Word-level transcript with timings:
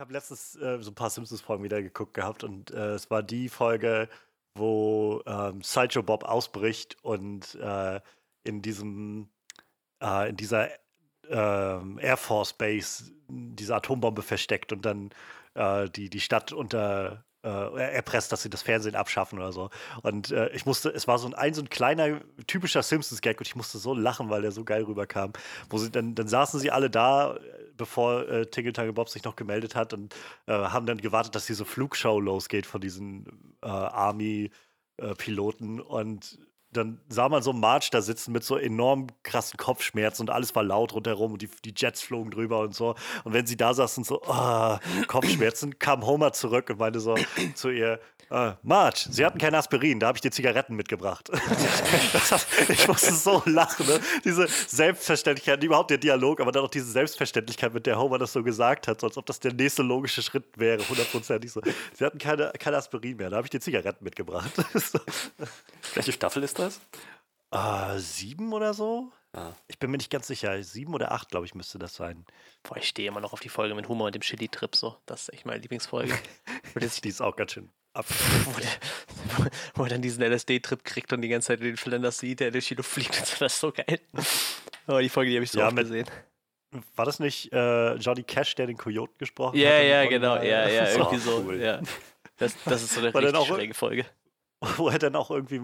Ich 0.00 0.02
habe 0.02 0.14
letztens 0.14 0.56
äh, 0.56 0.78
so 0.80 0.92
ein 0.92 0.94
paar 0.94 1.10
Simpsons-Folgen 1.10 1.62
wieder 1.62 1.82
geguckt 1.82 2.14
gehabt 2.14 2.42
und 2.42 2.70
äh, 2.70 2.92
es 2.92 3.10
war 3.10 3.22
die 3.22 3.50
Folge, 3.50 4.08
wo 4.54 5.22
ähm, 5.26 5.60
Sideshow 5.60 6.02
Bob 6.02 6.24
ausbricht 6.24 6.96
und 7.02 7.54
äh, 7.56 8.00
in 8.42 8.62
diesem, 8.62 9.28
äh, 10.02 10.30
in 10.30 10.38
dieser 10.38 10.70
ähm, 11.28 11.98
Air 11.98 12.16
Force 12.16 12.54
Base 12.54 13.12
diese 13.28 13.74
Atombombe 13.76 14.22
versteckt 14.22 14.72
und 14.72 14.86
dann 14.86 15.10
äh, 15.52 15.90
die, 15.90 16.08
die 16.08 16.20
Stadt 16.20 16.54
unter 16.54 17.26
äh, 17.42 17.94
erpresst, 17.94 18.32
dass 18.32 18.42
sie 18.42 18.50
das 18.50 18.62
Fernsehen 18.62 18.94
abschaffen 18.94 19.38
oder 19.38 19.52
so. 19.52 19.70
Und 20.02 20.30
äh, 20.30 20.48
ich 20.50 20.66
musste, 20.66 20.90
es 20.90 21.08
war 21.08 21.18
so 21.18 21.28
ein, 21.28 21.34
ein, 21.34 21.54
so 21.54 21.62
ein 21.62 21.68
kleiner, 21.68 22.20
typischer 22.46 22.82
Simpsons-Gag 22.82 23.38
und 23.38 23.46
ich 23.46 23.56
musste 23.56 23.78
so 23.78 23.94
lachen, 23.94 24.30
weil 24.30 24.42
der 24.42 24.52
so 24.52 24.64
geil 24.64 24.84
rüberkam. 24.84 25.32
Wo 25.68 25.78
sie, 25.78 25.90
dann, 25.90 26.14
dann 26.14 26.28
saßen 26.28 26.60
sie 26.60 26.70
alle 26.70 26.90
da, 26.90 27.38
bevor 27.76 28.28
äh, 28.28 28.46
Tingle 28.46 28.72
Tangle 28.72 28.92
Bob 28.92 29.08
sich 29.08 29.24
noch 29.24 29.36
gemeldet 29.36 29.74
hat 29.74 29.94
und 29.94 30.14
äh, 30.46 30.52
haben 30.52 30.86
dann 30.86 30.98
gewartet, 30.98 31.34
dass 31.34 31.46
diese 31.46 31.64
Flugshow 31.64 32.20
losgeht 32.20 32.66
von 32.66 32.80
diesen 32.80 33.56
äh, 33.62 33.68
Army-Piloten. 33.68 35.80
und 35.80 36.38
dann 36.72 37.00
sah 37.08 37.28
man 37.28 37.42
so 37.42 37.52
March 37.52 37.90
da 37.90 38.00
sitzen 38.00 38.32
mit 38.32 38.44
so 38.44 38.56
enorm 38.56 39.08
krassen 39.22 39.56
Kopfschmerzen 39.56 40.22
und 40.22 40.30
alles 40.30 40.54
war 40.54 40.62
laut 40.62 40.92
rundherum 40.92 41.32
und 41.32 41.42
die, 41.42 41.50
die 41.64 41.74
Jets 41.76 42.00
flogen 42.00 42.30
drüber 42.30 42.60
und 42.60 42.74
so. 42.74 42.94
Und 43.24 43.32
wenn 43.32 43.46
sie 43.46 43.56
da 43.56 43.74
saßen, 43.74 44.04
so, 44.04 44.22
oh, 44.26 44.76
Kopfschmerzen, 45.08 45.78
kam 45.78 46.06
Homer 46.06 46.32
zurück 46.32 46.70
und 46.70 46.78
meinte 46.78 47.00
so 47.00 47.16
zu 47.54 47.70
ihr, 47.70 48.00
äh, 48.30 48.52
Marge, 48.62 49.06
Sie 49.10 49.24
hatten 49.26 49.38
kein 49.38 49.54
Aspirin, 49.54 49.98
da 49.98 50.06
habe 50.06 50.16
ich 50.16 50.22
dir 50.22 50.30
Zigaretten 50.30 50.76
mitgebracht. 50.76 51.30
ich 52.68 52.86
musste 52.86 53.12
so 53.12 53.42
lachen, 53.44 53.86
ne? 53.86 54.00
Diese 54.24 54.46
Selbstverständlichkeit, 54.46 55.62
überhaupt 55.64 55.90
der 55.90 55.98
Dialog, 55.98 56.40
aber 56.40 56.52
dann 56.52 56.64
auch 56.64 56.70
diese 56.70 56.90
Selbstverständlichkeit, 56.90 57.74
mit 57.74 57.86
der 57.86 57.98
Homer 57.98 58.18
das 58.18 58.32
so 58.32 58.42
gesagt 58.44 58.86
hat, 58.86 59.00
so 59.00 59.08
als 59.08 59.16
ob 59.16 59.26
das 59.26 59.40
der 59.40 59.52
nächste 59.52 59.82
logische 59.82 60.22
Schritt 60.22 60.44
wäre, 60.56 60.88
hundertprozentig 60.88 61.50
so. 61.50 61.60
Sie 61.94 62.04
hatten 62.04 62.18
keine, 62.18 62.52
keine 62.58 62.76
Aspirin 62.76 63.16
mehr, 63.16 63.30
da 63.30 63.36
habe 63.36 63.46
ich 63.46 63.50
dir 63.50 63.60
Zigaretten 63.60 64.04
mitgebracht. 64.04 64.52
Welche 65.94 66.12
Staffel 66.12 66.44
ist 66.44 66.58
das? 66.58 66.80
Uh, 67.52 67.98
sieben 67.98 68.52
oder 68.52 68.74
so? 68.74 69.10
Ah. 69.32 69.52
Ich 69.66 69.78
bin 69.80 69.90
mir 69.90 69.96
nicht 69.96 70.10
ganz 70.10 70.28
sicher. 70.28 70.62
Sieben 70.62 70.94
oder 70.94 71.10
acht, 71.10 71.30
glaube 71.30 71.46
ich, 71.46 71.54
müsste 71.54 71.80
das 71.80 71.94
sein. 71.94 72.24
Boah, 72.62 72.76
ich 72.76 72.88
stehe 72.88 73.08
immer 73.08 73.20
noch 73.20 73.32
auf 73.32 73.40
die 73.40 73.48
Folge 73.48 73.74
mit 73.74 73.88
Humor 73.88 74.06
und 74.06 74.14
dem 74.14 74.22
Chili-Trip 74.22 74.76
so. 74.76 74.96
Das 75.06 75.22
ist 75.22 75.32
echt 75.32 75.46
meine 75.46 75.60
Lieblingsfolge. 75.60 76.16
die 76.74 77.08
ist 77.08 77.20
auch 77.20 77.34
ganz 77.34 77.52
schön. 77.52 77.70
wo, 77.94 78.60
der, 78.60 79.50
wo, 79.74 79.82
er 79.84 79.88
dann 79.88 80.02
diesen 80.02 80.22
LSD-Trip 80.22 80.84
kriegt 80.84 81.12
und 81.12 81.22
die 81.22 81.28
ganze 81.28 81.48
Zeit 81.48 81.60
den 81.60 81.76
Flanders 81.76 82.18
sieht, 82.18 82.40
der 82.40 82.50
durch 82.50 82.68
die 82.68 82.74
Luft 82.74 82.90
fliegt. 82.90 83.10
Das 83.40 83.52
ist 83.54 83.60
so 83.60 83.72
geil. 83.72 84.00
Aber 84.86 85.02
die 85.02 85.08
Folge, 85.08 85.30
die 85.30 85.36
habe 85.36 85.44
ich 85.44 85.50
so 85.50 85.58
ja, 85.58 85.66
oft 85.66 85.74
mit, 85.74 85.86
gesehen. 85.86 86.06
War 86.94 87.04
das 87.04 87.18
nicht 87.18 87.52
äh, 87.52 87.94
Johnny 87.96 88.22
Cash, 88.22 88.54
der 88.54 88.66
den 88.66 88.76
Coyote 88.76 89.14
gesprochen 89.18 89.58
ja, 89.58 89.70
hat? 89.70 89.84
Ja, 89.84 90.06
genau. 90.06 90.36
Ja, 90.36 90.68
ja, 90.68 90.88
irgendwie 90.88 91.18
so. 91.18 91.42
Cool. 91.44 91.60
Ja. 91.60 91.80
Das, 92.36 92.54
das 92.64 92.82
ist 92.82 92.94
so 92.94 93.00
eine 93.00 93.14
richtig 93.14 93.46
schräge 93.46 93.74
Folge. 93.74 94.06
Wo 94.76 94.88
er 94.88 94.98
dann 94.98 95.16
auch 95.16 95.30
irgendwie 95.30 95.60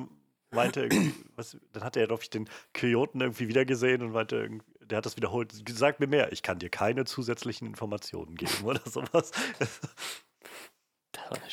meinte, 0.50 0.88
was, 1.36 1.56
dann 1.72 1.84
hat 1.84 1.96
er, 1.96 2.06
glaube 2.06 2.22
ich, 2.22 2.30
den 2.30 2.48
Coyoten 2.74 3.20
irgendwie 3.20 3.48
wiedergesehen 3.48 4.02
und 4.02 4.12
meinte, 4.12 4.48
der 4.80 4.98
hat 4.98 5.06
das 5.06 5.16
wiederholt. 5.16 5.52
Sag 5.68 6.00
mir 6.00 6.06
mehr, 6.06 6.32
ich 6.32 6.42
kann 6.42 6.58
dir 6.58 6.70
keine 6.70 7.04
zusätzlichen 7.04 7.66
Informationen 7.66 8.34
geben 8.36 8.64
oder 8.64 8.80
sowas. 8.84 9.32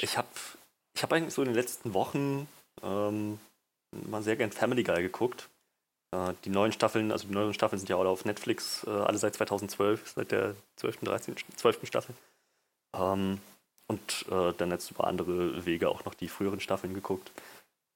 Ich 0.02 0.18
habe 0.18 0.28
ich 1.04 1.06
habe 1.06 1.18
eigentlich 1.18 1.34
so 1.34 1.42
in 1.42 1.50
den 1.50 1.56
letzten 1.56 1.94
Wochen 1.94 2.48
ähm, 2.82 3.38
mal 4.08 4.24
sehr 4.24 4.38
gern 4.38 4.54
Family 4.54 4.84
Guy 4.84 5.02
geguckt. 5.02 5.50
Äh, 6.16 6.32
die 6.46 6.50
neuen 6.50 6.72
Staffeln, 6.72 7.12
also 7.12 7.28
die 7.28 7.34
neuen 7.34 7.54
Staffeln 7.54 7.78
sind 7.78 7.90
ja 7.90 7.98
alle 7.98 8.08
auf 8.08 8.24
Netflix, 8.24 8.86
äh, 8.88 8.90
alle 8.90 9.18
seit 9.18 9.36
2012, 9.36 10.14
seit 10.16 10.32
der 10.32 10.56
12., 10.78 11.00
13., 11.02 11.36
12. 11.58 11.86
Staffel. 11.86 12.16
Ähm, 12.96 13.42
und 13.88 14.26
äh, 14.32 14.54
dann 14.54 14.72
jetzt 14.72 14.92
über 14.92 15.06
andere 15.06 15.66
Wege 15.66 15.90
auch 15.90 16.06
noch 16.06 16.14
die 16.14 16.30
früheren 16.30 16.62
Staffeln 16.62 16.94
geguckt. 16.94 17.32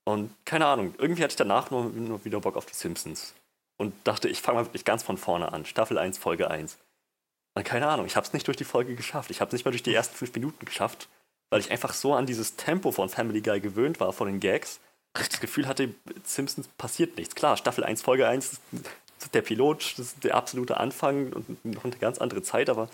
Und 0.03 0.29
keine 0.43 0.65
Ahnung, 0.65 0.93
irgendwie 0.97 1.23
hatte 1.23 1.31
ich 1.31 1.37
danach 1.37 1.71
nur, 1.71 1.85
nur 1.85 2.25
wieder 2.25 2.41
Bock 2.41 2.57
auf 2.57 2.65
die 2.65 2.75
Simpsons. 2.75 3.35
Und 3.77 3.93
dachte, 4.05 4.27
ich 4.27 4.41
fange 4.41 4.57
mal 4.59 4.65
wirklich 4.65 4.83
ganz 4.83 5.03
von 5.03 5.17
vorne 5.17 5.53
an. 5.53 5.65
Staffel 5.65 5.97
1, 5.97 6.17
Folge 6.17 6.51
1. 6.51 6.77
Und 7.55 7.63
keine 7.63 7.87
Ahnung, 7.87 8.05
ich 8.05 8.17
habe 8.17 8.27
es 8.27 8.33
nicht 8.33 8.47
durch 8.47 8.57
die 8.57 8.65
Folge 8.65 8.95
geschafft. 8.95 9.31
Ich 9.31 9.39
habe 9.39 9.47
es 9.47 9.53
nicht 9.53 9.63
mal 9.63 9.71
durch 9.71 9.83
die 9.83 9.93
ersten 9.93 10.13
fünf 10.13 10.33
Minuten 10.33 10.65
geschafft 10.65 11.07
weil 11.49 11.59
ich 11.59 11.71
einfach 11.71 11.93
so 11.93 12.13
an 12.13 12.25
dieses 12.25 12.55
Tempo 12.55 12.91
von 12.91 13.09
Family 13.09 13.41
Guy 13.41 13.59
gewöhnt 13.59 13.99
war, 13.99 14.13
von 14.13 14.27
den 14.27 14.39
Gags, 14.39 14.79
dass 15.13 15.23
ich 15.23 15.29
das 15.29 15.39
Gefühl 15.39 15.67
hatte, 15.67 15.93
Simpsons 16.23 16.67
passiert 16.77 17.17
nichts. 17.17 17.35
Klar, 17.35 17.57
Staffel 17.57 17.83
1, 17.83 18.01
Folge 18.01 18.27
1, 18.27 18.59
der 19.33 19.41
Pilot, 19.41 19.93
das 19.97 20.07
ist 20.07 20.23
der 20.23 20.35
absolute 20.35 20.77
Anfang 20.77 21.33
und 21.33 21.65
noch 21.65 21.83
eine 21.83 21.95
ganz 21.95 22.19
andere 22.19 22.41
Zeit, 22.41 22.69
aber 22.69 22.89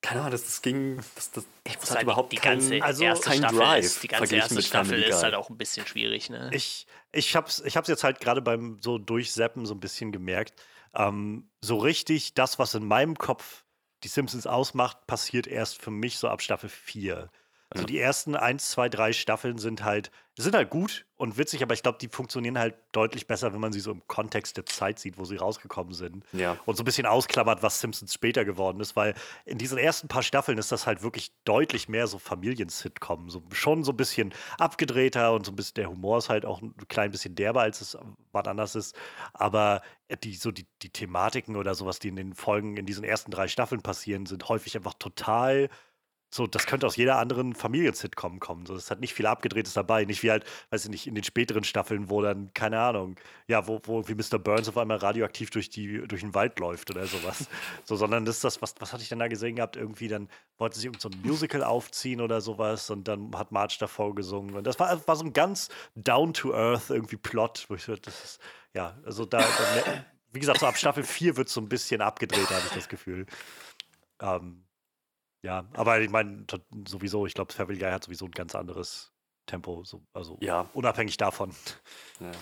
keine 0.00 0.20
Ahnung, 0.20 0.32
das, 0.32 0.44
das 0.44 0.62
ging, 0.62 0.96
das, 1.16 1.32
das, 1.32 1.44
ich 1.64 1.74
das 1.74 1.82
hat 1.82 1.88
sagen, 1.88 2.02
überhaupt 2.04 2.32
die 2.32 2.36
ganze 2.36 2.70
kein, 2.70 2.82
also 2.82 3.02
erste 3.02 3.30
kein 3.30 3.38
Staffel 3.38 3.58
Drive 3.58 3.84
ist, 3.84 4.02
die 4.02 4.08
ganze 4.08 4.36
erste 4.36 4.62
Staffel 4.62 5.02
ist 5.02 5.22
halt 5.22 5.34
auch 5.34 5.50
ein 5.50 5.58
bisschen 5.58 5.86
schwierig, 5.86 6.30
ne? 6.30 6.50
Ich, 6.52 6.86
ich 7.12 7.34
hab's, 7.34 7.60
ich 7.64 7.76
hab's 7.76 7.88
jetzt 7.88 8.04
halt 8.04 8.20
gerade 8.20 8.40
beim 8.40 8.78
so 8.80 8.98
Durchseppen 8.98 9.66
so 9.66 9.74
ein 9.74 9.80
bisschen 9.80 10.12
gemerkt. 10.12 10.54
Ähm, 10.94 11.50
so 11.60 11.78
richtig 11.78 12.34
das, 12.34 12.58
was 12.58 12.74
in 12.74 12.86
meinem 12.86 13.18
Kopf 13.18 13.64
die 14.04 14.08
Simpsons 14.08 14.46
ausmacht, 14.46 15.06
passiert 15.08 15.48
erst 15.48 15.82
für 15.82 15.90
mich 15.90 16.18
so 16.18 16.28
ab 16.28 16.42
Staffel 16.42 16.68
4. 16.68 17.30
Also 17.70 17.82
ja. 17.82 17.86
die 17.86 17.98
ersten 17.98 18.34
eins, 18.34 18.70
zwei, 18.70 18.88
drei 18.88 19.12
Staffeln 19.12 19.58
sind 19.58 19.84
halt, 19.84 20.10
sind 20.38 20.54
halt 20.54 20.70
gut 20.70 21.04
und 21.16 21.36
witzig, 21.36 21.62
aber 21.62 21.74
ich 21.74 21.82
glaube, 21.82 21.98
die 22.00 22.08
funktionieren 22.08 22.58
halt 22.58 22.76
deutlich 22.92 23.26
besser, 23.26 23.52
wenn 23.52 23.60
man 23.60 23.72
sie 23.72 23.80
so 23.80 23.90
im 23.90 24.06
Kontext 24.06 24.56
der 24.56 24.64
Zeit 24.64 24.98
sieht, 24.98 25.18
wo 25.18 25.26
sie 25.26 25.36
rausgekommen 25.36 25.92
sind. 25.92 26.24
Ja. 26.32 26.56
Und 26.64 26.76
so 26.76 26.82
ein 26.82 26.86
bisschen 26.86 27.04
ausklammert, 27.04 27.62
was 27.62 27.80
Simpsons 27.80 28.14
später 28.14 28.46
geworden 28.46 28.80
ist, 28.80 28.96
weil 28.96 29.14
in 29.44 29.58
diesen 29.58 29.76
ersten 29.76 30.08
paar 30.08 30.22
Staffeln 30.22 30.56
ist 30.56 30.72
das 30.72 30.86
halt 30.86 31.02
wirklich 31.02 31.32
deutlich 31.44 31.88
mehr 31.88 32.06
so 32.06 32.18
Familien-Sitcom. 32.18 33.28
So, 33.28 33.42
schon 33.52 33.84
so 33.84 33.92
ein 33.92 33.96
bisschen 33.98 34.32
abgedrehter 34.58 35.34
und 35.34 35.44
so 35.44 35.52
ein 35.52 35.56
bisschen, 35.56 35.74
der 35.74 35.90
Humor 35.90 36.18
ist 36.18 36.30
halt 36.30 36.46
auch 36.46 36.62
ein 36.62 36.74
klein 36.88 37.10
bisschen 37.10 37.34
derber, 37.34 37.60
als 37.60 37.82
es 37.82 37.98
was 38.32 38.46
anders 38.46 38.76
ist. 38.76 38.96
Aber 39.34 39.82
die, 40.22 40.34
so 40.34 40.52
die, 40.52 40.66
die 40.80 40.90
Thematiken 40.90 41.56
oder 41.56 41.74
sowas, 41.74 41.98
die 41.98 42.08
in 42.08 42.16
den 42.16 42.32
Folgen 42.32 42.78
in 42.78 42.86
diesen 42.86 43.04
ersten 43.04 43.30
drei 43.30 43.48
Staffeln 43.48 43.82
passieren, 43.82 44.24
sind 44.24 44.48
häufig 44.48 44.74
einfach 44.76 44.94
total 44.94 45.68
so, 46.30 46.46
das 46.46 46.66
könnte 46.66 46.86
aus 46.86 46.96
jeder 46.96 47.18
anderen 47.18 47.54
Familien-Sitcom 47.54 48.38
kommen. 48.38 48.66
So, 48.66 48.74
das 48.74 48.90
hat 48.90 49.00
nicht 49.00 49.14
viel 49.14 49.26
Abgedrehtes 49.26 49.72
dabei. 49.72 50.04
Nicht 50.04 50.22
wie 50.22 50.30
halt, 50.30 50.44
weiß 50.70 50.84
ich 50.84 50.90
nicht, 50.90 51.06
in 51.06 51.14
den 51.14 51.24
späteren 51.24 51.64
Staffeln, 51.64 52.10
wo 52.10 52.20
dann, 52.20 52.52
keine 52.52 52.78
Ahnung, 52.80 53.16
ja, 53.46 53.66
wo, 53.66 53.80
wo 53.84 54.06
wie 54.08 54.14
Mr. 54.14 54.38
Burns 54.38 54.68
auf 54.68 54.76
einmal 54.76 54.98
radioaktiv 54.98 55.48
durch, 55.50 55.70
die, 55.70 56.06
durch 56.06 56.20
den 56.20 56.34
Wald 56.34 56.58
läuft 56.58 56.90
oder 56.90 57.06
sowas. 57.06 57.46
so, 57.84 57.96
sondern 57.96 58.26
das 58.26 58.36
ist 58.36 58.44
das, 58.44 58.60
was, 58.60 58.74
was 58.78 58.92
hatte 58.92 59.02
ich 59.02 59.08
denn 59.08 59.18
da 59.18 59.28
gesehen 59.28 59.56
gehabt? 59.56 59.76
Irgendwie, 59.76 60.08
dann 60.08 60.28
wollte 60.58 60.78
sie 60.78 60.86
irgend 60.86 61.00
so 61.00 61.08
ein 61.08 61.18
Musical 61.22 61.64
aufziehen 61.64 62.20
oder 62.20 62.42
sowas 62.42 62.90
und 62.90 63.08
dann 63.08 63.34
hat 63.34 63.50
Marge 63.50 63.76
davor 63.80 64.14
gesungen. 64.14 64.54
Und 64.54 64.64
das 64.64 64.78
war, 64.78 65.06
war 65.08 65.16
so 65.16 65.24
ein 65.24 65.32
ganz 65.32 65.70
down-to-earth 65.94 66.90
irgendwie 66.90 67.16
Plot, 67.16 67.64
wo 67.68 67.74
ich 67.74 67.84
so, 67.84 67.96
das 67.96 68.24
ist, 68.24 68.40
ja, 68.74 68.98
also 69.04 69.24
da, 69.24 69.38
da 69.38 70.04
wie 70.32 70.40
gesagt, 70.40 70.60
so 70.60 70.66
ab 70.66 70.76
Staffel 70.76 71.04
4 71.04 71.36
wird 71.36 71.48
es 71.48 71.54
so 71.54 71.60
ein 71.60 71.68
bisschen 71.68 72.02
abgedreht, 72.02 72.50
habe 72.50 72.62
ich 72.66 72.74
das 72.74 72.88
Gefühl. 72.88 73.26
Ähm, 74.20 74.64
ja, 75.42 75.66
aber 75.74 76.00
ich 76.00 76.10
meine, 76.10 76.44
sowieso, 76.86 77.26
ich 77.26 77.34
glaube, 77.34 77.52
Family 77.52 77.78
Guy 77.78 77.90
hat 77.90 78.04
sowieso 78.04 78.26
ein 78.26 78.32
ganz 78.32 78.54
anderes 78.54 79.12
Tempo, 79.46 79.84
so, 79.84 80.02
also 80.12 80.38
ja. 80.40 80.68
unabhängig 80.74 81.16
davon. 81.16 81.54
Ja. 82.20 82.32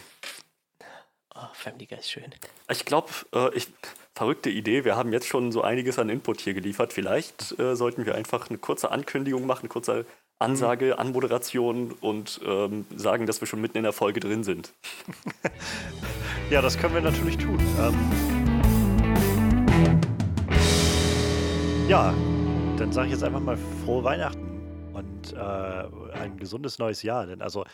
Oh, 1.35 1.49
Family 1.53 1.87
Guy 1.87 1.99
ist 1.99 2.11
schön. 2.11 2.35
Ich 2.71 2.85
glaube, 2.85 3.11
äh, 3.35 3.55
ich, 3.55 3.69
verrückte 4.17 4.49
Idee. 4.49 4.85
Wir 4.85 4.97
haben 4.97 5.13
jetzt 5.13 5.29
schon 5.29 5.53
so 5.53 5.63
einiges 5.63 5.99
an 5.99 6.09
Input 6.09 6.41
hier 6.41 6.55
geliefert. 6.55 6.95
Vielleicht 6.95 7.59
äh, 7.59 7.77
sollten 7.77 8.07
wir 8.07 8.15
einfach 8.15 8.49
eine 8.49 8.59
kurze 8.59 8.91
Ankündigung 8.91 9.47
machen, 9.47 9.61
eine 9.65 9.69
kurze 9.69 10.07
Ansage, 10.39 10.87
mhm. 10.87 11.01
Anmoderation 11.01 11.93
und 11.93 12.41
ähm, 12.45 12.87
sagen, 12.95 13.27
dass 13.27 13.41
wir 13.41 13.47
schon 13.47 13.61
mitten 13.61 13.77
in 13.77 13.83
der 13.83 13.93
Folge 13.93 14.21
drin 14.21 14.43
sind. 14.43 14.73
ja, 16.51 16.63
das 16.63 16.79
können 16.79 16.95
wir 16.95 17.03
natürlich 17.03 17.37
tun. 17.37 17.59
Ähm 17.79 17.95
ja, 21.89 22.15
dann 22.77 22.93
sage 22.93 23.07
ich 23.07 23.15
jetzt 23.15 23.25
einfach 23.25 23.41
mal 23.41 23.57
frohe 23.57 24.05
Weihnachten 24.05 24.93
und 24.93 25.33
äh, 25.33 25.37
ein 25.37 26.37
gesundes 26.37 26.79
neues 26.79 27.03
Jahr. 27.03 27.25
Denn 27.25 27.41
also 27.41 27.65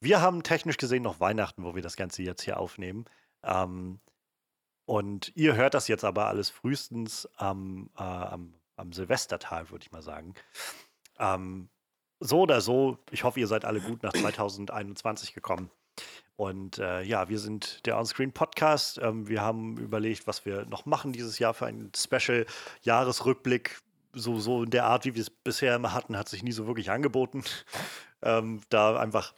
wir 0.00 0.20
haben 0.20 0.44
technisch 0.44 0.76
gesehen 0.76 1.02
noch 1.02 1.18
Weihnachten, 1.18 1.64
wo 1.64 1.74
wir 1.74 1.82
das 1.82 1.96
Ganze 1.96 2.22
jetzt 2.22 2.42
hier 2.42 2.60
aufnehmen. 2.60 3.06
Ähm, 3.42 3.98
und 4.84 5.32
ihr 5.34 5.56
hört 5.56 5.74
das 5.74 5.88
jetzt 5.88 6.04
aber 6.04 6.28
alles 6.28 6.48
frühestens 6.48 7.28
am, 7.36 7.90
äh, 7.98 8.02
am, 8.02 8.54
am 8.76 8.92
Silvestertag, 8.92 9.72
würde 9.72 9.84
ich 9.84 9.90
mal 9.90 10.02
sagen. 10.02 10.34
Ähm, 11.18 11.68
so 12.20 12.42
oder 12.42 12.60
so, 12.60 12.98
ich 13.10 13.24
hoffe, 13.24 13.40
ihr 13.40 13.48
seid 13.48 13.64
alle 13.64 13.80
gut 13.80 14.04
nach 14.04 14.12
2021 14.12 15.34
gekommen. 15.34 15.72
Und 16.36 16.78
äh, 16.78 17.02
ja, 17.02 17.28
wir 17.28 17.40
sind 17.40 17.84
der 17.84 17.98
Onscreen 17.98 18.32
Podcast. 18.32 18.98
Ähm, 19.02 19.26
wir 19.26 19.42
haben 19.42 19.76
überlegt, 19.76 20.28
was 20.28 20.46
wir 20.46 20.66
noch 20.66 20.86
machen 20.86 21.12
dieses 21.12 21.40
Jahr 21.40 21.52
für 21.52 21.66
einen 21.66 21.90
Special 21.96 22.46
Jahresrückblick 22.82 23.82
so, 24.14 24.38
so 24.38 24.64
in 24.64 24.70
der 24.70 24.84
Art, 24.84 25.04
wie 25.04 25.14
wir 25.14 25.22
es 25.22 25.30
bisher 25.30 25.76
immer 25.76 25.92
hatten, 25.92 26.16
hat 26.16 26.28
sich 26.28 26.42
nie 26.42 26.52
so 26.52 26.66
wirklich 26.66 26.90
angeboten. 26.90 27.44
Ähm, 28.24 28.60
da 28.68 29.00
einfach 29.00 29.34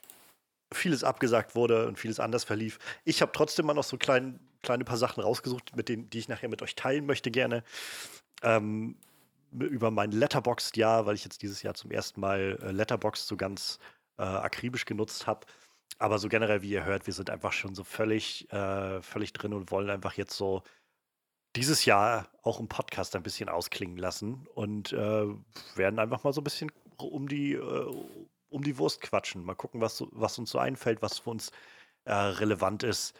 vieles 0.70 1.04
abgesagt 1.04 1.54
wurde 1.54 1.88
und 1.88 1.98
vieles 1.98 2.20
anders 2.20 2.44
verlief. 2.44 2.78
Ich 3.04 3.22
habe 3.22 3.32
trotzdem 3.32 3.64
mal 3.64 3.72
noch 3.72 3.82
so 3.82 3.96
klein, 3.96 4.38
kleine 4.62 4.84
paar 4.84 4.98
Sachen 4.98 5.22
rausgesucht, 5.22 5.74
mit 5.74 5.88
denen, 5.88 6.10
die 6.10 6.18
ich 6.18 6.28
nachher 6.28 6.50
mit 6.50 6.60
euch 6.60 6.74
teilen 6.74 7.06
möchte 7.06 7.30
gerne. 7.30 7.64
Ähm, 8.42 8.96
über 9.52 9.90
mein 9.90 10.10
Letterboxd-Jahr, 10.10 11.06
weil 11.06 11.14
ich 11.14 11.24
jetzt 11.24 11.40
dieses 11.40 11.62
Jahr 11.62 11.72
zum 11.72 11.90
ersten 11.92 12.20
Mal 12.20 12.58
äh, 12.60 12.72
Letterboxd 12.72 13.26
so 13.26 13.38
ganz 13.38 13.78
äh, 14.18 14.22
akribisch 14.22 14.84
genutzt 14.84 15.26
habe. 15.26 15.46
Aber 15.98 16.18
so 16.18 16.28
generell, 16.28 16.62
wie 16.62 16.70
ihr 16.70 16.84
hört, 16.84 17.06
wir 17.06 17.14
sind 17.14 17.30
einfach 17.30 17.52
schon 17.52 17.74
so 17.74 17.84
völlig, 17.84 18.50
äh, 18.52 19.00
völlig 19.00 19.32
drin 19.32 19.54
und 19.54 19.70
wollen 19.70 19.90
einfach 19.90 20.14
jetzt 20.14 20.36
so 20.36 20.62
dieses 21.56 21.84
Jahr 21.84 22.28
auch 22.42 22.60
im 22.60 22.68
Podcast 22.68 23.14
ein 23.16 23.22
bisschen 23.22 23.48
ausklingen 23.48 23.96
lassen 23.96 24.46
und 24.54 24.92
äh, 24.92 25.26
werden 25.74 25.98
einfach 25.98 26.24
mal 26.24 26.32
so 26.32 26.40
ein 26.40 26.44
bisschen 26.44 26.72
um 26.96 27.28
die, 27.28 27.52
äh, 27.52 28.06
um 28.48 28.62
die 28.62 28.78
Wurst 28.78 29.00
quatschen. 29.00 29.44
Mal 29.44 29.54
gucken, 29.54 29.80
was, 29.80 30.04
was 30.10 30.38
uns 30.38 30.50
so 30.50 30.58
einfällt, 30.58 31.02
was 31.02 31.18
für 31.18 31.30
uns 31.30 31.50
äh, 32.04 32.12
relevant 32.12 32.82
ist. 32.82 33.14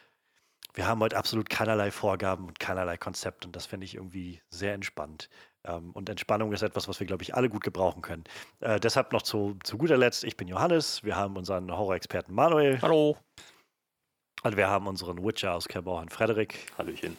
Wir 0.75 0.89
haben 0.89 1.01
heute 1.01 1.17
absolut 1.17 1.49
keinerlei 1.49 1.93
Vorgaben 1.93 2.47
und 2.47 2.59
keinerlei 2.59 2.97
Konzept 2.97 3.47
und 3.47 3.55
das 3.55 3.67
finde 3.67 3.85
ich 3.85 3.95
irgendwie 3.95 4.43
sehr 4.51 4.75
entspannt. 4.75 5.29
Ähm, 5.65 5.93
und 5.93 6.09
Entspannung 6.09 6.53
ist 6.53 6.63
etwas, 6.63 6.89
was 6.89 6.99
wir, 6.99 7.07
glaube 7.07 7.23
ich, 7.23 7.35
alle 7.35 7.49
gut 7.49 7.63
gebrauchen 7.63 8.03
können. 8.03 8.25
Äh, 8.61 8.81
deshalb 8.81 9.13
noch 9.13 9.23
zu, 9.23 9.57
zu 9.63 9.79
guter 9.79 9.97
Letzt, 9.97 10.25
ich 10.25 10.37
bin 10.37 10.49
Johannes, 10.49 11.05
wir 11.05 11.17
haben 11.17 11.37
unseren 11.37 11.71
Horror-Experten 11.71 12.35
Manuel. 12.35 12.83
Hallo. 12.83 13.17
Und 14.43 14.57
wir 14.57 14.69
haben 14.69 14.89
unseren 14.89 15.25
Witcher 15.25 15.55
aus 15.55 15.69
Kerborn, 15.69 16.09
Frederik. 16.09 16.73
Hallöchen. 16.77 17.17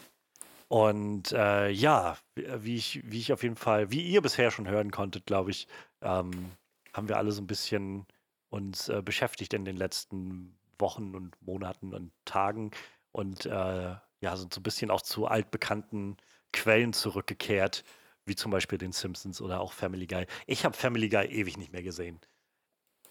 Und 0.68 1.32
äh, 1.32 1.70
ja, 1.70 2.18
wie 2.36 2.76
ich, 2.76 3.02
wie 3.10 3.20
ich 3.20 3.32
auf 3.32 3.44
jeden 3.44 3.56
Fall, 3.56 3.92
wie 3.92 4.02
ihr 4.02 4.22
bisher 4.22 4.50
schon 4.52 4.68
hören 4.68 4.92
konntet, 4.92 5.26
glaube 5.26 5.52
ich, 5.52 5.68
ähm, 6.02 6.52
haben 6.94 7.08
wir 7.08 7.18
alle 7.18 7.32
so 7.32 7.42
ein 7.42 7.48
bisschen 7.48 8.06
uns 8.50 8.90
äh, 8.90 9.02
beschäftigt 9.04 9.54
in 9.54 9.66
den 9.66 9.78
letzten 9.78 10.58
Wochen 10.80 11.14
und 11.14 11.40
Monaten 11.42 11.94
und 11.94 12.12
Tagen 12.26 12.72
und 13.12 13.46
äh, 13.46 13.96
ja, 14.22 14.36
sind 14.36 14.54
so 14.54 14.60
ein 14.60 14.64
bisschen 14.64 14.92
auch 14.92 15.02
zu 15.02 15.28
altbekannten 15.28 16.18
Quellen 16.52 16.94
zurückgekehrt, 16.94 17.84
wie 18.26 18.36
zum 18.36 18.52
Beispiel 18.52 18.78
den 18.78 18.92
Simpsons 18.92 19.42
oder 19.42 19.60
auch 19.60 19.74
Family 19.74 20.08
Guy. 20.08 20.26
Ich 20.48 20.66
habe 20.66 20.76
Family 20.76 21.10
Guy 21.10 21.26
ewig 21.26 21.58
nicht 21.58 21.72
mehr 21.72 21.84
gesehen. 21.84 22.20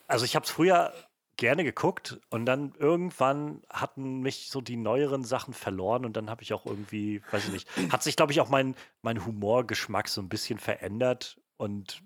Also 0.07 0.25
ich 0.25 0.35
habe 0.35 0.45
es 0.45 0.51
früher 0.51 0.93
gerne 1.37 1.65
geguckt 1.65 2.21
und 2.31 2.47
dann 2.47 2.75
irgendwann 2.79 3.63
hatten 3.71 4.21
mich 4.21 4.49
so 4.51 4.61
die 4.61 4.77
neueren 4.77 5.25
Sachen 5.25 5.55
verloren 5.55 6.05
und 6.05 6.17
dann 6.17 6.31
habe 6.31 6.43
ich 6.43 6.53
auch 6.53 6.67
irgendwie, 6.67 7.23
weiß 7.31 7.47
ich 7.47 7.53
nicht, 7.53 7.69
hat 7.91 8.03
sich, 8.03 8.17
glaube 8.17 8.33
ich, 8.33 8.41
auch 8.41 8.49
mein, 8.49 8.75
mein 9.03 9.25
Humorgeschmack 9.25 10.09
so 10.09 10.21
ein 10.21 10.29
bisschen 10.29 10.59
verändert 10.59 11.41
und 11.57 12.03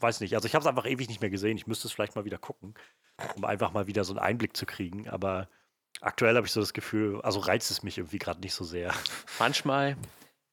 weiß 0.00 0.20
nicht, 0.20 0.34
also 0.34 0.46
ich 0.46 0.54
habe 0.54 0.62
es 0.62 0.68
einfach 0.68 0.86
ewig 0.86 1.08
nicht 1.08 1.20
mehr 1.20 1.30
gesehen. 1.30 1.56
Ich 1.56 1.66
müsste 1.66 1.88
es 1.88 1.92
vielleicht 1.92 2.16
mal 2.16 2.24
wieder 2.24 2.38
gucken, 2.38 2.74
um 3.36 3.44
einfach 3.44 3.72
mal 3.72 3.86
wieder 3.86 4.04
so 4.04 4.12
einen 4.12 4.20
Einblick 4.20 4.56
zu 4.56 4.66
kriegen, 4.66 5.08
aber 5.08 5.48
aktuell 6.00 6.36
habe 6.36 6.46
ich 6.46 6.52
so 6.52 6.60
das 6.60 6.72
Gefühl, 6.72 7.20
also 7.22 7.40
reizt 7.40 7.70
es 7.70 7.82
mich 7.82 7.98
irgendwie 7.98 8.18
gerade 8.18 8.40
nicht 8.40 8.54
so 8.54 8.64
sehr. 8.64 8.92
Manchmal, 9.38 9.96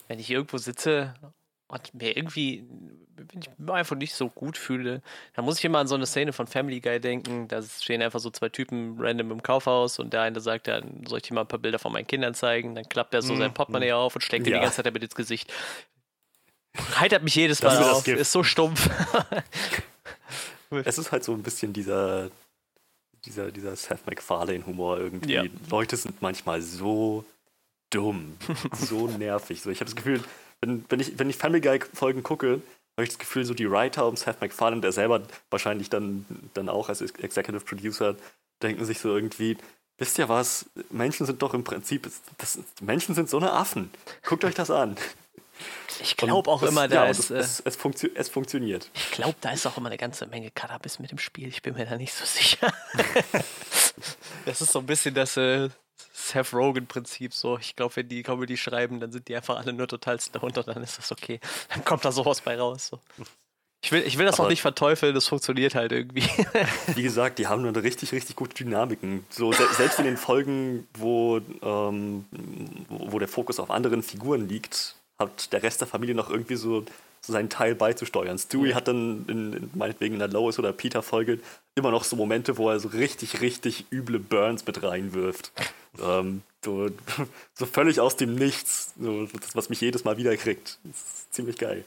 wenn 0.07 0.19
ich 0.19 0.29
irgendwo 0.29 0.57
sitze 0.57 1.13
und 1.69 1.93
mir 1.93 2.17
irgendwie, 2.17 2.65
wenn 3.15 3.41
ich 3.41 3.49
mich 3.57 3.71
einfach 3.71 3.95
nicht 3.95 4.15
so 4.15 4.29
gut 4.29 4.57
fühle, 4.57 5.01
dann 5.35 5.45
muss 5.45 5.59
ich 5.59 5.65
immer 5.65 5.77
an 5.77 5.87
so 5.87 5.95
eine 5.95 6.07
Szene 6.07 6.33
von 6.33 6.47
Family 6.47 6.79
Guy 6.81 6.99
denken. 6.99 7.47
Da 7.47 7.61
stehen 7.61 8.01
einfach 8.01 8.19
so 8.19 8.31
zwei 8.31 8.49
Typen 8.49 8.95
random 8.99 9.31
im 9.31 9.43
Kaufhaus 9.43 9.99
und 9.99 10.11
der 10.11 10.23
eine 10.23 10.39
sagt 10.41 10.67
dann, 10.67 11.05
soll 11.07 11.19
ich 11.19 11.23
dir 11.23 11.35
mal 11.35 11.41
ein 11.41 11.47
paar 11.47 11.59
Bilder 11.59 11.77
von 11.77 11.93
meinen 11.93 12.07
Kindern 12.07 12.33
zeigen? 12.33 12.73
Dann 12.73 12.89
klappt 12.89 13.13
er 13.13 13.21
so 13.21 13.35
mm, 13.35 13.37
sein 13.37 13.53
Portemonnaie 13.53 13.91
mm. 13.91 13.95
auf 13.95 14.15
und 14.15 14.21
steckt 14.21 14.47
ja. 14.47 14.53
dir 14.53 14.57
die 14.57 14.61
ganze 14.63 14.77
Zeit 14.77 14.87
damit 14.87 15.03
ins 15.03 15.13
Gesicht. 15.13 15.53
Heitert 16.95 17.23
mich 17.23 17.35
jedes 17.35 17.61
Mal 17.61 17.77
auf, 17.83 18.07
ist 18.07 18.31
so 18.31 18.43
stumpf. 18.43 18.89
es 20.85 20.97
ist 20.97 21.11
halt 21.11 21.23
so 21.23 21.33
ein 21.33 21.43
bisschen 21.43 21.71
dieser, 21.71 22.31
dieser, 23.25 23.51
dieser 23.51 23.75
Seth 23.75 24.07
MacFarlane-Humor 24.07 24.97
irgendwie. 24.97 25.33
Ja. 25.33 25.43
Leute 25.69 25.97
sind 25.97 26.19
manchmal 26.21 26.63
so 26.63 27.25
dumm, 27.91 28.37
so 28.73 29.07
nervig. 29.19 29.61
So, 29.61 29.69
ich 29.69 29.81
habe 29.81 29.85
das 29.85 29.95
Gefühl, 29.95 30.23
wenn, 30.61 30.85
wenn, 30.89 30.99
ich, 30.99 31.17
wenn 31.17 31.29
ich 31.29 31.37
Family 31.37 31.61
Guy-Folgen 31.61 32.23
gucke, 32.23 32.61
habe 32.97 33.03
ich 33.03 33.09
das 33.09 33.19
Gefühl, 33.19 33.45
so 33.45 33.53
die 33.53 33.69
Writer 33.69 34.07
um 34.07 34.17
Seth 34.17 34.41
MacFarlane, 34.41 34.81
der 34.81 34.91
selber 34.91 35.21
wahrscheinlich 35.49 35.89
dann, 35.89 36.25
dann 36.53 36.67
auch 36.67 36.89
als 36.89 37.01
Executive 37.01 37.63
Producer, 37.63 38.15
denken 38.61 38.83
sich 38.83 38.99
so 38.99 39.09
irgendwie, 39.15 39.57
wisst 39.97 40.17
ihr 40.17 40.27
was, 40.27 40.65
Menschen 40.89 41.25
sind 41.25 41.41
doch 41.41 41.53
im 41.53 41.63
Prinzip, 41.63 42.09
das, 42.37 42.59
Menschen 42.81 43.15
sind 43.15 43.29
so 43.29 43.37
eine 43.37 43.53
Affen. 43.53 43.89
Guckt 44.25 44.43
euch 44.43 44.55
das 44.55 44.69
an. 44.69 44.97
Ich 46.01 46.15
glaube 46.15 46.49
auch 46.49 46.61
das, 46.61 46.71
immer, 46.71 46.87
da 46.87 47.05
ja, 47.05 47.09
ist. 47.09 47.29
Es, 47.31 47.59
es, 47.59 47.75
funktio 47.75 48.09
es, 48.15 48.29
funktioniert. 48.29 48.89
Ich 48.93 49.11
glaube, 49.11 49.35
da 49.41 49.51
ist 49.51 49.65
auch 49.65 49.77
immer 49.77 49.87
eine 49.87 49.97
ganze 49.97 50.25
Menge 50.25 50.51
Cannabis 50.51 50.99
mit 50.99 51.11
im 51.11 51.17
Spiel. 51.17 51.49
Ich 51.49 51.61
bin 51.61 51.73
mir 51.73 51.85
da 51.85 51.97
nicht 51.97 52.13
so 52.13 52.25
sicher. 52.25 52.73
das 54.45 54.61
ist 54.61 54.71
so 54.71 54.79
ein 54.79 54.85
bisschen 54.85 55.13
das 55.13 55.35
äh, 55.35 55.69
Seth 56.19 56.53
Rogen-Prinzip. 56.53 57.33
So, 57.33 57.57
ich 57.57 57.75
glaube, 57.75 57.95
wenn 57.97 58.09
die 58.09 58.23
Comedy 58.23 58.57
schreiben, 58.57 58.99
dann 58.99 59.11
sind 59.11 59.27
die 59.27 59.35
einfach 59.35 59.57
alle 59.57 59.73
nur 59.73 59.87
total 59.87 60.19
stoned 60.19 60.57
und 60.57 60.67
dann 60.67 60.83
ist 60.83 60.97
das 60.97 61.11
okay. 61.11 61.39
Dann 61.69 61.85
kommt 61.85 62.05
da 62.05 62.11
sowas 62.11 62.41
bei 62.41 62.57
raus. 62.57 62.87
So. 62.87 62.99
Ich 63.81 63.93
will, 63.93 64.03
ich 64.05 64.17
will 64.17 64.25
das 64.25 64.35
Aber 64.35 64.45
auch 64.45 64.49
nicht 64.49 64.61
verteufeln, 64.61 65.15
das 65.15 65.27
funktioniert 65.27 65.73
halt 65.73 65.93
irgendwie. 65.93 66.23
Wie 66.95 67.03
gesagt, 67.03 67.39
die 67.39 67.47
haben 67.47 67.61
nur 67.61 67.71
eine 67.71 67.81
richtig, 67.81 68.11
richtig 68.11 68.35
gute 68.35 68.53
Dynamiken. 68.53 69.25
So, 69.29 69.53
se 69.53 69.65
selbst 69.73 69.99
in 69.99 70.05
den 70.05 70.17
Folgen, 70.17 70.87
wo, 70.93 71.39
ähm, 71.61 72.25
wo 72.89 73.19
der 73.19 73.29
Fokus 73.29 73.59
auf 73.59 73.71
anderen 73.71 74.03
Figuren 74.03 74.49
liegt, 74.49 74.95
hat 75.17 75.53
der 75.53 75.63
Rest 75.63 75.79
der 75.79 75.87
Familie 75.87 76.13
noch 76.13 76.29
irgendwie 76.29 76.57
so, 76.57 76.83
so 77.21 77.33
seinen 77.33 77.49
Teil 77.49 77.73
beizusteuern. 77.73 78.37
Stewie 78.37 78.73
hat 78.73 78.89
dann 78.89 79.25
in, 79.29 79.53
in, 79.53 79.71
meinetwegen 79.73 80.15
in 80.15 80.19
der 80.19 80.27
Lois 80.27 80.59
oder 80.59 80.73
Peter-Folge 80.73 81.39
immer 81.79 81.91
noch 81.91 82.03
so 82.03 82.15
Momente, 82.15 82.57
wo 82.57 82.69
er 82.69 82.79
so 82.79 82.89
richtig, 82.89 83.41
richtig 83.41 83.85
üble 83.91 84.19
Burns 84.19 84.65
mit 84.65 84.83
reinwirft. 84.83 85.51
ähm, 86.01 86.43
so, 86.63 86.89
so 87.53 87.65
völlig 87.65 87.99
aus 87.99 88.15
dem 88.15 88.35
Nichts. 88.35 88.93
So, 88.99 89.25
das, 89.25 89.55
was 89.55 89.69
mich 89.69 89.81
jedes 89.81 90.03
Mal 90.03 90.17
wieder 90.17 90.35
kriegt. 90.37 90.79
Das 90.83 90.97
ist 91.01 91.33
ziemlich 91.33 91.57
geil. 91.57 91.83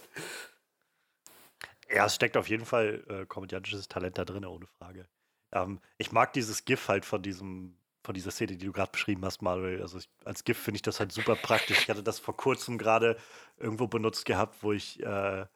Ja, 1.94 2.06
es 2.06 2.14
steckt 2.14 2.36
auf 2.36 2.48
jeden 2.48 2.64
Fall 2.64 3.04
äh, 3.08 3.26
komödiantisches 3.26 3.86
Talent 3.88 4.18
da 4.18 4.24
drin, 4.24 4.44
ohne 4.44 4.66
Frage. 4.78 5.06
Ähm, 5.52 5.78
ich 5.98 6.10
mag 6.10 6.32
dieses 6.32 6.64
GIF 6.64 6.88
halt 6.88 7.04
von 7.04 7.22
diesem 7.22 7.76
von 8.04 8.14
dieser 8.14 8.30
Szene, 8.30 8.56
die 8.56 8.66
du 8.66 8.72
gerade 8.72 8.90
beschrieben 8.90 9.24
hast, 9.24 9.42
Manuel. 9.42 9.80
Also 9.80 9.98
ich, 9.98 10.08
als 10.24 10.44
GIF 10.44 10.58
finde 10.58 10.76
ich 10.76 10.82
das 10.82 10.98
halt 10.98 11.12
super 11.12 11.36
praktisch. 11.36 11.82
Ich 11.82 11.88
hatte 11.88 12.02
das 12.02 12.18
vor 12.18 12.36
kurzem 12.36 12.78
gerade 12.78 13.16
irgendwo 13.58 13.86
benutzt 13.86 14.24
gehabt, 14.24 14.62
wo 14.62 14.72
ich, 14.72 15.00
äh, 15.02 15.46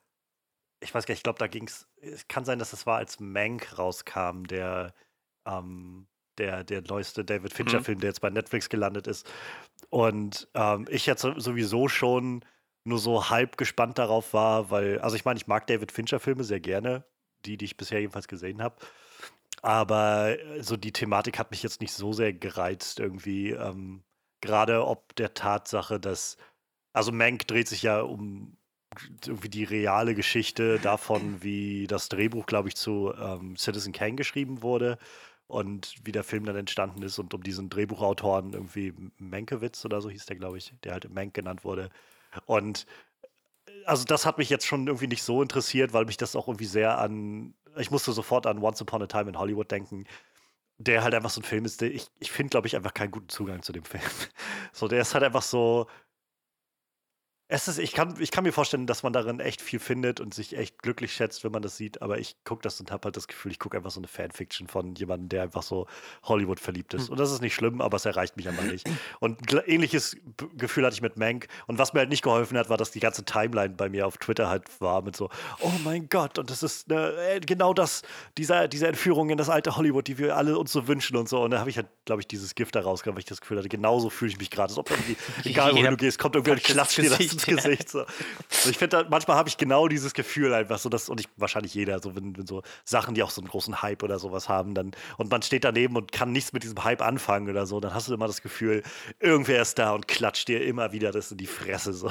ich 0.86 0.94
weiß 0.94 1.04
gar 1.04 1.12
nicht, 1.12 1.18
ich 1.18 1.24
glaube, 1.24 1.38
da 1.38 1.48
ging 1.48 1.66
es, 1.66 1.88
es 2.00 2.28
kann 2.28 2.44
sein, 2.44 2.58
dass 2.58 2.72
es 2.72 2.86
war, 2.86 2.98
als 2.98 3.18
Mank 3.18 3.76
rauskam, 3.76 4.44
der, 4.44 4.94
ähm, 5.44 6.06
der, 6.38 6.62
der 6.64 6.82
neueste 6.82 7.24
David 7.24 7.52
Fincher-Film, 7.52 7.98
mhm. 7.98 8.00
der 8.02 8.10
jetzt 8.10 8.20
bei 8.20 8.30
Netflix 8.30 8.68
gelandet 8.68 9.06
ist. 9.06 9.28
Und 9.90 10.48
ähm, 10.54 10.86
ich 10.88 11.06
jetzt 11.06 11.22
sowieso 11.22 11.88
schon 11.88 12.44
nur 12.84 13.00
so 13.00 13.28
halb 13.30 13.56
gespannt 13.56 13.98
darauf 13.98 14.32
war, 14.32 14.70
weil, 14.70 15.00
also 15.00 15.16
ich 15.16 15.24
meine, 15.24 15.38
ich 15.38 15.48
mag 15.48 15.66
David 15.66 15.90
Fincher-Filme 15.90 16.44
sehr 16.44 16.60
gerne, 16.60 17.04
die, 17.44 17.56
die 17.56 17.64
ich 17.64 17.76
bisher 17.76 18.00
jedenfalls 18.00 18.28
gesehen 18.28 18.62
habe. 18.62 18.76
Aber 19.62 20.38
äh, 20.38 20.62
so 20.62 20.76
die 20.76 20.92
Thematik 20.92 21.38
hat 21.40 21.50
mich 21.50 21.64
jetzt 21.64 21.80
nicht 21.80 21.92
so 21.92 22.12
sehr 22.12 22.32
gereizt 22.32 23.00
irgendwie. 23.00 23.50
Ähm, 23.50 24.04
Gerade 24.40 24.86
ob 24.86 25.16
der 25.16 25.34
Tatsache, 25.34 25.98
dass, 25.98 26.36
also 26.92 27.10
Mank 27.10 27.48
dreht 27.48 27.66
sich 27.66 27.82
ja 27.82 28.02
um 28.02 28.56
irgendwie 29.24 29.48
die 29.48 29.64
reale 29.64 30.14
Geschichte 30.14 30.78
davon, 30.78 31.42
wie 31.42 31.86
das 31.86 32.08
Drehbuch, 32.08 32.46
glaube 32.46 32.68
ich, 32.68 32.76
zu 32.76 33.12
ähm, 33.18 33.56
Citizen 33.56 33.92
Kane 33.92 34.16
geschrieben 34.16 34.62
wurde 34.62 34.98
und 35.46 35.94
wie 36.04 36.12
der 36.12 36.24
Film 36.24 36.44
dann 36.44 36.56
entstanden 36.56 37.02
ist 37.02 37.18
und 37.18 37.32
um 37.34 37.42
diesen 37.42 37.68
Drehbuchautoren 37.68 38.52
irgendwie 38.52 38.94
Menkewitz 39.18 39.84
oder 39.84 40.00
so 40.00 40.10
hieß 40.10 40.26
der, 40.26 40.36
glaube 40.36 40.58
ich, 40.58 40.74
der 40.84 40.92
halt 40.92 41.08
Mank 41.12 41.34
genannt 41.34 41.64
wurde. 41.64 41.90
Und 42.46 42.86
äh, 43.22 43.84
also 43.84 44.04
das 44.04 44.26
hat 44.26 44.38
mich 44.38 44.50
jetzt 44.50 44.66
schon 44.66 44.86
irgendwie 44.86 45.06
nicht 45.06 45.22
so 45.22 45.42
interessiert, 45.42 45.92
weil 45.92 46.06
mich 46.06 46.16
das 46.16 46.36
auch 46.36 46.48
irgendwie 46.48 46.66
sehr 46.66 46.98
an 46.98 47.54
ich 47.76 47.90
musste 47.90 48.12
sofort 48.12 48.46
an 48.46 48.62
Once 48.62 48.80
Upon 48.80 49.02
a 49.02 49.06
Time 49.06 49.28
in 49.28 49.38
Hollywood 49.38 49.70
denken, 49.70 50.06
der 50.78 51.02
halt 51.02 51.14
einfach 51.14 51.30
so 51.30 51.40
ein 51.40 51.44
Film 51.44 51.64
ist, 51.64 51.80
der 51.80 51.92
ich, 51.92 52.06
ich 52.18 52.30
finde, 52.30 52.50
glaube 52.50 52.66
ich, 52.66 52.76
einfach 52.76 52.94
keinen 52.94 53.10
guten 53.10 53.28
Zugang 53.28 53.62
zu 53.62 53.72
dem 53.72 53.84
Film. 53.84 54.02
So, 54.72 54.88
der 54.88 55.00
ist 55.00 55.14
halt 55.14 55.24
einfach 55.24 55.42
so, 55.42 55.86
es 57.48 57.68
ist, 57.68 57.78
ich, 57.78 57.92
kann, 57.92 58.14
ich 58.18 58.32
kann 58.32 58.42
mir 58.42 58.50
vorstellen, 58.50 58.88
dass 58.88 59.04
man 59.04 59.12
darin 59.12 59.38
echt 59.38 59.62
viel 59.62 59.78
findet 59.78 60.18
und 60.18 60.34
sich 60.34 60.56
echt 60.56 60.82
glücklich 60.82 61.12
schätzt, 61.12 61.44
wenn 61.44 61.52
man 61.52 61.62
das 61.62 61.76
sieht, 61.76 62.02
aber 62.02 62.18
ich 62.18 62.34
gucke 62.44 62.62
das 62.62 62.80
und 62.80 62.90
habe 62.90 63.04
halt 63.04 63.16
das 63.16 63.28
Gefühl, 63.28 63.52
ich 63.52 63.60
gucke 63.60 63.76
einfach 63.76 63.92
so 63.92 64.00
eine 64.00 64.08
Fanfiction 64.08 64.66
von 64.66 64.96
jemandem, 64.96 65.28
der 65.28 65.42
einfach 65.44 65.62
so 65.62 65.86
Hollywood 66.24 66.58
verliebt 66.58 66.94
ist. 66.94 67.04
Hm. 67.04 67.12
Und 67.12 67.20
das 67.20 67.30
ist 67.30 67.42
nicht 67.42 67.54
schlimm, 67.54 67.80
aber 67.80 67.96
es 67.96 68.04
erreicht 68.04 68.36
mich 68.36 68.48
einfach 68.48 68.64
nicht. 68.64 68.88
Und 69.20 69.38
ähnliches 69.66 70.16
Gefühl 70.56 70.84
hatte 70.84 70.94
ich 70.94 71.02
mit 71.02 71.18
Mank. 71.18 71.46
Und 71.68 71.78
was 71.78 71.92
mir 71.92 72.00
halt 72.00 72.08
nicht 72.08 72.22
geholfen 72.22 72.58
hat, 72.58 72.68
war, 72.68 72.78
dass 72.78 72.90
die 72.90 73.00
ganze 73.00 73.24
Timeline 73.24 73.74
bei 73.74 73.88
mir 73.88 74.08
auf 74.08 74.18
Twitter 74.18 74.48
halt 74.48 74.64
war 74.80 75.02
mit 75.02 75.14
so, 75.14 75.30
oh 75.60 75.72
mein 75.84 76.08
Gott, 76.08 76.40
und 76.40 76.50
das 76.50 76.64
ist 76.64 76.88
ne, 76.88 77.40
genau 77.46 77.72
das, 77.74 78.02
dieser, 78.38 78.66
diese 78.66 78.88
Entführung 78.88 79.30
in 79.30 79.38
das 79.38 79.50
alte 79.50 79.76
Hollywood, 79.76 80.08
die 80.08 80.18
wir 80.18 80.36
alle 80.36 80.58
uns 80.58 80.72
so 80.72 80.88
wünschen 80.88 81.16
und 81.16 81.28
so. 81.28 81.42
Und 81.42 81.52
da 81.52 81.60
habe 81.60 81.70
ich 81.70 81.76
halt, 81.76 81.86
glaube 82.06 82.22
ich, 82.22 82.26
dieses 82.26 82.56
Gift 82.56 82.74
da 82.74 82.80
rausgekommen, 82.80 83.16
weil 83.16 83.20
ich 83.20 83.26
das 83.26 83.40
Gefühl 83.40 83.58
hatte, 83.58 83.68
genauso 83.68 84.10
fühle 84.10 84.32
ich 84.32 84.38
mich 84.38 84.50
gerade. 84.50 84.66
Als 84.66 84.78
ob 84.78 84.90
irgendwie, 84.90 85.16
egal 85.48 85.72
wohin 85.74 85.90
du 85.92 85.96
gehst, 85.96 86.18
kommt 86.18 86.34
irgendwie 86.34 86.50
ein 86.50 86.58
Klatscht 86.58 86.98
dir 86.98 87.08
das 87.08 87.35
ins 87.36 87.46
Gesicht. 87.46 87.88
So. 87.88 88.00
Also 88.00 88.70
ich 88.70 88.78
finde, 88.78 89.06
manchmal 89.08 89.36
habe 89.36 89.48
ich 89.48 89.56
genau 89.56 89.88
dieses 89.88 90.14
Gefühl 90.14 90.52
einfach 90.52 90.78
so, 90.78 90.88
dass, 90.88 91.08
und 91.08 91.20
ich 91.20 91.28
wahrscheinlich 91.36 91.74
jeder, 91.74 92.00
so 92.00 92.16
wenn, 92.16 92.36
wenn, 92.36 92.46
so 92.46 92.62
Sachen, 92.84 93.14
die 93.14 93.22
auch 93.22 93.30
so 93.30 93.40
einen 93.40 93.48
großen 93.48 93.82
Hype 93.82 94.02
oder 94.02 94.18
sowas 94.18 94.48
haben, 94.48 94.74
dann, 94.74 94.92
und 95.18 95.30
man 95.30 95.42
steht 95.42 95.64
daneben 95.64 95.96
und 95.96 96.12
kann 96.12 96.32
nichts 96.32 96.52
mit 96.52 96.62
diesem 96.62 96.82
Hype 96.84 97.02
anfangen 97.02 97.48
oder 97.48 97.66
so, 97.66 97.80
dann 97.80 97.94
hast 97.94 98.08
du 98.08 98.14
immer 98.14 98.26
das 98.26 98.42
Gefühl, 98.42 98.82
irgendwer 99.20 99.62
ist 99.62 99.78
da 99.78 99.92
und 99.92 100.08
klatscht 100.08 100.48
dir 100.48 100.64
immer 100.64 100.92
wieder 100.92 101.12
das 101.12 101.30
in 101.30 101.38
die 101.38 101.46
Fresse. 101.46 101.92
So. 101.92 102.10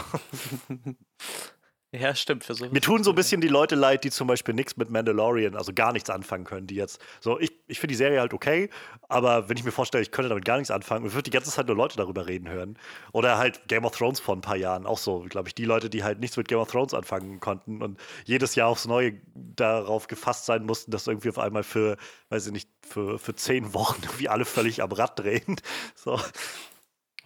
Ja, 1.91 2.13
stimmt. 2.13 2.43
Für 2.43 2.53
so 2.53 2.65
Mir 2.69 2.81
tun 2.81 3.03
so 3.03 3.11
ein 3.11 3.15
bisschen 3.15 3.39
die 3.39 3.47
Leute 3.47 3.75
leid, 3.75 4.03
die 4.03 4.11
zum 4.11 4.27
Beispiel 4.27 4.53
nichts 4.53 4.75
mit 4.75 4.89
Mandalorian, 4.89 5.55
also 5.55 5.71
gar 5.73 5.93
nichts 5.93 6.09
anfangen 6.09 6.43
können, 6.43 6.67
die 6.67 6.75
jetzt 6.75 6.99
so, 7.21 7.39
ich, 7.39 7.51
ich 7.67 7.79
finde 7.79 7.93
die 7.93 7.97
Serie 7.97 8.19
halt 8.19 8.33
okay, 8.33 8.69
aber 9.07 9.47
wenn 9.47 9.55
ich 9.57 9.63
mir 9.63 9.71
vorstelle, 9.71 10.01
ich 10.01 10.11
könnte 10.11 10.29
damit 10.29 10.43
gar 10.43 10.57
nichts 10.57 10.71
anfangen, 10.71 11.05
ich 11.05 11.13
würde 11.13 11.23
die 11.23 11.31
ganze 11.31 11.51
Zeit 11.51 11.67
nur 11.67 11.75
Leute 11.75 11.95
darüber 11.95 12.27
reden 12.27 12.49
hören. 12.49 12.77
Oder 13.13 13.37
halt 13.37 13.67
Game 13.67 13.85
of 13.85 13.95
Thrones 13.95 14.19
vor 14.19 14.35
ein 14.35 14.41
paar 14.41 14.57
Jahren, 14.57 14.85
auch 14.85 14.97
so, 14.97 15.25
glaube 15.29 15.47
ich, 15.47 15.55
die 15.55 15.65
Leute, 15.65 15.89
die 15.89 16.03
halt 16.03 16.19
nichts 16.19 16.35
mit 16.35 16.47
Game 16.47 16.59
of 16.59 16.69
Thrones 16.69 16.93
anfangen 16.93 17.39
konnten 17.39 17.81
und 17.81 17.99
jedes 18.25 18.55
Jahr 18.55 18.67
aufs 18.67 18.85
Neue 18.85 19.13
darauf 19.33 20.07
gefasst 20.07 20.45
sein 20.45 20.65
mussten, 20.65 20.91
dass 20.91 21.07
irgendwie 21.07 21.29
auf 21.29 21.39
einmal 21.39 21.63
für, 21.63 21.97
weiß 22.29 22.47
ich 22.47 22.51
nicht, 22.51 22.69
für, 22.85 23.19
für 23.19 23.35
zehn 23.35 23.73
Wochen 23.73 24.01
irgendwie 24.03 24.27
alle 24.27 24.45
völlig 24.45 24.81
am 24.81 24.91
Rad 24.91 25.19
drehen. 25.19 25.55
So. 25.95 26.19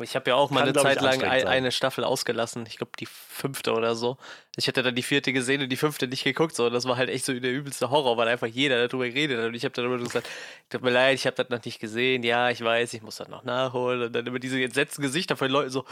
Ich 0.02 0.16
habe 0.16 0.30
ja 0.30 0.36
auch 0.36 0.50
mal 0.50 0.62
Kann, 0.62 0.70
eine 0.70 0.82
Zeit 0.82 1.02
lang 1.02 1.24
ein, 1.24 1.48
eine 1.48 1.72
Staffel 1.72 2.04
ausgelassen. 2.04 2.66
Ich 2.68 2.78
glaube, 2.78 2.92
die 3.00 3.06
fünfte 3.06 3.74
oder 3.74 3.96
so. 3.96 4.18
Ich 4.56 4.68
hätte 4.68 4.84
dann 4.84 4.96
die 4.96 5.04
vierte 5.04 5.34
gesehen 5.34 5.62
und 5.62 5.70
die 5.70 5.78
fünfte 5.78 6.08
nicht 6.08 6.24
geguckt. 6.24 6.56
So. 6.56 6.70
Das 6.70 6.86
war 6.86 6.98
halt 6.98 7.10
echt 7.10 7.26
so 7.26 7.38
der 7.38 7.52
übelste 7.52 7.90
Horror, 7.90 8.18
weil 8.18 8.28
einfach 8.28 8.48
jeder 8.48 8.88
darüber 8.88 9.08
geredet 9.08 9.40
hat. 9.40 9.46
Und 9.48 9.54
ich 9.54 9.64
habe 9.64 9.74
dann 9.74 9.86
immer 9.86 9.98
gesagt, 9.98 10.30
tut 10.70 10.82
mir 10.82 10.92
leid, 10.92 11.16
ich 11.16 11.26
habe 11.26 11.36
das 11.36 11.50
noch 11.50 11.64
nicht 11.64 11.80
gesehen. 11.80 12.24
Ja, 12.24 12.50
ich 12.50 12.64
weiß, 12.64 12.94
ich 12.94 13.02
muss 13.02 13.18
das 13.18 13.28
noch 13.28 13.44
nachholen. 13.44 14.04
Und 14.04 14.14
dann 14.14 14.26
immer 14.26 14.40
diese 14.40 14.62
entsetzten 14.62 15.02
Gesichter 15.02 15.36
von 15.38 15.48
den 15.48 15.54
Leuten 15.54 15.70
so, 15.70 15.86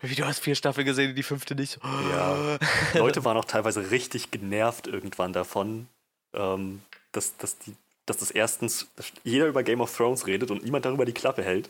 wie 0.00 0.14
du 0.14 0.24
hast 0.24 0.40
vier 0.40 0.54
Staffeln 0.54 0.86
gesehen 0.86 1.10
und 1.10 1.16
die 1.16 1.22
fünfte 1.22 1.54
nicht. 1.54 1.78
Ja. 2.10 2.58
Leute 2.94 3.24
waren 3.24 3.36
auch 3.36 3.44
teilweise 3.44 3.90
richtig 3.90 4.30
genervt 4.30 4.86
irgendwann 4.86 5.32
davon, 5.32 5.88
ähm, 6.34 6.82
dass, 7.12 7.36
dass, 7.36 7.58
die, 7.58 7.74
dass 8.06 8.18
das 8.18 8.30
erstens 8.30 8.88
dass 8.96 9.12
jeder 9.24 9.46
über 9.46 9.62
Game 9.62 9.80
of 9.80 9.96
Thrones 9.96 10.26
redet 10.26 10.50
und 10.50 10.64
niemand 10.64 10.84
darüber 10.84 11.04
die 11.04 11.12
Klappe 11.12 11.42
hält. 11.42 11.68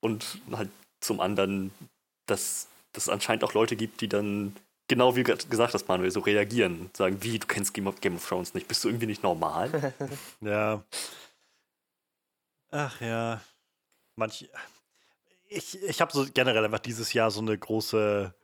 Und 0.00 0.38
halt 0.52 0.68
zum 1.02 1.20
anderen, 1.20 1.72
dass 2.26 2.68
es 2.94 3.08
anscheinend 3.08 3.44
auch 3.44 3.54
Leute 3.54 3.76
gibt, 3.76 4.00
die 4.00 4.08
dann 4.08 4.54
genau 4.88 5.16
wie 5.16 5.22
du 5.22 5.36
gesagt 5.36 5.74
hast, 5.74 5.88
Manuel, 5.88 6.10
so 6.10 6.20
reagieren. 6.20 6.90
Sagen, 6.92 7.22
wie, 7.22 7.38
du 7.38 7.46
kennst 7.46 7.72
Game 7.72 7.86
of, 7.86 8.00
Game 8.00 8.16
of 8.16 8.28
Thrones 8.28 8.52
nicht, 8.54 8.68
bist 8.68 8.84
du 8.84 8.88
irgendwie 8.88 9.06
nicht 9.06 9.22
normal? 9.22 9.94
Ja. 10.40 10.84
Ach 12.70 13.00
ja. 13.00 13.40
Manch. 14.16 14.48
Ich, 15.48 15.82
ich 15.82 16.00
habe 16.00 16.12
so 16.12 16.26
generell 16.32 16.64
einfach 16.64 16.78
dieses 16.78 17.12
Jahr 17.12 17.30
so 17.30 17.40
eine 17.40 17.56
große. 17.56 18.34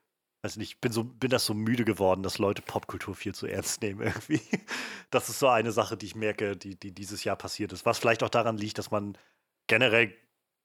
Weiß 0.42 0.56
nicht, 0.56 0.74
ich 0.74 0.80
bin, 0.80 0.92
so, 0.92 1.02
bin 1.02 1.30
das 1.30 1.46
so 1.46 1.54
müde 1.54 1.84
geworden, 1.84 2.22
dass 2.22 2.38
Leute 2.38 2.62
Popkultur 2.62 3.14
viel 3.14 3.34
zu 3.34 3.46
ernst 3.46 3.82
nehmen 3.82 4.02
irgendwie. 4.02 4.40
Das 5.10 5.28
ist 5.28 5.40
so 5.40 5.48
eine 5.48 5.72
Sache, 5.72 5.96
die 5.96 6.06
ich 6.06 6.14
merke, 6.14 6.56
die, 6.56 6.76
die 6.76 6.92
dieses 6.92 7.24
Jahr 7.24 7.36
passiert 7.36 7.72
ist. 7.72 7.86
Was 7.86 7.98
vielleicht 7.98 8.22
auch 8.22 8.28
daran 8.28 8.56
liegt, 8.56 8.78
dass 8.78 8.90
man 8.90 9.18
generell 9.66 10.14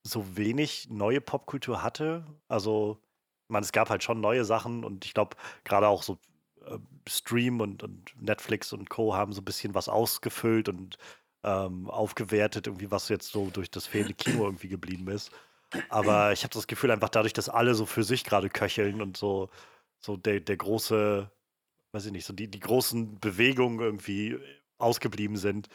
so 0.04 0.38
wenig 0.38 0.90
neue 0.90 1.22
Popkultur 1.22 1.82
hatte. 1.84 2.26
Also, 2.48 3.00
ich 3.48 3.50
meine, 3.50 3.64
es 3.64 3.72
gab 3.72 3.90
halt 3.90 4.04
schon 4.04 4.22
neue 4.22 4.46
Sachen 4.46 4.84
und 4.84 5.06
ich 5.06 5.14
glaube, 5.14 5.38
gerade 5.64 5.88
auch 5.88 6.04
so 6.04 6.20
äh, 6.66 6.78
Stream 7.08 7.62
und, 7.62 7.84
und 7.84 8.14
Netflix 8.22 8.74
und 8.74 8.90
Co. 8.90 9.16
haben 9.16 9.34
so 9.34 9.42
ein 9.42 9.46
bisschen 9.46 9.74
was 9.76 9.90
ausgefüllt 9.90 10.70
und 10.70 10.98
ähm, 11.44 11.90
aufgewertet, 11.90 12.68
irgendwie, 12.68 12.92
was 12.92 13.10
jetzt 13.10 13.32
so 13.32 13.50
durch 13.50 13.70
das 13.72 13.86
fehlende 13.86 14.14
Kino 14.14 14.46
irgendwie 14.46 14.70
geblieben 14.70 15.08
ist. 15.10 15.32
Aber 15.90 16.32
ich 16.34 16.44
habe 16.44 16.54
das 16.54 16.68
Gefühl, 16.68 16.92
einfach 16.92 17.10
dadurch, 17.10 17.34
dass 17.34 17.50
alle 17.50 17.76
so 17.76 17.86
für 17.86 18.04
sich 18.04 18.24
gerade 18.24 18.50
köcheln 18.50 19.02
und 19.02 19.18
so, 19.18 19.50
so 20.00 20.18
der, 20.18 20.40
der 20.40 20.58
große, 20.58 21.30
weiß 21.94 22.06
ich 22.06 22.12
nicht, 22.12 22.26
so 22.26 22.34
die, 22.34 22.50
die 22.50 22.60
großen 22.60 23.20
Bewegungen 23.20 23.80
irgendwie 23.80 24.40
ausgeblieben 24.78 25.38
sind, 25.38 25.70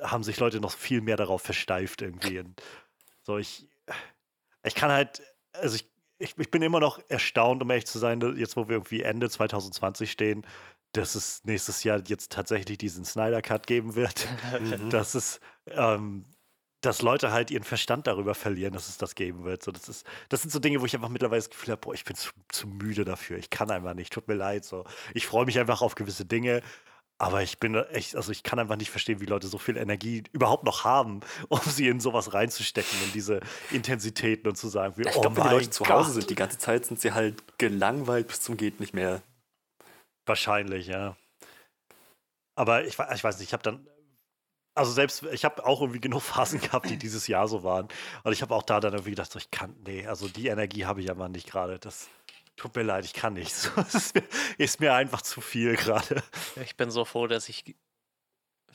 haben 0.00 0.22
sich 0.22 0.38
Leute 0.38 0.60
noch 0.60 0.72
viel 0.72 1.00
mehr 1.00 1.16
darauf 1.16 1.42
versteift 1.42 2.02
irgendwie. 2.02 2.38
Und 2.40 2.62
so, 3.28 3.36
ich, 3.36 3.68
ich 4.64 4.74
kann 4.74 4.90
halt, 4.90 5.20
also 5.52 5.76
ich, 5.76 5.86
ich, 6.18 6.38
ich 6.38 6.50
bin 6.50 6.62
immer 6.62 6.80
noch 6.80 6.98
erstaunt, 7.10 7.62
um 7.62 7.68
ehrlich 7.68 7.84
zu 7.84 7.98
sein, 7.98 8.22
jetzt 8.38 8.56
wo 8.56 8.68
wir 8.68 8.76
irgendwie 8.76 9.02
Ende 9.02 9.28
2020 9.28 10.10
stehen, 10.10 10.46
dass 10.92 11.14
es 11.14 11.44
nächstes 11.44 11.84
Jahr 11.84 12.00
jetzt 12.06 12.32
tatsächlich 12.32 12.78
diesen 12.78 13.04
Snyder 13.04 13.42
Cut 13.42 13.66
geben 13.66 13.96
wird. 13.96 14.26
Mhm. 14.60 14.88
dass 14.88 15.14
es, 15.14 15.40
ähm, 15.66 16.24
dass 16.80 17.02
Leute 17.02 17.30
halt 17.30 17.50
ihren 17.50 17.64
Verstand 17.64 18.06
darüber 18.06 18.34
verlieren, 18.34 18.72
dass 18.72 18.88
es 18.88 18.96
das 18.96 19.14
geben 19.14 19.44
wird. 19.44 19.62
So, 19.62 19.72
das, 19.72 19.90
ist, 19.90 20.06
das 20.30 20.40
sind 20.40 20.50
so 20.50 20.58
Dinge, 20.58 20.80
wo 20.80 20.86
ich 20.86 20.94
einfach 20.94 21.10
mittlerweile 21.10 21.40
das 21.40 21.50
Gefühl 21.50 21.72
habe, 21.72 21.82
boah, 21.82 21.92
ich 21.92 22.04
bin 22.04 22.16
zu, 22.16 22.30
zu 22.48 22.66
müde 22.66 23.04
dafür. 23.04 23.36
Ich 23.36 23.50
kann 23.50 23.70
einfach 23.70 23.92
nicht, 23.92 24.10
tut 24.10 24.26
mir 24.26 24.36
leid. 24.36 24.64
So. 24.64 24.84
Ich 25.12 25.26
freue 25.26 25.44
mich 25.44 25.58
einfach 25.58 25.82
auf 25.82 25.96
gewisse 25.96 26.24
Dinge, 26.24 26.62
aber 27.18 27.42
ich 27.42 27.58
bin 27.58 27.74
echt, 27.74 28.14
also 28.14 28.30
ich 28.30 28.44
kann 28.44 28.60
einfach 28.60 28.76
nicht 28.76 28.90
verstehen, 28.90 29.20
wie 29.20 29.26
Leute 29.26 29.48
so 29.48 29.58
viel 29.58 29.76
Energie 29.76 30.22
überhaupt 30.32 30.64
noch 30.64 30.84
haben, 30.84 31.20
um 31.48 31.60
sie 31.60 31.88
in 31.88 32.00
sowas 32.00 32.32
reinzustecken, 32.32 32.96
in 33.04 33.12
diese 33.12 33.40
Intensitäten 33.70 34.48
und 34.48 34.56
zu 34.56 34.68
sagen, 34.68 34.94
wie, 34.96 35.02
Ich 35.02 35.16
oh 35.16 35.20
glaube, 35.20 35.36
wenn 35.36 35.44
die 35.44 35.50
Leute 35.50 35.70
zu 35.70 35.84
Hause 35.86 36.04
Gott. 36.04 36.14
sind, 36.14 36.30
die 36.30 36.36
ganze 36.36 36.58
Zeit 36.58 36.86
sind 36.86 37.00
sie 37.00 37.12
halt 37.12 37.58
gelangweilt 37.58 38.28
bis 38.28 38.40
zum 38.40 38.56
geht 38.56 38.78
nicht 38.78 38.94
mehr. 38.94 39.22
Wahrscheinlich, 40.26 40.86
ja. 40.86 41.16
Aber 42.54 42.84
ich, 42.84 42.98
ich 42.98 43.24
weiß 43.24 43.38
nicht, 43.38 43.48
ich 43.48 43.52
habe 43.52 43.62
dann, 43.62 43.88
also 44.74 44.92
selbst, 44.92 45.24
ich 45.24 45.44
habe 45.44 45.66
auch 45.66 45.80
irgendwie 45.80 46.00
genug 46.00 46.22
Phasen 46.22 46.60
gehabt, 46.60 46.88
die 46.88 46.98
dieses 46.98 47.26
Jahr 47.26 47.48
so 47.48 47.64
waren. 47.64 47.88
Und 48.22 48.32
ich 48.32 48.42
habe 48.42 48.54
auch 48.54 48.62
da 48.62 48.78
dann 48.78 48.92
irgendwie 48.92 49.10
gedacht, 49.10 49.32
so, 49.32 49.40
ich 49.40 49.50
kann, 49.50 49.74
nee, 49.84 50.06
also 50.06 50.28
die 50.28 50.48
Energie 50.48 50.84
habe 50.84 51.00
ich 51.00 51.10
einfach 51.10 51.28
nicht 51.28 51.50
gerade. 51.50 51.80
Das 51.80 52.08
tut 52.58 52.76
mir 52.76 52.82
leid, 52.82 53.04
ich 53.04 53.14
kann 53.14 53.34
nicht. 53.34 53.52
Ist, 53.92 54.14
mir, 54.14 54.22
ist 54.58 54.80
mir 54.80 54.94
einfach 54.94 55.22
zu 55.22 55.40
viel 55.40 55.76
gerade. 55.76 56.22
Ich 56.62 56.76
bin 56.76 56.90
so 56.90 57.04
froh, 57.04 57.26
dass 57.26 57.48
ich 57.48 57.64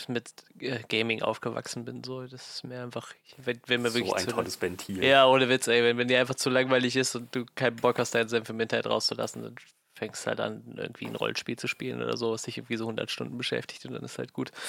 mit 0.08 0.32
äh, 0.60 0.80
Gaming 0.90 1.22
aufgewachsen 1.22 1.86
bin. 1.86 2.04
So, 2.04 2.26
das 2.26 2.56
ist 2.56 2.64
mir 2.64 2.82
einfach, 2.82 3.14
wenn, 3.38 3.62
wenn 3.68 3.82
mir 3.82 3.94
wirklich 3.94 4.12
So 4.12 4.16
ein 4.16 4.28
tolles 4.28 4.62
Ventil. 4.62 5.04
Ja, 5.04 5.28
ohne 5.28 5.50
Witz, 5.50 5.68
ey. 5.68 5.84
Wenn, 5.84 5.98
wenn 5.98 6.08
dir 6.08 6.20
einfach 6.20 6.36
zu 6.36 6.50
langweilig 6.50 6.96
ist 6.96 7.16
und 7.16 7.34
du 7.36 7.46
keinen 7.56 7.76
Bock 7.76 8.00
hast, 8.00 8.16
deinen 8.16 8.30
Senf 8.30 8.50
im 8.50 8.60
Internet 8.60 8.88
rauszulassen, 8.88 9.44
dann 9.44 9.56
fängst 10.04 10.28
halt 10.28 10.42
an, 10.42 10.62
irgendwie 10.76 11.06
ein 11.06 11.16
Rollenspiel 11.16 11.58
zu 11.58 11.68
spielen 11.68 12.04
oder 12.04 12.18
so, 12.18 12.34
was 12.34 12.42
dich 12.42 12.58
irgendwie 12.58 12.76
so 12.76 12.84
100 12.84 13.10
Stunden 13.10 13.38
beschäftigt 13.38 13.86
und 13.86 13.94
dann 13.94 14.04
ist 14.04 14.18
halt 14.18 14.34
gut. 14.34 14.52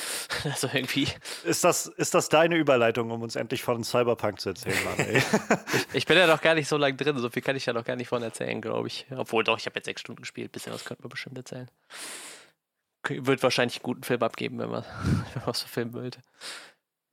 Also 0.44 0.68
irgendwie, 0.72 1.08
Ist 1.44 1.64
das, 1.64 1.86
ist 1.86 2.14
das 2.14 2.28
deine 2.28 2.56
Überleitung, 2.56 3.10
um 3.10 3.22
uns 3.22 3.34
endlich 3.34 3.62
von 3.62 3.82
Cyberpunk 3.82 4.40
zu 4.40 4.50
erzählen, 4.50 4.76
Mann, 4.84 4.98
ey? 4.98 5.22
ich 5.92 6.06
bin 6.06 6.16
ja 6.16 6.26
noch 6.26 6.40
gar 6.40 6.54
nicht 6.54 6.68
so 6.68 6.76
lange 6.76 6.96
drin, 6.96 7.16
so 7.18 7.30
viel 7.30 7.42
kann 7.42 7.56
ich 7.56 7.66
ja 7.66 7.72
noch 7.72 7.84
gar 7.84 7.96
nicht 7.96 8.08
von 8.08 8.22
erzählen, 8.22 8.60
glaube 8.60 8.88
ich. 8.88 9.06
Obwohl 9.16 9.42
doch, 9.42 9.58
ich 9.58 9.66
habe 9.66 9.76
jetzt 9.76 9.86
sechs 9.86 10.02
Stunden 10.02 10.22
gespielt, 10.22 10.52
bisschen 10.52 10.72
was 10.72 10.84
könnte 10.84 11.02
man 11.02 11.08
bestimmt 11.08 11.36
erzählen. 11.38 11.68
Wird 13.08 13.42
wahrscheinlich 13.42 13.78
einen 13.78 13.84
guten 13.84 14.02
Film 14.04 14.22
abgeben, 14.22 14.58
wenn 14.58 14.70
man, 14.70 14.84
wenn 15.02 15.40
man 15.40 15.46
was 15.46 15.60
verfilmen 15.62 15.94
wollte. 15.94 16.20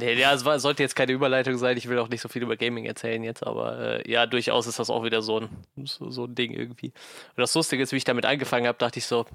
Nee, 0.02 0.16
ja, 0.16 0.34
es 0.34 0.44
war, 0.46 0.60
sollte 0.60 0.82
jetzt 0.82 0.96
keine 0.96 1.12
Überleitung 1.12 1.58
sein. 1.60 1.78
Ich 1.78 1.88
will 1.88 2.00
auch 2.00 2.10
nicht 2.10 2.22
so 2.22 2.28
viel 2.28 2.42
über 2.42 2.58
Gaming 2.58 2.86
erzählen 2.86 3.24
jetzt, 3.24 3.46
aber 3.46 4.00
äh, 4.00 4.12
ja, 4.12 4.26
durchaus 4.26 4.66
ist 4.66 4.80
das 4.80 4.90
auch 4.90 5.04
wieder 5.04 5.22
so 5.22 5.42
ein, 5.42 5.50
so, 5.86 6.10
so 6.10 6.26
ein 6.26 6.34
Ding 6.34 6.52
irgendwie. 6.54 6.88
Und 6.88 7.38
das 7.38 7.54
Lustige 7.54 7.84
ist, 7.84 7.92
wie 7.92 7.98
ich 7.98 8.04
damit 8.04 8.26
angefangen 8.26 8.66
habe, 8.66 8.80
dachte 8.80 8.98
ich 8.98 9.06
so, 9.06 9.28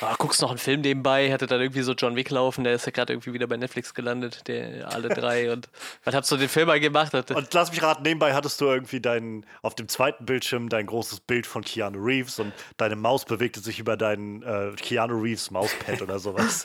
ah, 0.00 0.14
guckst 0.18 0.40
noch 0.42 0.50
einen 0.50 0.58
Film 0.58 0.80
nebenbei, 0.80 1.32
hatte 1.32 1.46
dann 1.46 1.60
irgendwie 1.60 1.82
so 1.82 1.92
John 1.92 2.16
Wick 2.16 2.30
laufen, 2.30 2.64
der 2.64 2.74
ist 2.74 2.86
ja 2.86 2.92
gerade 2.92 3.12
irgendwie 3.12 3.32
wieder 3.32 3.46
bei 3.46 3.56
Netflix 3.56 3.94
gelandet, 3.94 4.46
der 4.48 4.92
alle 4.92 5.08
drei 5.14 5.52
und 5.52 5.68
was 6.04 6.14
hast 6.14 6.30
du 6.30 6.36
den 6.36 6.48
Film 6.48 6.68
mal 6.68 6.80
gemacht? 6.80 7.14
Und, 7.14 7.30
Und 7.30 7.52
lass 7.54 7.70
mich 7.70 7.82
raten, 7.82 8.02
nebenbei 8.02 8.34
hattest 8.34 8.60
du 8.60 8.66
irgendwie 8.66 9.00
dein, 9.00 9.44
auf 9.62 9.74
dem 9.74 9.88
zweiten 9.88 10.24
Bildschirm 10.24 10.68
dein 10.68 10.86
großes 10.86 11.20
Bild 11.20 11.46
von 11.46 11.62
Keanu 11.62 12.02
Reeves 12.02 12.38
und 12.38 12.52
deine 12.76 12.96
Maus 12.96 13.24
bewegte 13.24 13.60
sich 13.60 13.78
über 13.78 13.96
dein 13.96 14.42
äh, 14.42 14.72
Keanu 14.76 15.20
Reeves 15.20 15.50
Mauspad 15.50 16.02
oder 16.02 16.18
sowas. 16.18 16.64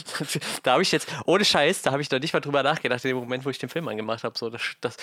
da 0.62 0.72
habe 0.72 0.82
ich 0.82 0.92
jetzt, 0.92 1.08
ohne 1.26 1.44
Scheiß, 1.44 1.82
da 1.82 1.92
habe 1.92 2.02
ich 2.02 2.10
noch 2.10 2.20
nicht 2.20 2.32
mal 2.32 2.40
drüber 2.40 2.62
nachgedacht, 2.62 3.04
in 3.04 3.10
dem 3.10 3.18
Moment, 3.18 3.44
wo 3.44 3.50
ich 3.50 3.58
den 3.58 3.68
Film 3.68 3.88
angemacht 3.88 4.24
habe. 4.24 4.38
So, 4.38 4.50
das, 4.50 4.62
das, 4.80 4.96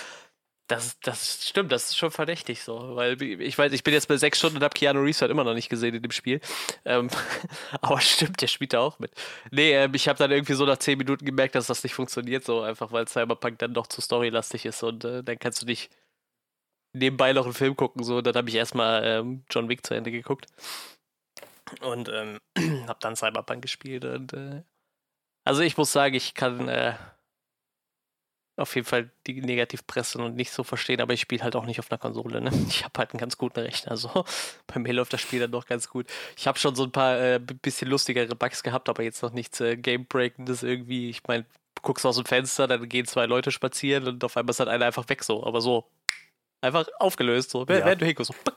das, 0.67 0.99
das 0.99 1.47
stimmt, 1.47 1.71
das 1.71 1.85
ist 1.85 1.97
schon 1.97 2.11
verdächtig 2.11 2.61
so. 2.61 2.95
Weil 2.95 3.21
ich 3.21 3.57
weiß, 3.57 3.71
ich 3.71 3.83
bin 3.83 3.93
jetzt 3.93 4.07
bei 4.07 4.17
sechs 4.17 4.37
Stunden 4.37 4.57
und 4.57 4.63
habe 4.63 4.73
Keanu 4.73 5.01
Reeves 5.01 5.21
halt 5.21 5.31
immer 5.31 5.43
noch 5.43 5.53
nicht 5.53 5.69
gesehen 5.69 5.95
in 5.95 6.01
dem 6.01 6.11
Spiel. 6.11 6.41
Ähm, 6.85 7.09
aber 7.81 8.01
stimmt, 8.01 8.41
der 8.41 8.47
spielt 8.47 8.73
da 8.73 8.79
auch 8.79 8.99
mit. 8.99 9.11
Nee, 9.51 9.71
ähm, 9.73 9.93
ich 9.93 10.07
habe 10.07 10.19
dann 10.19 10.31
irgendwie 10.31 10.53
so 10.53 10.65
nach 10.65 10.77
zehn 10.77 10.97
Minuten 10.97 11.25
gemerkt, 11.25 11.55
dass 11.55 11.67
das 11.67 11.83
nicht 11.83 11.93
funktioniert, 11.93 12.43
so 12.43 12.61
einfach 12.61 12.91
weil 12.91 13.07
Cyberpunk 13.07 13.59
dann 13.59 13.73
doch 13.73 13.87
zu 13.87 14.01
storylastig 14.01 14.65
ist 14.65 14.83
und 14.83 15.05
äh, 15.05 15.23
dann 15.23 15.39
kannst 15.39 15.61
du 15.61 15.65
nicht 15.65 15.89
nebenbei 16.93 17.33
noch 17.33 17.45
einen 17.45 17.53
Film 17.53 17.75
gucken. 17.75 18.03
So, 18.03 18.21
dann 18.21 18.35
habe 18.35 18.49
ich 18.49 18.55
erstmal 18.55 19.03
ähm, 19.05 19.43
John 19.49 19.69
Wick 19.69 19.85
zu 19.85 19.93
Ende 19.93 20.11
geguckt. 20.11 20.47
Und 21.81 22.09
ähm, 22.09 22.39
habe 22.87 22.99
dann 22.99 23.15
Cyberpunk 23.15 23.61
gespielt 23.61 24.05
und 24.05 24.33
äh, 24.33 24.63
also 25.43 25.61
ich 25.61 25.77
muss 25.77 25.93
sagen, 25.93 26.13
ich 26.13 26.33
kann 26.33 26.67
äh, 26.67 26.95
auf 28.57 28.75
jeden 28.75 28.87
Fall 28.87 29.09
die 29.27 29.41
Negativpresse 29.41 30.17
und 30.17 30.35
nicht 30.35 30.51
so 30.51 30.63
verstehen, 30.63 30.99
aber 30.99 31.13
ich 31.13 31.21
spiele 31.21 31.43
halt 31.43 31.55
auch 31.55 31.65
nicht 31.65 31.79
auf 31.79 31.91
einer 31.91 31.99
Konsole. 31.99 32.41
Ne? 32.41 32.51
Ich 32.67 32.83
habe 32.83 32.93
halt 32.97 33.11
einen 33.11 33.19
ganz 33.19 33.37
guten 33.37 33.59
Rechner, 33.59 33.91
also 33.91 34.25
bei 34.67 34.79
mir 34.79 34.93
läuft 34.93 35.13
das 35.13 35.21
Spiel 35.21 35.39
dann 35.39 35.51
doch 35.51 35.65
ganz 35.65 35.89
gut. 35.89 36.07
Ich 36.35 36.47
habe 36.47 36.57
schon 36.57 36.75
so 36.75 36.83
ein 36.83 36.91
paar 36.91 37.19
äh, 37.19 37.39
bisschen 37.39 37.89
lustigere 37.89 38.35
Bugs 38.35 38.63
gehabt, 38.63 38.89
aber 38.89 39.03
jetzt 39.03 39.21
noch 39.21 39.31
nichts 39.31 39.61
äh, 39.61 39.77
Gamebreakendes 39.77 40.63
irgendwie. 40.63 41.09
Ich 41.09 41.21
meine, 41.27 41.43
du 41.75 41.81
guckst 41.83 42.05
aus 42.05 42.15
dem 42.15 42.25
Fenster, 42.25 42.67
dann 42.67 42.89
gehen 42.89 43.05
zwei 43.05 43.25
Leute 43.27 43.51
spazieren 43.51 44.07
und 44.07 44.23
auf 44.23 44.35
einmal 44.35 44.51
ist 44.51 44.59
halt 44.59 44.69
einer 44.69 44.85
einfach 44.85 45.07
weg 45.09 45.23
so, 45.23 45.45
aber 45.45 45.61
so 45.61 45.85
einfach 46.61 46.87
aufgelöst 46.99 47.51
so. 47.51 47.61
Ja. 47.61 47.85
wer 47.85 47.95
du 47.95 48.05
hinguckst, 48.05 48.33
so. 48.33 48.51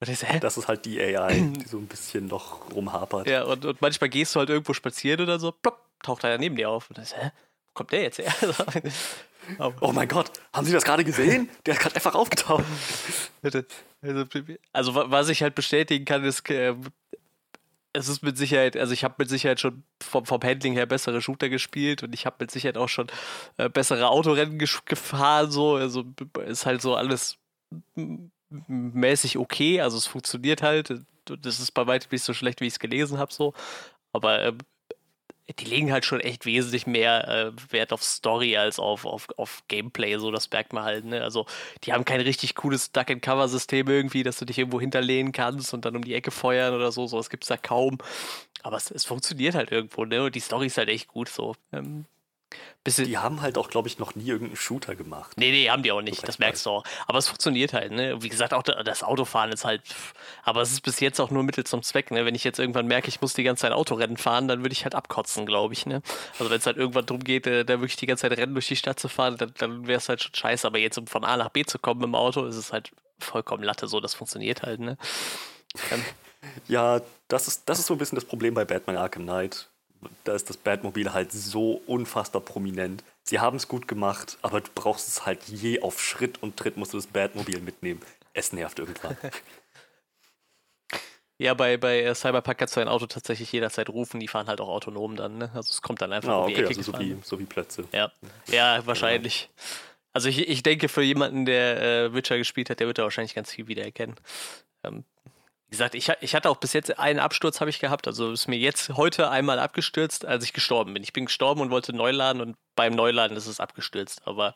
Und 0.00 0.16
so, 0.16 0.26
hä? 0.26 0.40
Das 0.40 0.56
ist 0.56 0.66
halt 0.66 0.84
die 0.84 1.00
AI, 1.00 1.52
die 1.56 1.64
so 1.66 1.78
ein 1.78 1.86
bisschen 1.86 2.26
noch 2.26 2.72
rumhapert. 2.72 3.28
Ja, 3.28 3.44
und, 3.44 3.64
und 3.64 3.80
manchmal 3.80 4.10
gehst 4.10 4.34
du 4.34 4.40
halt 4.40 4.50
irgendwo 4.50 4.72
spazieren 4.72 5.20
oder 5.20 5.38
so, 5.38 5.52
plopp, 5.52 5.80
taucht 6.02 6.24
einer 6.24 6.38
neben 6.38 6.56
dir 6.56 6.70
auf. 6.70 6.90
Und 6.90 6.98
dann 6.98 7.04
ist, 7.04 7.16
hä? 7.16 7.30
Wo 7.68 7.74
kommt 7.74 7.92
der 7.92 8.02
jetzt 8.02 8.18
her? 8.18 8.34
Oh 9.80 9.92
mein 9.92 10.08
Gott, 10.08 10.30
haben 10.52 10.66
Sie 10.66 10.72
das 10.72 10.84
gerade 10.84 11.04
gesehen? 11.04 11.48
Der 11.66 11.74
ist 11.74 11.80
gerade 11.80 11.94
einfach 11.96 12.14
aufgetaucht. 12.14 12.64
Also, 13.42 14.24
also 14.72 14.94
wa- 14.94 15.06
was 15.08 15.28
ich 15.28 15.42
halt 15.42 15.54
bestätigen 15.54 16.04
kann, 16.04 16.24
ist, 16.24 16.48
äh, 16.50 16.74
es 17.92 18.08
ist 18.08 18.22
mit 18.22 18.38
Sicherheit, 18.38 18.76
also 18.76 18.92
ich 18.94 19.04
habe 19.04 19.16
mit 19.18 19.28
Sicherheit 19.28 19.60
schon 19.60 19.82
vom, 20.02 20.24
vom 20.24 20.40
Handling 20.42 20.72
her 20.74 20.86
bessere 20.86 21.20
Shooter 21.20 21.48
gespielt 21.50 22.02
und 22.02 22.14
ich 22.14 22.24
habe 22.24 22.36
mit 22.40 22.50
Sicherheit 22.50 22.78
auch 22.78 22.88
schon 22.88 23.08
äh, 23.58 23.68
bessere 23.68 24.08
Autorennen 24.08 24.58
gefahren, 24.58 25.50
so, 25.50 25.74
also 25.76 26.04
ist 26.46 26.64
halt 26.66 26.80
so 26.80 26.94
alles 26.94 27.36
mäßig 28.66 29.38
okay, 29.38 29.80
also 29.80 29.96
es 29.98 30.06
funktioniert 30.06 30.62
halt. 30.62 30.94
Das 31.24 31.60
ist 31.60 31.72
bei 31.72 31.86
weitem 31.86 32.08
nicht 32.10 32.24
so 32.24 32.34
schlecht, 32.34 32.60
wie 32.60 32.66
ich 32.66 32.74
es 32.74 32.78
gelesen 32.78 33.18
habe, 33.18 33.32
so. 33.32 33.54
Aber 34.12 34.42
äh, 34.42 34.52
die 35.58 35.64
legen 35.64 35.92
halt 35.92 36.04
schon 36.04 36.20
echt 36.20 36.46
wesentlich 36.46 36.86
mehr 36.86 37.28
äh, 37.28 37.72
Wert 37.72 37.92
auf 37.92 38.02
Story 38.02 38.56
als 38.56 38.78
auf, 38.78 39.04
auf, 39.04 39.26
auf 39.36 39.62
Gameplay, 39.68 40.16
so 40.18 40.30
das 40.30 40.50
merkt 40.50 40.72
man 40.72 40.84
halt, 40.84 41.04
ne? 41.04 41.22
Also, 41.22 41.46
die 41.84 41.92
haben 41.92 42.04
kein 42.04 42.20
richtig 42.20 42.54
cooles 42.54 42.92
Duck-and-Cover-System 42.92 43.88
irgendwie, 43.88 44.22
dass 44.22 44.38
du 44.38 44.44
dich 44.44 44.58
irgendwo 44.58 44.80
hinterlehnen 44.80 45.32
kannst 45.32 45.74
und 45.74 45.84
dann 45.84 45.96
um 45.96 46.04
die 46.04 46.14
Ecke 46.14 46.30
feuern 46.30 46.74
oder 46.74 46.92
so, 46.92 47.06
sowas 47.06 47.30
gibt 47.30 47.44
es 47.44 47.48
da 47.48 47.56
kaum. 47.56 47.98
Aber 48.62 48.76
es, 48.76 48.90
es 48.90 49.04
funktioniert 49.04 49.54
halt 49.54 49.72
irgendwo, 49.72 50.04
ne? 50.04 50.22
Und 50.24 50.34
die 50.34 50.40
Story 50.40 50.66
ist 50.66 50.78
halt 50.78 50.88
echt 50.88 51.08
gut 51.08 51.28
so. 51.28 51.56
Ähm, 51.72 52.06
Bisschen 52.84 53.06
die 53.06 53.18
haben 53.18 53.42
halt 53.42 53.58
auch, 53.58 53.70
glaube 53.70 53.86
ich, 53.86 54.00
noch 54.00 54.16
nie 54.16 54.26
irgendeinen 54.26 54.56
Shooter 54.56 54.96
gemacht. 54.96 55.36
Nee, 55.36 55.52
nee, 55.52 55.70
haben 55.70 55.84
die 55.84 55.92
auch 55.92 56.02
nicht. 56.02 56.26
Das 56.26 56.40
merkst 56.40 56.66
du 56.66 56.70
auch. 56.70 56.84
Aber 57.06 57.18
es 57.18 57.28
funktioniert 57.28 57.72
halt, 57.72 57.92
ne? 57.92 58.20
Wie 58.22 58.28
gesagt, 58.28 58.52
auch 58.52 58.64
das 58.64 59.04
Autofahren 59.04 59.52
ist 59.52 59.64
halt. 59.64 59.82
Aber 60.42 60.62
es 60.62 60.72
ist 60.72 60.80
bis 60.80 60.98
jetzt 60.98 61.20
auch 61.20 61.30
nur 61.30 61.44
Mittel 61.44 61.64
zum 61.64 61.84
Zweck, 61.84 62.10
ne? 62.10 62.24
Wenn 62.24 62.34
ich 62.34 62.42
jetzt 62.42 62.58
irgendwann 62.58 62.88
merke, 62.88 63.06
ich 63.06 63.20
muss 63.20 63.34
die 63.34 63.44
ganze 63.44 63.62
Zeit 63.62 63.72
Autorennen 63.72 64.16
fahren, 64.16 64.48
dann 64.48 64.62
würde 64.62 64.72
ich 64.72 64.82
halt 64.82 64.96
abkotzen, 64.96 65.46
glaube 65.46 65.74
ich, 65.74 65.86
ne? 65.86 66.02
Also 66.40 66.50
wenn 66.50 66.58
es 66.58 66.66
halt 66.66 66.76
irgendwann 66.76 67.06
darum 67.06 67.22
geht, 67.22 67.46
äh, 67.46 67.64
da 67.64 67.74
wirklich 67.74 67.96
die 67.96 68.06
ganze 68.06 68.22
Zeit 68.22 68.36
Rennen 68.36 68.54
durch 68.54 68.66
die 68.66 68.76
Stadt 68.76 68.98
zu 68.98 69.08
fahren, 69.08 69.36
dann, 69.36 69.54
dann 69.58 69.86
wäre 69.86 69.98
es 69.98 70.08
halt 70.08 70.20
schon 70.20 70.34
scheiße. 70.34 70.66
Aber 70.66 70.78
jetzt, 70.78 70.98
um 70.98 71.06
von 71.06 71.24
A 71.24 71.36
nach 71.36 71.50
B 71.50 71.64
zu 71.64 71.78
kommen 71.78 72.02
im 72.02 72.16
Auto, 72.16 72.44
ist 72.46 72.56
es 72.56 72.72
halt 72.72 72.90
vollkommen 73.20 73.62
Latte 73.62 73.86
so. 73.86 74.00
Das 74.00 74.14
funktioniert 74.14 74.62
halt, 74.62 74.80
ne? 74.80 74.98
Ja, 76.66 77.00
das 77.28 77.46
ist, 77.46 77.68
das 77.68 77.78
ist 77.78 77.86
so 77.86 77.94
ein 77.94 77.98
bisschen 77.98 78.16
das 78.16 78.24
Problem 78.24 78.54
bei 78.54 78.64
Batman 78.64 78.96
Arkham 78.96 79.22
Knight 79.22 79.68
da 80.24 80.34
ist 80.34 80.48
das 80.48 80.56
Batmobil 80.56 81.12
halt 81.12 81.32
so 81.32 81.82
unfassbar 81.86 82.42
prominent. 82.42 83.04
Sie 83.24 83.40
haben 83.40 83.56
es 83.56 83.68
gut 83.68 83.86
gemacht, 83.88 84.38
aber 84.42 84.60
du 84.60 84.70
brauchst 84.74 85.08
es 85.08 85.26
halt 85.26 85.44
je 85.44 85.80
auf 85.82 86.02
Schritt 86.02 86.42
und 86.42 86.56
Tritt 86.56 86.76
musst 86.76 86.92
du 86.92 86.98
das 86.98 87.06
Batmobil 87.06 87.60
mitnehmen. 87.60 88.00
Es 88.32 88.52
nervt 88.52 88.78
irgendwann. 88.78 89.16
Ja, 91.42 91.54
bei, 91.54 91.76
bei 91.76 92.14
Cyberpunk 92.14 92.58
kannst 92.58 92.76
du 92.76 92.80
ein 92.80 92.86
Auto 92.86 93.06
tatsächlich 93.06 93.50
jederzeit 93.50 93.88
rufen, 93.88 94.20
die 94.20 94.28
fahren 94.28 94.46
halt 94.46 94.60
auch 94.60 94.68
autonom 94.68 95.16
dann, 95.16 95.38
ne? 95.38 95.50
Also 95.54 95.70
es 95.70 95.82
kommt 95.82 96.00
dann 96.00 96.12
einfach 96.12 96.30
ah, 96.30 96.42
um 96.42 96.46
die 96.46 96.52
okay, 96.52 96.62
Ecke 96.62 96.78
also 96.78 96.92
so 96.92 96.98
wie, 97.00 97.16
so 97.24 97.40
wie 97.40 97.46
Plätze. 97.46 97.84
Ja, 97.90 98.12
ja 98.46 98.86
wahrscheinlich. 98.86 99.50
Also 100.12 100.28
ich, 100.28 100.48
ich 100.48 100.62
denke, 100.62 100.88
für 100.88 101.02
jemanden, 101.02 101.44
der 101.44 101.82
äh, 101.82 102.14
Witcher 102.14 102.38
gespielt 102.38 102.70
hat, 102.70 102.78
der 102.78 102.86
wird 102.86 102.98
da 102.98 103.02
wahrscheinlich 103.02 103.34
ganz 103.34 103.50
viel 103.50 103.66
wiedererkennen. 103.66 104.14
Ähm, 104.84 105.02
wie 105.72 105.76
gesagt, 105.78 105.94
ich, 105.94 106.12
ich 106.20 106.34
hatte 106.34 106.50
auch 106.50 106.58
bis 106.58 106.74
jetzt 106.74 106.98
einen 106.98 107.18
Absturz 107.18 107.62
habe 107.62 107.70
ich 107.70 107.78
gehabt. 107.78 108.06
Also 108.06 108.30
ist 108.30 108.46
mir 108.46 108.58
jetzt 108.58 108.90
heute 108.90 109.30
einmal 109.30 109.58
abgestürzt, 109.58 110.26
als 110.26 110.44
ich 110.44 110.52
gestorben 110.52 110.92
bin. 110.92 111.02
Ich 111.02 111.14
bin 111.14 111.24
gestorben 111.24 111.62
und 111.62 111.70
wollte 111.70 111.94
neu 111.94 112.10
laden 112.10 112.42
und 112.42 112.58
beim 112.76 112.94
Neuladen 112.94 113.38
ist 113.38 113.46
es 113.46 113.58
abgestürzt. 113.58 114.20
Aber 114.26 114.54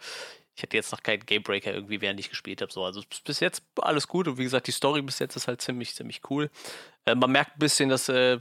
ich 0.54 0.62
hatte 0.62 0.76
jetzt 0.76 0.92
noch 0.92 1.02
keinen 1.02 1.24
Gamebreaker 1.24 1.72
irgendwie, 1.72 2.02
während 2.02 2.20
ich 2.20 2.28
gespielt 2.28 2.60
habe. 2.60 2.70
So, 2.70 2.84
also 2.84 3.00
bis 3.24 3.40
jetzt 3.40 3.62
alles 3.80 4.08
gut. 4.08 4.28
Und 4.28 4.36
wie 4.36 4.42
gesagt, 4.42 4.66
die 4.66 4.72
Story 4.72 5.00
bis 5.00 5.18
jetzt 5.18 5.36
ist 5.36 5.48
halt 5.48 5.62
ziemlich, 5.62 5.94
ziemlich 5.94 6.20
cool. 6.28 6.50
Äh, 7.06 7.14
man 7.14 7.32
merkt 7.32 7.56
ein 7.56 7.60
bisschen, 7.60 7.88
dass 7.88 8.10
äh, 8.10 8.38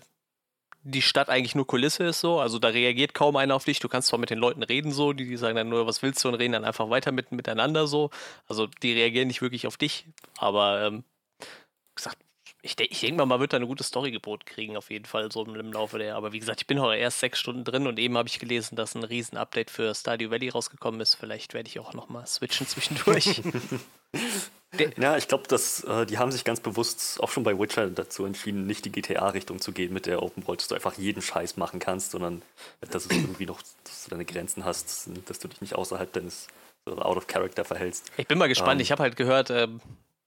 die 0.84 1.02
Stadt 1.02 1.30
eigentlich 1.30 1.56
nur 1.56 1.66
Kulisse 1.66 2.04
ist 2.04 2.20
so. 2.20 2.42
Also 2.42 2.60
da 2.60 2.68
reagiert 2.68 3.14
kaum 3.14 3.38
einer 3.38 3.56
auf 3.56 3.64
dich. 3.64 3.80
Du 3.80 3.88
kannst 3.88 4.10
zwar 4.10 4.20
mit 4.20 4.32
den 4.32 4.40
Leuten 4.40 4.64
reden 4.64 4.92
so, 4.92 5.14
die, 5.14 5.26
die 5.26 5.38
sagen 5.38 5.56
dann 5.56 5.70
nur, 5.70 5.88
was 5.88 6.02
willst 6.02 6.22
du 6.26 6.28
und 6.28 6.36
reden 6.36 6.52
dann 6.52 6.66
einfach 6.66 6.90
weiter 6.90 7.14
mit, 7.14 7.32
miteinander 7.32 7.88
so. 7.88 8.10
Also 8.48 8.68
die 8.68 8.92
reagieren 8.92 9.30
nicht 9.30 9.42
wirklich 9.42 9.66
auf 9.66 9.78
dich. 9.78 10.08
Aber 10.40 10.84
ähm, 10.84 11.06
gesagt, 11.96 12.18
ich, 12.66 12.80
ich 12.80 13.00
denke 13.02 13.18
mal, 13.18 13.28
man 13.28 13.40
wird 13.40 13.54
da 13.54 13.58
eine 13.58 13.68
gute 13.68 13.84
Story 13.84 14.10
geboten 14.10 14.44
kriegen, 14.46 14.76
auf 14.76 14.90
jeden 14.90 15.06
Fall, 15.06 15.32
so 15.32 15.46
im 15.46 15.72
Laufe 15.72 16.00
der. 16.00 16.16
Aber 16.16 16.34
wie 16.34 16.40
gesagt, 16.40 16.62
ich 16.62 16.68
bin 16.68 16.82
heute 16.82 17.00
erst 17.00 17.20
sechs 17.20 17.38
Stunden 17.38 17.64
drin 17.64 17.86
und 17.86 18.00
eben 18.00 18.18
habe 18.18 18.28
ich 18.28 18.40
gelesen, 18.40 18.76
dass 18.76 18.96
ein 18.96 19.04
Riesen-Update 19.04 19.70
für 19.70 19.94
Stardew 19.94 20.32
Valley 20.32 20.50
rausgekommen 20.50 21.00
ist. 21.00 21.14
Vielleicht 21.14 21.54
werde 21.54 21.70
ich 21.70 21.80
auch 21.80 21.94
nochmal 21.94 22.26
switchen 22.26 22.68
zwischendurch. 22.68 23.44
ja, 24.98 25.16
ich 25.16 25.28
glaube, 25.28 25.44
äh, 25.54 26.06
die 26.08 26.18
haben 26.18 26.32
sich 26.32 26.44
ganz 26.44 26.60
bewusst 26.60 27.22
auch 27.22 27.30
schon 27.30 27.44
bei 27.44 27.58
Witcher 27.60 27.88
dazu 27.88 28.26
entschieden, 28.26 28.66
nicht 28.66 28.84
die 28.86 28.92
GTA-Richtung 28.92 29.60
zu 29.60 29.72
gehen 29.72 29.94
mit 29.94 30.08
der 30.08 30.24
Open 30.24 30.48
World, 30.48 30.62
dass 30.62 30.68
du 30.68 30.76
einfach 30.76 30.98
jeden 30.98 31.22
Scheiß 31.22 31.58
machen 31.58 31.80
kannst, 31.80 32.12
sondern 32.12 32.42
dass 32.82 33.06
es 33.06 33.12
irgendwie 33.12 33.46
noch, 33.46 33.62
dass 33.84 34.06
du 34.06 34.10
deine 34.10 34.26
Grenzen 34.26 34.66
hast, 34.66 35.08
dass 35.28 35.38
du 35.38 35.48
dich 35.48 35.62
nicht 35.62 35.76
außerhalb 35.76 36.12
deines 36.12 36.48
out 36.88 37.18
of 37.18 37.28
character 37.28 37.64
verhältst. 37.64 38.12
Ich 38.18 38.28
bin 38.28 38.40
mal 38.40 38.48
gespannt. 38.48 38.80
Ähm, 38.80 38.84
ich 38.84 38.92
habe 38.92 39.04
halt 39.04 39.16
gehört, 39.16 39.52
äh, 39.52 39.68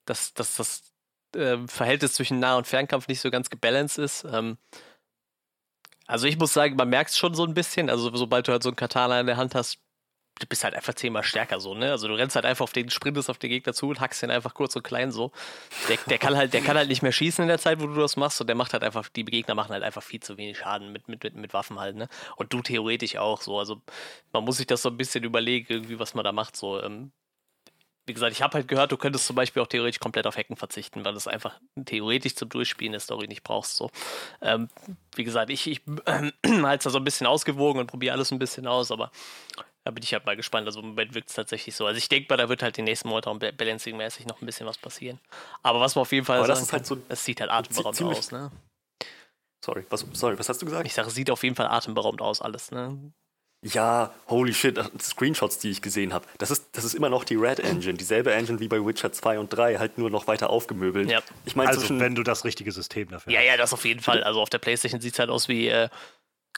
dass, 0.05 0.35
dass 0.35 0.55
das 0.55 0.83
äh, 1.39 1.59
Verhältnis 1.69 2.15
zwischen 2.15 2.39
Nah- 2.41 2.57
und 2.57 2.67
Fernkampf 2.67 3.09
nicht 3.09 3.21
so 3.21 3.31
ganz 3.31 3.51
gebalanced 3.51 3.99
ist. 3.99 4.25
Ähm, 4.25 4.59
also 6.07 6.27
ich 6.27 6.39
muss 6.39 6.53
sagen, 6.55 6.77
man 6.77 6.89
merkt 6.89 7.11
es 7.11 7.19
schon 7.19 7.35
so 7.35 7.45
ein 7.45 7.55
bisschen. 7.55 7.91
Also 7.91 8.15
sobald 8.17 8.49
du 8.49 8.53
halt 8.53 8.63
so 8.63 8.71
einen 8.71 8.77
Katana 8.77 9.21
in 9.21 9.27
der 9.27 9.37
Hand 9.37 9.55
hast, 9.55 9.79
du 10.39 10.47
bist 10.47 10.65
halt 10.65 10.75
einfach 10.75 10.95
zehnmal 10.95 11.23
stärker 11.23 11.61
so, 11.61 11.75
ne? 11.75 11.91
Also 11.91 12.09
du 12.09 12.15
rennst 12.15 12.37
halt 12.37 12.45
einfach 12.45 12.63
auf 12.63 12.73
den, 12.73 12.91
sprintest 12.91 13.29
auf 13.31 13.39
den 13.39 13.51
Gegner 13.51 13.73
zu 13.73 13.89
und 13.89 14.01
hackst 14.01 14.23
den 14.23 14.31
einfach 14.31 14.55
kurz 14.55 14.77
und 14.77 14.83
klein 14.83 15.11
so. 15.11 15.33
Der, 15.89 15.99
der, 16.07 16.19
kann 16.19 16.37
halt, 16.37 16.55
der 16.55 16.61
kann 16.61 16.77
halt 16.77 16.89
nicht 16.89 17.03
mehr 17.03 17.13
schießen 17.13 17.43
in 17.43 17.49
der 17.49 17.59
Zeit, 17.59 17.81
wo 17.81 17.87
du 17.87 17.95
das 17.95 18.17
machst 18.17 18.41
und 18.41 18.47
der 18.47 18.57
macht 18.57 18.73
halt 18.73 18.85
einfach, 18.85 19.09
die 19.09 19.25
Gegner 19.25 19.55
machen 19.55 19.73
halt 19.73 19.83
einfach 19.83 20.03
viel 20.03 20.21
zu 20.21 20.37
wenig 20.37 20.59
Schaden 20.59 20.93
mit, 20.93 21.09
mit, 21.09 21.23
mit, 21.25 21.35
mit 21.35 21.55
Waffen 21.55 21.79
halt, 21.79 21.97
ne? 21.97 22.09
Und 22.37 22.53
du 22.53 22.63
theoretisch 22.63 23.17
auch 23.17 23.43
so. 23.43 23.59
Also 23.59 23.83
man 24.33 24.45
muss 24.45 24.59
sich 24.59 24.67
das 24.67 24.83
so 24.83 24.91
ein 24.91 24.97
bisschen 24.97 25.25
überlegen, 25.25 25.67
irgendwie, 25.69 25.99
was 25.99 26.15
man 26.15 26.25
da 26.25 26.33
macht. 26.33 26.57
So, 26.57 26.83
ähm, 26.83 27.13
wie 28.09 28.15
gesagt, 28.15 28.33
ich 28.33 28.43
habe 28.43 28.55
halt 28.55 28.69
gehört, 28.69 28.91
du 28.91 28.97
könntest 28.97 29.27
zum 29.27 29.37
Beispiel 29.37 29.63
auch 29.63 29.67
theoretisch 29.67 30.01
komplett 30.01 30.27
auf 30.27 30.37
Hacken 30.37 30.57
verzichten, 30.57 31.05
weil 31.05 31.13
du 31.13 31.19
es 31.19 31.29
einfach 31.29 31.61
theoretisch 31.85 32.35
zum 32.35 32.49
Durchspielen 32.49 32.93
der 32.93 33.01
Story 33.01 33.29
nicht 33.29 33.43
brauchst. 33.43 33.77
So. 33.77 33.91
Ähm, 34.41 34.69
wie 35.15 35.25
gesagt, 35.25 35.51
ich, 35.51 35.67
ich 35.67 35.83
äh, 36.07 36.33
halte 36.47 36.79
es 36.79 36.85
da 36.85 36.91
so 36.91 36.99
ein 36.99 37.05
bisschen 37.05 37.27
ausgewogen 37.27 37.81
und 37.81 37.87
probiere 37.87 38.15
alles 38.15 38.33
ein 38.33 38.39
bisschen 38.39 38.67
aus, 38.67 38.91
aber 38.91 39.13
da 39.85 39.91
bin 39.93 40.03
ich 40.03 40.13
halt 40.13 40.27
mal 40.27 40.37
gespannt. 40.37 40.67
Also 40.67 40.81
im 40.81 40.89
Moment 40.89 41.15
wirkt 41.15 41.29
es 41.29 41.35
tatsächlich 41.35 41.77
so. 41.77 41.87
Also 41.87 41.99
ich 41.99 42.09
denke 42.09 42.27
mal, 42.31 42.37
da 42.37 42.49
wird 42.49 42.63
halt 42.63 42.77
die 42.77 42.83
nächsten 42.83 43.09
Monate 43.09 43.31
auch 43.31 43.37
balancing-mäßig 43.37 44.27
noch 44.27 44.43
ein 44.43 44.47
bisschen 44.47 44.67
was 44.67 44.79
passieren. 44.79 45.21
Aber 45.63 45.81
was 45.81 45.95
man 45.95 46.03
auf 46.03 46.13
jeden 46.13 46.27
Fall 46.27 46.39
aber 46.39 46.47
sagen 46.47 46.61
das, 46.61 46.73
halt 46.73 46.87
so 46.87 46.99
es 47.09 47.25
sieht 47.25 47.41
halt 47.41 47.51
atemberaubend 47.51 48.03
aus, 48.03 48.33
ne? 48.33 48.51
Sorry 49.65 49.85
was, 49.91 50.07
sorry, 50.13 50.39
was 50.39 50.49
hast 50.49 50.63
du 50.63 50.67
gesagt? 50.67 50.87
Ich 50.87 50.95
sage, 50.95 51.09
es 51.09 51.15
sieht 51.15 51.31
auf 51.31 51.43
jeden 51.43 51.57
Fall 51.57 51.67
atemberaubend 51.67 52.23
aus, 52.23 52.41
alles, 52.41 52.71
ne? 52.71 53.13
Ja, 53.63 54.15
holy 54.29 54.55
shit, 54.55 54.79
Screenshots, 55.01 55.59
die 55.59 55.71
ich 55.71 55.83
gesehen 55.83 56.13
habe. 56.13 56.27
Das 56.39 56.53
ist, 56.53 56.69
das 56.73 56.85
ist 56.85 56.95
immer 56.95 57.09
noch 57.09 57.25
die 57.25 57.35
Red 57.35 57.59
Engine, 57.59 57.95
dieselbe 57.95 58.33
Engine 58.33 58.61
wie 58.61 58.69
bei 58.69 58.85
Witcher 58.85 59.11
2 59.11 59.41
und 59.41 59.49
3, 59.49 59.79
halt 59.79 59.99
nur 59.99 60.11
noch 60.11 60.29
weiter 60.29 60.49
aufgemöbelt. 60.51 61.11
Ja. 61.11 61.23
Ich 61.45 61.57
mein, 61.57 61.67
also, 61.67 61.99
wenn 61.99 62.15
du 62.15 62.23
das 62.23 62.45
richtige 62.45 62.71
System 62.71 63.09
dafür 63.09 63.33
ja, 63.33 63.41
hast. 63.41 63.47
Ja, 63.47 63.53
ja, 63.53 63.57
das 63.57 63.73
auf 63.73 63.85
jeden 63.85 64.01
Fall. 64.01 64.23
Also 64.23 64.41
auf 64.41 64.49
der 64.49 64.59
Playstation 64.59 65.01
sieht 65.01 65.15
es 65.15 65.19
halt 65.19 65.29
aus 65.29 65.49
wie, 65.49 65.67
äh, 65.67 65.89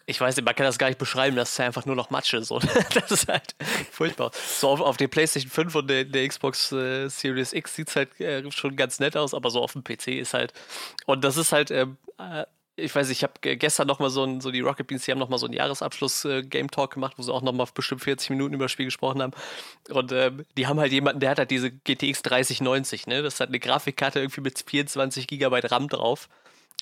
ich 0.05 0.21
weiß 0.21 0.37
nicht, 0.37 0.45
man 0.45 0.55
kann 0.55 0.67
das 0.67 0.77
gar 0.77 0.89
nicht 0.89 0.99
beschreiben, 0.99 1.37
das 1.37 1.53
ist 1.53 1.61
einfach 1.61 1.87
nur 1.87 1.97
noch 1.97 2.11
Matsche. 2.11 2.43
So. 2.45 2.59
das 2.95 3.11
ist 3.11 3.29
halt 3.29 3.55
furchtbar. 3.91 4.31
So 4.35 4.69
auf, 4.69 4.83
auf 4.83 4.99
der 4.99 5.09
Playstation 5.09 5.51
5 5.51 5.75
und 5.77 5.89
der, 5.89 6.05
der 6.05 6.29
Xbox 6.29 6.71
äh, 6.73 7.09
Series 7.09 7.55
X 7.55 7.77
sieht 7.77 7.89
es 7.89 7.97
halt 7.97 8.21
äh, 8.21 8.43
schon 8.53 8.77
ganz 8.77 9.01
nett 9.01 9.17
aus, 9.17 9.33
aber 9.33 9.49
so 9.49 9.63
auf 9.63 9.73
dem 9.73 9.85
PC 9.85 10.09
ist 10.09 10.35
halt. 10.35 10.53
Und 11.07 11.25
das 11.25 11.39
ist 11.39 11.53
halt. 11.53 11.71
Ähm, 12.81 12.85
ich 12.85 12.95
weiß, 12.95 13.11
ich 13.11 13.23
habe 13.23 13.35
gestern 13.41 13.87
nochmal 13.87 14.11
so, 14.11 14.25
ein, 14.25 14.41
so 14.41 14.51
die 14.51 14.61
Rocket 14.61 14.87
Beans, 14.87 15.05
die 15.05 15.13
haben 15.13 15.19
nochmal 15.19 15.39
so 15.39 15.47
einen 15.47 15.55
Jahresabschluss-Game 15.55 16.67
äh, 16.67 16.71
Talk 16.71 16.95
gemacht, 16.95 17.15
wo 17.17 17.23
sie 17.23 17.33
auch 17.33 17.43
nochmal 17.43 17.67
bestimmt 17.73 18.03
40 18.03 18.31
Minuten 18.31 18.55
über 18.55 18.65
das 18.65 18.73
Spiel 18.73 18.87
gesprochen 18.87 19.23
haben. 19.23 19.33
Und 19.91 20.13
äh, 20.13 20.33
die 20.57 20.67
haben 20.67 20.81
halt 20.81 20.93
jemanden, 20.93 21.21
der 21.21 21.31
hat 21.31 21.39
halt 21.39 21.51
diese 21.51 21.71
GTX 21.71 22.23
3090, 22.23 23.07
ne? 23.07 23.23
Das 23.23 23.41
halt 23.41 23.51
eine 23.51 23.61
Grafikkarte 23.61 24.21
irgendwie 24.21 24.41
mit 24.41 24.63
24 24.67 25.27
GB 25.27 25.61
RAM 25.65 25.89
drauf. 25.89 26.29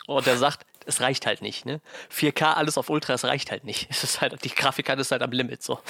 Und 0.06 0.26
der 0.26 0.38
sagt, 0.38 0.64
es 0.86 1.00
reicht 1.00 1.26
halt 1.26 1.42
nicht, 1.42 1.66
ne? 1.66 1.80
4K, 2.14 2.54
alles 2.54 2.78
auf 2.78 2.90
Ultra, 2.90 3.14
es 3.14 3.24
reicht 3.24 3.50
halt 3.50 3.64
nicht. 3.64 3.88
Es 3.98 4.04
ist 4.04 4.20
halt, 4.20 4.44
die 4.44 4.50
Grafikkarte 4.50 5.00
ist 5.00 5.10
halt 5.10 5.22
am 5.22 5.32
Limit 5.32 5.62
so. 5.62 5.80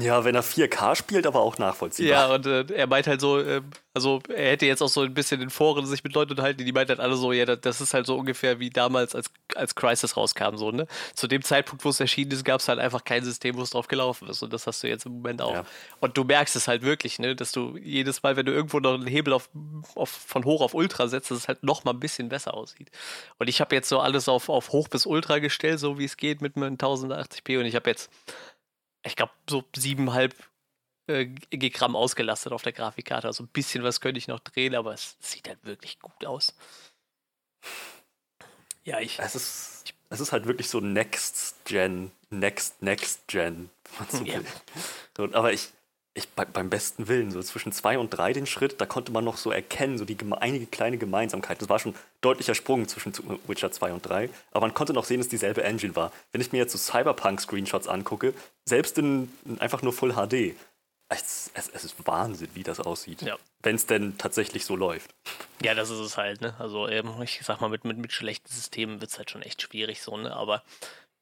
Ja, 0.00 0.24
wenn 0.24 0.34
er 0.34 0.44
4K 0.44 0.94
spielt, 0.96 1.26
aber 1.26 1.40
auch 1.40 1.56
nachvollziehbar. 1.56 2.28
Ja, 2.28 2.34
und 2.34 2.46
äh, 2.46 2.64
er 2.74 2.86
meint 2.86 3.06
halt 3.06 3.20
so, 3.20 3.38
äh, 3.38 3.62
also 3.94 4.20
er 4.28 4.52
hätte 4.52 4.66
jetzt 4.66 4.80
auch 4.80 4.88
so 4.88 5.02
ein 5.02 5.12
bisschen 5.12 5.40
in 5.40 5.50
Foren 5.50 5.84
sich 5.84 6.04
mit 6.04 6.14
Leuten 6.14 6.30
unterhalten, 6.30 6.64
die 6.64 6.72
meint 6.72 6.88
halt 6.88 7.00
alle 7.00 7.16
so, 7.16 7.32
ja, 7.32 7.44
das 7.44 7.80
ist 7.80 7.94
halt 7.94 8.06
so 8.06 8.16
ungefähr 8.16 8.60
wie 8.60 8.70
damals, 8.70 9.14
als, 9.14 9.30
als 9.56 9.74
Crisis 9.74 10.16
rauskam, 10.16 10.56
so, 10.56 10.70
ne? 10.70 10.86
Zu 11.14 11.26
dem 11.26 11.42
Zeitpunkt, 11.42 11.84
wo 11.84 11.88
es 11.88 11.98
erschienen 11.98 12.30
ist, 12.30 12.44
gab 12.44 12.60
es 12.60 12.68
halt 12.68 12.78
einfach 12.78 13.02
kein 13.02 13.24
System, 13.24 13.56
wo 13.56 13.62
es 13.62 13.70
drauf 13.70 13.88
gelaufen 13.88 14.28
ist. 14.28 14.40
Und 14.42 14.52
das 14.52 14.68
hast 14.68 14.84
du 14.84 14.88
jetzt 14.88 15.06
im 15.06 15.14
Moment 15.14 15.42
auch. 15.42 15.52
Ja. 15.52 15.64
Und 15.98 16.16
du 16.16 16.22
merkst 16.22 16.54
es 16.54 16.68
halt 16.68 16.82
wirklich, 16.82 17.18
ne? 17.18 17.34
Dass 17.34 17.50
du 17.50 17.76
jedes 17.76 18.22
Mal, 18.22 18.36
wenn 18.36 18.46
du 18.46 18.52
irgendwo 18.52 18.78
noch 18.78 18.94
einen 18.94 19.08
Hebel 19.08 19.32
auf, 19.32 19.48
auf, 19.96 20.10
von 20.10 20.44
hoch 20.44 20.60
auf 20.60 20.74
Ultra 20.74 21.08
setzt, 21.08 21.32
dass 21.32 21.38
es 21.38 21.48
halt 21.48 21.64
noch 21.64 21.82
mal 21.82 21.92
ein 21.92 22.00
bisschen 22.00 22.28
besser 22.28 22.54
aussieht. 22.54 22.90
Und 23.38 23.48
ich 23.48 23.60
habe 23.60 23.74
jetzt 23.74 23.88
so 23.88 23.98
alles 24.18 24.28
auf, 24.28 24.48
auf 24.48 24.70
hoch 24.70 24.88
bis 24.88 25.06
ultra 25.06 25.38
gestellt, 25.38 25.78
so 25.78 25.98
wie 25.98 26.04
es 26.04 26.16
geht 26.16 26.42
mit 26.42 26.56
meinen 26.56 26.76
1080p. 26.76 27.60
Und 27.60 27.66
ich 27.66 27.76
habe 27.76 27.88
jetzt, 27.88 28.10
ich 29.04 29.14
glaube, 29.14 29.32
so 29.48 29.64
siebeneinhalb 29.76 30.34
äh, 31.06 31.26
Gigramm 31.26 31.94
ausgelastet 31.94 32.52
auf 32.52 32.62
der 32.62 32.72
Grafikkarte. 32.72 33.28
Also 33.28 33.44
ein 33.44 33.48
bisschen 33.48 33.84
was 33.84 34.00
könnte 34.00 34.18
ich 34.18 34.26
noch 34.26 34.40
drehen, 34.40 34.74
aber 34.74 34.92
es 34.92 35.16
sieht 35.20 35.48
halt 35.48 35.64
wirklich 35.64 36.00
gut 36.00 36.24
aus. 36.24 36.54
Ja, 38.84 38.98
ich. 38.98 39.20
Es 39.20 39.36
ist, 39.36 39.94
es 40.10 40.20
ist 40.20 40.32
halt 40.32 40.46
wirklich 40.46 40.68
so 40.68 40.80
Next 40.80 41.64
Gen, 41.64 42.10
Next, 42.30 42.82
Next 42.82 43.28
Gen. 43.28 43.70
So 44.10 44.24
ja. 44.24 44.40
aber 45.32 45.52
ich, 45.52 45.68
ich, 46.18 46.28
bei, 46.28 46.44
beim 46.44 46.70
besten 46.70 47.08
Willen, 47.08 47.30
so 47.30 47.42
zwischen 47.42 47.72
zwei 47.72 47.98
und 47.98 48.10
drei 48.10 48.32
den 48.32 48.46
Schritt, 48.46 48.80
da 48.80 48.86
konnte 48.86 49.12
man 49.12 49.24
noch 49.24 49.36
so 49.36 49.50
erkennen, 49.50 49.98
so 49.98 50.04
die 50.04 50.16
einige 50.38 50.66
kleine 50.66 50.98
Gemeinsamkeiten. 50.98 51.60
Das 51.60 51.68
war 51.68 51.78
schon 51.78 51.92
ein 51.92 51.98
deutlicher 52.20 52.54
Sprung 52.54 52.86
zwischen 52.88 53.12
Witcher 53.46 53.72
2 53.72 53.92
und 53.92 54.02
3, 54.02 54.28
aber 54.50 54.66
man 54.66 54.74
konnte 54.74 54.92
noch 54.92 55.04
sehen, 55.04 55.18
dass 55.18 55.28
dieselbe 55.28 55.64
Engine 55.64 55.96
war. 55.96 56.12
Wenn 56.32 56.40
ich 56.40 56.52
mir 56.52 56.58
jetzt 56.58 56.72
so 56.72 56.78
Cyberpunk-Screenshots 56.78 57.88
angucke, 57.88 58.34
selbst 58.64 58.98
in, 58.98 59.32
in 59.44 59.60
einfach 59.60 59.82
nur 59.82 59.92
Full 59.92 60.12
HD, 60.12 60.54
es, 61.10 61.50
es, 61.54 61.70
es, 61.70 61.84
ist 61.84 62.06
Wahnsinn, 62.06 62.50
wie 62.52 62.62
das 62.62 62.80
aussieht. 62.80 63.22
Ja. 63.22 63.36
Wenn 63.62 63.76
es 63.76 63.86
denn 63.86 64.18
tatsächlich 64.18 64.66
so 64.66 64.76
läuft. 64.76 65.14
Ja, 65.62 65.74
das 65.74 65.88
ist 65.88 66.00
es 66.00 66.18
halt, 66.18 66.42
ne? 66.42 66.54
Also 66.58 66.86
eben, 66.86 67.20
ich 67.22 67.40
sag 67.42 67.62
mal, 67.62 67.70
mit, 67.70 67.84
mit, 67.84 67.96
mit 67.96 68.12
schlechten 68.12 68.52
Systemen 68.52 69.00
wird 69.00 69.10
es 69.10 69.18
halt 69.18 69.30
schon 69.30 69.40
echt 69.40 69.62
schwierig 69.62 70.02
so, 70.02 70.16
ne? 70.18 70.36
Aber 70.36 70.62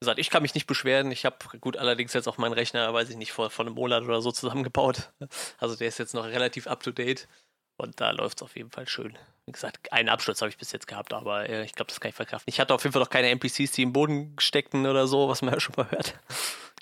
gesagt, 0.01 0.19
ich 0.19 0.31
kann 0.31 0.43
mich 0.43 0.55
nicht 0.55 0.67
beschweren. 0.67 1.11
Ich 1.11 1.25
habe 1.25 1.37
gut 1.61 1.77
allerdings 1.77 2.13
jetzt 2.13 2.29
auch 2.29 2.39
meinen 2.39 2.53
Rechner, 2.53 2.93
weiß 2.93 3.11
ich 3.11 3.17
nicht, 3.17 3.33
vor, 3.33 3.51
vor 3.51 3.65
einem 3.65 3.75
Monat 3.75 4.05
oder 4.05 4.21
so 4.21 4.31
zusammengebaut. 4.33 5.11
Also 5.59 5.77
der 5.77 5.89
ist 5.89 5.99
jetzt 5.99 6.15
noch 6.15 6.25
relativ 6.25 6.67
up 6.67 6.83
to 6.83 6.91
date 6.91 7.29
und 7.79 8.01
da 8.01 8.11
läuft 8.11 8.39
es 8.39 8.43
auf 8.43 8.57
jeden 8.57 8.71
Fall 8.71 8.89
schön. 8.89 9.19
Wie 9.47 9.53
gesagt, 9.53 9.93
einen 9.93 10.09
Absturz 10.09 10.41
habe 10.41 10.51
ich 10.51 10.59
bis 10.59 10.73
jetzt 10.73 10.87
gehabt, 10.87 11.13
aber 11.13 11.49
äh, 11.49 11.65
ich 11.65 11.73
glaube, 11.73 11.89
das 11.89 12.01
kann 12.01 12.11
ich 12.11 12.15
verkraften. 12.15 12.51
Ich 12.51 12.61
hatte 12.61 12.75
auf 12.75 12.83
jeden 12.83 12.93
Fall 12.93 13.03
noch 13.03 13.11
keine 13.11 13.29
NPCs, 13.31 13.73
die 13.73 13.83
im 13.83 13.93
Boden 13.93 14.35
steckten 14.39 14.87
oder 14.87 15.07
so, 15.07 15.29
was 15.29 15.43
man 15.43 15.55
ja 15.55 15.61
schon 15.61 15.75
mal 15.77 15.91
hört. 15.91 16.19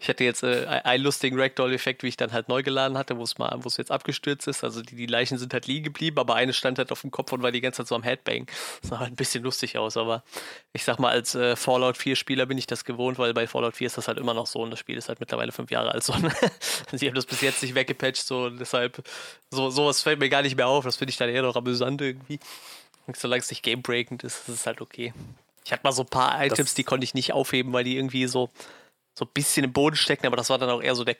Ich 0.01 0.09
hatte 0.09 0.25
jetzt 0.25 0.43
äh, 0.43 0.67
einen 0.67 1.05
lustigen 1.05 1.39
Ragdoll-Effekt, 1.39 2.03
wie 2.03 2.09
ich 2.09 2.17
dann 2.17 2.33
halt 2.33 2.49
neu 2.49 2.63
geladen 2.63 2.99
hatte, 2.99 3.17
wo 3.17 3.23
es 3.23 3.39
mal, 3.39 3.57
wo 3.63 3.69
es 3.69 3.77
jetzt 3.77 3.91
abgestürzt 3.91 4.49
ist. 4.49 4.65
Also 4.65 4.83
die, 4.83 4.97
die 4.97 5.07
Leichen 5.07 5.39
sind 5.39 5.53
halt 5.53 5.67
liegen 5.67 5.85
geblieben, 5.85 6.19
aber 6.19 6.35
eine 6.35 6.53
stand 6.53 6.79
halt 6.79 6.91
auf 6.93 7.01
dem 7.03 7.11
Kopf 7.11 7.33
und 7.33 7.43
war 7.43 7.53
die 7.53 7.61
ganze 7.61 7.79
Zeit 7.79 7.89
so 7.89 7.95
am 7.95 8.03
Headbang. 8.03 8.47
Das 8.83 8.91
sah 8.91 8.99
halt 8.99 9.13
ein 9.13 9.17
bisschen 9.17 9.45
lustig 9.45 9.79
aus, 9.79 9.97
aber 9.97 10.25
ich 10.73 10.85
sag 10.85 10.99
mal, 10.99 11.11
als 11.11 11.35
äh, 11.35 11.57
Fallout 11.57 11.97
4-Spieler 11.97 12.47
bin 12.47 12.59
ich 12.59 12.67
das 12.67 12.85
gewohnt, 12.85 13.19
weil 13.19 13.33
bei 13.35 13.47
Fallout 13.47 13.77
4 13.77 13.87
ist 13.87 13.97
das 13.97 14.09
halt 14.09 14.19
immer 14.19 14.35
noch 14.35 14.47
so 14.47 14.61
und 14.61 14.71
das 14.71 14.81
Spiel 14.81 14.99
ist 14.99 15.09
halt 15.09 15.21
mittlerweile 15.21 15.53
fünf 15.53 15.71
Jahre 15.71 15.93
alt. 15.93 16.03
So. 16.03 16.15
Sie 16.93 17.07
haben 17.07 17.15
das 17.15 17.27
bis 17.27 17.41
jetzt 17.41 17.63
nicht 17.63 17.75
weggepatcht, 17.75 18.27
so 18.27 18.51
deshalb, 18.51 19.03
so, 19.51 19.71
sowas 19.71 20.03
fällt 20.03 20.19
mir 20.19 20.29
gar 20.29 20.43
nicht 20.43 20.57
mehr 20.57 20.67
auf. 20.67 20.85
Das 20.85 20.97
finde 20.97 21.11
ich 21.11 21.17
dann 21.17 21.29
eher 21.29 21.43
noch 21.43 21.57
amüsant 21.57 22.01
irgendwie. 22.03 22.41
Und 23.07 23.17
solange 23.17 23.41
es 23.41 23.51
nicht 23.51 23.63
gamebreakend 23.63 24.25
ist, 24.25 24.49
ist 24.49 24.55
es 24.55 24.67
halt 24.67 24.81
okay. 24.81 25.13
Ich 25.65 25.73
hatte 25.73 25.83
mal 25.85 25.93
so 25.93 26.03
ein 26.03 26.09
paar 26.09 26.45
Items, 26.45 26.71
das 26.71 26.75
die 26.75 26.85
konnte 26.85 27.05
ich 27.05 27.15
nicht 27.15 27.33
aufheben, 27.33 27.73
weil 27.73 27.85
die 27.85 27.97
irgendwie 27.97 28.27
so 28.27 28.51
so 29.15 29.25
ein 29.25 29.31
bisschen 29.33 29.65
im 29.65 29.73
Boden 29.73 29.97
stecken, 29.97 30.27
aber 30.27 30.37
das 30.37 30.51
war 30.51 30.59
dann 30.59 30.71
auch 30.71 30.83
eher 30.83 30.95
so 30.95 31.05
der 31.05 31.17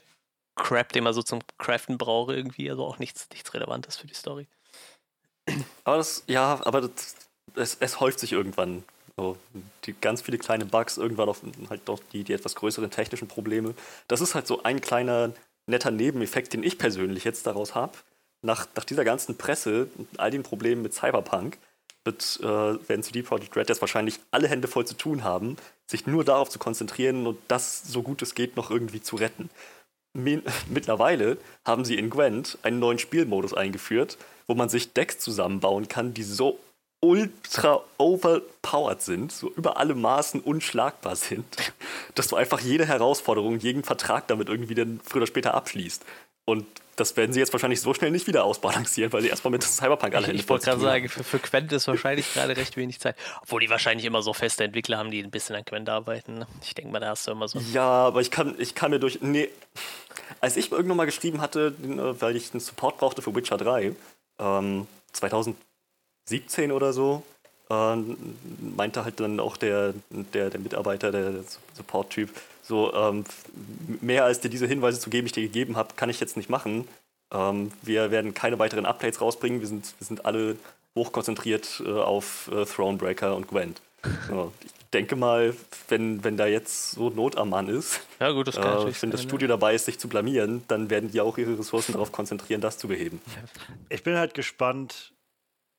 Crap, 0.57 0.93
den 0.93 1.05
man 1.05 1.15
so 1.15 1.23
zum 1.23 1.41
Craften 1.59 1.99
brauche 1.99 2.35
irgendwie, 2.35 2.71
also 2.71 2.85
auch 2.85 2.99
nichts, 2.99 3.29
nichts 3.31 3.55
Relevantes 3.55 3.97
für 3.97 4.07
die 4.07 4.15
Story. 4.15 4.47
Aber 5.85 5.99
das, 5.99 6.25
ja, 6.27 6.61
aber 6.65 6.83
das, 6.83 7.17
es, 7.55 7.77
es 7.81 8.01
häuft 8.01 8.19
sich 8.19 8.33
irgendwann. 8.33 8.85
So, 9.17 9.37
die 9.85 9.93
ganz 9.93 10.23
viele 10.23 10.39
kleine 10.39 10.65
Bugs, 10.65 10.97
irgendwann 10.97 11.29
auf 11.29 11.43
halt 11.71 11.83
doch 11.85 12.01
die, 12.13 12.25
die 12.25 12.33
etwas 12.33 12.57
größeren 12.57 12.91
technischen 12.91 13.29
Probleme. 13.29 13.75
Das 14.09 14.21
ist 14.21 14.35
halt 14.35 14.47
so 14.47 14.63
ein 14.65 14.81
kleiner 14.81 15.33
netter 15.67 15.91
Nebeneffekt, 15.91 16.53
den 16.53 16.65
ich 16.65 16.79
persönlich 16.79 17.25
jetzt 17.25 17.47
daraus 17.47 17.75
habe. 17.75 17.93
Nach, 18.43 18.67
nach 18.75 18.85
dieser 18.85 19.05
ganzen 19.05 19.39
Presse 19.39 19.89
und 19.97 20.19
all 20.19 20.31
den 20.31 20.43
Problemen 20.43 20.83
mit 20.83 20.95
Cyberpunk 20.95 21.59
wird, 22.05 22.39
äh, 22.43 22.89
werden 22.89 23.03
CD 23.03 23.23
Projekt 23.23 23.57
Red 23.57 23.69
jetzt 23.69 23.81
wahrscheinlich 23.81 24.21
alle 24.31 24.49
Hände 24.49 24.69
voll 24.69 24.87
zu 24.87 24.97
tun 24.97 25.25
haben, 25.25 25.57
sich 25.87 26.07
nur 26.07 26.25
darauf 26.25 26.51
zu 26.51 26.59
konzentrieren 26.59 27.27
und 27.27 27.39
das 27.49 27.83
so 27.83 28.03
gut 28.03 28.23
es 28.23 28.35
geht 28.35 28.57
noch 28.57 28.71
irgendwie 28.71 29.01
zu 29.01 29.17
retten. 29.17 29.51
Mittlerweile 30.13 31.39
haben 31.65 31.85
sie 31.85 31.97
in 31.97 32.11
Gwent 32.11 32.59
einen 32.63 32.79
neuen 32.79 32.99
Spielmodus 32.99 33.55
eingeführt, 33.55 34.17
wo 34.47 34.55
man 34.55 34.69
sich 34.69 34.93
Decks 34.93 35.19
zusammenbauen 35.19 35.89
kann, 35.89 36.15
die 36.15 36.23
so 36.23 36.59
ultra 37.05 37.83
overpowered 37.99 39.03
sind, 39.03 39.31
so 39.31 39.51
über 39.51 39.77
alle 39.77 39.95
Maßen 39.95 40.41
unschlagbar 40.41 41.17
sind, 41.17 41.45
dass 42.15 42.29
du 42.29 42.37
einfach 42.37 42.61
jede 42.61 42.87
Herausforderung, 42.87 43.59
jeden 43.59 43.85
Vertrag 43.85 44.27
damit 44.29 44.49
irgendwie 44.49 44.75
dann 44.75 45.01
früher 45.05 45.23
oder 45.23 45.27
später 45.27 45.55
abschließt. 45.55 46.05
Und 46.47 46.67
das 46.97 47.17
werden 47.17 47.33
sie 47.33 47.41
jetzt 47.41 47.53
wahrscheinlich 47.53 47.81
so 47.81 47.95
schnell 47.95 48.11
nicht 48.11 48.27
wieder 48.27 48.45
ausbalancieren, 48.45 49.13
weil 49.13 49.23
sie 49.23 49.29
erstmal 49.29 49.51
mit 49.51 49.63
Cyberpunk 49.63 50.15
alle 50.15 50.33
Ich 50.33 50.49
wollte 50.49 50.67
gerade 50.67 50.81
sagen, 50.81 51.09
für, 51.09 51.25
für 51.25 51.39
Quent 51.39 51.73
ist 51.73 51.89
wahrscheinlich 51.89 52.33
gerade 52.33 52.57
recht 52.57 52.77
wenig 52.77 53.01
Zeit. 53.01 53.17
Obwohl 53.43 53.61
die 53.61 53.71
wahrscheinlich 53.71 54.07
immer 54.07 54.23
so 54.23 54.33
feste 54.33 54.65
Entwickler 54.65 54.99
haben, 54.99 55.11
die 55.11 55.23
ein 55.23 55.31
bisschen 55.31 55.57
an 55.57 55.65
Quent 55.65 55.89
arbeiten. 55.89 56.39
Ne? 56.41 56.47
Ich 56.63 56.75
denke 56.75 56.93
mal, 56.93 57.01
da 57.01 57.09
hast 57.11 57.27
du 57.27 57.33
immer 57.33 57.49
so. 57.49 57.59
Ja, 57.73 57.83
aber 57.83 58.21
ich 58.21 58.31
kann, 58.31 58.55
ich 58.59 58.75
kann 58.75 58.91
mir 58.91 59.01
durch. 59.01 59.21
Nee. 59.23 59.49
Als 60.41 60.57
ich 60.57 60.71
irgendwann 60.71 60.99
mal 60.99 61.07
geschrieben 61.07 61.41
hatte, 61.41 61.75
äh, 61.83 62.21
weil 62.21 62.37
ich 62.37 62.53
einen 62.53 62.61
Support 62.61 62.99
brauchte 62.99 63.23
für 63.23 63.35
Witcher 63.35 63.57
3, 63.57 63.93
ähm, 64.39 64.87
2017 65.13 66.71
oder 66.71 66.93
so, 66.93 67.23
äh, 67.71 67.97
meinte 68.77 69.05
halt 69.05 69.19
dann 69.21 69.41
auch 69.41 69.57
der, 69.57 69.95
der, 70.11 70.51
der 70.51 70.61
Mitarbeiter, 70.61 71.11
der 71.11 71.33
Support-Typ, 71.75 72.31
so, 72.67 72.95
ähm, 72.95 73.25
mehr 74.01 74.25
als 74.25 74.41
dir 74.41 74.49
diese 74.49 74.67
Hinweise 74.67 74.99
zu 74.99 75.11
geben, 75.11 75.27
ich 75.27 75.33
dir 75.33 75.43
gegeben 75.43 75.77
habe, 75.77 75.95
kann 75.97 76.09
ich 76.09 76.19
jetzt 76.19 76.37
nicht 76.37 76.49
machen. 76.49 76.89
Ähm, 77.31 77.73
wir 77.83 78.11
werden 78.11 78.33
keine 78.33 78.59
weiteren 78.59 78.87
Updates 78.87 79.21
rausbringen. 79.21 79.61
Wir 79.61 79.69
sind, 79.69 79.95
wir 79.99 80.07
sind 80.07 80.25
alle 80.25 80.57
hochkonzentriert 80.97 81.83
äh, 81.85 81.91
auf 81.91 82.51
äh, 82.53 82.65
Thronebreaker 82.65 83.37
und 83.37 83.49
Gwent. 83.49 83.83
Ja, 84.31 84.49
ich 84.63 84.73
denke 84.93 85.17
mal, 85.17 85.55
wenn, 85.89 86.25
wenn 86.25 86.37
da 86.37 86.47
jetzt 86.47 86.93
so 86.93 87.11
Not 87.11 87.37
am 87.37 87.51
Mann 87.51 87.69
ist, 87.69 88.01
ja, 88.21 88.31
gut, 88.31 88.49
das 88.49 88.57
äh, 88.57 89.03
wenn 89.03 89.11
das 89.11 89.23
Studio 89.23 89.49
dabei 89.49 89.75
ist, 89.75 89.87
sich 89.87 89.99
zu 89.99 90.09
blamieren, 90.09 90.63
dann 90.69 90.89
werden 90.89 91.11
die 91.11 91.21
auch 91.21 91.37
ihre 91.37 91.59
Ressourcen 91.59 91.93
darauf 91.93 92.13
konzentrieren, 92.13 92.61
das 92.61 92.79
zu 92.79 92.89
beheben. 92.89 93.21
Ich 93.89 94.03
bin 94.03 94.17
halt 94.17 94.35
gespannt, 94.35 95.13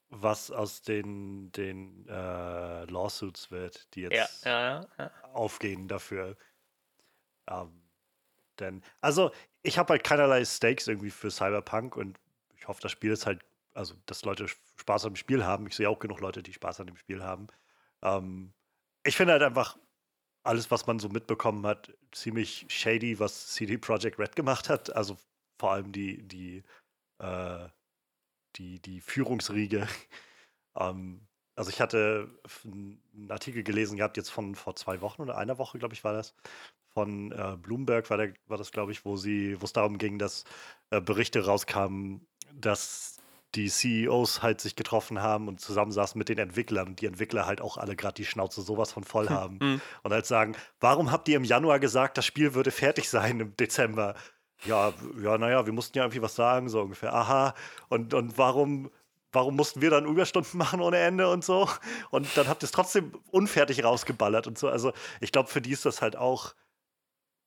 was 0.09 0.51
aus 0.51 0.81
den, 0.81 1.51
den 1.51 2.07
äh, 2.07 2.85
Lawsuits 2.85 3.51
wird, 3.51 3.87
die 3.95 4.01
jetzt 4.01 4.45
ja, 4.45 4.85
ja, 4.97 5.11
aufgehen 5.33 5.87
dafür. 5.87 6.35
Ähm, 7.49 7.81
denn, 8.59 8.83
also, 9.01 9.31
ich 9.63 9.77
habe 9.77 9.93
halt 9.93 10.03
keinerlei 10.03 10.43
Stakes 10.45 10.87
irgendwie 10.87 11.11
für 11.11 11.31
Cyberpunk 11.31 11.97
und 11.97 12.19
ich 12.57 12.67
hoffe, 12.67 12.81
das 12.81 12.91
Spiel 12.91 13.11
ist 13.11 13.25
halt, 13.25 13.43
also, 13.73 13.95
dass 14.05 14.23
Leute 14.23 14.47
Spaß 14.77 15.03
dem 15.03 15.15
Spiel 15.15 15.45
haben. 15.45 15.67
Ich 15.67 15.75
sehe 15.75 15.89
auch 15.89 15.99
genug 15.99 16.19
Leute, 16.21 16.43
die 16.43 16.53
Spaß 16.53 16.79
an 16.79 16.87
dem 16.87 16.97
Spiel 16.97 17.23
haben. 17.23 17.47
Ähm, 18.01 18.53
ich 19.03 19.15
finde 19.17 19.33
halt 19.33 19.43
einfach 19.43 19.77
alles, 20.43 20.69
was 20.71 20.85
man 20.87 20.99
so 20.99 21.09
mitbekommen 21.09 21.65
hat, 21.65 21.93
ziemlich 22.11 22.65
shady, 22.69 23.19
was 23.19 23.47
CD 23.53 23.77
Projekt 23.77 24.19
Red 24.19 24.35
gemacht 24.35 24.69
hat. 24.69 24.95
Also 24.95 25.17
vor 25.59 25.71
allem 25.71 25.91
die, 25.91 26.21
die, 26.27 26.63
äh, 27.19 27.67
die, 28.55 28.79
die 28.81 29.01
Führungsriege. 29.01 29.87
ähm, 30.77 31.27
also 31.55 31.69
ich 31.69 31.81
hatte 31.81 32.29
einen 32.65 33.29
Artikel 33.29 33.63
gelesen 33.63 33.97
gehabt, 33.97 34.17
jetzt 34.17 34.29
von 34.29 34.55
vor 34.55 34.75
zwei 34.75 35.01
Wochen 35.01 35.21
oder 35.21 35.37
einer 35.37 35.57
Woche, 35.57 35.79
glaube 35.79 35.93
ich, 35.93 36.03
war 36.03 36.13
das, 36.13 36.35
von 36.95 37.33
äh, 37.33 37.57
Bloomberg 37.57 38.09
war, 38.09 38.17
der, 38.17 38.33
war 38.47 38.57
das, 38.57 38.71
glaube 38.71 38.93
ich, 38.93 39.05
wo 39.05 39.17
sie, 39.17 39.59
wo 39.59 39.65
es 39.65 39.73
darum 39.73 39.97
ging, 39.97 40.17
dass 40.17 40.45
äh, 40.91 41.01
Berichte 41.01 41.45
rauskamen, 41.45 42.25
dass 42.53 43.17
die 43.53 43.69
CEOs 43.69 44.41
halt 44.41 44.61
sich 44.61 44.75
getroffen 44.75 45.21
haben 45.21 45.47
und 45.47 45.59
zusammensaßen 45.59 46.17
mit 46.17 46.29
den 46.29 46.37
Entwicklern 46.37 46.87
und 46.87 47.01
die 47.01 47.05
Entwickler 47.05 47.45
halt 47.45 47.61
auch 47.61 47.77
alle 47.77 47.95
gerade 47.95 48.15
die 48.15 48.25
Schnauze 48.25 48.61
sowas 48.61 48.93
von 48.93 49.03
voll 49.03 49.27
hm, 49.27 49.35
haben 49.35 49.57
mhm. 49.61 49.81
und 50.03 50.13
halt 50.13 50.25
sagen, 50.25 50.55
warum 50.79 51.11
habt 51.11 51.27
ihr 51.27 51.35
im 51.35 51.43
Januar 51.43 51.79
gesagt, 51.79 52.17
das 52.17 52.25
Spiel 52.25 52.53
würde 52.53 52.71
fertig 52.71 53.09
sein 53.09 53.39
im 53.41 53.55
Dezember? 53.57 54.15
Ja, 54.63 54.93
ja, 55.21 55.37
naja, 55.37 55.65
wir 55.65 55.73
mussten 55.73 55.97
ja 55.97 56.05
irgendwie 56.05 56.21
was 56.21 56.35
sagen, 56.35 56.69
so 56.69 56.81
ungefähr. 56.81 57.13
Aha. 57.13 57.53
Und, 57.89 58.13
und 58.13 58.37
warum 58.37 58.89
warum 59.33 59.57
mussten 59.57 59.81
wir 59.81 59.89
dann 59.89 60.05
Überstunden 60.05 60.57
machen 60.57 60.79
ohne 60.79 60.97
Ende 60.97 61.29
und 61.29 61.43
so? 61.43 61.69
Und 62.09 62.25
dann 62.37 62.47
habt 62.47 62.63
ihr 62.63 62.67
es 62.67 62.71
trotzdem 62.71 63.11
unfertig 63.31 63.83
rausgeballert 63.83 64.47
und 64.47 64.57
so. 64.57 64.69
Also 64.69 64.93
ich 65.19 65.33
glaube, 65.33 65.49
für 65.49 65.61
die 65.61 65.71
ist 65.71 65.85
das 65.85 66.01
halt 66.01 66.15
auch 66.15 66.55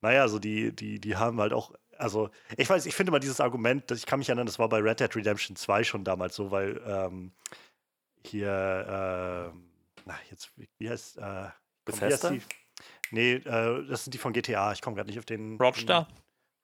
naja, 0.01 0.29
so 0.29 0.39
die, 0.39 0.75
die, 0.75 1.01
die 1.01 1.17
haben 1.17 1.41
halt 1.41 1.53
auch, 1.53 1.73
also 1.97 2.31
ich 2.57 2.69
weiß, 2.69 2.87
ich 2.87 2.95
finde 2.95 3.13
mal 3.13 3.19
dieses 3.19 3.41
Argument, 3.41 3.91
ich 3.91 4.07
kann 4.07 4.19
mich 4.19 4.29
erinnern, 4.29 4.47
das 4.47 4.59
war 4.59 4.69
bei 4.69 4.79
Red 4.79 5.01
Dead 5.01 5.15
Redemption 5.15 5.57
2 5.57 5.85
schon 5.85 6.05
damals 6.05 6.37
so, 6.37 6.51
weil 6.51 6.81
ähm, 6.87 7.33
hier, 8.25 8.49
äh, 8.49 9.59
na, 10.05 10.19
jetzt, 10.31 10.53
wie 10.79 10.91
heißt, 10.91 11.19
äh, 11.19 11.49
Bethesda? 11.85 12.31
Die? 12.31 12.43
Nee, 13.11 13.35
äh, 13.35 13.87
das 13.87 14.05
sind 14.05 14.13
die 14.15 14.19
von 14.19 14.33
GTA, 14.33 14.73
ich 14.73 14.83
komme 14.83 14.97
gerade 14.97 15.09
nicht 15.09 15.19
auf 15.19 15.25
den. 15.25 15.57
Rockstar? 15.57 16.05
Den, 16.05 16.15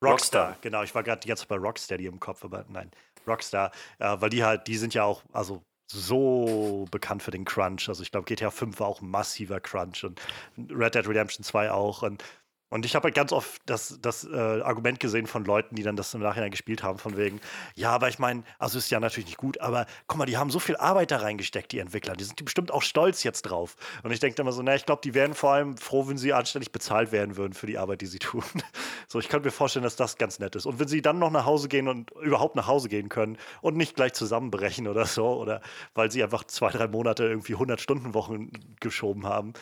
Rockstar, 0.02 0.48
Rockstar, 0.50 0.58
genau, 0.60 0.82
ich 0.82 0.94
war 0.94 1.02
gerade 1.02 1.20
die 1.20 1.28
ganze 1.28 1.42
Zeit 1.42 1.48
bei 1.48 1.56
Rocksteady 1.56 2.06
im 2.06 2.20
Kopf, 2.20 2.44
aber 2.44 2.64
nein, 2.68 2.90
Rockstar, 3.26 3.72
äh, 3.98 4.16
weil 4.20 4.30
die 4.30 4.44
halt, 4.44 4.66
die 4.66 4.76
sind 4.76 4.94
ja 4.94 5.04
auch, 5.04 5.22
also 5.32 5.62
so 5.86 6.86
bekannt 6.90 7.22
für 7.22 7.30
den 7.30 7.44
Crunch. 7.44 7.88
Also 7.88 8.02
ich 8.02 8.10
glaube, 8.10 8.26
GTA 8.26 8.50
5 8.50 8.80
war 8.80 8.88
auch 8.88 9.00
ein 9.00 9.10
massiver 9.10 9.60
Crunch 9.60 10.04
und 10.04 10.20
Red 10.56 10.94
Dead 10.94 11.06
Redemption 11.06 11.44
2 11.44 11.70
auch. 11.70 12.02
Und 12.02 12.24
und 12.70 12.84
ich 12.84 12.94
habe 12.94 13.04
halt 13.04 13.14
ganz 13.14 13.32
oft 13.32 13.62
das, 13.66 13.98
das 14.00 14.24
äh, 14.24 14.36
Argument 14.36 14.98
gesehen 14.98 15.26
von 15.26 15.44
Leuten, 15.44 15.76
die 15.76 15.82
dann 15.82 15.96
das 15.96 16.12
im 16.14 16.20
Nachhinein 16.20 16.50
gespielt 16.50 16.82
haben, 16.82 16.98
von 16.98 17.16
wegen, 17.16 17.40
ja, 17.74 17.90
aber 17.90 18.08
ich 18.08 18.18
meine, 18.18 18.42
also 18.58 18.78
ist 18.78 18.90
ja 18.90 18.98
natürlich 18.98 19.26
nicht 19.26 19.38
gut, 19.38 19.60
aber 19.60 19.86
guck 20.06 20.18
mal, 20.18 20.26
die 20.26 20.36
haben 20.36 20.50
so 20.50 20.58
viel 20.58 20.76
Arbeit 20.76 21.10
da 21.10 21.18
reingesteckt, 21.18 21.70
die 21.72 21.78
Entwickler. 21.78 22.14
Die 22.14 22.24
sind 22.24 22.42
bestimmt 22.44 22.72
auch 22.72 22.82
stolz 22.82 23.22
jetzt 23.22 23.42
drauf. 23.42 23.76
Und 24.02 24.10
ich 24.10 24.20
denke 24.20 24.40
immer 24.42 24.52
so, 24.52 24.62
na, 24.62 24.74
ich 24.74 24.86
glaube, 24.86 25.02
die 25.04 25.14
wären 25.14 25.34
vor 25.34 25.52
allem 25.52 25.76
froh, 25.76 26.08
wenn 26.08 26.18
sie 26.18 26.32
anständig 26.32 26.72
bezahlt 26.72 27.12
werden 27.12 27.36
würden 27.36 27.52
für 27.52 27.66
die 27.66 27.78
Arbeit, 27.78 28.00
die 28.00 28.06
sie 28.06 28.18
tun. 28.18 28.42
so, 29.08 29.20
ich 29.20 29.28
könnte 29.28 29.46
mir 29.46 29.52
vorstellen, 29.52 29.84
dass 29.84 29.96
das 29.96 30.16
ganz 30.16 30.38
nett 30.38 30.56
ist. 30.56 30.66
Und 30.66 30.80
wenn 30.80 30.88
sie 30.88 31.02
dann 31.02 31.18
noch 31.18 31.30
nach 31.30 31.44
Hause 31.44 31.68
gehen 31.68 31.86
und 31.86 32.10
überhaupt 32.22 32.56
nach 32.56 32.66
Hause 32.66 32.88
gehen 32.88 33.08
können 33.08 33.38
und 33.60 33.76
nicht 33.76 33.94
gleich 33.94 34.14
zusammenbrechen 34.14 34.88
oder 34.88 35.06
so, 35.06 35.26
oder 35.34 35.60
weil 35.94 36.10
sie 36.10 36.22
einfach 36.22 36.44
zwei, 36.44 36.70
drei 36.70 36.88
Monate 36.88 37.24
irgendwie 37.24 37.54
100 37.54 37.80
Stunden 37.80 38.14
Wochen 38.14 38.50
geschoben 38.80 39.26
haben, 39.26 39.52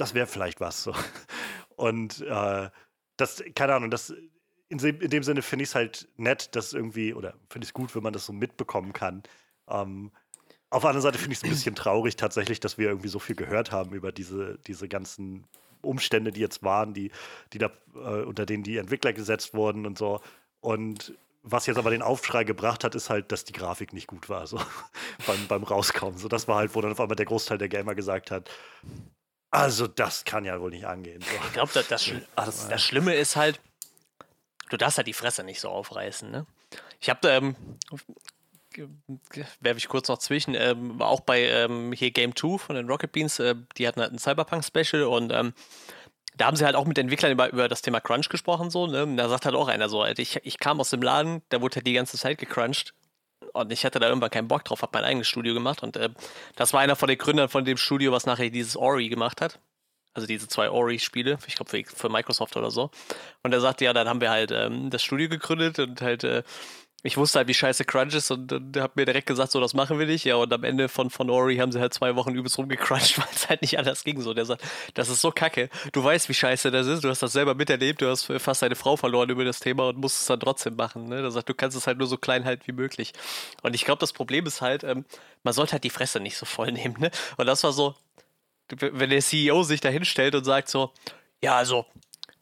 das 0.00 0.14
wäre 0.14 0.26
vielleicht 0.26 0.60
was 0.60 0.82
so. 0.82 0.94
Und 1.80 2.20
äh, 2.20 2.68
das, 3.16 3.42
keine 3.54 3.74
Ahnung, 3.74 3.90
das, 3.90 4.12
in, 4.68 4.78
in 4.78 5.08
dem 5.08 5.22
Sinne 5.22 5.40
finde 5.40 5.62
ich 5.62 5.70
es 5.70 5.74
halt 5.74 6.08
nett, 6.18 6.54
dass 6.54 6.74
irgendwie, 6.74 7.14
oder 7.14 7.32
finde 7.48 7.64
ich 7.64 7.70
es 7.70 7.72
gut, 7.72 7.94
wenn 7.94 8.02
man 8.02 8.12
das 8.12 8.26
so 8.26 8.34
mitbekommen 8.34 8.92
kann. 8.92 9.22
Ähm, 9.66 10.12
auf 10.68 10.82
der 10.82 10.90
anderen 10.90 11.02
Seite 11.02 11.16
finde 11.16 11.32
ich 11.32 11.38
es 11.38 11.44
ein 11.44 11.48
bisschen 11.48 11.74
traurig 11.74 12.16
tatsächlich, 12.16 12.60
dass 12.60 12.76
wir 12.76 12.88
irgendwie 12.88 13.08
so 13.08 13.18
viel 13.18 13.34
gehört 13.34 13.72
haben 13.72 13.94
über 13.94 14.12
diese, 14.12 14.58
diese 14.66 14.88
ganzen 14.88 15.46
Umstände, 15.80 16.32
die 16.32 16.40
jetzt 16.40 16.62
waren, 16.62 16.92
die, 16.92 17.12
die 17.54 17.58
da, 17.58 17.70
äh, 17.94 18.24
unter 18.24 18.44
denen 18.44 18.62
die 18.62 18.76
Entwickler 18.76 19.14
gesetzt 19.14 19.54
wurden 19.54 19.86
und 19.86 19.96
so. 19.96 20.20
Und 20.60 21.16
was 21.42 21.64
jetzt 21.64 21.78
aber 21.78 21.88
den 21.88 22.02
Aufschrei 22.02 22.44
gebracht 22.44 22.84
hat, 22.84 22.94
ist 22.94 23.08
halt, 23.08 23.32
dass 23.32 23.46
die 23.46 23.54
Grafik 23.54 23.94
nicht 23.94 24.06
gut 24.06 24.28
war, 24.28 24.46
so 24.46 24.60
beim, 25.26 25.46
beim 25.48 25.62
Rauskommen. 25.62 26.18
So, 26.18 26.28
das 26.28 26.46
war 26.46 26.56
halt, 26.56 26.74
wo 26.74 26.82
dann 26.82 26.92
auf 26.92 27.00
einmal 27.00 27.16
der 27.16 27.24
Großteil 27.24 27.56
der 27.56 27.70
Gamer 27.70 27.94
gesagt 27.94 28.30
hat, 28.30 28.50
also 29.50 29.86
das 29.86 30.24
kann 30.24 30.44
ja 30.44 30.60
wohl 30.60 30.70
nicht 30.70 30.86
angehen. 30.86 31.20
So. 31.20 31.46
Ich 31.46 31.52
glaube, 31.52 31.70
das, 31.74 31.88
das, 31.88 32.10
das, 32.36 32.68
das, 32.68 32.82
Schlimme 32.82 33.14
ist 33.14 33.36
halt, 33.36 33.60
du 34.70 34.76
darfst 34.76 34.98
halt 34.98 35.08
die 35.08 35.12
Fresse 35.12 35.42
nicht 35.42 35.60
so 35.60 35.68
aufreißen. 35.70 36.30
Ne? 36.30 36.46
Ich 37.00 37.10
habe, 37.10 37.28
ähm, 37.28 37.56
werfe 39.60 39.78
ich 39.78 39.88
kurz 39.88 40.08
noch 40.08 40.18
zwischen, 40.18 40.54
ähm, 40.54 41.02
auch 41.02 41.20
bei 41.20 41.42
ähm, 41.42 41.92
hier 41.92 42.12
Game 42.12 42.36
2 42.36 42.58
von 42.58 42.76
den 42.76 42.88
Rocket 42.88 43.10
Beans, 43.10 43.38
äh, 43.40 43.56
die 43.76 43.88
hatten 43.88 44.00
halt 44.00 44.12
ein 44.12 44.18
Cyberpunk-Special 44.18 45.02
und 45.02 45.32
ähm, 45.32 45.52
da 46.36 46.46
haben 46.46 46.56
sie 46.56 46.64
halt 46.64 46.76
auch 46.76 46.86
mit 46.86 46.96
Entwicklern 46.96 47.32
über, 47.32 47.52
über 47.52 47.68
das 47.68 47.82
Thema 47.82 48.00
Crunch 48.00 48.28
gesprochen, 48.28 48.70
so, 48.70 48.86
ne? 48.86 49.16
Da 49.16 49.28
sagt 49.28 49.44
halt 49.44 49.56
auch 49.56 49.68
einer 49.68 49.88
so, 49.88 50.06
ich, 50.06 50.36
ich 50.44 50.58
kam 50.58 50.80
aus 50.80 50.90
dem 50.90 51.02
Laden, 51.02 51.42
da 51.48 51.60
wurde 51.60 51.76
halt 51.76 51.86
die 51.86 51.92
ganze 51.92 52.16
Zeit 52.16 52.38
gecrunched 52.38 52.94
und 53.52 53.72
ich 53.72 53.84
hatte 53.84 53.98
da 53.98 54.08
irgendwann 54.08 54.30
keinen 54.30 54.48
Bock 54.48 54.64
drauf, 54.64 54.82
habe 54.82 54.92
mein 54.94 55.04
eigenes 55.04 55.28
Studio 55.28 55.54
gemacht 55.54 55.82
und 55.82 55.96
äh, 55.96 56.10
das 56.56 56.72
war 56.72 56.80
einer 56.80 56.96
von 56.96 57.08
den 57.08 57.18
Gründern 57.18 57.48
von 57.48 57.64
dem 57.64 57.76
Studio, 57.76 58.12
was 58.12 58.26
nachher 58.26 58.50
dieses 58.50 58.76
Ori 58.76 59.08
gemacht 59.08 59.40
hat. 59.40 59.60
Also 60.12 60.26
diese 60.26 60.48
zwei 60.48 60.70
Ori-Spiele, 60.70 61.38
ich 61.46 61.54
glaube 61.54 61.70
für, 61.70 61.84
für, 61.84 62.08
Microsoft 62.08 62.56
oder 62.56 62.70
so. 62.72 62.90
Und 63.44 63.52
er 63.52 63.60
sagte, 63.60 63.84
ja, 63.84 63.92
dann 63.92 64.08
haben 64.08 64.20
wir 64.20 64.30
halt 64.30 64.50
ähm, 64.50 64.90
das 64.90 65.04
Studio 65.04 65.28
gegründet 65.28 65.78
und 65.78 66.02
halt 66.02 66.24
äh, 66.24 66.42
ich 67.02 67.16
wusste 67.16 67.38
halt, 67.38 67.48
wie 67.48 67.54
scheiße 67.54 67.84
Crunch 67.84 68.14
ist 68.14 68.30
und, 68.30 68.52
und 68.52 68.76
hab 68.76 68.96
mir 68.96 69.06
direkt 69.06 69.26
gesagt, 69.26 69.52
so, 69.52 69.60
das 69.60 69.72
machen 69.72 69.98
wir 69.98 70.06
nicht. 70.06 70.24
Ja, 70.24 70.36
und 70.36 70.52
am 70.52 70.64
Ende 70.64 70.88
von, 70.88 71.08
von 71.08 71.30
Ori 71.30 71.56
haben 71.56 71.72
sie 71.72 71.80
halt 71.80 71.94
zwei 71.94 72.14
Wochen 72.14 72.34
übelst 72.34 72.58
rumgecrunched, 72.58 73.18
weil 73.18 73.28
es 73.34 73.48
halt 73.48 73.62
nicht 73.62 73.78
anders 73.78 74.04
ging. 74.04 74.20
So, 74.20 74.34
der 74.34 74.44
sagt, 74.44 74.62
das 74.94 75.08
ist 75.08 75.22
so 75.22 75.30
kacke. 75.30 75.70
Du 75.92 76.04
weißt, 76.04 76.28
wie 76.28 76.34
scheiße 76.34 76.70
das 76.70 76.86
ist. 76.86 77.02
Du 77.02 77.08
hast 77.08 77.22
das 77.22 77.32
selber 77.32 77.54
miterlebt. 77.54 78.02
Du 78.02 78.08
hast 78.08 78.24
fast 78.38 78.62
deine 78.62 78.76
Frau 78.76 78.96
verloren 78.96 79.30
über 79.30 79.44
das 79.44 79.60
Thema 79.60 79.88
und 79.88 79.98
musst 79.98 80.20
es 80.20 80.26
dann 80.26 80.40
trotzdem 80.40 80.76
machen. 80.76 81.08
Ne? 81.08 81.22
Der 81.22 81.30
sagt, 81.30 81.48
du 81.48 81.54
kannst 81.54 81.76
es 81.76 81.86
halt 81.86 81.96
nur 81.96 82.06
so 82.06 82.18
klein 82.18 82.44
halt 82.44 82.66
wie 82.66 82.72
möglich. 82.72 83.12
Und 83.62 83.74
ich 83.74 83.84
glaube, 83.86 84.00
das 84.00 84.12
Problem 84.12 84.44
ist 84.44 84.60
halt, 84.60 84.84
ähm, 84.84 85.06
man 85.42 85.54
sollte 85.54 85.72
halt 85.72 85.84
die 85.84 85.90
Fresse 85.90 86.20
nicht 86.20 86.36
so 86.36 86.44
voll 86.44 86.70
nehmen. 86.72 86.96
Ne? 86.98 87.10
Und 87.38 87.46
das 87.46 87.64
war 87.64 87.72
so, 87.72 87.94
wenn 88.68 89.10
der 89.10 89.20
CEO 89.20 89.62
sich 89.62 89.80
da 89.80 89.88
hinstellt 89.88 90.34
und 90.34 90.44
sagt 90.44 90.68
so, 90.68 90.92
ja, 91.42 91.56
also, 91.56 91.86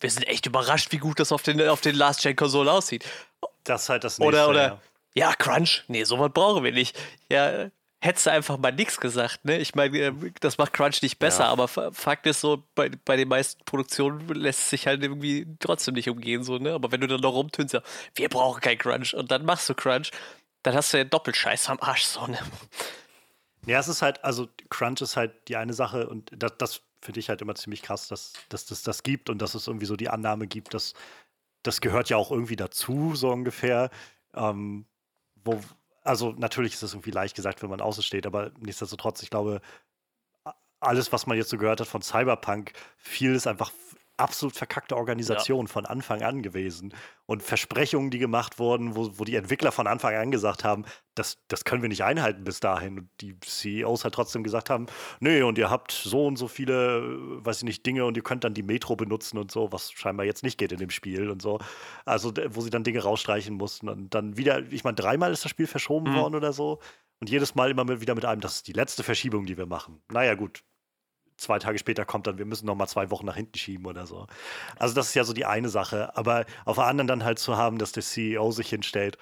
wir 0.01 0.11
sind 0.11 0.27
echt 0.27 0.47
überrascht, 0.47 0.91
wie 0.91 0.99
gut 0.99 1.21
das 1.21 1.33
auf 1.33 1.43
den, 1.43 1.61
auf 1.69 1.81
den 1.81 1.95
Last-Gen-Konsolen 1.95 2.69
aussieht. 2.69 3.05
Das 3.69 3.83
ist 3.83 3.89
halt 3.89 4.05
das 4.05 4.19
nächste. 4.19 4.29
Oder, 4.29 4.49
oder, 4.49 4.81
ja. 5.15 5.29
ja, 5.29 5.35
Crunch. 5.35 5.85
Nee, 5.89 6.05
sowas 6.05 6.31
brauchen 6.33 6.65
wir 6.65 6.73
nicht. 6.73 6.99
Ja, 7.31 7.71
hättest 8.01 8.27
du 8.27 8.31
einfach 8.31 8.59
mal 8.59 8.73
nichts 8.73 8.99
gesagt, 9.01 9.45
ne? 9.45 9.59
Ich 9.59 9.75
meine, 9.75 9.99
äh, 9.99 10.13
das 10.41 10.59
macht 10.59 10.73
Crunch 10.73 11.03
nicht 11.03 11.19
besser, 11.19 11.45
ja. 11.45 11.51
aber 11.51 11.69
Fakt 11.69 12.27
ist 12.27 12.41
so, 12.41 12.63
bei, 12.75 12.91
bei 13.05 13.17
den 13.17 13.29
meisten 13.29 13.65
Produktionen 13.65 14.27
lässt 14.29 14.61
es 14.61 14.71
sich 14.71 14.87
halt 14.87 15.03
irgendwie 15.03 15.47
trotzdem 15.59 15.95
nicht 15.95 16.09
umgehen, 16.09 16.45
so, 16.45 16.59
ne? 16.59 16.75
Aber 16.75 16.93
wenn 16.93 17.01
du 17.01 17.07
dann 17.07 17.21
noch 17.21 17.35
rumtönst, 17.35 17.75
ja, 17.75 17.83
wir 18.15 18.29
brauchen 18.29 18.61
kein 18.61 18.79
Crunch 18.79 19.15
und 19.15 19.31
dann 19.31 19.45
machst 19.45 19.69
du 19.69 19.75
Crunch, 19.75 20.11
dann 20.63 20.75
hast 20.75 20.93
du 20.93 20.99
ja 20.99 21.05
Doppelscheiß 21.05 21.69
am 21.71 21.79
Arsch, 21.81 22.05
so, 22.05 22.27
ne? 22.27 22.39
Ja, 23.67 23.81
es 23.81 23.89
ist 23.89 24.03
halt, 24.03 24.25
also 24.25 24.49
Crunch 24.71 25.01
ist 25.03 25.17
halt 25.17 25.49
die 25.49 25.57
eine 25.57 25.75
Sache 25.75 26.09
und 26.09 26.31
das, 26.35 26.53
das 26.59 26.81
finde 27.03 27.21
ich 27.21 27.29
halt 27.29 27.43
immer 27.43 27.55
ziemlich 27.55 27.83
krass, 27.83 28.09
dass, 28.09 28.33
dass 28.49 28.67
das 28.67 28.83
das 28.83 29.03
gibt 29.03 29.29
und 29.31 29.43
dass 29.43 29.55
es 29.55 29.67
irgendwie 29.67 29.87
so 29.87 29.97
die 29.97 30.09
Annahme 30.09 30.47
gibt, 30.47 30.75
dass 30.75 30.95
das 31.63 31.81
gehört 31.81 32.09
ja 32.11 32.17
auch 32.17 32.31
irgendwie 32.31 32.57
dazu, 32.57 33.15
so 33.15 33.31
ungefähr. 33.31 33.91
Ähm, 34.35 34.87
wo, 35.45 35.61
also 36.03 36.33
natürlich 36.33 36.75
ist 36.75 36.83
das 36.83 36.95
irgendwie 36.95 37.11
leicht 37.11 37.37
gesagt, 37.37 37.63
wenn 37.63 37.71
man 37.71 37.81
außen 37.81 38.03
steht, 38.03 38.27
aber 38.27 38.53
nichtsdestotrotz, 38.59 39.23
ich 39.23 39.31
glaube, 39.31 39.61
alles, 40.81 41.13
was 41.13 41.27
man 41.27 41.37
jetzt 41.37 41.51
so 41.51 41.59
gehört 41.59 41.81
hat 41.81 41.89
von 41.89 42.03
Cyberpunk, 42.03 42.73
viel 42.97 43.35
ist 43.35 43.47
einfach 43.47 43.73
absolut 44.19 44.57
verkackte 44.57 44.97
Organisation 44.97 45.67
ja. 45.67 45.73
von 45.73 45.87
Anfang 45.87 46.23
an 46.23 46.43
gewesen. 46.43 46.95
Und 47.27 47.43
Versprechungen, 47.43 48.11
die 48.11 48.19
gemacht 48.19 48.59
wurden, 48.59 48.97
wo, 48.97 49.11
wo 49.19 49.25
die 49.25 49.37
Entwickler 49.37 49.73
von 49.73 49.87
Anfang 49.87 50.15
an 50.15 50.31
gesagt 50.31 50.65
haben, 50.65 50.85
das, 51.15 51.39
das 51.49 51.65
können 51.65 51.83
wir 51.83 51.89
nicht 51.89 52.05
einhalten 52.05 52.45
bis 52.45 52.61
dahin. 52.61 52.99
Und 52.99 53.11
die 53.21 53.39
CEOs 53.41 54.05
halt 54.05 54.15
trotzdem 54.15 54.43
gesagt 54.43 54.71
haben, 54.71 54.87
nee, 55.21 55.43
und 55.43 55.59
ihr 55.59 55.71
habt 55.71 55.93
so 55.93 56.27
und 56.27 56.37
so 56.37 56.49
viele, 56.49 57.03
weiß 57.45 57.59
ich 57.59 57.65
nicht, 57.65 57.87
Dinge 57.87 58.05
und 58.05 58.17
ihr 58.17 58.23
könnt 58.23 58.45
dann 58.45 58.55
die 58.55 58.63
Metro 58.63 58.97
benutzen 58.97 59.39
und 59.39 59.51
so, 59.51 59.73
was 59.73 59.93
scheinbar 59.93 60.27
jetzt 60.27 60.43
nicht 60.43 60.59
geht 60.59 60.73
in 60.73 60.79
dem 60.79 60.91
Spiel 60.91 61.31
und 61.31 61.43
so. 61.43 61.59
Also, 62.05 62.33
wo 62.51 62.61
sie 62.61 62.71
dann 62.71 62.85
Dinge 62.85 63.03
rausstreichen 63.03 63.55
mussten. 63.55 63.89
Und 63.89 64.15
dann 64.15 64.37
wieder, 64.37 64.71
ich 64.73 64.85
meine, 64.85 64.97
dreimal 64.97 65.33
ist 65.33 65.45
das 65.45 65.51
Spiel 65.51 65.67
verschoben 65.67 66.13
mhm. 66.13 66.17
worden 66.17 66.35
oder 66.35 66.53
so. 66.53 66.81
Und 67.21 67.31
jedes 67.31 67.55
Mal 67.55 67.71
immer 67.71 68.01
wieder 68.01 68.15
mit 68.15 68.25
einem, 68.25 68.41
das 68.41 68.57
ist 68.57 68.69
die 68.69 68.73
letzte 68.73 69.03
Verschiebung, 69.03 69.45
die 69.45 69.57
wir 69.57 69.67
machen. 69.67 70.01
Naja, 70.11 70.35
gut, 70.35 70.63
zwei 71.39 71.59
Tage 71.59 71.79
später 71.79 72.05
kommt 72.05 72.27
dann, 72.27 72.39
wir 72.39 72.45
müssen 72.45 72.67
noch 72.67 72.75
mal 72.75 72.87
zwei 72.87 73.11
Wochen 73.11 73.27
nach 73.27 73.37
hinten 73.37 73.57
schieben 73.57 73.87
oder 73.87 74.07
so. 74.07 74.27
Also 74.79 74.95
das 74.95 75.09
ist 75.09 75.15
ja 75.15 75.25
so 75.25 75.33
die 75.33 75.47
eine 75.47 75.69
Sache. 75.69 76.17
Aber 76.17 76.45
auf 76.65 76.77
der 76.77 76.87
anderen 76.87 77.09
dann 77.09 77.25
halt 77.25 77.39
zu 77.39 77.57
haben, 77.57 77.79
dass 77.79 77.93
der 77.93 78.03
CEO 78.03 78.51
sich 78.51 78.69
hinstellt, 78.69 79.17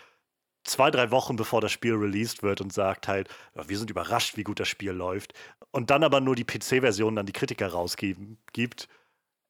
zwei, 0.65 0.91
drei 0.91 1.11
Wochen 1.11 1.37
bevor 1.37 1.61
das 1.61 1.73
Spiel 1.73 1.95
released 1.95 2.43
wird 2.43 2.61
und 2.61 2.73
sagt 2.73 3.09
halt, 3.09 3.29
wir 3.55 3.79
sind 3.79 3.91
überrascht, 3.91 4.37
wie 4.37 4.45
gut 4.45 4.61
das 4.61 4.69
Spiel 4.69 4.93
läuft. 4.93 5.35
Und 5.71 5.91
dann 5.91 6.03
aber 6.05 6.21
nur 6.21 6.35
die 6.35 6.45
PC-Version 6.45 7.19
an 7.19 7.27
die 7.27 7.33
Kritiker 7.33 7.69
rausgeben 7.69 8.39
gibt. 8.53 8.89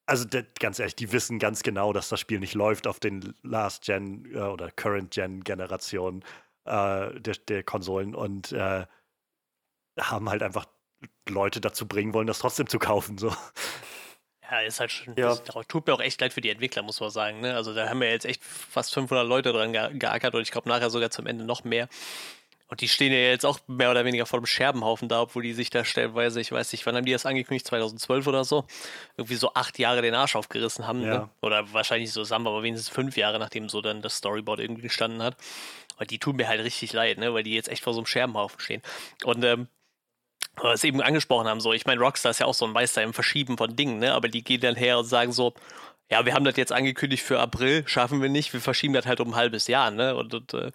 Also 0.07 0.27
ganz 0.61 0.79
ehrlich, 0.79 0.97
die 0.97 1.11
wissen 1.13 1.39
ganz 1.39 1.63
genau, 1.63 1.93
dass 1.93 2.09
das 2.09 2.21
Spiel 2.21 2.39
nicht 2.39 2.55
läuft 2.55 2.87
auf 2.87 3.01
den 3.01 3.35
Last-Gen 3.43 4.33
äh, 4.35 4.39
oder 4.39 4.71
Current-Gen-Generationen 4.71 6.23
äh, 6.65 7.21
der, 7.21 7.35
der, 7.49 7.63
Konsolen 7.65 8.15
und 8.15 8.53
äh, 8.53 8.87
haben 9.99 10.29
halt 10.29 10.43
einfach 10.43 10.67
Leute 11.29 11.61
dazu 11.61 11.87
bringen 11.87 12.15
wollen, 12.15 12.27
das 12.27 12.39
trotzdem 12.39 12.69
zu 12.69 12.79
kaufen. 12.79 13.19
So. 13.19 13.33
Ja, 14.51 14.61
ist 14.61 14.81
halt 14.81 14.93
schon. 14.93 15.15
Ja. 15.17 15.35
Das 15.35 15.43
tut 15.67 15.87
mir 15.87 15.95
auch 15.95 16.01
echt 16.01 16.21
leid 16.21 16.33
für 16.33 16.41
die 16.41 16.51
Entwickler, 16.51 16.83
muss 16.83 17.01
man 17.01 17.11
sagen. 17.11 17.41
Ne? 17.41 17.55
Also 17.55 17.75
da 17.75 17.89
haben 17.89 18.01
wir 18.01 18.11
jetzt 18.11 18.27
echt 18.27 18.43
fast 18.45 18.95
500 18.95 19.27
Leute 19.27 19.53
dran 19.53 19.73
ge 19.73 19.99
geackert 19.99 20.35
und 20.35 20.43
ich 20.43 20.51
glaube 20.51 20.69
nachher 20.69 20.91
sogar 20.91 21.11
zum 21.11 21.27
Ende 21.27 21.45
noch 21.45 21.65
mehr. 21.65 21.89
Und 22.69 22.81
die 22.81 22.89
stehen 22.89 23.13
ja 23.13 23.19
jetzt 23.19 23.47
auch 23.47 23.61
mehr 23.69 23.93
oder 23.93 24.05
weniger 24.05 24.27
vor 24.27 24.41
dem 24.41 24.47
Scherbenhaufen 24.47 25.09
da, 25.09 25.23
obwohl 25.23 25.45
die 25.45 25.53
sich 25.53 25.71
da 25.71 25.85
stellenweise, 25.85 26.41
ich 26.41 26.51
weiß 26.51 26.73
nicht, 26.73 26.85
wann 26.85 26.97
haben 26.97 27.05
die 27.05 27.13
das 27.13 27.25
angekündigt? 27.25 27.67
2012 27.67 28.27
oder 28.27 28.45
so? 28.45 28.65
Irgendwie 29.17 29.37
so 29.37 29.55
acht 29.55 29.79
Jahre 29.79 30.03
den 30.03 30.15
Arsch 30.15 30.35
aufgerissen 30.35 30.87
haben. 30.87 31.01
Ne? 31.01 31.07
Ja. 31.07 31.19
Ne? 31.19 31.29
Oder 31.43 31.73
wahrscheinlich 31.73 32.13
so 32.13 32.23
zusammen, 32.23 32.49
aber 32.49 32.65
wenigstens 32.65 32.93
fünf 32.93 33.17
Jahre, 33.17 33.39
nachdem 33.39 33.69
so 33.69 33.83
dann 33.83 34.03
das 34.03 34.17
Storyboard 34.17 34.59
irgendwie 34.59 34.83
gestanden 34.83 35.23
hat. 35.23 35.37
Und 35.99 36.11
die 36.11 36.19
tun 36.19 36.37
mir 36.37 36.49
halt 36.49 36.63
richtig 36.63 36.93
leid, 36.93 37.19
ne? 37.19 37.33
weil 37.33 37.45
die 37.45 37.55
jetzt 37.55 37.69
echt 37.69 37.85
vor 37.85 37.95
so 37.95 38.01
einem 38.01 38.07
Scherbenhaufen 38.07 38.59
stehen. 38.59 38.83
Und 39.23 39.45
ähm, 39.45 39.69
es 40.65 40.85
eben 40.85 41.01
angesprochen 41.01 41.49
haben, 41.49 41.61
so, 41.61 41.73
ich 41.73 41.87
meine, 41.87 42.01
Rockstar 42.01 42.31
ist 42.31 42.41
ja 42.41 42.47
auch 42.47 42.55
so 42.55 42.67
ein 42.67 42.73
Meister 42.73 43.03
im 43.03 43.13
Verschieben 43.13 43.57
von 43.57 43.77
Dingen, 43.77 43.99
ne? 43.99 44.15
Aber 44.15 44.29
die 44.29 44.43
gehen 44.43 44.61
dann 44.61 44.75
her 44.77 44.99
und 44.99 45.05
sagen 45.05 45.33
so, 45.33 45.55
ja, 46.11 46.25
wir 46.25 46.35
haben 46.35 46.45
das 46.45 46.57
jetzt 46.57 46.73
angekündigt 46.73 47.23
für 47.23 47.41
April, 47.41 47.85
schaffen 47.87 48.23
wir 48.23 48.29
nicht, 48.29 48.53
wir 48.53 48.61
verschieben 48.61 48.95
das 48.95 49.07
halt 49.07 49.21
um 49.21 49.31
ein 49.31 49.37
halbes 49.37 49.67
Jahr, 49.67 49.91
ne? 49.91 50.17
Und, 50.17 50.35
und 50.35 50.55
äh, 50.55 50.73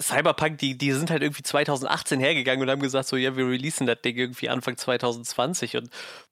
Cyberpunk, 0.00 0.58
die, 0.58 0.78
die 0.78 0.92
sind 0.92 1.10
halt 1.10 1.22
irgendwie 1.22 1.42
2018 1.42 2.20
hergegangen 2.20 2.62
und 2.62 2.70
haben 2.70 2.80
gesagt, 2.80 3.08
so, 3.08 3.16
ja, 3.16 3.36
wir 3.36 3.46
releasen 3.46 3.86
das 3.86 4.00
Ding 4.02 4.16
irgendwie 4.16 4.48
Anfang 4.48 4.76
2020 4.76 5.76
und 5.76 5.90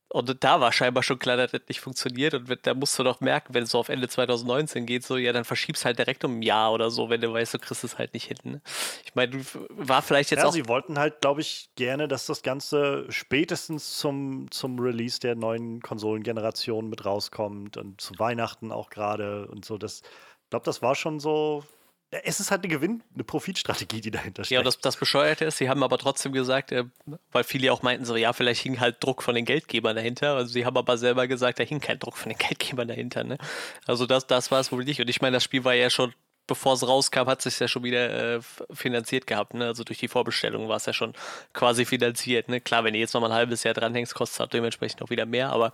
und 0.09 0.45
da 0.45 0.61
war 0.61 0.73
scheinbar 0.73 1.03
schon 1.03 1.19
klar, 1.19 1.37
dass 1.37 1.51
das 1.51 1.62
nicht 1.69 1.81
funktioniert. 1.81 2.35
Und 2.35 2.49
da 2.62 2.75
musst 2.75 2.99
du 2.99 3.03
doch 3.03 3.21
merken, 3.21 3.55
wenn 3.55 3.64
es 3.64 3.71
so 3.71 3.79
auf 3.79 3.88
Ende 3.88 4.09
2019 4.09 4.87
geht, 4.87 5.05
so, 5.05 5.16
ja, 5.16 5.33
dann 5.33 5.45
verschiebst 5.45 5.85
halt 5.85 5.99
direkt 5.99 6.25
um 6.25 6.38
ein 6.38 6.42
Jahr 6.42 6.73
oder 6.73 6.90
so, 6.90 7.11
wenn 7.11 7.21
du 7.21 7.33
weißt, 7.33 7.55
du 7.55 7.59
kriegst 7.59 7.83
es 7.83 7.99
halt 7.99 8.14
nicht 8.14 8.27
hin. 8.27 8.37
Ne? 8.45 8.61
Ich 9.05 9.14
meine, 9.16 9.33
war 9.71 10.03
vielleicht 10.03 10.31
jetzt 10.31 10.40
ja, 10.42 10.49
auch. 10.49 10.53
Sie 10.53 10.69
wollten 10.69 10.99
halt, 10.99 11.21
glaube 11.21 11.40
ich, 11.40 11.71
gerne, 11.75 12.07
dass 12.07 12.27
das 12.27 12.42
Ganze 12.42 13.07
spätestens 13.09 13.99
zum, 13.99 14.49
zum 14.51 14.79
Release 14.79 15.19
der 15.19 15.35
neuen 15.35 15.83
Konsolengeneration 15.83 16.88
mit 16.88 17.05
rauskommt 17.05 17.77
und 17.77 18.01
zu 18.01 18.16
Weihnachten 18.19 18.71
auch 18.71 18.90
gerade 18.90 19.49
und 19.49 19.64
so. 19.64 19.77
Das, 19.77 20.03
ich 20.45 20.51
glaube, 20.51 20.64
das 20.64 20.83
war 20.83 20.95
schon 20.95 21.19
so 21.19 21.64
es 22.11 22.40
ist 22.40 22.51
halt 22.51 22.62
eine 22.62 22.73
Gewinn-, 22.73 23.03
eine 23.14 23.25
Profitstrategie, 23.25 24.01
die 24.01 24.11
dahinter 24.11 24.45
steht. 24.45 24.55
Ja, 24.55 24.61
und 24.61 24.64
das, 24.64 24.79
das 24.79 24.97
Bescheuerte 24.97 25.45
ist, 25.45 25.59
sie 25.59 25.69
haben 25.69 25.83
aber 25.83 25.99
trotzdem 25.99 26.33
gesagt, 26.33 26.73
äh, 26.73 26.85
weil 27.33 27.45
viele 27.45 27.73
auch 27.73 27.83
meinten 27.83 28.05
so, 28.05 28.16
ja, 28.16 28.33
vielleicht 28.33 28.62
hing 28.62 28.81
halt 28.81 29.03
Druck 29.03 29.23
von 29.23 29.35
den 29.35 29.45
Geldgebern 29.45 29.97
dahinter. 29.97 30.37
Also 30.37 30.53
sie 30.53 30.64
haben 30.64 30.77
aber 30.77 30.99
selber 30.99 31.27
gesagt, 31.27 31.59
da 31.59 31.64
hing 31.64 31.81
kein 31.81 31.99
Druck 31.99 32.16
von 32.16 32.31
den 32.31 32.38
Geldgebern 32.38 32.88
dahinter. 32.88 33.25
Ne? 33.25 33.38
Also 33.87 34.07
das, 34.07 34.27
das 34.27 34.51
war 34.51 34.61
es 34.61 34.71
wohl 34.71 34.85
nicht. 34.85 35.01
Und 35.01 35.11
ich 35.11 35.21
meine, 35.21 35.37
das 35.37 35.45
Spiel 35.45 35.64
war 35.64 35.75
ja 35.75 35.90
schon 35.90 36.14
bevor 36.46 36.74
es 36.74 36.87
rauskam, 36.87 37.26
hat 37.26 37.38
es 37.38 37.44
sich 37.44 37.61
ja 37.61 37.68
schon 37.68 37.85
wieder 37.85 38.37
äh, 38.37 38.40
finanziert 38.72 39.26
gehabt. 39.26 39.54
Ne? 39.54 39.66
Also 39.66 39.85
durch 39.85 39.98
die 39.98 40.09
Vorbestellung 40.09 40.68
war 40.68 40.76
es 40.76 40.87
ja 40.87 40.92
schon 40.92 41.12
quasi 41.52 41.85
finanziert. 41.85 42.48
Ne? 42.48 42.61
Klar, 42.61 42.85
wenn 42.85 42.94
ihr 42.94 43.00
jetzt 43.00 43.14
noch 43.14 43.20
mal 43.20 43.28
ein 43.28 43.37
halbes 43.37 43.64
Jahr 43.64 43.74
dranhängst, 43.74 44.14
kostet 44.14 44.35
es 44.35 44.40
halt 44.40 44.52
dementsprechend 44.52 45.02
auch 45.02 45.11
wieder 45.11 45.26
mehr. 45.26 45.50
Aber 45.50 45.72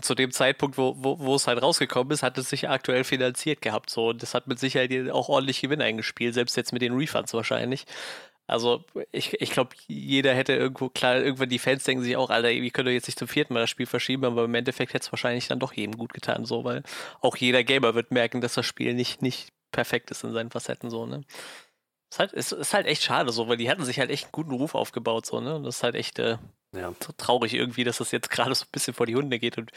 zu 0.00 0.14
dem 0.14 0.30
Zeitpunkt, 0.30 0.78
wo, 0.78 0.94
wo, 0.98 1.18
wo 1.18 1.34
es 1.34 1.46
halt 1.46 1.62
rausgekommen 1.62 2.12
ist, 2.12 2.22
hat 2.22 2.38
es 2.38 2.50
sich 2.50 2.68
aktuell 2.68 3.04
finanziert 3.04 3.62
gehabt. 3.62 3.90
So. 3.90 4.08
Und 4.08 4.22
das 4.22 4.34
hat 4.34 4.46
mit 4.46 4.58
Sicherheit 4.58 5.10
auch 5.10 5.28
ordentlich 5.28 5.60
Gewinn 5.60 5.82
eingespielt, 5.82 6.34
selbst 6.34 6.56
jetzt 6.56 6.72
mit 6.72 6.82
den 6.82 6.94
Refunds 6.94 7.34
wahrscheinlich. 7.34 7.86
Also 8.50 8.84
ich, 9.12 9.40
ich 9.40 9.52
glaube, 9.52 9.70
jeder 9.86 10.34
hätte 10.34 10.54
irgendwo, 10.54 10.88
klar, 10.88 11.22
irgendwann 11.22 11.48
die 11.48 11.60
Fans 11.60 11.84
denken 11.84 12.02
sich 12.02 12.16
auch, 12.16 12.30
Alter, 12.30 12.48
wie 12.48 12.70
könnt 12.72 12.88
ihr 12.88 12.94
jetzt 12.94 13.06
nicht 13.06 13.18
zum 13.18 13.28
vierten 13.28 13.54
Mal 13.54 13.60
das 13.60 13.70
Spiel 13.70 13.86
verschieben, 13.86 14.24
aber 14.24 14.44
im 14.44 14.54
Endeffekt 14.56 14.92
hätte 14.92 15.04
es 15.04 15.12
wahrscheinlich 15.12 15.46
dann 15.46 15.60
doch 15.60 15.72
jedem 15.72 15.96
gut 15.96 16.12
getan, 16.12 16.44
so, 16.44 16.64
weil 16.64 16.82
auch 17.20 17.36
jeder 17.36 17.62
Gamer 17.62 17.94
wird 17.94 18.10
merken, 18.10 18.40
dass 18.40 18.54
das 18.54 18.66
Spiel 18.66 18.94
nicht, 18.94 19.22
nicht 19.22 19.52
perfekt 19.72 20.10
ist 20.10 20.24
in 20.24 20.32
seinen 20.32 20.50
Facetten, 20.50 20.90
so, 20.90 21.06
ne? 21.06 21.22
Ist 22.12 22.18
halt, 22.18 22.32
ist, 22.32 22.52
ist 22.52 22.74
halt 22.74 22.86
echt 22.86 23.02
schade, 23.02 23.30
so, 23.30 23.48
weil 23.48 23.56
die 23.56 23.70
hatten 23.70 23.84
sich 23.84 24.00
halt 24.00 24.10
echt 24.10 24.24
einen 24.24 24.32
guten 24.32 24.52
Ruf 24.52 24.74
aufgebaut, 24.74 25.26
so, 25.26 25.40
ne? 25.40 25.56
Und 25.56 25.64
das 25.64 25.76
ist 25.76 25.82
halt 25.82 25.94
echt 25.94 26.18
äh, 26.18 26.38
ja. 26.74 26.92
traurig 27.16 27.54
irgendwie, 27.54 27.84
dass 27.84 27.98
das 27.98 28.10
jetzt 28.10 28.30
gerade 28.30 28.54
so 28.54 28.64
ein 28.64 28.72
bisschen 28.72 28.94
vor 28.94 29.06
die 29.06 29.16
Hunde 29.16 29.38
geht 29.38 29.58
und 29.58 29.70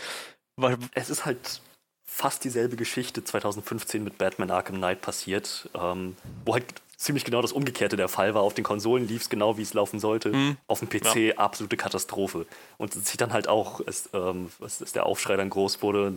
es 0.93 1.09
ist 1.09 1.25
halt 1.25 1.61
fast 2.05 2.43
dieselbe 2.43 2.75
Geschichte 2.75 3.23
2015 3.23 4.03
mit 4.03 4.17
Batman 4.17 4.51
Arkham 4.51 4.77
Knight 4.77 5.01
passiert, 5.01 5.69
ähm, 5.73 6.15
wo 6.45 6.53
halt 6.53 6.65
ziemlich 6.95 7.25
genau 7.25 7.41
das 7.41 7.51
Umgekehrte 7.51 7.97
der 7.97 8.07
Fall 8.07 8.33
war. 8.33 8.43
Auf 8.43 8.53
den 8.53 8.63
Konsolen 8.63 9.07
lief 9.07 9.23
es 9.23 9.29
genau, 9.29 9.57
wie 9.57 9.63
es 9.63 9.73
laufen 9.73 9.99
sollte. 9.99 10.29
Mhm. 10.29 10.57
Auf 10.67 10.79
dem 10.79 10.89
PC 10.89 11.15
ja. 11.15 11.37
absolute 11.37 11.75
Katastrophe. 11.75 12.45
Und 12.77 12.93
sich 12.93 13.17
dann 13.17 13.33
halt 13.33 13.47
auch, 13.47 13.81
es, 13.85 14.09
ähm, 14.13 14.51
als 14.61 14.79
der 14.93 15.05
Aufschrei 15.05 15.35
dann 15.35 15.49
groß 15.49 15.81
wurde, 15.81 16.13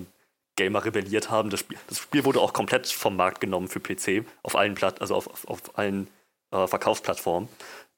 Gamer 0.56 0.84
rebelliert 0.84 1.30
haben. 1.30 1.50
Das 1.50 1.60
Spiel, 1.60 1.78
das 1.88 1.98
Spiel 1.98 2.24
wurde 2.24 2.40
auch 2.40 2.52
komplett 2.52 2.88
vom 2.88 3.16
Markt 3.16 3.40
genommen 3.40 3.68
für 3.68 3.80
PC, 3.80 4.26
auf 4.42 4.56
allen 4.56 4.74
Platt, 4.74 5.00
also 5.00 5.14
auf, 5.14 5.28
auf, 5.28 5.46
auf 5.48 5.78
allen 5.78 6.08
äh, 6.50 6.66
Verkaufsplattformen. 6.66 7.48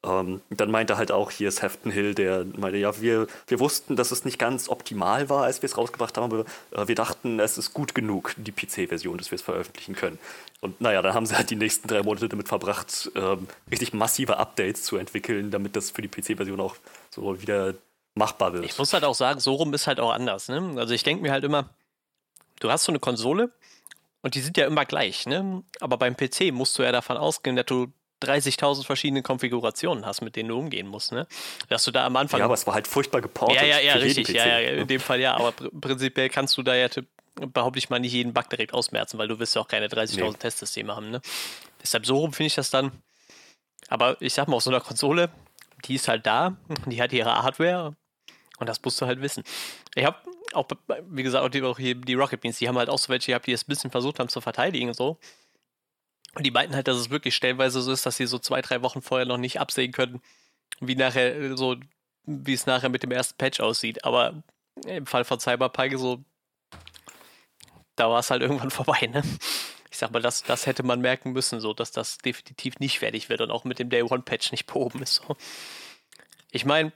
Ähm, 0.05 0.43
dann 0.51 0.71
meinte 0.71 0.97
halt 0.97 1.11
auch 1.11 1.33
hier 1.33 1.49
ist 1.49 1.61
Hefton 1.61 1.91
Hill, 1.91 2.15
der 2.15 2.45
meinte, 2.57 2.79
ja, 2.79 3.01
wir, 3.01 3.27
wir 3.49 3.59
wussten, 3.59 3.97
dass 3.97 4.13
es 4.13 4.25
nicht 4.25 4.39
ganz 4.39 4.69
optimal 4.69 5.29
war, 5.29 5.43
als 5.43 5.61
wir 5.61 5.67
es 5.67 5.77
rausgebracht 5.77 6.17
haben, 6.17 6.33
aber 6.33 6.45
äh, 6.71 6.87
wir 6.87 6.95
dachten, 6.95 7.41
es 7.41 7.59
ist 7.59 7.75
gut 7.75 7.97
genug, 7.97 8.33
die 8.37 8.53
PC-Version, 8.53 9.19
dass 9.19 9.33
wir 9.33 9.37
es 9.37 9.43
veröffentlichen 9.43 9.97
können. 9.97 10.21
Und 10.61 10.81
naja, 10.81 11.03
dann 11.03 11.15
haben 11.15 11.27
sie 11.27 11.37
halt 11.37 11.51
die 11.51 11.57
nächsten 11.57 11.89
drei 11.89 12.05
Monate 12.05 12.29
damit 12.29 12.47
verbracht, 12.47 13.11
ähm, 13.17 13.49
richtig 13.73 13.93
massive 13.93 14.37
Updates 14.37 14.85
zu 14.85 14.99
entwickeln, 14.99 15.51
damit 15.51 15.75
das 15.75 15.91
für 15.91 16.03
die 16.03 16.09
PC-Version 16.09 16.61
auch 16.61 16.77
so 17.11 17.41
wieder 17.43 17.75
machbar 18.15 18.53
wird. 18.53 18.65
Ich 18.65 18.79
muss 18.79 18.93
halt 18.93 19.03
auch 19.03 19.15
sagen, 19.17 19.41
so 19.41 19.55
rum 19.55 19.75
ist 19.75 19.89
halt 19.89 19.99
auch 19.99 20.13
anders. 20.13 20.49
Ne? 20.49 20.75
Also 20.77 20.95
ich 20.95 21.03
denke 21.03 21.23
mir 21.23 21.33
halt 21.33 21.43
immer, 21.43 21.71
du 22.61 22.71
hast 22.71 22.85
so 22.85 22.93
eine 22.93 22.99
Konsole 22.99 23.51
und 24.23 24.35
die 24.35 24.41
sind 24.41 24.57
ja 24.57 24.67
immer 24.67 24.85
gleich, 24.85 25.27
ne? 25.27 25.63
Aber 25.81 25.97
beim 25.97 26.17
PC 26.17 26.53
musst 26.53 26.79
du 26.79 26.83
ja 26.83 26.93
davon 26.93 27.17
ausgehen, 27.17 27.57
dass 27.57 27.67
du 27.67 27.93
30.000 28.23 28.85
verschiedene 28.85 29.23
Konfigurationen 29.23 30.05
hast, 30.05 30.23
mit 30.23 30.35
denen 30.35 30.49
du 30.49 30.59
umgehen 30.59 30.89
musst, 30.89 31.13
ne? 31.13 31.27
Dass 31.69 31.85
du 31.85 31.91
da 31.91 32.05
am 32.05 32.17
Anfang. 32.17 32.41
Ja, 32.41 32.47
aber 32.47 32.55
es 32.55 32.67
war 32.67 32.75
halt 32.75 32.89
furchtbar 32.89 33.21
geportet. 33.21 33.57
Ja, 33.57 33.65
ja, 33.65 33.79
ja, 33.79 33.95
richtig. 33.95 34.29
Ja, 34.29 34.47
ja, 34.47 34.59
in 34.59 34.89
dem 34.89 35.01
Fall 35.01 35.21
ja. 35.21 35.37
Aber 35.37 35.53
pr 35.53 35.71
prinzipiell 35.81 36.29
kannst 36.29 36.57
du 36.57 36.63
da 36.63 36.75
ja, 36.75 36.89
behaupte 37.35 37.79
ich 37.79 37.91
mal, 37.91 38.01
nicht 38.01 38.13
jeden 38.13 38.33
Bug 38.33 38.51
direkt 38.51 38.75
ausmerzen, 38.75 39.19
weil 39.19 39.29
du 39.29 39.39
wirst 39.39 39.55
ja 39.55 39.63
auch 39.63 39.69
keine 39.69 39.87
30.000 39.87 40.21
nee. 40.21 40.33
Testsysteme 40.33 40.97
haben, 40.97 41.11
ne? 41.11 41.21
Deshalb 41.81 42.07
so 42.07 42.19
rum 42.19 42.33
finde 42.33 42.49
ich 42.49 42.55
das 42.57 42.71
dann. 42.71 42.91
Aber 43.89 44.21
ich 44.21 44.35
sag 44.35 44.49
mal, 44.49 44.57
auf 44.57 44.63
so 44.63 44.71
einer 44.71 44.81
Konsole, 44.81 45.31
die 45.85 45.95
ist 45.95 46.09
halt 46.09 46.27
da, 46.27 46.57
die 46.87 47.01
hat 47.01 47.13
ihre 47.13 47.43
Hardware 47.43 47.95
und 48.59 48.69
das 48.69 48.83
musst 48.83 49.01
du 49.01 49.07
halt 49.07 49.21
wissen. 49.23 49.45
Ich 49.95 50.05
habe 50.05 50.19
auch, 50.59 50.69
wie 51.09 51.23
gesagt, 51.23 51.45
auch 51.45 51.49
die, 51.49 51.63
auch 51.63 51.79
die 51.79 52.15
Rocket 52.15 52.41
Beans, 52.41 52.59
die 52.59 52.69
haben 52.69 52.79
halt 52.79 52.89
auch 52.89 52.99
so 52.99 53.09
welche 53.09 53.33
gehabt, 53.33 53.47
die 53.47 53.53
es 53.53 53.65
ein 53.65 53.69
bisschen 53.69 53.91
versucht 53.91 54.19
haben 54.19 54.29
zu 54.29 54.41
verteidigen 54.41 54.93
so. 54.93 55.19
Und 56.35 56.45
die 56.45 56.51
meinten 56.51 56.75
halt, 56.75 56.89
dass 56.89 56.97
es 56.99 57.11
wirklich 57.11 57.35
stellenweise 57.35 57.81
so 57.81 57.93
ist, 57.93 58.05
dass 58.07 58.17
sie 58.17 58.27
so 58.27 58.39
zwei, 58.39 58.61
drei 58.63 58.83
Wochen 58.83 59.03
vorher 59.03 59.27
noch 59.27 59.39
nicht 59.39 59.61
absehen 59.61 59.93
können, 59.93 60.21
wie 60.81 60.95
nachher 60.95 61.35
äh, 61.35 61.57
so, 61.57 61.77
wie 62.25 62.53
es 62.53 62.67
nachher 62.67 62.91
mit 62.91 63.03
dem 63.03 63.11
ersten 63.11 63.37
Patch 63.39 63.61
aussieht. 63.61 64.05
Aber 64.05 64.43
im 64.87 65.07
Fall 65.07 65.25
von 65.25 65.41
Cyberpunk 65.41 65.99
so, 65.99 66.23
da 67.97 68.11
war 68.11 68.21
es 68.21 68.31
halt 68.31 68.43
irgendwann 68.43 68.71
vorbei, 68.71 69.07
ne? 69.07 69.23
Ich 69.91 69.97
sag 69.97 70.13
mal, 70.13 70.23
das, 70.23 70.43
das 70.45 70.67
hätte 70.67 70.83
man 70.83 71.01
merken 71.01 71.33
müssen, 71.33 71.61
so, 71.61 71.73
dass 71.73 71.91
das 71.91 72.19
definitiv 72.19 72.79
nicht 72.79 72.99
fertig 72.99 73.31
wird 73.31 73.41
und 73.41 73.51
auch 73.51 73.65
mit 73.65 73.79
dem 73.79 73.91
Day 73.91 74.03
One 74.03 74.23
Patch 74.23 74.53
nicht 74.53 74.67
behoben 74.67 75.03
ist. 75.03 75.15
So. 75.15 75.37
Ich 76.53 76.65
meine, 76.65 76.93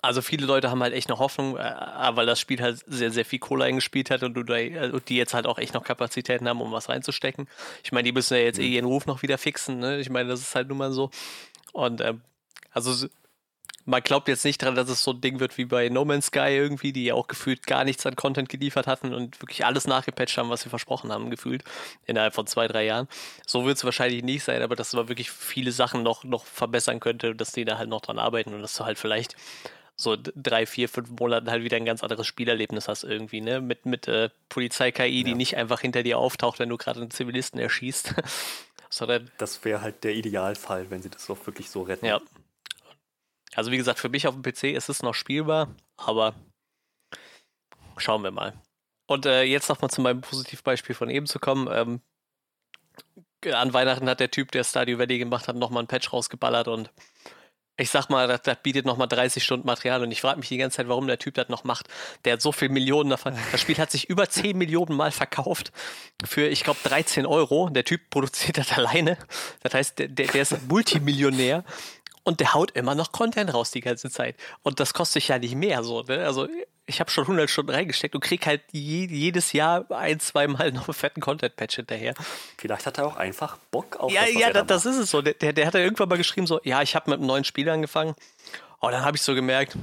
also 0.00 0.22
viele 0.22 0.46
Leute 0.46 0.70
haben 0.70 0.82
halt 0.82 0.94
echt 0.94 1.08
noch 1.08 1.18
Hoffnung, 1.18 1.56
äh, 1.56 1.74
weil 2.12 2.26
das 2.26 2.40
Spiel 2.40 2.60
halt 2.60 2.82
sehr, 2.86 3.10
sehr 3.10 3.24
viel 3.24 3.38
Kohle 3.38 3.64
eingespielt 3.64 4.10
hat 4.10 4.22
und, 4.22 4.36
und 4.36 5.08
die 5.08 5.16
jetzt 5.16 5.34
halt 5.34 5.46
auch 5.46 5.58
echt 5.58 5.74
noch 5.74 5.84
Kapazitäten 5.84 6.48
haben, 6.48 6.60
um 6.60 6.72
was 6.72 6.88
reinzustecken. 6.88 7.48
Ich 7.84 7.92
meine, 7.92 8.04
die 8.04 8.12
müssen 8.12 8.34
ja 8.34 8.40
jetzt 8.42 8.58
eh 8.58 8.66
mhm. 8.66 8.72
ihren 8.72 8.86
Ruf 8.86 9.06
noch 9.06 9.22
wieder 9.22 9.38
fixen. 9.38 9.78
Ne? 9.78 10.00
Ich 10.00 10.10
meine, 10.10 10.28
das 10.28 10.40
ist 10.40 10.54
halt 10.54 10.68
nun 10.68 10.78
mal 10.78 10.92
so. 10.92 11.10
Und 11.72 12.00
ähm, 12.00 12.22
also 12.72 13.06
man 13.84 14.02
glaubt 14.02 14.28
jetzt 14.28 14.44
nicht 14.44 14.62
dran, 14.62 14.74
dass 14.74 14.88
es 14.88 15.02
so 15.02 15.12
ein 15.12 15.20
Ding 15.20 15.40
wird 15.40 15.58
wie 15.58 15.64
bei 15.64 15.88
No 15.88 16.04
Man's 16.04 16.26
Sky 16.26 16.50
irgendwie, 16.50 16.92
die 16.92 17.04
ja 17.04 17.14
auch 17.14 17.26
gefühlt 17.26 17.66
gar 17.66 17.84
nichts 17.84 18.06
an 18.06 18.16
Content 18.16 18.48
geliefert 18.48 18.86
hatten 18.86 19.12
und 19.12 19.40
wirklich 19.42 19.64
alles 19.66 19.86
nachgepatcht 19.86 20.38
haben, 20.38 20.50
was 20.50 20.62
sie 20.62 20.68
versprochen 20.68 21.10
haben, 21.10 21.30
gefühlt, 21.30 21.64
innerhalb 22.06 22.34
von 22.34 22.46
zwei, 22.46 22.68
drei 22.68 22.84
Jahren. 22.84 23.08
So 23.46 23.64
wird 23.64 23.78
es 23.78 23.84
wahrscheinlich 23.84 24.22
nicht 24.22 24.44
sein, 24.44 24.62
aber 24.62 24.76
dass 24.76 24.92
man 24.92 25.08
wirklich 25.08 25.30
viele 25.30 25.72
Sachen 25.72 26.02
noch, 26.02 26.24
noch 26.24 26.44
verbessern 26.44 27.00
könnte, 27.00 27.34
dass 27.34 27.52
die 27.52 27.64
da 27.64 27.78
halt 27.78 27.88
noch 27.88 28.00
dran 28.00 28.18
arbeiten 28.18 28.54
und 28.54 28.62
dass 28.62 28.76
du 28.76 28.84
halt 28.84 28.98
vielleicht 28.98 29.36
so 30.02 30.16
drei, 30.20 30.66
vier, 30.66 30.88
fünf 30.88 31.10
Monaten 31.10 31.50
halt 31.50 31.62
wieder 31.64 31.76
ein 31.76 31.84
ganz 31.84 32.02
anderes 32.02 32.26
Spielerlebnis 32.26 32.88
hast 32.88 33.04
irgendwie, 33.04 33.40
ne? 33.40 33.60
Mit, 33.60 33.86
mit 33.86 34.08
äh, 34.08 34.30
Polizei-KI, 34.48 35.18
ja. 35.18 35.24
die 35.24 35.34
nicht 35.34 35.56
einfach 35.56 35.80
hinter 35.80 36.02
dir 36.02 36.18
auftaucht, 36.18 36.58
wenn 36.58 36.68
du 36.68 36.76
gerade 36.76 37.00
einen 37.00 37.10
Zivilisten 37.10 37.60
erschießt. 37.60 38.14
Sondern 38.90 39.30
das 39.38 39.64
wäre 39.64 39.80
halt 39.80 40.04
der 40.04 40.14
Idealfall, 40.14 40.90
wenn 40.90 41.00
sie 41.00 41.08
das 41.08 41.30
auch 41.30 41.46
wirklich 41.46 41.70
so 41.70 41.82
retten. 41.82 42.04
Ja. 42.04 42.20
Also 43.54 43.70
wie 43.70 43.76
gesagt, 43.76 43.98
für 43.98 44.08
mich 44.08 44.26
auf 44.26 44.34
dem 44.34 44.42
PC 44.42 44.64
ist 44.64 44.88
es 44.88 45.02
noch 45.02 45.14
spielbar, 45.14 45.74
aber 45.96 46.34
schauen 47.96 48.22
wir 48.22 48.30
mal. 48.30 48.54
Und 49.06 49.26
äh, 49.26 49.42
jetzt 49.42 49.68
nochmal 49.68 49.90
zu 49.90 50.00
meinem 50.00 50.20
Positivbeispiel 50.20 50.94
von 50.94 51.10
eben 51.10 51.26
zu 51.26 51.38
kommen. 51.38 51.68
Ähm, 51.70 52.00
an 53.50 53.72
Weihnachten 53.72 54.08
hat 54.08 54.20
der 54.20 54.30
Typ, 54.30 54.52
der 54.52 54.64
Stadio 54.64 54.98
Valley 54.98 55.18
gemacht 55.18 55.48
hat, 55.48 55.56
nochmal 55.56 55.82
ein 55.82 55.88
Patch 55.88 56.12
rausgeballert 56.12 56.68
und 56.68 56.90
ich 57.76 57.90
sag 57.90 58.10
mal, 58.10 58.28
das, 58.28 58.42
das 58.42 58.58
bietet 58.62 58.84
nochmal 58.84 59.08
30 59.08 59.42
Stunden 59.42 59.66
Material 59.66 60.02
und 60.02 60.12
ich 60.12 60.20
frage 60.20 60.38
mich 60.38 60.48
die 60.48 60.58
ganze 60.58 60.76
Zeit, 60.76 60.88
warum 60.88 61.06
der 61.06 61.18
Typ 61.18 61.34
das 61.34 61.48
noch 61.48 61.64
macht. 61.64 61.88
Der 62.24 62.34
hat 62.34 62.42
so 62.42 62.52
viele 62.52 62.72
Millionen 62.72 63.10
davon. 63.10 63.34
Das 63.52 63.60
Spiel 63.60 63.78
hat 63.78 63.90
sich 63.90 64.08
über 64.08 64.28
10 64.28 64.56
Millionen 64.56 64.96
Mal 64.96 65.10
verkauft 65.10 65.72
für, 66.24 66.46
ich 66.48 66.64
glaube, 66.64 66.80
13 66.84 67.26
Euro. 67.26 67.70
Der 67.70 67.84
Typ 67.84 68.10
produziert 68.10 68.58
das 68.58 68.72
alleine. 68.72 69.16
Das 69.62 69.74
heißt, 69.74 69.98
der, 69.98 70.08
der 70.08 70.34
ist 70.34 70.68
Multimillionär 70.68 71.64
und 72.24 72.40
der 72.40 72.54
haut 72.54 72.70
immer 72.72 72.94
noch 72.94 73.12
Content 73.12 73.52
raus 73.52 73.70
die 73.70 73.80
ganze 73.80 74.10
Zeit. 74.10 74.36
Und 74.62 74.80
das 74.80 74.94
kostet 74.94 75.22
sich 75.22 75.28
ja 75.28 75.38
nicht 75.38 75.54
mehr 75.54 75.82
so. 75.82 76.02
Ne? 76.02 76.24
Also 76.24 76.48
ich 76.86 77.00
habe 77.00 77.10
schon 77.10 77.24
100 77.24 77.48
Stunden 77.48 77.70
reingesteckt 77.70 78.14
und 78.14 78.22
krieg 78.22 78.46
halt 78.46 78.62
je, 78.72 79.06
jedes 79.06 79.52
Jahr 79.52 79.90
ein, 79.90 80.18
zwei 80.20 80.48
Mal 80.48 80.72
noch 80.72 80.88
einen 80.88 80.94
fetten 80.94 81.20
Content-Patch 81.20 81.76
hinterher. 81.76 82.14
Vielleicht 82.58 82.86
hat 82.86 82.98
er 82.98 83.06
auch 83.06 83.16
einfach 83.16 83.58
Bock 83.70 83.96
auf 83.96 84.12
ja, 84.12 84.22
das, 84.22 84.34
Ja, 84.34 84.52
da 84.52 84.62
das 84.62 84.86
ist 84.86 84.96
es 84.96 85.10
so. 85.10 85.22
Der, 85.22 85.34
der, 85.34 85.52
der 85.52 85.66
hat 85.66 85.74
ja 85.74 85.80
irgendwann 85.80 86.08
mal 86.08 86.18
geschrieben 86.18 86.46
so, 86.46 86.60
ja, 86.64 86.82
ich 86.82 86.94
habe 86.94 87.10
mit 87.10 87.18
einem 87.18 87.28
neuen 87.28 87.44
Spiel 87.44 87.68
angefangen. 87.68 88.14
Und 88.80 88.92
dann 88.92 89.04
habe 89.04 89.16
ich 89.16 89.22
so 89.22 89.34
gemerkt, 89.34 89.76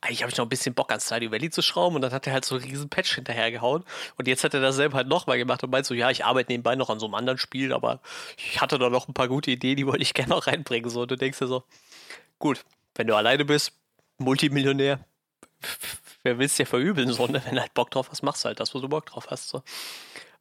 eigentlich 0.00 0.22
habe 0.22 0.30
ich 0.30 0.38
noch 0.38 0.46
ein 0.46 0.48
bisschen 0.48 0.74
Bock 0.74 0.92
an 0.92 1.00
Stardew 1.00 1.30
Valley 1.30 1.50
zu 1.50 1.60
schrauben 1.60 1.96
und 1.96 2.02
dann 2.02 2.12
hat 2.12 2.26
er 2.26 2.32
halt 2.32 2.44
so 2.44 2.54
einen 2.54 2.64
riesen 2.64 2.88
Patch 2.88 3.16
hinterhergehauen 3.16 3.84
und 4.16 4.28
jetzt 4.28 4.44
hat 4.44 4.54
er 4.54 4.60
das 4.60 4.76
selber 4.76 4.96
halt 4.96 5.08
nochmal 5.08 5.38
gemacht 5.38 5.64
und 5.64 5.70
meint 5.70 5.86
so, 5.86 5.94
ja, 5.94 6.08
ich 6.10 6.24
arbeite 6.24 6.52
nebenbei 6.52 6.76
noch 6.76 6.88
an 6.88 7.00
so 7.00 7.06
einem 7.06 7.16
anderen 7.16 7.38
Spiel, 7.38 7.72
aber 7.72 8.00
ich 8.36 8.60
hatte 8.60 8.78
da 8.78 8.90
noch 8.90 9.08
ein 9.08 9.14
paar 9.14 9.26
gute 9.26 9.50
Ideen, 9.50 9.76
die 9.76 9.86
wollte 9.86 10.02
ich 10.02 10.14
gerne 10.14 10.30
noch 10.30 10.46
reinbringen. 10.46 10.88
So, 10.88 11.02
und 11.02 11.10
du 11.10 11.16
denkst 11.16 11.40
dir 11.40 11.48
so, 11.48 11.64
gut, 12.38 12.64
wenn 12.94 13.08
du 13.08 13.16
alleine 13.16 13.44
bist, 13.44 13.72
Multimillionär, 14.18 15.00
wer 16.28 16.38
will 16.38 16.46
es 16.46 16.56
dir 16.56 16.66
verübeln, 16.66 17.10
so, 17.12 17.26
ne? 17.26 17.42
Wenn 17.44 17.54
du 17.54 17.60
halt 17.60 17.74
Bock 17.74 17.90
drauf 17.90 18.10
hast, 18.10 18.22
machst 18.22 18.44
du 18.44 18.48
halt 18.48 18.60
das, 18.60 18.74
wo 18.74 18.80
du 18.80 18.88
Bock 18.88 19.06
drauf 19.06 19.28
hast. 19.30 19.48
So. 19.48 19.62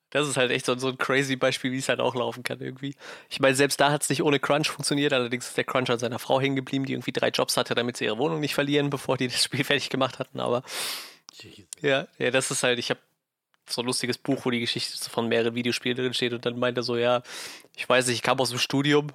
Das 0.10 0.28
ist 0.28 0.38
halt 0.38 0.52
echt 0.52 0.65
so, 0.65 0.78
so 0.78 0.89
ein 0.89 0.97
crazy 0.97 1.36
Beispiel, 1.36 1.71
wie 1.71 1.78
es 1.78 1.89
halt 1.89 2.00
auch 2.00 2.15
laufen 2.15 2.43
kann 2.43 2.60
irgendwie. 2.60 2.95
Ich 3.30 3.39
meine, 3.39 3.56
selbst 3.56 3.80
da 3.80 3.91
hat 3.91 4.04
es 4.04 4.10
nicht 4.10 4.23
ohne 4.23 4.39
Crunch 4.39 4.69
funktioniert, 4.69 5.13
allerdings 5.13 5.47
ist 5.47 5.58
der 5.58 5.63
Crunch 5.63 5.89
an 5.89 6.00
seiner 6.00 6.19
Frau 6.19 6.39
hängen 6.39 6.56
geblieben, 6.56 6.86
die 6.86 6.93
irgendwie 6.93 7.12
drei 7.12 7.30
Jobs 7.30 7.58
hatte, 7.58 7.76
damit 7.76 7.97
sie 7.97 8.06
ihre 8.06 8.17
Wohnung 8.17 8.39
nicht 8.39 8.54
verlieren, 8.54 8.89
bevor 8.89 9.17
die 9.17 9.28
das 9.28 9.43
Spiel 9.43 9.63
fertig 9.65 9.89
gemacht 9.89 10.19
hatten, 10.19 10.39
aber 10.39 10.63
ja, 11.82 12.08
ja, 12.17 12.32
das 12.32 12.52
ist 12.52 12.63
halt, 12.63 12.80
ich 12.80 12.89
habe 12.89 13.00
so 13.69 13.82
ein 13.82 13.86
lustiges 13.86 14.17
Buch, 14.17 14.45
wo 14.45 14.50
die 14.50 14.62
Geschichte 14.62 15.10
von 15.10 15.28
mehreren 15.28 15.56
Videospielen 15.56 15.97
drin 15.97 16.13
steht 16.13 16.34
und 16.34 16.45
dann 16.45 16.58
meint 16.58 16.78
er 16.78 16.84
so, 16.84 16.95
ja, 16.95 17.21
ich 17.76 17.88
weiß 17.88 18.08
nicht, 18.08 18.15
ich 18.15 18.21
kam 18.21 18.39
aus 18.39 18.50
dem 18.50 18.60
Studium, 18.60 19.08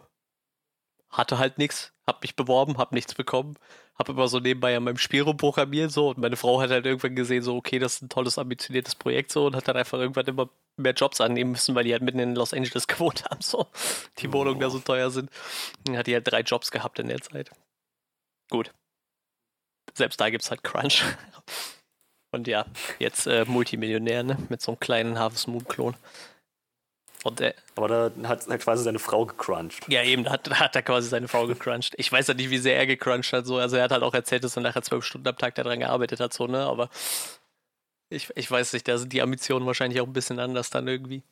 hatte 1.10 1.38
halt 1.38 1.58
nichts, 1.58 1.92
hab 2.06 2.22
mich 2.22 2.36
beworben, 2.36 2.78
hab 2.78 2.92
nichts 2.92 3.14
bekommen, 3.14 3.56
hab 3.94 4.08
immer 4.08 4.28
so 4.28 4.40
nebenbei 4.40 4.76
an 4.76 4.84
meinem 4.84 4.98
Spiel 4.98 5.22
rumprogrammiert 5.22 5.92
so 5.92 6.10
und 6.10 6.18
meine 6.18 6.36
Frau 6.36 6.60
hat 6.60 6.70
halt 6.70 6.86
irgendwann 6.86 7.14
gesehen, 7.14 7.42
so 7.42 7.56
okay, 7.56 7.78
das 7.78 7.94
ist 7.94 8.02
ein 8.02 8.08
tolles, 8.08 8.38
ambitioniertes 8.38 8.94
Projekt 8.94 9.30
so 9.32 9.46
und 9.46 9.56
hat 9.56 9.68
dann 9.68 9.76
einfach 9.76 9.98
irgendwann 9.98 10.26
immer 10.26 10.48
mehr 10.76 10.94
Jobs 10.94 11.20
annehmen 11.20 11.52
müssen, 11.52 11.74
weil 11.74 11.84
die 11.84 11.92
halt 11.92 12.02
mitten 12.02 12.18
in 12.18 12.34
Los 12.34 12.54
Angeles 12.54 12.86
gewohnt 12.88 13.24
haben, 13.24 13.40
so 13.40 13.66
die 14.18 14.28
oh. 14.28 14.32
Wohnungen 14.32 14.60
da 14.60 14.70
so 14.70 14.78
teuer 14.78 15.10
sind. 15.10 15.30
Dann 15.84 15.96
hat 15.96 16.06
die 16.06 16.14
halt 16.14 16.30
drei 16.30 16.40
Jobs 16.40 16.70
gehabt 16.70 16.98
in 16.98 17.08
der 17.08 17.20
Zeit. 17.20 17.50
Gut. 18.50 18.72
Selbst 19.94 20.20
da 20.20 20.30
gibt's 20.30 20.50
halt 20.50 20.62
Crunch. 20.62 21.04
Und 22.34 22.48
ja, 22.48 22.64
jetzt 22.98 23.26
äh, 23.26 23.44
Multimillionär, 23.44 24.22
ne? 24.22 24.38
Mit 24.48 24.62
so 24.62 24.72
einem 24.72 24.80
kleinen 24.80 25.18
Harvest 25.18 25.48
Moon-Klon. 25.48 25.94
Und, 27.24 27.40
äh, 27.40 27.54
Aber 27.76 27.88
da 27.88 28.28
hat 28.28 28.48
er 28.48 28.58
quasi 28.58 28.82
seine 28.82 28.98
Frau 28.98 29.26
gecrunched. 29.26 29.88
Ja, 29.88 30.02
eben, 30.02 30.24
da 30.24 30.32
hat, 30.32 30.46
da 30.48 30.56
hat 30.58 30.74
er 30.74 30.82
quasi 30.82 31.08
seine 31.08 31.28
Frau 31.28 31.46
gecrunched. 31.46 31.94
Ich 31.96 32.10
weiß 32.10 32.26
ja 32.26 32.34
nicht, 32.34 32.50
wie 32.50 32.58
sehr 32.58 32.76
er 32.76 32.86
gecrunched 32.86 33.32
hat. 33.32 33.46
So. 33.46 33.58
Also 33.58 33.76
er 33.76 33.84
hat 33.84 33.92
halt 33.92 34.02
auch 34.02 34.14
erzählt, 34.14 34.42
dass 34.44 34.56
er 34.56 34.62
nachher 34.62 34.82
zwölf 34.82 35.04
Stunden 35.04 35.28
am 35.28 35.36
Tag 35.38 35.54
daran 35.54 35.78
gearbeitet 35.78 36.18
hat, 36.20 36.32
so, 36.32 36.46
ne? 36.48 36.64
Aber 36.66 36.88
ich, 38.08 38.28
ich 38.36 38.50
weiß 38.50 38.72
nicht, 38.72 38.88
da 38.88 38.98
sind 38.98 39.12
die 39.12 39.22
Ambitionen 39.22 39.66
wahrscheinlich 39.66 40.00
auch 40.00 40.06
ein 40.06 40.12
bisschen 40.12 40.38
anders 40.40 40.70
dann 40.70 40.88
irgendwie. 40.88 41.22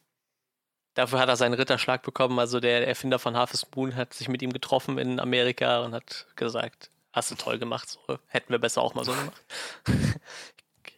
Dafür 0.94 1.18
hat 1.20 1.28
er 1.28 1.36
seinen 1.36 1.54
Ritterschlag 1.54 2.02
bekommen. 2.02 2.38
Also 2.38 2.60
der 2.60 2.86
Erfinder 2.86 3.18
von 3.18 3.36
Harvest 3.36 3.74
Moon 3.76 3.94
hat 3.96 4.14
sich 4.14 4.28
mit 4.28 4.42
ihm 4.42 4.52
getroffen 4.52 4.96
in 4.98 5.20
Amerika 5.20 5.80
und 5.82 5.92
hat 5.94 6.26
gesagt, 6.36 6.90
hast 7.12 7.30
du 7.30 7.34
toll 7.34 7.58
gemacht, 7.58 7.88
so 7.88 8.18
hätten 8.28 8.50
wir 8.52 8.58
besser 8.60 8.82
auch 8.82 8.94
mal 8.94 9.04
so 9.04 9.12
gemacht. 9.12 9.42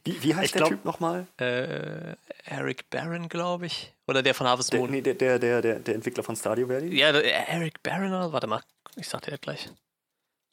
Wie, 0.05 0.23
wie 0.23 0.35
heißt 0.35 0.47
Ich 0.47 0.53
der 0.53 0.61
glaub- 0.61 0.71
Typ 0.71 0.85
nochmal? 0.85 1.27
äh, 1.39 2.15
Eric 2.45 2.91
Barron, 2.91 3.29
glaube 3.29 3.67
ich. 3.67 3.92
Oder 4.09 4.23
der 4.23 4.35
von 4.35 4.47
Harvest 4.47 4.73
Der, 4.73 4.81
Moon. 4.81 4.91
nee, 4.91 5.01
der, 5.01 5.15
der, 5.15 5.39
der, 5.39 5.63
der, 5.63 5.79
der 5.79 5.95
Entwickler 5.95 6.23
von 6.23 6.35
Stardew 6.37 6.69
Valley? 6.69 6.97
Ja, 6.97 7.13
der 7.13 7.49
Eric 7.49 7.79
oder? 7.85 8.33
Warte 8.33 8.47
mal, 8.47 8.63
ich 8.97 9.09
sag 9.09 9.23
dir 9.23 9.31
das 9.33 9.41
gleich. 9.41 9.69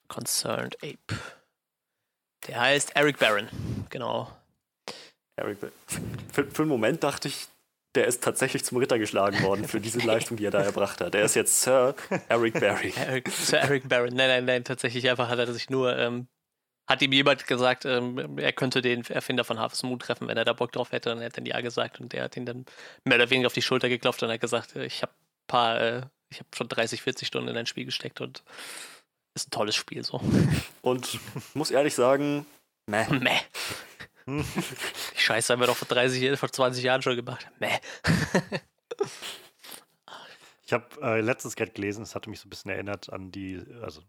Concerned 0.07 0.75
Ape. 0.83 1.19
Der 2.47 2.59
heißt 2.59 2.95
Eric 2.95 3.19
Barron, 3.19 3.47
genau. 3.89 4.31
Eric 5.35 5.57
für, 6.31 6.45
für 6.45 6.61
einen 6.61 6.69
Moment 6.69 7.03
dachte 7.03 7.27
ich, 7.27 7.47
der 7.95 8.05
ist 8.05 8.23
tatsächlich 8.23 8.63
zum 8.63 8.77
Ritter 8.77 8.99
geschlagen 8.99 9.41
worden 9.41 9.67
für 9.67 9.79
diese 9.79 9.99
Leistung, 10.05 10.37
die 10.37 10.45
er 10.45 10.51
da 10.51 10.61
erbracht 10.61 11.01
hat. 11.01 11.15
Er 11.15 11.23
ist 11.23 11.35
jetzt 11.35 11.61
Sir 11.61 11.95
Eric 12.27 12.59
Barry. 12.59 12.93
Eric, 12.97 13.29
Sir 13.29 13.59
Eric 13.59 13.89
Barron. 13.89 14.13
Nein, 14.13 14.27
nein, 14.29 14.45
nein, 14.45 14.63
tatsächlich 14.63 15.09
einfach 15.09 15.27
hat 15.29 15.39
er 15.39 15.51
sich 15.51 15.69
nur, 15.69 15.97
ähm, 15.97 16.27
hat 16.89 17.03
ihm 17.03 17.11
jemand 17.11 17.45
gesagt, 17.45 17.85
ähm, 17.85 18.39
er 18.39 18.51
könnte 18.51 18.81
den 18.81 19.05
Erfinder 19.05 19.43
von 19.43 19.59
Harvest 19.59 19.83
Moon 19.83 19.99
treffen, 19.99 20.27
wenn 20.27 20.37
er 20.37 20.43
da 20.43 20.53
Bock 20.53 20.71
drauf 20.71 20.91
hätte. 20.91 21.11
Und 21.11 21.19
er 21.19 21.27
hat 21.27 21.37
dann 21.37 21.45
ja 21.45 21.61
gesagt 21.61 22.01
und 22.01 22.13
der 22.13 22.23
hat 22.23 22.35
ihn 22.35 22.47
dann 22.47 22.65
mehr 23.03 23.17
oder 23.17 23.29
weniger 23.29 23.45
auf 23.45 23.53
die 23.53 23.61
Schulter 23.61 23.89
geklopft 23.89 24.23
und 24.23 24.31
hat 24.31 24.41
gesagt, 24.41 24.75
äh, 24.75 24.85
ich 24.85 25.03
habe 25.03 25.13
paar, 25.45 25.79
äh, 25.79 26.01
ich 26.29 26.39
habe 26.39 26.49
schon 26.55 26.67
30, 26.67 27.03
40 27.03 27.27
Stunden 27.27 27.47
in 27.47 27.57
ein 27.57 27.67
Spiel 27.67 27.85
gesteckt 27.85 28.21
und 28.21 28.43
ist 29.35 29.47
ein 29.47 29.51
tolles 29.51 29.75
Spiel 29.75 30.03
so. 30.03 30.19
Und 30.81 31.19
muss 31.53 31.69
ehrlich 31.69 31.93
sagen, 31.93 32.47
meh. 32.87 33.05
Meh. 33.19 33.39
Die 34.25 35.21
Scheiße 35.21 35.53
haben 35.53 35.59
wir 35.59 35.67
doch 35.67 35.77
vor 35.77 35.87
30, 35.87 36.37
vor 36.37 36.51
20 36.51 36.83
Jahren 36.83 37.01
schon 37.01 37.15
gemacht. 37.15 37.47
Meh. 37.59 37.79
Ich 40.65 40.73
habe 40.73 40.85
äh, 41.01 41.21
letztens 41.21 41.55
gerade 41.55 41.71
gelesen, 41.71 42.03
es 42.03 42.13
hatte 42.13 42.29
mich 42.29 42.39
so 42.39 42.47
ein 42.47 42.51
bisschen 42.51 42.69
erinnert 42.69 43.11
an 43.11 43.31
die, 43.31 43.59
also 43.81 44.03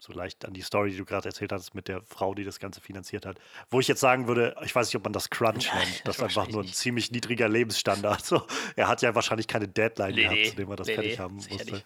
so 0.00 0.12
leicht 0.12 0.44
an 0.44 0.54
die 0.54 0.62
Story, 0.62 0.90
die 0.90 0.96
du 0.96 1.04
gerade 1.04 1.28
erzählt 1.28 1.52
hast, 1.52 1.74
mit 1.74 1.88
der 1.88 2.02
Frau, 2.02 2.34
die 2.34 2.44
das 2.44 2.58
Ganze 2.58 2.80
finanziert 2.80 3.26
hat. 3.26 3.38
Wo 3.70 3.80
ich 3.80 3.88
jetzt 3.88 4.00
sagen 4.00 4.26
würde, 4.28 4.54
ich 4.64 4.74
weiß 4.74 4.88
nicht, 4.88 4.96
ob 4.96 5.04
man 5.04 5.12
das 5.12 5.30
Crunch 5.30 5.72
nennt. 5.74 6.02
Das 6.04 6.16
ist 6.16 6.22
einfach 6.22 6.48
nur 6.48 6.62
ein 6.62 6.68
ziemlich 6.72 7.10
niedriger 7.10 7.48
Lebensstandard. 7.48 8.24
So, 8.24 8.42
er 8.76 8.88
hat 8.88 9.02
ja 9.02 9.14
wahrscheinlich 9.14 9.48
keine 9.48 9.68
Deadline 9.68 10.14
Nee, 10.14 10.22
gehabt, 10.22 10.36
nee. 10.36 10.50
zu 10.50 10.56
dem 10.56 10.70
er 10.70 10.76
das 10.76 10.86
Nee, 10.88 10.94
fertig 10.94 11.18
haben 11.18 11.36
musste. 11.36 11.82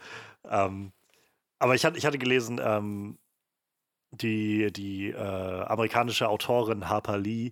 Ähm, 0.49 0.93
aber 1.59 1.75
ich, 1.75 1.85
hatte- 1.85 1.99
ich 1.99 2.07
hatte 2.07 2.19
gelesen, 2.19 2.61
ähm, 2.63 3.19
die, 4.11 4.73
die 4.73 5.11
äh, 5.11 5.17
amerikanische 5.17 6.29
Autorin 6.29 6.89
Harper 6.89 7.19
Lee 7.19 7.51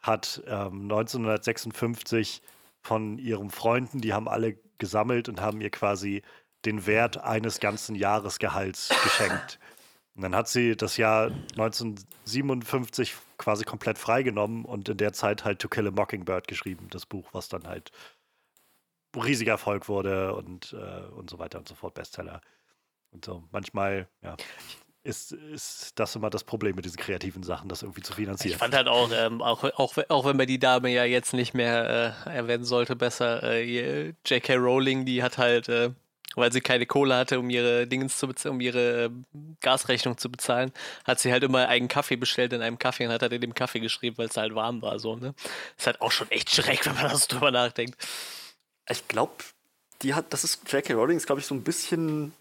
hat 0.00 0.42
ähm, 0.46 0.82
1956 0.82 2.42
von 2.82 3.18
ihren 3.18 3.50
Freunden, 3.50 4.00
die 4.00 4.12
haben 4.12 4.28
alle 4.28 4.58
gesammelt 4.78 5.28
und 5.28 5.40
haben 5.40 5.60
ihr 5.60 5.70
quasi 5.70 6.22
den 6.64 6.86
Wert 6.86 7.18
eines 7.18 7.60
ganzen 7.60 7.94
Jahresgehalts 7.94 8.88
geschenkt. 9.02 9.58
Und 10.14 10.22
dann 10.22 10.34
hat 10.34 10.48
sie 10.48 10.76
das 10.76 10.96
Jahr 10.96 11.32
1957 11.56 13.14
quasi 13.36 13.64
komplett 13.64 13.98
freigenommen 13.98 14.64
und 14.64 14.88
in 14.88 14.96
der 14.96 15.12
Zeit 15.12 15.44
halt 15.44 15.58
To 15.60 15.68
Kill 15.68 15.88
a 15.88 15.90
Mockingbird 15.90 16.46
geschrieben, 16.46 16.86
das 16.90 17.04
Buch, 17.04 17.28
was 17.32 17.48
dann 17.48 17.66
halt 17.66 17.90
riesiger 19.16 19.52
Erfolg 19.52 19.88
wurde 19.88 20.34
und, 20.34 20.72
äh, 20.72 21.06
und 21.14 21.30
so 21.30 21.38
weiter 21.38 21.58
und 21.58 21.68
so 21.68 21.74
fort, 21.74 21.94
Bestseller. 21.94 22.40
Und 23.10 23.24
so, 23.24 23.44
manchmal, 23.50 24.08
ja, 24.22 24.36
ist, 25.04 25.32
ist 25.32 25.92
das 25.96 26.16
immer 26.16 26.30
das 26.30 26.44
Problem 26.44 26.76
mit 26.76 26.84
diesen 26.84 26.96
kreativen 26.96 27.42
Sachen, 27.42 27.68
das 27.68 27.82
irgendwie 27.82 28.02
zu 28.02 28.12
finanzieren. 28.14 28.54
Ich 28.54 28.58
fand 28.58 28.74
halt 28.74 28.88
auch, 28.88 29.10
ähm, 29.12 29.42
auch, 29.42 29.62
auch, 29.62 29.96
auch 30.08 30.24
wenn 30.24 30.36
man 30.36 30.46
die 30.46 30.58
Dame 30.58 30.90
ja 30.90 31.04
jetzt 31.04 31.34
nicht 31.34 31.54
mehr 31.54 32.24
äh, 32.26 32.30
erwähnen 32.30 32.64
sollte, 32.64 32.96
besser, 32.96 33.42
äh, 33.42 34.14
J.K. 34.24 34.54
Rowling, 34.56 35.04
die 35.04 35.22
hat 35.22 35.38
halt, 35.38 35.68
äh, 35.68 35.90
weil 36.36 36.52
sie 36.52 36.60
keine 36.60 36.86
Kohle 36.86 37.16
hatte, 37.16 37.38
um 37.38 37.50
ihre 37.50 37.86
Dingens 37.86 38.18
zu 38.18 38.28
um 38.48 38.60
ihre 38.60 39.04
ähm, 39.04 39.24
Gasrechnung 39.60 40.18
zu 40.18 40.30
bezahlen, 40.30 40.72
hat 41.04 41.20
sie 41.20 41.32
halt 41.32 41.42
immer 41.44 41.68
einen 41.68 41.88
Kaffee 41.88 42.16
bestellt 42.16 42.52
in 42.52 42.62
einem 42.62 42.78
Kaffee 42.78 43.06
und 43.06 43.12
hat 43.12 43.22
halt 43.22 43.32
in 43.32 43.40
dem 43.40 43.54
Kaffee 43.54 43.80
geschrieben, 43.80 44.18
weil 44.18 44.28
es 44.28 44.36
halt 44.36 44.54
warm 44.54 44.82
war, 44.82 44.98
so, 44.98 45.16
ne? 45.16 45.34
Ist 45.76 45.86
halt 45.86 46.00
auch 46.00 46.12
schon 46.12 46.30
echt 46.30 46.50
schräg, 46.50 46.86
wenn 46.86 46.94
man 46.94 47.04
das 47.10 47.28
drüber 47.28 47.50
nachdenkt. 47.50 47.96
Ich 48.88 49.06
glaube, 49.08 49.32
die 50.02 50.14
hat, 50.14 50.32
das 50.32 50.44
ist 50.44 50.70
J.K. 50.70 50.94
Rowling 50.94 51.16
ist, 51.16 51.26
glaube 51.26 51.40
ich, 51.40 51.46
so 51.46 51.54
ein 51.54 51.62
bisschen 51.62 52.32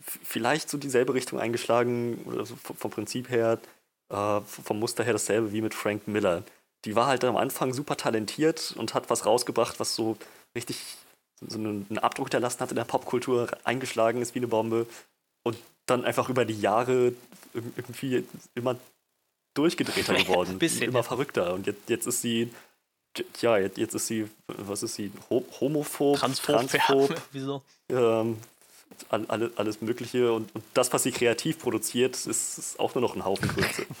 vielleicht 0.00 0.68
so 0.70 0.78
dieselbe 0.78 1.14
Richtung 1.14 1.40
eingeschlagen, 1.40 2.22
oder 2.26 2.44
so 2.46 2.56
vom, 2.56 2.76
vom 2.76 2.90
Prinzip 2.90 3.30
her, 3.30 3.58
äh, 4.10 4.40
vom 4.40 4.78
Muster 4.78 5.04
her 5.04 5.12
dasselbe 5.12 5.52
wie 5.52 5.62
mit 5.62 5.74
Frank 5.74 6.06
Miller. 6.06 6.42
Die 6.84 6.94
war 6.94 7.06
halt 7.06 7.24
am 7.24 7.36
Anfang 7.36 7.72
super 7.74 7.96
talentiert 7.96 8.74
und 8.76 8.94
hat 8.94 9.10
was 9.10 9.26
rausgebracht, 9.26 9.80
was 9.80 9.94
so 9.94 10.16
richtig 10.54 10.78
so 11.46 11.58
einen, 11.58 11.86
Abdruck 11.98 12.26
hinterlassen 12.28 12.60
hat 12.60 12.70
in 12.70 12.76
der 12.76 12.84
Popkultur, 12.84 13.48
eingeschlagen 13.64 14.20
ist 14.22 14.34
wie 14.34 14.40
eine 14.40 14.48
Bombe 14.48 14.86
und 15.44 15.56
dann 15.86 16.04
einfach 16.04 16.28
über 16.28 16.44
die 16.44 16.60
Jahre 16.60 17.12
irg- 17.54 17.72
irgendwie 17.76 18.24
immer 18.54 18.76
durchgedrehter 19.54 20.14
geworden, 20.14 20.50
Ein 20.50 20.58
bisschen, 20.58 20.82
immer 20.82 21.00
ja. 21.00 21.02
verrückter. 21.02 21.54
Und 21.54 21.66
jetzt, 21.66 21.88
jetzt 21.88 22.06
ist 22.06 22.20
sie, 22.22 22.52
ja, 23.40 23.56
jetzt, 23.58 23.78
ist 23.78 24.06
sie, 24.06 24.28
was 24.46 24.82
ist 24.82 24.94
sie, 24.94 25.10
Ho 25.30 25.44
homophob, 25.60 26.18
Transphob, 26.18 26.56
transphob 26.56 27.10
ja, 27.10 27.16
wieso? 27.32 27.62
ähm, 27.88 28.38
all, 29.08 29.24
alle, 29.28 29.50
alles 29.56 29.80
Mögliche. 29.80 30.32
Und, 30.32 30.54
und 30.54 30.62
das, 30.74 30.92
was 30.92 31.02
sie 31.02 31.12
kreativ 31.12 31.58
produziert, 31.58 32.14
ist, 32.26 32.58
ist 32.58 32.78
auch 32.78 32.94
nur 32.94 33.02
noch 33.02 33.16
ein 33.16 33.24
Haufen 33.24 33.48
Grütze. 33.48 33.86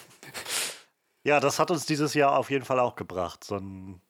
Ja, 1.24 1.40
das 1.40 1.58
hat 1.58 1.70
uns 1.70 1.84
dieses 1.84 2.14
Jahr 2.14 2.38
auf 2.38 2.48
jeden 2.50 2.64
Fall 2.64 2.78
auch 2.80 2.96
gebracht. 2.96 3.44
So 3.44 3.56
ein, 3.56 4.00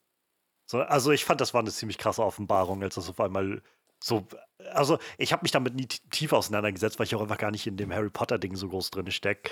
so, 0.69 0.83
also 0.83 1.13
ich 1.13 1.25
fand, 1.25 1.41
das 1.41 1.55
war 1.55 1.63
eine 1.63 1.71
ziemlich 1.71 1.97
krasse 1.97 2.23
Offenbarung, 2.23 2.83
als 2.83 2.97
das 2.97 3.09
auf 3.09 3.21
einmal 3.21 3.63
so. 4.05 4.27
Also 4.75 4.99
ich 5.17 5.33
habe 5.33 5.43
mich 5.43 5.51
damit 5.51 5.75
nie 5.75 5.87
tief 5.87 6.35
auseinandergesetzt, 6.35 6.99
weil 6.99 7.07
ich 7.07 7.15
auch 7.15 7.23
einfach 7.23 7.39
gar 7.39 7.51
nicht 7.51 7.67
in 7.67 7.79
dem 7.79 7.91
Harry 7.93 8.11
Potter-Ding 8.11 8.55
so 8.55 8.69
groß 8.69 8.91
drin 8.91 9.11
stecke. 9.11 9.51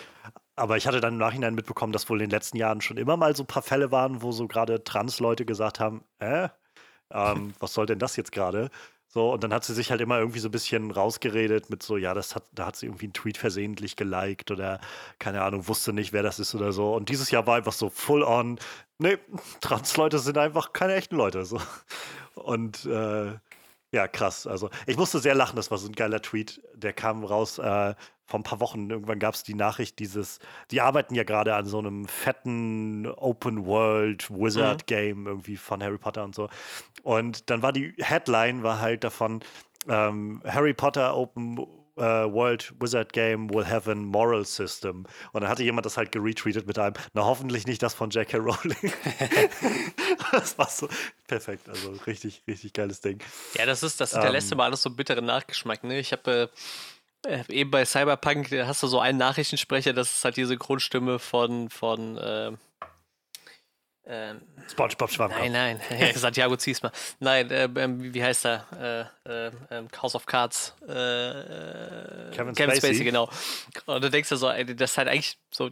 Aber 0.56 0.76
ich 0.76 0.86
hatte 0.86 1.00
dann 1.00 1.14
im 1.14 1.18
Nachhinein 1.18 1.54
mitbekommen, 1.54 1.94
dass 1.94 2.10
wohl 2.10 2.20
in 2.20 2.28
den 2.28 2.36
letzten 2.36 2.58
Jahren 2.58 2.82
schon 2.82 2.98
immer 2.98 3.16
mal 3.16 3.34
so 3.34 3.44
ein 3.44 3.46
paar 3.46 3.62
Fälle 3.62 3.90
waren, 3.90 4.20
wo 4.20 4.30
so 4.30 4.46
gerade 4.46 4.84
Trans-Leute 4.84 5.46
gesagt 5.46 5.80
haben, 5.80 6.04
äh, 6.18 6.48
ähm, 7.10 7.54
was 7.60 7.72
soll 7.72 7.86
denn 7.86 7.98
das 7.98 8.16
jetzt 8.16 8.32
gerade? 8.32 8.70
So, 9.08 9.32
und 9.32 9.42
dann 9.42 9.54
hat 9.54 9.64
sie 9.64 9.72
sich 9.72 9.90
halt 9.90 10.02
immer 10.02 10.18
irgendwie 10.18 10.40
so 10.40 10.48
ein 10.48 10.52
bisschen 10.52 10.90
rausgeredet 10.90 11.70
mit 11.70 11.82
so, 11.82 11.96
ja, 11.96 12.12
das 12.12 12.34
hat, 12.34 12.44
da 12.52 12.66
hat 12.66 12.76
sie 12.76 12.86
irgendwie 12.86 13.06
einen 13.06 13.14
Tweet 13.14 13.38
versehentlich 13.38 13.96
geliked 13.96 14.50
oder 14.50 14.80
keine 15.18 15.42
Ahnung, 15.42 15.68
wusste 15.68 15.94
nicht, 15.94 16.12
wer 16.12 16.22
das 16.22 16.38
ist 16.38 16.54
oder 16.54 16.72
so. 16.72 16.94
Und 16.94 17.08
dieses 17.08 17.30
Jahr 17.30 17.46
war 17.46 17.56
einfach 17.56 17.72
so 17.72 17.88
full 17.88 18.22
on, 18.22 18.58
nee, 18.98 19.18
Trans-Leute 19.60 20.18
sind 20.18 20.38
einfach 20.38 20.72
keine 20.72 20.94
echten 20.94 21.16
Leute. 21.16 21.44
So. 21.44 21.60
Und 22.34 22.84
äh, 22.86 23.34
ja, 23.92 24.08
krass. 24.08 24.46
Also 24.46 24.70
ich 24.86 24.96
musste 24.96 25.18
sehr 25.20 25.34
lachen, 25.34 25.56
das 25.56 25.70
war 25.70 25.78
so 25.78 25.88
ein 25.88 25.94
geiler 25.94 26.20
Tweet. 26.20 26.60
Der 26.74 26.92
kam 26.92 27.24
raus 27.24 27.58
äh, 27.58 27.94
vor 28.26 28.40
ein 28.40 28.42
paar 28.42 28.60
Wochen. 28.60 28.90
Irgendwann 28.90 29.18
gab 29.18 29.34
es 29.34 29.42
die 29.42 29.54
Nachricht, 29.54 29.98
dieses, 29.98 30.40
die 30.70 30.80
arbeiten 30.80 31.14
ja 31.14 31.24
gerade 31.24 31.54
an 31.54 31.66
so 31.66 31.78
einem 31.78 32.06
fetten 32.06 33.06
Open 33.06 33.64
World 33.66 34.30
Wizard 34.30 34.86
Game 34.86 35.26
irgendwie 35.26 35.56
von 35.56 35.82
Harry 35.82 35.98
Potter 35.98 36.24
und 36.24 36.34
so. 36.34 36.48
Und 37.02 37.48
dann 37.50 37.62
war 37.62 37.72
die 37.72 37.94
Headline 37.98 38.62
war 38.62 38.80
halt 38.80 39.04
davon, 39.04 39.40
ähm, 39.88 40.42
Harry 40.44 40.74
Potter 40.74 41.16
Open 41.16 41.64
äh, 41.96 42.02
World 42.02 42.74
Wizard 42.80 43.12
Game 43.12 43.50
will 43.50 43.66
have 43.66 43.90
a 43.90 43.94
moral 43.94 44.44
system. 44.44 45.06
Und 45.32 45.40
dann 45.40 45.50
hatte 45.50 45.62
jemand 45.62 45.86
das 45.86 45.96
halt 45.96 46.12
geretweetet 46.12 46.66
mit 46.66 46.78
einem, 46.78 46.94
na 47.14 47.24
hoffentlich 47.24 47.66
nicht 47.66 47.82
das 47.82 47.94
von 47.94 48.10
J.K. 48.10 48.38
Rowling. 48.38 48.92
das 50.32 50.58
war 50.58 50.68
so 50.68 50.88
perfekt. 51.26 51.68
Also 51.68 51.92
richtig, 52.06 52.42
richtig 52.46 52.72
geiles 52.72 53.00
Ding. 53.00 53.20
Ja, 53.54 53.66
das 53.66 53.82
ist, 53.82 54.00
das 54.00 54.12
hinterlässt 54.12 54.48
Ähm. 54.48 54.54
immer 54.54 54.64
alles 54.64 54.82
so 54.82 54.90
einen 54.90 54.96
bitteren 54.96 55.24
Nachgeschmack, 55.24 55.84
ne? 55.84 55.98
Ich 55.98 56.12
habe 56.12 56.50
äh, 57.26 57.38
äh, 57.38 57.44
eben 57.48 57.70
bei 57.70 57.84
Cyberpunk, 57.84 58.50
da 58.50 58.66
hast 58.66 58.82
du 58.82 58.86
so 58.86 59.00
einen 59.00 59.18
Nachrichtensprecher, 59.18 59.92
das 59.92 60.10
ist 60.16 60.24
halt 60.24 60.36
diese 60.36 60.56
Grundstimme 60.56 61.18
von, 61.18 61.70
von 61.70 62.18
ähm, 62.22 62.58
ähm, 64.08 64.40
SpongeBob 64.68 65.10
Schwammkopf. 65.10 65.40
Nein, 65.48 65.80
nein, 65.90 66.12
Santiago 66.14 66.56
Ziesma. 66.56 66.92
Nein, 67.18 67.50
äh, 67.50 67.68
ähm, 67.76 68.14
wie 68.14 68.22
heißt 68.22 68.46
er? 68.46 69.10
Äh, 69.26 69.28
äh, 69.28 69.50
ähm, 69.70 69.88
House 70.00 70.14
of 70.14 70.26
Cards. 70.26 70.74
Äh, 70.88 70.92
äh, 70.92 72.30
Kevin 72.32 72.54
Spacey. 72.54 72.76
Spacey. 72.76 73.04
genau. 73.04 73.28
Und 73.86 74.04
du 74.04 74.10
denkst 74.10 74.28
dir 74.28 74.36
so, 74.36 74.48
das 74.48 74.90
ist 74.92 74.98
halt 74.98 75.08
eigentlich 75.08 75.38
so, 75.50 75.70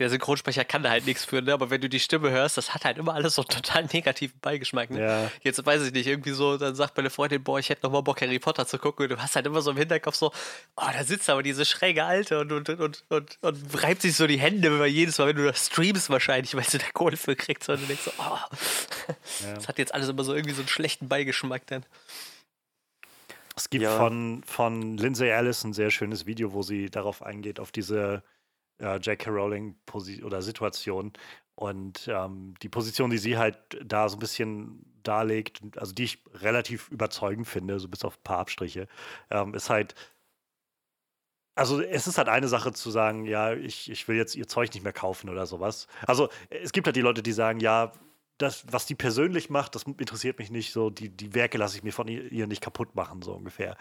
der 0.00 0.08
Synchronsprecher 0.08 0.64
kann 0.64 0.82
da 0.82 0.90
halt 0.90 1.06
nichts 1.06 1.24
für, 1.26 1.42
ne? 1.42 1.52
aber 1.52 1.68
wenn 1.70 1.80
du 1.80 1.88
die 1.88 2.00
Stimme 2.00 2.30
hörst, 2.30 2.56
das 2.56 2.74
hat 2.74 2.84
halt 2.86 2.96
immer 2.96 3.14
alles 3.14 3.34
so 3.34 3.42
einen 3.42 3.50
total 3.50 3.84
negativen 3.92 4.38
Beigeschmack. 4.40 4.90
Ne? 4.90 5.00
Ja. 5.00 5.30
Jetzt 5.42 5.64
weiß 5.64 5.82
ich 5.82 5.92
nicht, 5.92 6.06
irgendwie 6.06 6.30
so, 6.30 6.56
dann 6.56 6.74
sagt 6.74 6.96
meine 6.96 7.10
Freundin, 7.10 7.44
boah, 7.44 7.58
ich 7.58 7.68
hätte 7.68 7.84
noch 7.84 7.92
mal 7.92 8.00
Bock, 8.00 8.22
Harry 8.22 8.38
Potter 8.38 8.66
zu 8.66 8.78
gucken. 8.78 9.04
Und 9.04 9.10
du 9.10 9.22
hast 9.22 9.36
halt 9.36 9.44
immer 9.46 9.60
so 9.60 9.70
im 9.70 9.76
Hinterkopf 9.76 10.14
so, 10.16 10.32
oh, 10.76 10.86
da 10.92 11.04
sitzt 11.04 11.28
aber 11.28 11.42
diese 11.42 11.66
schräge 11.66 12.04
Alte 12.04 12.40
und, 12.40 12.50
und, 12.50 12.68
und, 12.70 13.04
und, 13.10 13.38
und 13.42 13.82
reibt 13.82 14.00
sich 14.02 14.16
so 14.16 14.26
die 14.26 14.38
Hände 14.38 14.78
weil 14.80 14.88
jedes 14.88 15.18
Mal, 15.18 15.28
wenn 15.28 15.36
du 15.36 15.44
das 15.44 15.66
streamst 15.66 16.08
wahrscheinlich, 16.08 16.54
weil 16.56 16.64
sie 16.64 16.78
da 16.78 16.86
Kohle 16.94 17.18
für 17.18 17.36
kriegt. 17.36 17.68
Und 17.68 17.82
du 17.82 17.86
denkst 17.86 18.04
so, 18.04 18.12
oh, 18.18 18.38
das 19.54 19.68
hat 19.68 19.78
jetzt 19.78 19.92
alles 19.94 20.08
immer 20.08 20.24
so 20.24 20.34
irgendwie 20.34 20.54
so 20.54 20.62
einen 20.62 20.68
schlechten 20.68 21.08
Beigeschmack 21.08 21.66
dann. 21.66 21.84
Es 23.54 23.68
gibt 23.68 23.84
Ja. 23.84 23.98
von, 23.98 24.42
von 24.46 24.96
Lindsay 24.96 25.28
Ellis 25.28 25.62
ein 25.64 25.74
sehr 25.74 25.90
schönes 25.90 26.24
Video, 26.24 26.54
wo 26.54 26.62
sie 26.62 26.88
darauf 26.88 27.22
eingeht, 27.22 27.60
auf 27.60 27.70
diese 27.70 28.22
äh, 28.80 28.96
J.K. 28.96 29.30
Rowling 29.30 29.76
Posi 29.86 30.22
oder 30.22 30.42
Situation. 30.42 31.12
Und 31.54 32.08
ähm, 32.08 32.54
die 32.62 32.68
Position, 32.68 33.10
die 33.10 33.18
sie 33.18 33.36
halt 33.36 33.58
da 33.84 34.08
so 34.08 34.16
ein 34.16 34.20
bisschen 34.20 34.84
darlegt, 35.02 35.60
also 35.76 35.92
die 35.92 36.04
ich 36.04 36.24
relativ 36.34 36.88
überzeugend 36.88 37.46
finde, 37.46 37.78
so 37.78 37.88
bis 37.88 38.04
auf 38.04 38.16
ein 38.16 38.22
paar 38.22 38.38
Abstriche, 38.38 38.88
ähm, 39.30 39.54
ist 39.54 39.70
halt, 39.70 39.94
also 41.54 41.80
es 41.82 42.06
ist 42.06 42.16
halt 42.16 42.28
eine 42.28 42.48
Sache 42.48 42.72
zu 42.72 42.90
sagen, 42.90 43.26
ja, 43.26 43.52
ich, 43.52 43.90
ich 43.90 44.08
will 44.08 44.16
jetzt 44.16 44.36
ihr 44.36 44.48
Zeug 44.48 44.72
nicht 44.72 44.82
mehr 44.82 44.92
kaufen 44.92 45.28
oder 45.28 45.46
sowas. 45.46 45.86
Also 46.06 46.30
es 46.48 46.72
gibt 46.72 46.86
halt 46.86 46.96
die 46.96 47.02
Leute, 47.02 47.22
die 47.22 47.32
sagen, 47.32 47.60
ja, 47.60 47.92
das, 48.38 48.64
was 48.72 48.86
die 48.86 48.94
persönlich 48.94 49.50
macht, 49.50 49.74
das 49.74 49.82
interessiert 49.82 50.38
mich 50.38 50.50
nicht 50.50 50.72
so. 50.72 50.88
Die, 50.88 51.10
die 51.10 51.34
Werke 51.34 51.58
lasse 51.58 51.76
ich 51.76 51.82
mir 51.82 51.92
von 51.92 52.08
ihr 52.08 52.46
nicht 52.46 52.62
kaputt 52.62 52.94
machen, 52.94 53.20
so 53.20 53.34
ungefähr. 53.34 53.76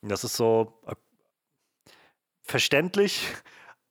Und 0.00 0.10
das 0.10 0.22
ist 0.22 0.36
so 0.36 0.80
äh, 0.86 0.94
verständlich, 2.42 3.26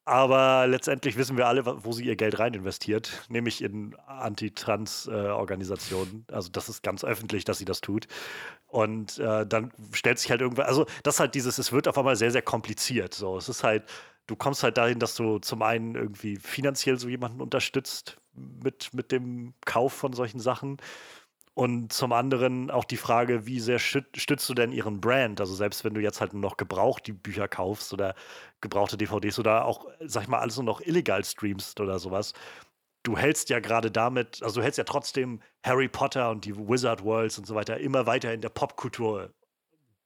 aber 0.05 0.67
letztendlich 0.67 1.17
wissen 1.17 1.35
wir 1.35 1.47
alle, 1.47 1.83
wo 1.83 1.91
sie 1.91 2.05
ihr 2.05 2.15
Geld 2.15 2.37
rein 2.37 2.53
investiert, 2.53 3.23
nämlich 3.27 3.63
in 3.63 3.95
Anti-Trans-Organisationen. 4.05 6.27
also 6.31 6.49
das 6.51 6.69
ist 6.69 6.83
ganz 6.83 7.03
öffentlich, 7.03 7.43
dass 7.43 7.57
sie 7.57 7.65
das 7.65 7.81
tut. 7.81 8.07
Und 8.67 9.17
äh, 9.17 9.47
dann 9.47 9.71
stellt 9.93 10.19
sich 10.19 10.29
halt 10.29 10.41
irgendwann, 10.41 10.67
also 10.67 10.85
das 11.01 11.15
ist 11.15 11.19
halt 11.19 11.33
dieses, 11.33 11.57
es 11.57 11.71
wird 11.71 11.87
auf 11.87 11.97
einmal 11.97 12.15
sehr, 12.15 12.29
sehr 12.29 12.43
kompliziert. 12.43 13.15
So, 13.15 13.35
es 13.35 13.49
ist 13.49 13.63
halt, 13.63 13.83
du 14.27 14.35
kommst 14.35 14.61
halt 14.61 14.77
dahin, 14.77 14.99
dass 14.99 15.15
du 15.15 15.39
zum 15.39 15.63
einen 15.63 15.95
irgendwie 15.95 16.37
finanziell 16.37 16.99
so 16.99 17.09
jemanden 17.09 17.41
unterstützt 17.41 18.17
mit, 18.33 18.93
mit 18.93 19.11
dem 19.11 19.55
Kauf 19.65 19.93
von 19.93 20.13
solchen 20.13 20.39
Sachen. 20.39 20.77
Und 21.55 21.93
zum 21.93 22.11
anderen 22.11 22.69
auch 22.69 22.83
die 22.83 22.97
Frage, 22.97 23.45
wie 23.45 23.61
sehr 23.61 23.79
stützt 23.79 24.49
du 24.49 24.53
denn 24.53 24.73
ihren 24.73 24.99
Brand? 24.99 25.39
Also 25.39 25.55
selbst 25.55 25.85
wenn 25.85 25.93
du 25.93 26.01
jetzt 26.01 26.19
halt 26.19 26.33
nur 26.33 26.41
noch 26.41 26.57
gebraucht 26.57 27.07
die 27.07 27.13
Bücher 27.13 27.47
kaufst 27.47 27.93
oder 27.93 28.13
gebrauchte 28.59 28.97
DVDs 28.97 29.39
oder 29.39 29.63
auch, 29.63 29.87
sag 30.01 30.23
ich 30.23 30.27
mal, 30.27 30.39
alles 30.39 30.57
nur 30.57 30.65
noch 30.65 30.81
illegal 30.81 31.23
streamst 31.23 31.79
oder 31.79 31.97
sowas. 31.97 32.33
Du 33.03 33.17
hältst 33.17 33.49
ja 33.49 33.61
gerade 33.61 33.89
damit, 33.89 34.43
also 34.43 34.59
du 34.59 34.63
hältst 34.63 34.77
ja 34.77 34.83
trotzdem 34.83 35.41
Harry 35.63 35.87
Potter 35.87 36.29
und 36.29 36.43
die 36.43 36.57
Wizard 36.57 37.05
Worlds 37.05 37.37
und 37.37 37.47
so 37.47 37.55
weiter 37.55 37.77
immer 37.77 38.05
weiter 38.05 38.33
in 38.33 38.41
der 38.41 38.49
Popkultur 38.49 39.33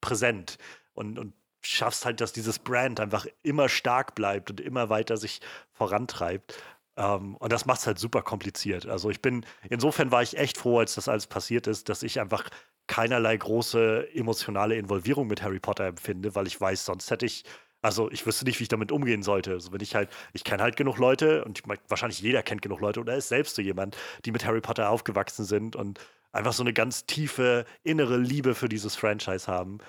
präsent 0.02 0.60
und, 0.94 1.18
und 1.18 1.34
schaffst 1.64 2.06
halt, 2.06 2.22
dass 2.22 2.32
dieses 2.32 2.60
Brand 2.60 3.00
einfach 3.00 3.26
immer 3.42 3.70
stark 3.70 4.14
bleibt 4.14 4.52
und 4.52 4.62
immer 4.62 4.90
weiter 4.90 5.18
sich 5.18 5.42
vorantreibt. 5.72 6.62
Ähm, 7.00 7.36
und 7.38 7.52
das 7.52 7.66
macht 7.66 7.80
es 7.80 7.88
halt 7.88 7.98
super 7.98 8.22
kompliziert. 8.22 8.86
Also 8.86 9.10
ich 9.10 9.22
bin, 9.22 9.46
insofern 9.70 10.12
war 10.12 10.22
ich 10.22 10.38
echt 10.38 10.58
froh, 10.58 10.80
als 10.80 10.96
das 10.96 11.08
alles 11.08 11.28
passiert 11.28 11.66
ist, 11.66 11.90
dass 11.90 12.04
ich 12.04 12.20
einfach 12.20 12.50
keinerlei 12.88 13.38
große 13.38 14.10
emotionale 14.14 14.76
Involvierung 14.76 15.28
mit 15.28 15.42
Harry 15.42 15.60
Potter 15.60 15.86
empfinde, 15.86 16.36
weil 16.36 16.48
ich 16.48 16.60
weiß, 16.60 16.86
sonst 16.86 17.10
hätte 17.10 17.26
ich, 17.26 17.46
also 17.82 18.12
ich 18.12 18.26
wüsste 18.26 18.46
nicht, 18.46 18.60
wie 18.60 18.64
ich 18.64 18.70
damit 18.70 18.92
umgehen 18.92 19.24
sollte. 19.24 19.52
Also 19.54 19.72
wenn 19.72 19.82
ich 19.82 19.96
halt, 19.96 20.10
ich 20.34 20.44
kenne 20.44 20.62
halt 20.62 20.76
genug 20.76 20.98
Leute 20.98 21.46
und 21.46 21.60
ich, 21.60 21.66
wahrscheinlich 21.88 22.20
jeder 22.20 22.44
kennt 22.44 22.62
genug 22.62 22.82
Leute 22.82 23.00
oder 23.00 23.16
ist 23.16 23.30
selbst 23.30 23.56
so 23.56 23.62
jemand, 23.62 23.96
die 24.26 24.32
mit 24.32 24.46
Harry 24.46 24.62
Potter 24.62 24.90
aufgewachsen 24.90 25.46
sind 25.46 25.76
und 25.78 26.00
einfach 26.32 26.54
so 26.54 26.64
eine 26.64 26.74
ganz 26.74 27.06
tiefe 27.06 27.66
innere 27.84 28.18
Liebe 28.18 28.56
für 28.56 28.70
dieses 28.70 28.96
Franchise 28.96 29.48
haben. 29.48 29.80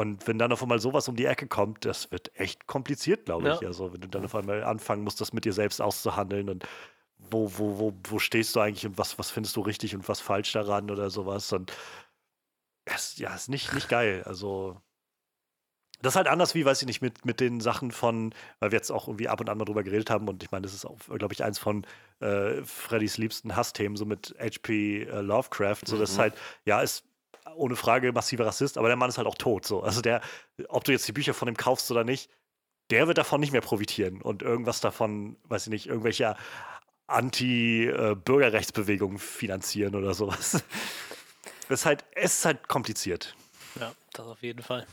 Und 0.00 0.26
wenn 0.26 0.38
dann 0.38 0.50
auf 0.50 0.62
einmal 0.62 0.78
sowas 0.78 1.08
um 1.08 1.16
die 1.16 1.26
Ecke 1.26 1.46
kommt, 1.46 1.84
das 1.84 2.10
wird 2.10 2.34
echt 2.34 2.66
kompliziert, 2.66 3.26
glaube 3.26 3.50
ich. 3.50 3.60
Ja. 3.60 3.68
Also, 3.68 3.92
wenn 3.92 4.00
du 4.00 4.08
dann 4.08 4.24
auf 4.24 4.34
einmal 4.34 4.64
anfangen 4.64 5.04
musst, 5.04 5.20
das 5.20 5.34
mit 5.34 5.44
dir 5.44 5.52
selbst 5.52 5.78
auszuhandeln 5.82 6.48
und 6.48 6.66
wo, 7.18 7.52
wo, 7.58 7.78
wo, 7.78 7.92
wo 8.04 8.18
stehst 8.18 8.56
du 8.56 8.60
eigentlich 8.60 8.86
und 8.86 8.96
was, 8.96 9.18
was 9.18 9.30
findest 9.30 9.56
du 9.56 9.60
richtig 9.60 9.94
und 9.94 10.08
was 10.08 10.22
falsch 10.22 10.52
daran 10.52 10.90
oder 10.90 11.10
sowas. 11.10 11.52
Und 11.52 11.70
es, 12.86 13.18
ja, 13.18 13.34
ist 13.34 13.50
nicht, 13.50 13.74
nicht 13.74 13.90
geil. 13.90 14.22
Also, 14.24 14.80
das 16.00 16.14
ist 16.14 16.16
halt 16.16 16.28
anders 16.28 16.54
wie, 16.54 16.64
weiß 16.64 16.80
ich 16.80 16.86
nicht, 16.86 17.02
mit, 17.02 17.26
mit 17.26 17.38
den 17.38 17.60
Sachen 17.60 17.90
von, 17.90 18.34
weil 18.58 18.72
wir 18.72 18.78
jetzt 18.78 18.90
auch 18.90 19.06
irgendwie 19.06 19.28
ab 19.28 19.42
und 19.42 19.50
an 19.50 19.58
mal 19.58 19.66
drüber 19.66 19.82
geredet 19.82 20.08
haben 20.08 20.28
und 20.28 20.42
ich 20.42 20.50
meine, 20.50 20.62
das 20.62 20.72
ist 20.72 20.86
auch, 20.86 20.96
glaube 21.18 21.34
ich, 21.34 21.44
eins 21.44 21.58
von 21.58 21.86
äh, 22.20 22.62
Freddys 22.64 23.18
liebsten 23.18 23.54
Hassthemen, 23.54 23.98
so 23.98 24.06
mit 24.06 24.34
HP 24.40 25.02
äh, 25.02 25.20
Lovecraft. 25.20 25.82
So, 25.84 25.96
mhm. 25.96 26.00
das 26.00 26.12
ist 26.12 26.18
halt, 26.18 26.34
ja, 26.64 26.80
ist 26.80 27.04
ohne 27.54 27.76
Frage 27.76 28.12
massiver 28.12 28.46
Rassist, 28.46 28.78
aber 28.78 28.88
der 28.88 28.96
Mann 28.96 29.10
ist 29.10 29.18
halt 29.18 29.26
auch 29.26 29.36
tot. 29.36 29.66
So. 29.66 29.82
Also 29.82 30.00
der, 30.00 30.22
ob 30.68 30.84
du 30.84 30.92
jetzt 30.92 31.06
die 31.08 31.12
Bücher 31.12 31.34
von 31.34 31.48
ihm 31.48 31.56
kaufst 31.56 31.90
oder 31.90 32.04
nicht, 32.04 32.30
der 32.90 33.06
wird 33.06 33.18
davon 33.18 33.40
nicht 33.40 33.52
mehr 33.52 33.60
profitieren 33.60 34.22
und 34.22 34.42
irgendwas 34.42 34.80
davon, 34.80 35.36
weiß 35.44 35.66
ich 35.66 35.70
nicht, 35.70 35.86
irgendwelche 35.86 36.36
Anti-Bürgerrechtsbewegungen 37.06 39.18
finanzieren 39.18 39.94
oder 39.94 40.14
sowas. 40.14 40.64
Es 41.68 41.80
ist 41.80 41.86
halt, 41.86 42.04
es 42.12 42.38
ist 42.38 42.44
halt 42.44 42.68
kompliziert. 42.68 43.34
Ja, 43.78 43.92
das 44.12 44.26
auf 44.26 44.42
jeden 44.42 44.62
Fall. 44.62 44.86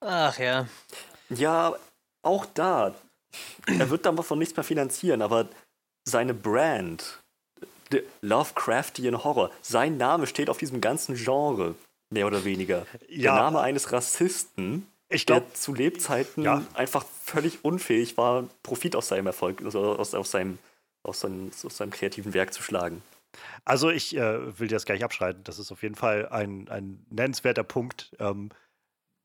Ach 0.00 0.38
ja. 0.38 0.68
Ja, 1.30 1.74
auch 2.22 2.46
da. 2.46 2.94
Er 3.66 3.90
wird 3.90 4.06
davon 4.06 4.38
nichts 4.38 4.56
mehr 4.56 4.64
finanzieren, 4.64 5.20
aber 5.22 5.48
seine 6.04 6.34
Brand 6.34 7.20
Lovecraftian 8.20 9.24
Horror. 9.24 9.50
Sein 9.62 9.96
Name 9.96 10.26
steht 10.26 10.50
auf 10.50 10.58
diesem 10.58 10.80
ganzen 10.80 11.14
Genre, 11.14 11.74
mehr 12.10 12.26
oder 12.26 12.44
weniger. 12.44 12.86
Ja. 13.08 13.34
Der 13.34 13.42
Name 13.42 13.60
eines 13.60 13.92
Rassisten, 13.92 14.86
ich 15.08 15.26
glaub, 15.26 15.46
der 15.46 15.54
zu 15.54 15.74
Lebzeiten 15.74 16.42
ja. 16.42 16.62
einfach 16.74 17.04
völlig 17.24 17.64
unfähig 17.64 18.16
war, 18.16 18.44
Profit 18.62 18.96
aus 18.96 19.08
seinem 19.08 19.26
Erfolg, 19.26 19.62
also 19.64 19.96
aus, 19.96 20.14
aus, 20.14 20.30
seinem, 20.30 20.58
aus, 21.02 21.20
seinem, 21.20 21.50
aus 21.64 21.76
seinem 21.76 21.90
kreativen 21.90 22.34
Werk 22.34 22.52
zu 22.52 22.62
schlagen. 22.62 23.02
Also 23.64 23.90
ich 23.90 24.16
äh, 24.16 24.58
will 24.58 24.68
das 24.68 24.86
gar 24.86 24.94
nicht 24.94 25.04
abschreiten. 25.04 25.44
Das 25.44 25.58
ist 25.58 25.70
auf 25.70 25.82
jeden 25.82 25.94
Fall 25.94 26.28
ein, 26.28 26.68
ein 26.68 27.04
nennenswerter 27.10 27.62
Punkt. 27.62 28.14
Ähm, 28.18 28.50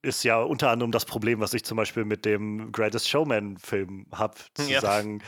ist 0.01 0.23
ja 0.23 0.41
unter 0.41 0.69
anderem 0.69 0.91
das 0.91 1.05
Problem, 1.05 1.39
was 1.39 1.53
ich 1.53 1.63
zum 1.63 1.77
Beispiel 1.77 2.03
mit 2.03 2.25
dem 2.25 2.71
Greatest 2.73 3.09
Showman-Film 3.09 4.07
habe, 4.11 4.35
zu 4.53 4.69
ja. 4.69 4.81
sagen, 4.81 5.21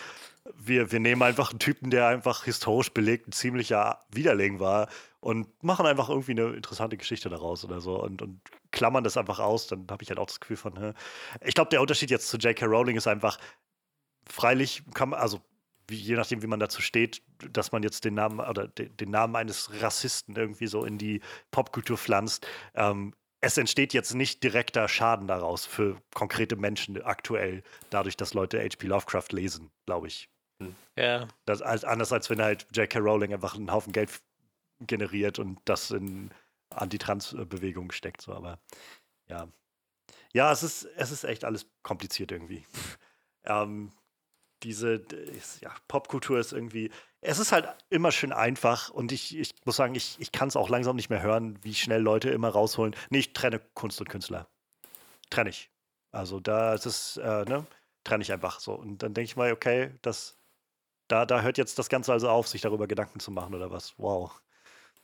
wir, 0.53 0.91
wir 0.91 0.99
nehmen 0.99 1.23
einfach 1.23 1.49
einen 1.49 1.59
Typen, 1.59 1.89
der 1.89 2.07
einfach 2.07 2.43
historisch 2.43 2.91
belegt 2.93 3.27
ein 3.27 3.31
ziemlicher 3.31 3.99
Widerling 4.11 4.59
war 4.59 4.87
und 5.19 5.63
machen 5.63 5.85
einfach 5.85 6.09
irgendwie 6.09 6.31
eine 6.31 6.53
interessante 6.55 6.97
Geschichte 6.97 7.29
daraus 7.29 7.65
oder 7.65 7.81
so 7.81 8.01
und, 8.01 8.21
und 8.21 8.41
klammern 8.71 9.03
das 9.03 9.17
einfach 9.17 9.39
aus. 9.39 9.67
Dann 9.67 9.87
habe 9.89 10.03
ich 10.03 10.09
halt 10.09 10.19
auch 10.19 10.27
das 10.27 10.39
Gefühl 10.39 10.57
von, 10.57 10.77
hä? 10.79 10.93
ich 11.41 11.55
glaube, 11.55 11.69
der 11.69 11.81
Unterschied 11.81 12.11
jetzt 12.11 12.29
zu 12.29 12.37
J.K. 12.37 12.65
Rowling 12.65 12.95
ist 12.95 13.07
einfach, 13.07 13.39
freilich 14.29 14.83
kann 14.93 15.09
man, 15.09 15.19
also 15.19 15.41
wie, 15.87 15.95
je 15.95 16.15
nachdem, 16.15 16.41
wie 16.41 16.47
man 16.47 16.59
dazu 16.59 16.81
steht, 16.81 17.23
dass 17.51 17.71
man 17.71 17.83
jetzt 17.83 18.05
den 18.05 18.15
Namen 18.15 18.39
oder 18.39 18.67
de, 18.67 18.89
den 18.89 19.11
Namen 19.11 19.35
eines 19.35 19.69
Rassisten 19.81 20.35
irgendwie 20.35 20.67
so 20.67 20.83
in 20.85 20.97
die 20.97 21.21
Popkultur 21.51 21.97
pflanzt. 21.97 22.47
Ähm, 22.75 23.13
es 23.41 23.57
entsteht 23.57 23.93
jetzt 23.93 24.15
nicht 24.15 24.43
direkter 24.43 24.87
Schaden 24.87 25.27
daraus 25.27 25.65
für 25.65 26.01
konkrete 26.13 26.55
Menschen 26.55 26.99
aktuell, 27.03 27.63
dadurch, 27.91 28.17
dass 28.17 28.33
Leute 28.33 28.59
H.P. 28.59 28.87
Lovecraft 28.87 29.31
lesen, 29.31 29.71
glaube 29.85 30.07
ich. 30.07 30.29
Ja. 30.95 31.27
Das, 31.45 31.61
als, 31.61 31.83
anders 31.83 32.11
als 32.13 32.29
wenn 32.29 32.41
halt 32.41 32.67
J.K. 32.73 32.99
Rowling 32.99 33.33
einfach 33.33 33.55
einen 33.55 33.71
Haufen 33.71 33.91
Geld 33.93 34.21
generiert 34.79 35.39
und 35.39 35.59
das 35.65 35.91
in 35.91 36.31
Antitrans-Bewegungen 36.69 37.91
steckt. 37.91 38.21
So, 38.21 38.33
aber 38.33 38.59
ja. 39.27 39.47
Ja, 40.33 40.51
es 40.51 40.63
ist, 40.63 40.85
es 40.95 41.11
ist 41.11 41.23
echt 41.23 41.45
alles 41.45 41.65
kompliziert 41.83 42.31
irgendwie. 42.31 42.65
ähm, 43.43 43.91
diese 44.63 45.05
ja, 45.61 45.73
Popkultur 45.87 46.39
ist 46.39 46.53
irgendwie, 46.53 46.91
es 47.21 47.39
ist 47.39 47.51
halt 47.51 47.67
immer 47.89 48.11
schön 48.11 48.33
einfach 48.33 48.89
und 48.89 49.11
ich, 49.11 49.37
ich 49.37 49.53
muss 49.65 49.75
sagen, 49.75 49.95
ich, 49.95 50.17
ich 50.19 50.31
kann 50.31 50.47
es 50.47 50.55
auch 50.55 50.69
langsam 50.69 50.95
nicht 50.95 51.09
mehr 51.09 51.21
hören, 51.21 51.59
wie 51.63 51.73
schnell 51.73 52.01
Leute 52.01 52.29
immer 52.29 52.49
rausholen. 52.49 52.95
Nee, 53.09 53.19
ich 53.19 53.33
trenne 53.33 53.59
Kunst 53.73 53.99
und 53.99 54.09
Künstler. 54.09 54.47
Trenne 55.29 55.49
ich. 55.49 55.69
Also 56.11 56.39
da 56.39 56.73
ist 56.73 56.85
es, 56.85 57.17
äh, 57.17 57.45
ne, 57.45 57.65
trenne 58.03 58.23
ich 58.23 58.31
einfach 58.31 58.59
so. 58.59 58.73
Und 58.73 59.03
dann 59.03 59.13
denke 59.13 59.25
ich 59.25 59.35
mal, 59.35 59.51
okay, 59.51 59.91
das 60.01 60.34
da, 61.07 61.25
da 61.25 61.41
hört 61.41 61.57
jetzt 61.57 61.77
das 61.79 61.89
Ganze 61.89 62.11
also 62.11 62.29
auf, 62.29 62.47
sich 62.47 62.61
darüber 62.61 62.87
Gedanken 62.87 63.19
zu 63.19 63.31
machen 63.31 63.53
oder 63.53 63.71
was. 63.71 63.93
Wow. 63.97 64.31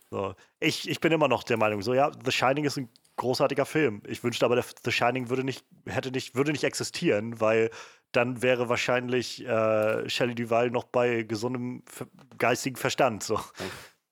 So. 0.10 0.36
Ich, 0.60 0.90
ich 0.90 1.00
bin 1.00 1.12
immer 1.12 1.28
noch 1.28 1.44
der 1.44 1.58
Meinung, 1.58 1.82
so 1.82 1.94
ja, 1.94 2.12
The 2.24 2.32
Shining 2.32 2.66
ist 2.66 2.78
ein 2.78 2.90
großartiger 3.16 3.66
Film. 3.66 4.02
Ich 4.08 4.24
wünschte 4.24 4.46
aber, 4.46 4.62
The 4.62 4.92
Shining 4.92 5.30
würde 5.30 5.44
nicht, 5.44 5.66
hätte 5.86 6.12
nicht, 6.12 6.36
würde 6.36 6.52
nicht 6.52 6.64
existieren, 6.64 7.40
weil 7.40 7.70
dann 8.12 8.42
wäre 8.42 8.68
wahrscheinlich 8.68 9.46
äh, 9.46 10.10
Shelley 10.10 10.36
Duval 10.36 10.70
noch 10.70 10.84
bei 10.84 11.24
gesundem 11.24 11.84
geistigen 12.38 12.76
Verstand. 12.76 13.24
So. 13.24 13.40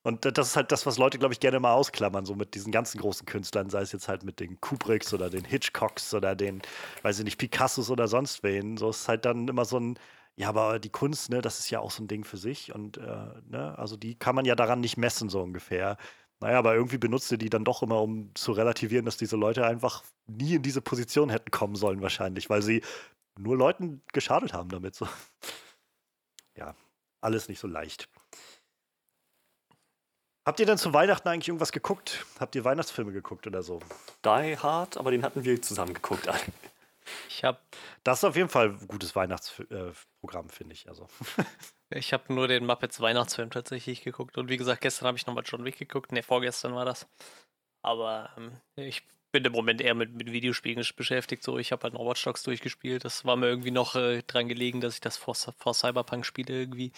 Und 0.04 0.24
das 0.26 0.50
ist 0.50 0.56
halt 0.56 0.72
das, 0.72 0.86
was 0.86 0.98
Leute, 0.98 1.20
glaube 1.20 1.34
ich, 1.34 1.42
gerne 1.42 1.60
mal 1.60 1.74
ausklammern, 1.74 2.26
so 2.26 2.34
mit 2.34 2.56
diesen 2.56 2.72
ganzen 2.72 3.02
großen 3.02 3.26
Künstlern, 3.26 3.70
sei 3.70 3.82
es 3.82 3.92
jetzt 3.92 4.08
halt 4.08 4.24
mit 4.24 4.40
den 4.40 4.62
Kubricks 4.62 5.14
oder 5.14 5.30
den 5.30 5.44
Hitchcocks 5.44 6.14
oder 6.14 6.36
den, 6.36 6.62
weiß 7.02 7.20
ich 7.20 7.26
nicht, 7.26 7.38
Picassos 7.38 7.92
oder 7.92 8.08
sonst 8.08 8.42
wen. 8.42 8.78
So 8.78 8.92
ist 8.92 9.10
halt 9.10 9.26
dann 9.26 9.50
immer 9.50 9.66
so 9.66 9.78
ein, 9.78 10.00
ja, 10.40 10.48
aber 10.48 10.80
die 10.80 10.90
Kunst, 10.90 11.30
ne, 11.30 11.42
das 11.42 11.60
ist 11.60 11.70
ja 11.70 11.82
auch 11.82 11.92
so 11.92 12.02
ein 12.02 12.08
Ding 12.08 12.24
für 12.24 12.38
sich 12.38 12.74
und 12.74 12.96
äh, 12.98 13.02
ne, 13.50 13.78
also 13.78 13.98
die 13.98 14.16
kann 14.16 14.36
man 14.36 14.46
ja 14.46 14.56
daran 14.56 14.80
nicht 14.80 14.96
messen, 14.96 15.28
so 15.28 15.42
ungefähr. 15.42 15.98
Naja, 16.40 16.58
aber 16.60 16.76
irgendwie 16.76 16.98
benutzt 16.98 17.30
ihr 17.34 17.38
die 17.38 17.50
dann 17.50 17.66
doch 17.66 17.84
immer, 17.84 18.02
um 18.02 18.34
zu 18.36 18.54
relativieren, 18.54 19.04
dass 19.04 19.18
diese 19.18 19.36
Leute 19.36 19.66
einfach 19.66 20.02
nie 20.28 20.56
in 20.56 20.62
diese 20.62 20.82
Position 20.82 21.30
hätten 21.30 21.52
kommen 21.52 21.76
sollen, 21.76 22.02
wahrscheinlich, 22.02 22.50
weil 22.50 22.62
sie 22.62 22.82
nur 23.38 23.58
Leuten 23.58 24.02
geschadet 24.14 24.54
haben 24.54 24.70
damit. 24.70 24.96
So. 24.96 25.10
Ja, 26.56 26.74
alles 27.20 27.50
nicht 27.50 27.60
so 27.60 27.68
leicht. 27.68 28.08
Habt 30.46 30.62
ihr 30.62 30.66
denn 30.66 30.78
zu 30.78 30.94
Weihnachten 30.94 31.28
eigentlich 31.28 31.50
irgendwas 31.50 31.74
geguckt? 31.74 32.26
Habt 32.40 32.56
ihr 32.56 32.64
Weihnachtsfilme 32.64 33.12
geguckt 33.12 33.46
oder 33.46 33.62
so? 33.62 33.82
Die 34.24 34.58
Hard, 34.58 34.96
aber 34.96 35.12
den 35.12 35.24
hatten 35.24 35.44
wir 35.44 35.62
zusammen 35.62 35.94
geguckt. 35.94 36.30
Ich 37.30 37.43
habe 37.43 37.60
Das 38.03 38.20
ist 38.20 38.24
auf 38.24 38.36
jeden 38.36 38.49
Fall 38.49 38.70
ein 38.70 38.88
gutes 38.88 39.16
Weihnachtsprogramm, 39.16 40.49
finde 40.49 40.74
ich. 40.74 40.88
Also. 40.88 41.07
ich 41.89 42.14
hab 42.14 42.30
nur 42.30 42.47
den 42.47 42.66
Muppets 42.66 42.99
Weihnachtsfilm 43.01 43.51
tatsächlich 43.51 44.03
geguckt. 44.03 44.38
Und 44.38 44.49
wie 44.49 44.57
gesagt, 44.57 44.82
gestern 44.82 45.07
habe 45.07 45.18
ich 45.18 45.26
nochmal 45.26 45.43
John 45.45 45.66
Wick 45.66 45.78
geguckt. 45.78 46.12
Ne, 46.12 46.24
vorgestern 46.24 46.76
war 46.76 46.86
das. 46.86 47.07
Aber 47.82 48.32
ähm, 48.38 48.60
ich 48.76 49.03
bin 49.32 49.45
im 49.45 49.51
Moment 49.51 49.82
eher 49.82 49.95
mit, 49.95 50.14
mit 50.14 50.32
Videospielen 50.32 50.86
beschäftigt. 50.95 51.43
So, 51.43 51.57
ich 51.57 51.72
habe 51.72 51.84
halt 51.84 51.93
noch 51.93 52.05
Watch 52.05 52.24
Dogs 52.24 52.43
durchgespielt. 52.43 53.05
Das 53.05 53.26
war 53.26 53.36
mir 53.36 53.47
irgendwie 53.47 53.72
noch 53.72 53.95
äh, 53.95 54.24
dran 54.24 54.47
gelegen, 54.47 54.82
dass 54.82 54.95
ich 54.95 55.01
das 55.01 55.18
vor, 55.18 55.36
vor 55.36 55.74
Cyberpunk 55.74 56.26
spiele 56.26 56.53
irgendwie. 56.53 56.91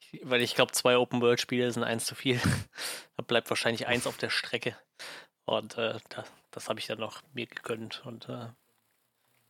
Ich, 0.00 0.20
weil 0.24 0.42
ich 0.42 0.54
glaube, 0.54 0.72
zwei 0.72 0.96
Open-World-Spiele 0.96 1.70
sind 1.72 1.84
eins 1.84 2.06
zu 2.06 2.14
viel. 2.14 2.40
da 3.16 3.22
bleibt 3.22 3.50
wahrscheinlich 3.50 3.86
eins 3.86 4.06
auf 4.06 4.16
der 4.16 4.30
Strecke. 4.30 4.76
Und 5.44 5.76
äh, 5.78 5.98
da, 6.08 6.24
das 6.50 6.68
habe 6.68 6.78
ich 6.78 6.86
dann 6.86 7.00
noch 7.00 7.22
mir 7.32 7.46
gegönnt. 7.46 8.04
Und 8.06 8.28
äh, 8.28 8.48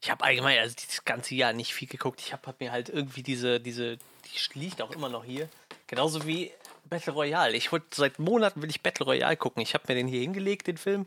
ich 0.02 0.10
habe 0.10 0.24
allgemein, 0.24 0.58
also 0.58 0.74
dieses 0.74 1.04
ganze 1.04 1.34
Jahr 1.34 1.52
nicht 1.52 1.74
viel 1.74 1.88
geguckt. 1.88 2.20
Ich 2.20 2.32
habe 2.32 2.46
hab 2.46 2.60
mir 2.60 2.72
halt 2.72 2.88
irgendwie 2.88 3.22
diese, 3.22 3.60
diese, 3.60 3.96
die 3.96 4.58
liegt 4.58 4.82
auch 4.82 4.90
immer 4.92 5.08
noch 5.08 5.24
hier. 5.24 5.48
Genauso 5.86 6.26
wie 6.26 6.52
Battle 6.88 7.12
Royale. 7.12 7.56
Ich 7.56 7.72
wollte 7.72 7.86
seit 7.94 8.18
Monaten 8.18 8.62
will 8.62 8.70
ich 8.70 8.82
Battle 8.82 9.06
Royale 9.06 9.36
gucken. 9.36 9.62
Ich 9.62 9.74
habe 9.74 9.84
mir 9.88 9.94
den 9.94 10.08
hier 10.08 10.20
hingelegt, 10.20 10.66
den 10.66 10.76
Film. 10.76 11.06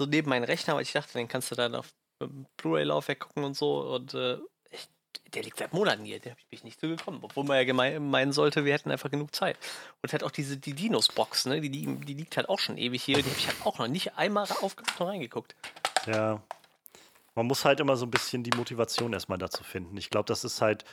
So 0.00 0.06
neben 0.06 0.28
meinen 0.28 0.44
Rechner, 0.44 0.74
weil 0.74 0.82
ich 0.82 0.92
dachte, 0.92 1.12
den 1.14 1.28
kannst 1.28 1.50
du 1.50 1.54
dann 1.54 1.74
auf 1.74 1.88
Blu-ray-Laufwerk 2.56 3.20
gucken 3.20 3.44
und 3.44 3.54
so. 3.56 3.80
Und 3.94 4.14
äh, 4.14 4.38
ich, 4.70 4.88
der 5.34 5.42
liegt 5.42 5.58
seit 5.58 5.72
Monaten 5.72 6.04
hier, 6.04 6.20
der 6.20 6.32
habe 6.32 6.40
ich 6.50 6.64
nicht 6.64 6.80
so 6.80 6.88
gekommen. 6.88 7.20
Obwohl 7.22 7.44
man 7.44 7.56
ja 7.56 7.64
gemein, 7.64 8.08
meinen 8.08 8.32
sollte, 8.32 8.64
wir 8.64 8.72
hätten 8.72 8.90
einfach 8.90 9.10
genug 9.10 9.34
Zeit. 9.34 9.56
Und 10.02 10.12
halt 10.12 10.24
auch 10.24 10.30
diese 10.30 10.56
die 10.56 10.72
Dinos-Box, 10.72 11.46
ne? 11.46 11.60
Die, 11.60 11.70
die, 11.70 11.86
die 11.86 12.14
liegt 12.14 12.36
halt 12.36 12.48
auch 12.48 12.58
schon 12.58 12.78
ewig 12.78 13.02
hier. 13.02 13.18
Die 13.18 13.24
habe 13.24 13.38
ich 13.38 13.46
halt 13.46 13.66
auch 13.66 13.78
noch 13.78 13.88
nicht 13.88 14.16
einmal 14.16 14.44
aufgemacht 14.60 15.00
und 15.00 15.06
reingeguckt. 15.06 15.54
Ja. 16.06 16.40
Man 17.38 17.46
muss 17.46 17.64
halt 17.64 17.78
immer 17.78 17.96
so 17.96 18.04
ein 18.04 18.10
bisschen 18.10 18.42
die 18.42 18.56
Motivation 18.56 19.12
erstmal 19.12 19.38
dazu 19.38 19.62
finden. 19.62 19.96
Ich 19.96 20.10
glaube, 20.10 20.26
das 20.26 20.42
ist 20.42 20.60
halt, 20.60 20.84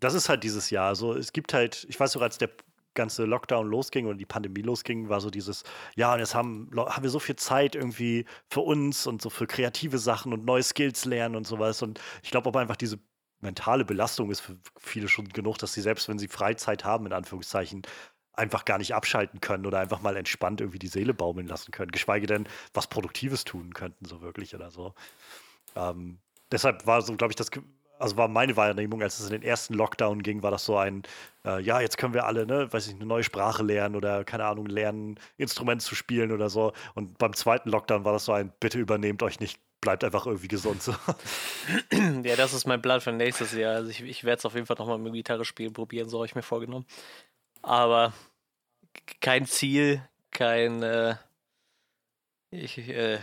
das 0.00 0.14
ist 0.14 0.30
halt 0.30 0.42
dieses 0.42 0.70
Jahr. 0.70 0.88
Also 0.88 1.12
es 1.14 1.34
gibt 1.34 1.52
halt, 1.52 1.84
ich 1.90 2.00
weiß 2.00 2.14
noch, 2.14 2.22
als 2.22 2.38
der 2.38 2.48
ganze 2.94 3.26
Lockdown 3.26 3.68
losging 3.68 4.06
und 4.06 4.16
die 4.16 4.24
Pandemie 4.24 4.62
losging, 4.62 5.10
war 5.10 5.20
so 5.20 5.28
dieses, 5.28 5.62
ja, 5.96 6.14
und 6.14 6.20
jetzt 6.20 6.34
haben, 6.34 6.70
haben 6.74 7.02
wir 7.02 7.10
so 7.10 7.18
viel 7.18 7.36
Zeit 7.36 7.74
irgendwie 7.74 8.24
für 8.48 8.60
uns 8.60 9.06
und 9.06 9.20
so 9.20 9.28
für 9.28 9.46
kreative 9.46 9.98
Sachen 9.98 10.32
und 10.32 10.46
neue 10.46 10.62
Skills 10.62 11.04
lernen 11.04 11.36
und 11.36 11.46
sowas. 11.46 11.82
Und 11.82 12.00
ich 12.22 12.30
glaube 12.30 12.48
aber 12.48 12.60
einfach 12.60 12.76
diese 12.76 12.98
mentale 13.42 13.84
Belastung 13.84 14.30
ist 14.30 14.40
für 14.40 14.56
viele 14.80 15.08
schon 15.08 15.28
genug, 15.28 15.58
dass 15.58 15.74
sie 15.74 15.82
selbst, 15.82 16.08
wenn 16.08 16.18
sie 16.18 16.28
Freizeit 16.28 16.86
haben, 16.86 17.04
in 17.04 17.12
Anführungszeichen, 17.12 17.82
einfach 18.36 18.64
gar 18.64 18.78
nicht 18.78 18.94
abschalten 18.94 19.40
können 19.40 19.66
oder 19.66 19.80
einfach 19.80 20.00
mal 20.00 20.16
entspannt 20.16 20.60
irgendwie 20.60 20.78
die 20.78 20.88
Seele 20.88 21.14
baumeln 21.14 21.46
lassen 21.46 21.72
können, 21.72 21.92
geschweige 21.92 22.26
denn 22.26 22.46
was 22.72 22.86
Produktives 22.86 23.44
tun 23.44 23.74
könnten, 23.74 24.04
so 24.04 24.20
wirklich 24.20 24.54
oder 24.54 24.70
so. 24.70 24.94
Ähm, 25.76 26.18
deshalb 26.50 26.86
war 26.86 27.02
so, 27.02 27.14
glaube 27.16 27.32
ich, 27.32 27.36
das, 27.36 27.50
also 27.98 28.16
war 28.16 28.28
meine 28.28 28.56
Wahrnehmung, 28.56 29.02
als 29.02 29.18
es 29.18 29.26
in 29.26 29.32
den 29.32 29.42
ersten 29.42 29.74
Lockdown 29.74 30.22
ging, 30.22 30.42
war 30.42 30.50
das 30.50 30.64
so 30.64 30.76
ein, 30.76 31.02
äh, 31.44 31.60
ja, 31.60 31.80
jetzt 31.80 31.98
können 31.98 32.14
wir 32.14 32.26
alle, 32.26 32.46
ne, 32.46 32.72
weiß 32.72 32.88
ich, 32.88 32.94
eine 32.94 33.06
neue 33.06 33.24
Sprache 33.24 33.62
lernen 33.62 33.96
oder 33.96 34.24
keine 34.24 34.44
Ahnung, 34.44 34.66
lernen, 34.66 35.18
Instrument 35.36 35.82
zu 35.82 35.94
spielen 35.94 36.32
oder 36.32 36.50
so. 36.50 36.72
Und 36.94 37.18
beim 37.18 37.34
zweiten 37.34 37.70
Lockdown 37.70 38.04
war 38.04 38.12
das 38.12 38.24
so 38.24 38.32
ein, 38.32 38.52
bitte 38.60 38.78
übernehmt 38.78 39.22
euch 39.22 39.40
nicht, 39.40 39.60
bleibt 39.80 40.02
einfach 40.02 40.26
irgendwie 40.26 40.48
gesund. 40.48 40.82
So. 40.82 40.92
ja, 42.24 42.36
das 42.36 42.52
ist 42.52 42.66
mein 42.66 42.82
Plan 42.82 43.00
für 43.00 43.12
nächstes 43.12 43.52
Jahr. 43.52 43.74
Also 43.74 43.90
ich, 43.90 44.02
ich 44.02 44.24
werde 44.24 44.38
es 44.38 44.46
auf 44.46 44.54
jeden 44.54 44.66
Fall 44.66 44.76
nochmal 44.78 44.98
mit 44.98 45.12
Gitarre 45.12 45.44
spielen 45.44 45.72
probieren, 45.72 46.08
so 46.08 46.18
habe 46.18 46.26
ich 46.26 46.34
mir 46.34 46.42
vorgenommen. 46.42 46.86
Aber 47.64 48.12
kein 49.20 49.46
Ziel, 49.46 50.02
kein, 50.30 50.82
äh, 50.82 51.16
ich, 52.50 52.78
äh, 52.78 53.18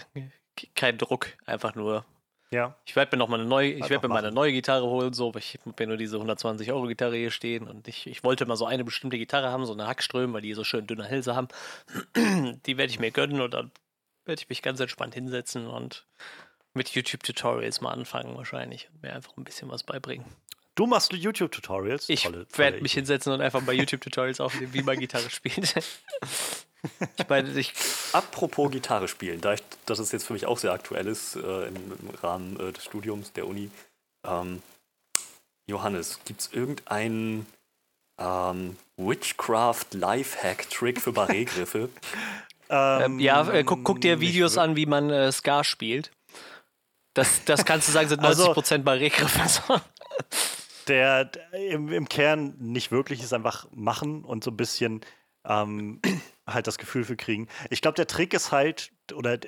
kein 0.76 0.98
Druck, 0.98 1.30
einfach 1.46 1.76
nur. 1.76 2.06
Ja. 2.50 2.76
Ich 2.86 2.96
werde 2.98 3.16
mir 3.16 3.20
noch 3.20 3.30
mal 3.30 3.40
eine 3.40 3.48
neue, 3.48 3.72
ich 3.72 3.90
werde 3.90 4.08
mir 4.08 4.14
mal 4.14 4.26
eine 4.26 4.34
neue 4.34 4.52
Gitarre 4.52 4.86
holen, 4.86 5.14
so, 5.14 5.32
ich 5.36 5.58
habe 5.66 5.74
mir 5.80 5.88
nur 5.88 5.98
diese 5.98 6.18
120 6.18 6.72
Euro 6.72 6.88
Gitarre 6.88 7.16
hier 7.16 7.32
stehen 7.32 7.68
und 7.68 7.88
ich, 7.88 8.08
ich 8.08 8.26
wollte 8.26 8.46
mal 8.46 8.58
so 8.58 8.66
eine 8.66 8.84
bestimmte 8.84 9.18
Gitarre 9.18 9.50
haben, 9.50 9.66
so 9.66 9.72
eine 9.72 9.88
Hackström, 9.88 10.34
weil 10.34 10.42
die 10.42 10.54
so 10.54 10.66
schön 10.66 10.86
dünne 10.86 11.06
Hälse 11.06 11.34
haben. 11.36 11.48
die 12.66 12.78
werde 12.78 12.92
ich 12.92 13.00
mir 13.00 13.12
gönnen 13.12 13.40
und 13.40 13.54
dann 13.54 13.72
werde 14.26 14.42
ich 14.42 14.50
mich 14.50 14.62
ganz 14.62 14.80
entspannt 14.82 15.14
hinsetzen 15.14 15.68
und 15.68 16.06
mit 16.74 16.90
YouTube-Tutorials 16.90 17.80
mal 17.80 17.92
anfangen 17.92 18.36
wahrscheinlich 18.36 18.90
und 18.92 19.04
mir 19.04 19.14
einfach 19.14 19.38
ein 19.38 19.44
bisschen 19.44 19.70
was 19.70 19.84
beibringen. 19.84 20.26
Du 20.82 20.88
machst 20.88 21.14
YouTube-Tutorials? 21.14 22.10
Ich 22.10 22.28
werde 22.58 22.82
mich 22.82 22.94
hinsetzen 22.94 23.32
und 23.32 23.40
einfach 23.40 23.62
bei 23.62 23.74
YouTube-Tutorials 23.74 24.42
aufnehmen, 24.42 24.74
wie 24.74 24.82
man 24.82 24.98
Gitarre 24.98 25.30
spielt. 25.30 25.76
ich 27.18 27.30
meine, 27.30 27.52
ich, 27.52 27.72
apropos 28.14 28.72
Gitarre 28.72 29.08
spielen, 29.08 29.42
da 29.42 29.54
ich, 29.54 29.62
das 29.86 30.00
ist 30.00 30.12
jetzt 30.12 30.26
für 30.26 30.34
mich 30.34 30.48
auch 30.48 30.58
sehr 30.58 30.72
aktuell 30.72 31.06
ist 31.06 31.36
äh, 31.36 31.68
im, 31.68 31.76
im, 31.76 32.10
Rahmen 32.24 32.60
äh, 32.60 32.72
des 32.72 32.84
Studiums 32.84 33.32
der 33.34 33.46
Uni. 33.46 33.70
Ähm, 34.26 34.64
Johannes, 35.68 36.20
gibt 36.26 36.42
es 36.42 36.52
irgendeinen 36.52 37.46
ähm, 38.18 38.76
Witchcraft-Lifehack-Trick 38.98 41.00
für 41.00 41.12
Barré-Griffe? 41.12 41.90
ähm, 42.72 43.20
ja, 43.20 43.48
äh, 43.52 43.64
guck, 43.64 43.84
guck, 43.84 44.02
dir 44.02 44.20
Videos 44.20 44.58
an, 44.58 44.76
wie 44.76 44.88
man 44.88 45.12
äh, 45.12 45.32
Ska 45.32 45.64
spielt. 45.64 46.10
Das, 47.14 47.46
das 47.46 47.66
kannst 47.66 47.88
du 47.88 47.92
sagen, 47.92 48.10
sind 48.10 48.24
90% 48.24 48.26
also, 48.26 48.54
Barré-Griffe. 48.84 49.80
der, 50.88 51.32
im, 51.54 51.90
im, 51.90 52.08
Kern 52.08 52.56
nicht 52.60 52.92
wirklich 52.92 53.22
ist 53.22 53.34
einfach 53.34 53.68
machen 53.72 54.24
und 54.24 54.44
so 54.44 54.52
ein 54.52 54.58
bisschen 54.58 55.02
ähm, 55.46 56.02
halt 56.48 56.68
das 56.68 56.78
Gefühl 56.78 57.04
für 57.04 57.16
kriegen. 57.16 57.48
Ich 57.70 57.82
glaube, 57.82 57.96
der 57.96 58.08
Trick 58.08 58.34
ist 58.34 58.52
halt, 58.52 58.92
oder 59.14 59.40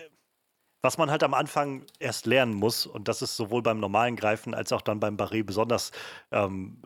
was 0.81 0.97
man 0.97 1.09
halt 1.09 1.23
am 1.23 1.34
Anfang 1.34 1.86
erst 1.99 2.25
lernen 2.25 2.53
muss, 2.53 2.86
und 2.86 3.07
das 3.07 3.21
ist 3.21 3.38
sowohl 3.38 3.61
beim 3.61 3.79
normalen 3.79 4.15
Greifen 4.15 4.53
als 4.53 4.71
auch 4.73 4.81
dann 4.81 4.99
beim 4.99 5.15
Barré 5.15 5.43
besonders 5.43 5.91
ähm, 6.31 6.81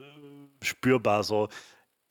spürbar 0.62 1.24
so, 1.24 1.50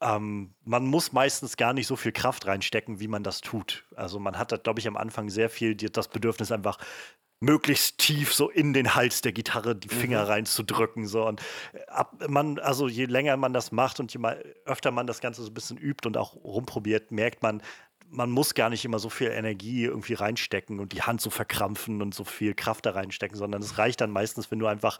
ähm, 0.00 0.54
man 0.64 0.84
muss 0.86 1.12
meistens 1.12 1.56
gar 1.56 1.72
nicht 1.72 1.86
so 1.86 1.96
viel 1.96 2.12
Kraft 2.12 2.46
reinstecken, 2.46 3.00
wie 3.00 3.08
man 3.08 3.22
das 3.22 3.40
tut. 3.40 3.86
Also 3.94 4.18
man 4.18 4.38
hat, 4.38 4.64
glaube 4.64 4.80
ich, 4.80 4.88
am 4.88 4.96
Anfang 4.96 5.30
sehr 5.30 5.48
viel 5.48 5.74
das 5.74 6.08
Bedürfnis, 6.08 6.52
einfach 6.52 6.78
möglichst 7.40 7.98
tief 7.98 8.32
so 8.32 8.48
in 8.48 8.72
den 8.72 8.94
Hals 8.94 9.20
der 9.20 9.32
Gitarre 9.32 9.76
die 9.76 9.88
Finger 9.88 10.22
mhm. 10.22 10.30
reinzudrücken. 10.30 11.06
So. 11.06 11.26
Und 11.26 11.42
ab, 11.88 12.14
man, 12.28 12.58
also 12.58 12.88
je 12.88 13.04
länger 13.04 13.36
man 13.36 13.52
das 13.52 13.72
macht 13.72 14.00
und 14.00 14.12
je 14.12 14.18
mal 14.18 14.42
öfter 14.64 14.90
man 14.90 15.06
das 15.06 15.20
Ganze 15.20 15.42
so 15.42 15.50
ein 15.50 15.54
bisschen 15.54 15.76
übt 15.76 16.06
und 16.06 16.16
auch 16.16 16.34
rumprobiert, 16.34 17.10
merkt 17.10 17.42
man, 17.42 17.62
man 18.08 18.30
muss 18.30 18.54
gar 18.54 18.70
nicht 18.70 18.84
immer 18.84 18.98
so 18.98 19.10
viel 19.10 19.28
Energie 19.28 19.84
irgendwie 19.84 20.14
reinstecken 20.14 20.78
und 20.80 20.92
die 20.92 21.02
Hand 21.02 21.20
so 21.20 21.30
verkrampfen 21.30 22.02
und 22.02 22.14
so 22.14 22.24
viel 22.24 22.54
Kraft 22.54 22.86
da 22.86 22.92
reinstecken, 22.92 23.36
sondern 23.36 23.62
es 23.62 23.78
reicht 23.78 24.00
dann 24.00 24.10
meistens, 24.10 24.50
wenn 24.50 24.58
du 24.58 24.66
einfach 24.66 24.98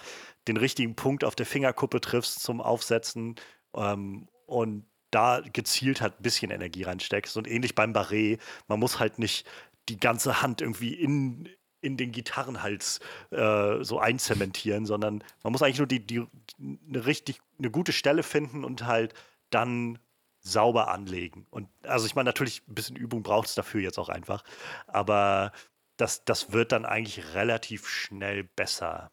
den 0.49 0.57
richtigen 0.57 0.97
Punkt 0.97 1.25
auf 1.25 1.37
der 1.37 1.47
Fingerkuppe 1.47 2.01
triffst 2.01 2.43
zum 2.43 2.61
Aufsetzen 2.61 3.37
ähm, 3.75 4.29
und 4.47 4.85
da 5.11 5.41
gezielt 5.41 6.01
halt 6.01 6.19
ein 6.19 6.23
bisschen 6.23 6.51
Energie 6.51 6.83
reinsteckst. 6.83 7.37
Und 7.37 7.49
ähnlich 7.49 7.75
beim 7.75 7.93
Barré, 7.93 8.39
man 8.67 8.81
muss 8.81 8.99
halt 8.99 9.19
nicht 9.19 9.47
die 9.89 9.99
ganze 9.99 10.43
Hand 10.43 10.61
irgendwie 10.61 10.95
in, 10.95 11.49
in 11.87 11.97
den 11.97 12.11
Gitarrenhals 12.11 13.01
äh, 13.31 13.83
so 13.83 14.01
einzementieren, 14.01 14.87
sondern 14.87 15.23
man 15.43 15.53
muss 15.53 15.63
eigentlich 15.63 15.79
nur 15.79 15.87
die, 15.87 16.05
die, 16.05 16.27
eine 16.59 17.07
richtig, 17.07 17.41
eine 17.59 17.71
gute 17.71 17.93
Stelle 17.93 18.23
finden 18.23 18.65
und 18.65 18.85
halt 18.85 19.15
dann 19.51 19.99
sauber 20.41 20.89
anlegen. 20.89 21.47
Und 21.51 21.69
also 21.85 22.07
ich 22.07 22.15
meine, 22.15 22.29
natürlich 22.29 22.63
ein 22.69 22.75
bisschen 22.75 22.97
Übung 22.97 23.23
braucht 23.23 23.49
es 23.49 23.55
dafür 23.55 23.81
jetzt 23.81 23.99
auch 23.99 24.09
einfach, 24.09 24.43
aber 24.87 25.53
das, 25.97 26.25
das 26.25 26.53
wird 26.53 26.73
dann 26.73 26.85
eigentlich 26.85 27.35
relativ 27.35 27.89
schnell 27.89 28.45
besser. 28.45 29.11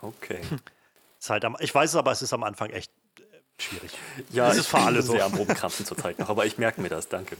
Okay. 0.00 0.40
Ist 1.20 1.28
halt 1.28 1.44
am, 1.44 1.54
ich 1.60 1.74
weiß 1.74 1.90
es 1.90 1.96
aber, 1.96 2.12
es 2.12 2.22
ist 2.22 2.32
am 2.32 2.42
Anfang 2.42 2.70
echt 2.70 2.90
äh, 3.18 3.22
schwierig. 3.60 3.92
Ja, 4.30 4.50
es 4.50 4.56
ist 4.56 4.68
für 4.68 4.78
alle 4.78 5.02
so. 5.02 5.12
sehr 5.12 5.26
am 5.26 5.34
Rumkrampfen 5.34 5.84
zurzeit 5.84 6.18
noch, 6.18 6.30
aber 6.30 6.46
ich 6.46 6.56
merke 6.56 6.80
mir 6.80 6.88
das, 6.88 7.10
danke. 7.10 7.36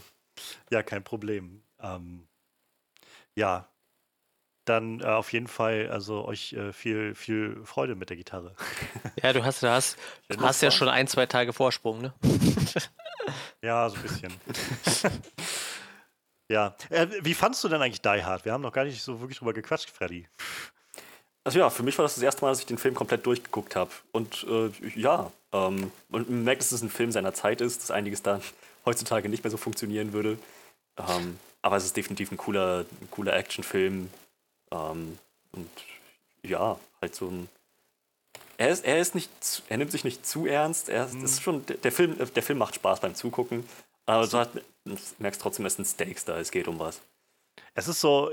Ja, 0.69 0.83
kein 0.83 1.03
Problem. 1.03 1.63
Ähm, 1.79 2.27
ja, 3.33 3.67
dann 4.71 5.01
äh, 5.01 5.05
auf 5.05 5.31
jeden 5.33 5.47
Fall, 5.47 5.89
also 5.91 6.25
euch 6.25 6.53
äh, 6.53 6.73
viel, 6.73 7.13
viel 7.15 7.61
Freude 7.65 7.95
mit 7.95 8.09
der 8.09 8.17
Gitarre. 8.17 8.55
Ja, 9.21 9.33
du 9.33 9.43
hast, 9.43 9.61
du 9.61 9.69
hast, 9.69 9.97
du 10.29 10.39
hast 10.41 10.61
ja 10.61 10.71
schon 10.71 10.87
ein, 10.87 11.07
zwei 11.07 11.25
Tage 11.25 11.53
Vorsprung, 11.53 12.01
ne? 12.01 12.13
ja, 13.61 13.87
so 13.89 13.97
ein 13.97 14.01
bisschen. 14.01 14.33
ja. 16.49 16.75
Äh, 16.89 17.07
wie 17.21 17.33
fandst 17.33 17.63
du 17.63 17.67
denn 17.67 17.81
eigentlich 17.81 18.01
Die 18.01 18.23
Hard? 18.23 18.45
Wir 18.45 18.53
haben 18.53 18.61
noch 18.61 18.71
gar 18.71 18.85
nicht 18.85 19.03
so 19.03 19.19
wirklich 19.19 19.37
drüber 19.37 19.53
gequatscht, 19.53 19.89
Freddy. 19.91 20.27
Also 21.43 21.59
ja, 21.59 21.69
für 21.69 21.83
mich 21.83 21.97
war 21.97 22.03
das 22.03 22.15
das 22.15 22.23
erste 22.23 22.41
Mal, 22.41 22.49
dass 22.49 22.59
ich 22.59 22.65
den 22.65 22.77
Film 22.77 22.95
komplett 22.95 23.25
durchgeguckt 23.25 23.75
habe. 23.75 23.91
Und 24.11 24.45
äh, 24.49 24.71
ja, 24.95 25.31
ähm, 25.51 25.91
und 26.09 26.29
man 26.29 26.43
merkt, 26.43 26.61
dass 26.61 26.71
es 26.71 26.81
ein 26.81 26.89
Film 26.89 27.11
seiner 27.11 27.33
Zeit 27.33 27.61
ist, 27.61 27.81
dass 27.81 27.91
einiges 27.91 28.23
da 28.23 28.39
heutzutage 28.85 29.29
nicht 29.29 29.43
mehr 29.43 29.51
so 29.51 29.57
funktionieren 29.57 30.13
würde. 30.13 30.37
Ähm, 30.97 31.37
aber 31.61 31.75
es 31.77 31.85
ist 31.85 31.97
definitiv 31.97 32.31
ein 32.31 32.37
cooler, 32.37 32.85
ein 33.01 33.11
cooler 33.11 33.35
Actionfilm, 33.35 34.09
ähm, 34.71 35.17
und 35.51 35.69
ja, 36.43 36.79
halt 37.01 37.15
so 37.15 37.27
ein. 37.27 37.49
Er 38.57 38.69
ist, 38.69 38.85
er 38.85 38.99
ist 38.99 39.15
nicht, 39.15 39.29
er 39.69 39.77
nimmt 39.77 39.91
sich 39.91 40.03
nicht 40.03 40.25
zu 40.25 40.45
ernst. 40.45 40.89
Er 40.89 41.05
ist, 41.05 41.15
mhm. 41.15 41.25
ist 41.25 41.41
schon, 41.41 41.65
der 41.65 41.91
Film, 41.91 42.17
der 42.17 42.43
Film 42.43 42.59
macht 42.59 42.75
Spaß 42.75 42.99
beim 42.99 43.15
Zugucken. 43.15 43.65
Aber 44.05 44.27
du, 44.27 44.61
du 44.85 44.97
merkst 45.19 45.41
trotzdem, 45.41 45.65
es 45.65 45.75
sind 45.75 45.85
Stakes 45.85 46.25
da, 46.25 46.37
es 46.37 46.51
geht 46.51 46.67
um 46.67 46.79
was. 46.79 47.01
Es 47.73 47.87
ist 47.87 48.01
so, 48.01 48.31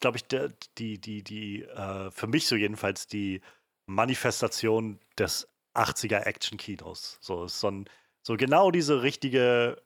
glaube 0.00 0.16
ich, 0.16 0.24
der, 0.24 0.52
die, 0.78 0.98
die, 0.98 1.22
die, 1.22 1.62
äh, 1.62 2.10
für 2.10 2.26
mich 2.26 2.46
so 2.46 2.56
jedenfalls 2.56 3.06
die 3.06 3.40
Manifestation 3.86 4.98
des 5.18 5.48
80er 5.74 6.24
Action-Kinos. 6.24 7.18
So 7.20 7.46
so, 7.46 7.68
ein, 7.68 7.88
so 8.22 8.36
genau 8.36 8.70
diese 8.70 9.02
richtige 9.02 9.80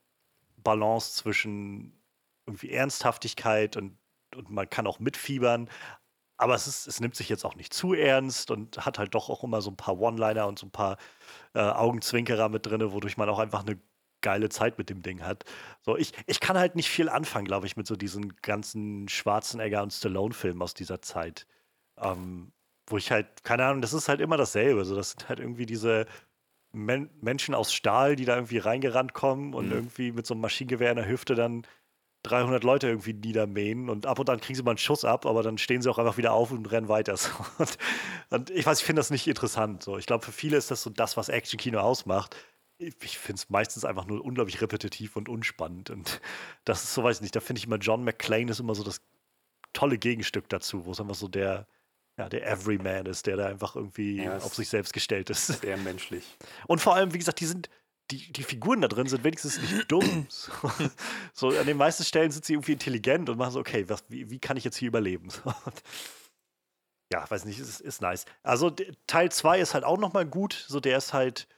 Balance 0.57 1.15
zwischen 1.17 1.93
irgendwie 2.47 2.71
Ernsthaftigkeit 2.71 3.77
und, 3.77 3.97
und 4.35 4.51
man 4.51 4.69
kann 4.69 4.87
auch 4.87 4.99
mitfiebern. 4.99 5.69
Aber 6.37 6.55
es, 6.55 6.67
ist, 6.67 6.87
es 6.87 7.01
nimmt 7.01 7.15
sich 7.15 7.29
jetzt 7.29 7.45
auch 7.45 7.55
nicht 7.55 7.73
zu 7.73 7.95
ernst 7.95 8.51
und 8.51 8.85
hat 8.85 8.99
halt 8.99 9.15
doch 9.15 9.31
auch 9.31 9.45
immer 9.45 9.63
so 9.63 9.71
ein 9.71 9.77
paar 9.77 9.99
One-Liner 9.99 10.47
und 10.49 10.59
so 10.59 10.67
ein 10.67 10.73
paar 10.73 10.97
äh, 11.55 11.61
Augenzwinkerer 11.61 12.49
mit 12.49 12.67
drin, 12.67 12.93
wodurch 12.93 13.17
man 13.17 13.29
auch 13.29 13.39
einfach 13.39 13.61
eine 13.65 13.79
geile 14.21 14.49
Zeit 14.49 14.79
mit 14.79 14.91
dem 14.91 15.03
Ding 15.03 15.23
hat. 15.23 15.45
So, 15.83 15.97
ich, 15.97 16.13
ich 16.27 16.41
kann 16.41 16.59
halt 16.59 16.75
nicht 16.77 16.89
viel 16.89 17.09
anfangen, 17.09 17.45
glaube 17.45 17.67
ich, 17.67 17.77
mit 17.77 17.87
so 17.87 17.95
diesen 17.95 18.35
ganzen 18.43 19.09
Schwarzenegger 19.09 19.83
und 19.83 19.93
Stallone-Filmen 19.93 20.63
aus 20.63 20.75
dieser 20.75 21.03
Zeit. 21.03 21.47
Ähm, 21.99 22.53
wo 22.89 22.97
ich 22.97 23.11
halt, 23.11 23.45
keine 23.45 23.65
Ahnung, 23.65 23.83
das 23.83 23.93
ist 23.93 24.09
halt 24.09 24.21
immer 24.21 24.37
dasselbe. 24.37 24.85
So, 24.85 24.97
das 24.97 25.13
sind 25.13 25.29
halt 25.29 25.41
irgendwie 25.41 25.67
diese 25.67 26.07
Men 26.73 27.11
Menschen 27.21 27.55
aus 27.55 27.73
Stahl, 27.73 28.17
die 28.17 28.25
da 28.25 28.35
irgendwie 28.35 28.59
reingerannt 28.59 29.15
kommen 29.15 29.55
und 29.55 29.67
mhm. 29.67 29.73
irgendwie 29.73 30.13
mit 30.13 30.27
so 30.27 30.35
einem 30.35 30.41
Maschinengewehr 30.41 30.91
in 30.91 30.97
der 30.97 31.09
Hüfte 31.09 31.35
dann 31.35 31.67
300 32.25 32.65
Leute 32.65 32.89
irgendwie 32.89 33.13
niedermähen 33.13 33.89
und 33.89 34.07
ab 34.07 34.19
und 34.19 34.29
an 34.31 34.41
kriegen 34.41 34.57
sie 34.57 34.63
mal 34.63 34.73
einen 34.73 34.79
Schuss 34.79 35.05
ab, 35.05 35.27
aber 35.27 35.43
dann 35.43 35.59
stehen 35.59 35.83
sie 35.83 35.91
auch 35.91 35.99
einfach 35.99 36.17
wieder 36.17 36.33
auf 36.33 36.51
und 36.51 36.71
rennen 36.71 36.89
weiter. 36.89 37.15
Und, 37.59 37.79
und 38.31 38.51
ich 38.51 38.67
weiß, 38.67 38.81
ich 38.81 38.85
finde 38.85 39.01
das 39.01 39.11
nicht 39.11 39.27
interessant. 39.27 39.83
So. 39.83 39.99
Ich 39.99 40.07
glaube, 40.07 40.25
für 40.25 40.33
viele 40.33 40.57
ist 40.57 40.71
das 40.71 40.83
so 40.83 40.91
das, 40.91 41.17
was 41.17 41.29
Action-Kino 41.29 41.79
ausmacht. 41.79 42.35
Ich, 42.79 42.95
ich 43.03 43.19
finde 43.19 43.41
es 43.41 43.51
meistens 43.51 43.85
einfach 43.85 44.07
nur 44.07 44.25
unglaublich 44.25 44.61
repetitiv 44.61 45.17
und 45.17 45.29
unspannend. 45.29 45.91
Und 45.91 46.21
das 46.65 46.83
ist 46.83 46.95
so, 46.95 47.05
weiß 47.05 47.19
ich 47.19 47.23
nicht, 47.23 47.37
da 47.37 47.41
finde 47.41 47.59
ich 47.59 47.67
immer, 47.67 47.77
John 47.77 48.03
McClane 48.03 48.51
ist 48.51 48.61
immer 48.61 48.75
so 48.75 48.83
das 48.83 49.01
tolle 49.73 49.99
Gegenstück 49.99 50.49
dazu, 50.49 50.87
wo 50.87 50.93
es 50.93 51.01
einfach 51.01 51.15
so 51.15 51.29
der, 51.29 51.67
ja, 52.17 52.29
der 52.29 52.47
Everyman 52.47 53.07
ist, 53.07 53.27
der 53.27 53.37
da 53.37 53.47
einfach 53.47 53.77
irgendwie 53.77 54.25
ja, 54.25 54.39
auf 54.39 54.55
sich 54.55 54.69
selbst 54.69 54.93
gestellt 54.93 55.31
ist. 55.31 55.47
Sehr 55.47 55.77
menschlich. 55.77 56.25
Und 56.67 56.81
vor 56.81 56.95
allem, 56.95 57.13
wie 57.13 57.19
gesagt, 57.19 57.41
die 57.41 57.47
sind, 57.47 57.69
die, 58.11 58.33
die 58.33 58.43
Figuren 58.43 58.81
da 58.81 58.89
drin 58.89 59.07
sind 59.07 59.25
wenigstens 59.25 59.61
nicht 59.61 59.85
dumm. 59.91 60.27
So, 60.29 60.53
so, 61.33 61.49
an 61.49 61.67
den 61.67 61.77
meisten 61.77 62.05
Stellen 62.05 62.31
sind 62.31 62.45
sie 62.45 62.55
irgendwie 62.55 62.73
intelligent 62.73 63.29
und 63.29 63.39
machen 63.39 63.53
so, 63.53 63.61
okay, 63.61 63.89
was, 63.89 64.05
wie, 64.09 64.31
wie 64.31 64.39
kann 64.39 64.57
ich 64.57 64.65
jetzt 64.65 64.77
hier 64.77 64.89
überleben? 64.89 65.29
ja, 67.13 67.29
weiß 67.31 67.45
nicht, 67.45 67.59
ist, 67.59 67.81
ist 67.81 68.03
nice. 68.03 68.27
Also 68.43 68.71
Teil 69.07 69.31
2 69.31 69.61
ist 69.61 69.75
halt 69.75 69.85
auch 69.85 69.99
nochmal 69.99 70.27
gut. 70.27 70.65
So, 70.69 70.81
der 70.81 70.99
ist 70.99 71.13
halt, 71.13 71.49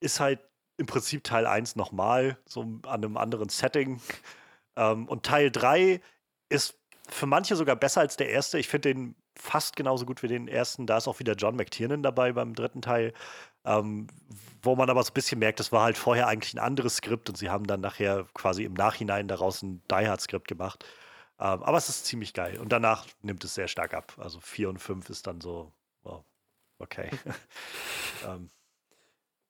ist 0.00 0.20
halt 0.20 0.40
im 0.76 0.86
Prinzip 0.86 1.24
Teil 1.24 1.46
1 1.46 1.74
nochmal, 1.76 2.38
so 2.46 2.60
an 2.60 2.82
einem 2.84 3.16
anderen 3.16 3.48
Setting. 3.48 4.00
Ähm, 4.76 5.08
und 5.08 5.26
Teil 5.26 5.50
3 5.50 6.00
ist 6.48 6.78
für 7.08 7.26
manche 7.26 7.56
sogar 7.56 7.74
besser 7.74 8.00
als 8.00 8.16
der 8.16 8.30
erste. 8.30 8.58
Ich 8.58 8.68
finde 8.68 8.94
den 8.94 9.16
fast 9.38 9.76
genauso 9.76 10.04
gut 10.04 10.22
wie 10.22 10.28
den 10.28 10.48
ersten. 10.48 10.86
Da 10.86 10.98
ist 10.98 11.08
auch 11.08 11.18
wieder 11.18 11.34
John 11.34 11.56
McTiernan 11.56 12.02
dabei 12.02 12.32
beim 12.32 12.54
dritten 12.54 12.82
Teil. 12.82 13.12
Ähm, 13.64 14.06
wo 14.62 14.76
man 14.76 14.90
aber 14.90 15.02
so 15.02 15.10
ein 15.10 15.14
bisschen 15.14 15.38
merkt, 15.38 15.60
das 15.60 15.72
war 15.72 15.82
halt 15.82 15.98
vorher 15.98 16.26
eigentlich 16.26 16.54
ein 16.54 16.58
anderes 16.58 16.96
Skript 16.96 17.28
und 17.28 17.36
sie 17.36 17.50
haben 17.50 17.66
dann 17.66 17.80
nachher 17.80 18.26
quasi 18.34 18.64
im 18.64 18.74
Nachhinein 18.74 19.28
daraus 19.28 19.62
ein 19.62 19.82
Die 19.90 20.08
Hard 20.08 20.20
Skript 20.20 20.48
gemacht. 20.48 20.84
Ähm, 21.40 21.62
aber 21.62 21.78
es 21.78 21.88
ist 21.88 22.06
ziemlich 22.06 22.34
geil. 22.34 22.58
Und 22.58 22.72
danach 22.72 23.06
nimmt 23.22 23.44
es 23.44 23.54
sehr 23.54 23.68
stark 23.68 23.94
ab. 23.94 24.14
Also 24.18 24.40
4 24.40 24.70
und 24.70 24.78
5 24.78 25.10
ist 25.10 25.26
dann 25.26 25.40
so, 25.40 25.72
oh, 26.04 26.22
okay. 26.78 27.10
ähm, 28.26 28.50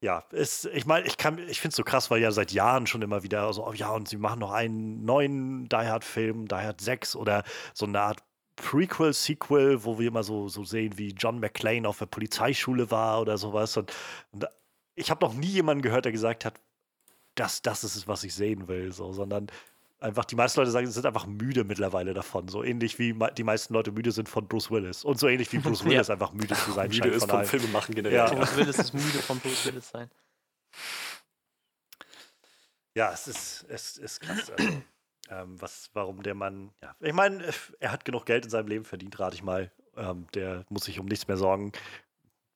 ja, 0.01 0.20
ist, 0.30 0.66
ich 0.66 0.86
meine, 0.86 1.07
ich 1.07 1.14
ich 1.14 1.61
finde 1.61 1.70
es 1.70 1.76
so 1.76 1.82
krass, 1.82 2.11
weil 2.11 2.20
ja 2.20 2.30
seit 2.30 2.53
Jahren 2.53 2.86
schon 2.86 3.03
immer 3.03 3.24
wieder 3.24 3.53
so, 3.53 3.66
oh 3.66 3.72
ja, 3.72 3.91
und 3.91 4.09
sie 4.09 4.16
machen 4.16 4.39
noch 4.39 4.53
einen 4.53 5.05
neuen 5.05 5.68
Die 5.68 5.76
Hard-Film, 5.76 6.47
Die 6.47 6.55
Hard 6.55 6.80
6 6.80 7.16
oder 7.16 7.43
so 7.74 7.86
eine 7.86 8.01
Art 8.01 8.22
Prequel, 8.62 9.12
Sequel, 9.12 9.84
wo 9.84 9.98
wir 9.98 10.09
immer 10.09 10.22
so, 10.22 10.48
so 10.48 10.64
sehen, 10.64 10.98
wie 10.98 11.11
John 11.11 11.40
McClane 11.40 11.88
auf 11.88 11.98
der 11.98 12.06
Polizeischule 12.06 12.90
war 12.90 13.20
oder 13.20 13.38
sowas. 13.38 13.76
Und, 13.76 13.92
und 14.32 14.46
ich 14.94 15.11
habe 15.11 15.24
noch 15.24 15.34
nie 15.34 15.46
jemanden 15.46 15.82
gehört, 15.82 16.04
der 16.04 16.12
gesagt 16.12 16.44
hat, 16.44 16.61
das, 17.34 17.62
das 17.62 17.84
ist 17.84 17.96
es, 17.96 18.09
was 18.09 18.24
ich 18.24 18.34
sehen 18.34 18.68
will, 18.68 18.92
so, 18.92 19.12
sondern 19.12 19.46
einfach, 20.00 20.24
die 20.24 20.34
meisten 20.34 20.61
Leute 20.61 20.70
sagen, 20.70 20.86
sie 20.86 20.92
sind 20.92 21.06
einfach 21.06 21.26
müde 21.26 21.64
mittlerweile 21.64 22.14
davon. 22.14 22.48
So 22.48 22.62
ähnlich 22.64 22.98
wie 22.98 23.14
die 23.36 23.44
meisten 23.44 23.74
Leute 23.74 23.92
müde 23.92 24.12
sind 24.12 24.28
von 24.28 24.46
Bruce 24.46 24.70
Willis. 24.70 25.04
Und 25.04 25.18
so 25.18 25.28
ähnlich 25.28 25.52
wie 25.52 25.59
Bruce 25.59 25.84
Willis 25.84 26.09
ja. 26.09 26.14
einfach 26.14 26.32
müde 26.32 26.54
zu 26.54 26.72
sein 26.72 26.90
müde 26.90 27.09
ist 27.09 27.28
von 27.28 27.44
Filme 27.44 27.68
machen 27.68 27.94
generell. 27.94 28.16
Ja. 28.16 28.32
Bruce 28.32 28.56
Willis 28.56 28.78
ist 28.78 28.94
müde 28.94 29.18
von 29.20 29.38
Bruce 29.38 29.66
Willis 29.66 29.88
sein. 29.88 30.11
Ja, 32.94 33.12
es 33.12 33.28
ist, 33.28 33.66
es 33.68 33.96
ist 33.98 34.20
krass. 34.20 34.50
Also, 34.50 34.82
ähm, 35.30 35.60
was, 35.60 35.90
warum 35.94 36.22
der 36.22 36.34
Mann, 36.34 36.72
ja, 36.82 36.94
ich 37.00 37.12
meine, 37.12 37.44
er 37.80 37.92
hat 37.92 38.04
genug 38.04 38.26
Geld 38.26 38.44
in 38.44 38.50
seinem 38.50 38.68
Leben 38.68 38.84
verdient, 38.84 39.18
rate 39.18 39.36
ich 39.36 39.42
mal. 39.42 39.70
Ähm, 39.96 40.26
der 40.34 40.64
muss 40.68 40.84
sich 40.84 40.98
um 40.98 41.06
nichts 41.06 41.28
mehr 41.28 41.36
sorgen. 41.36 41.72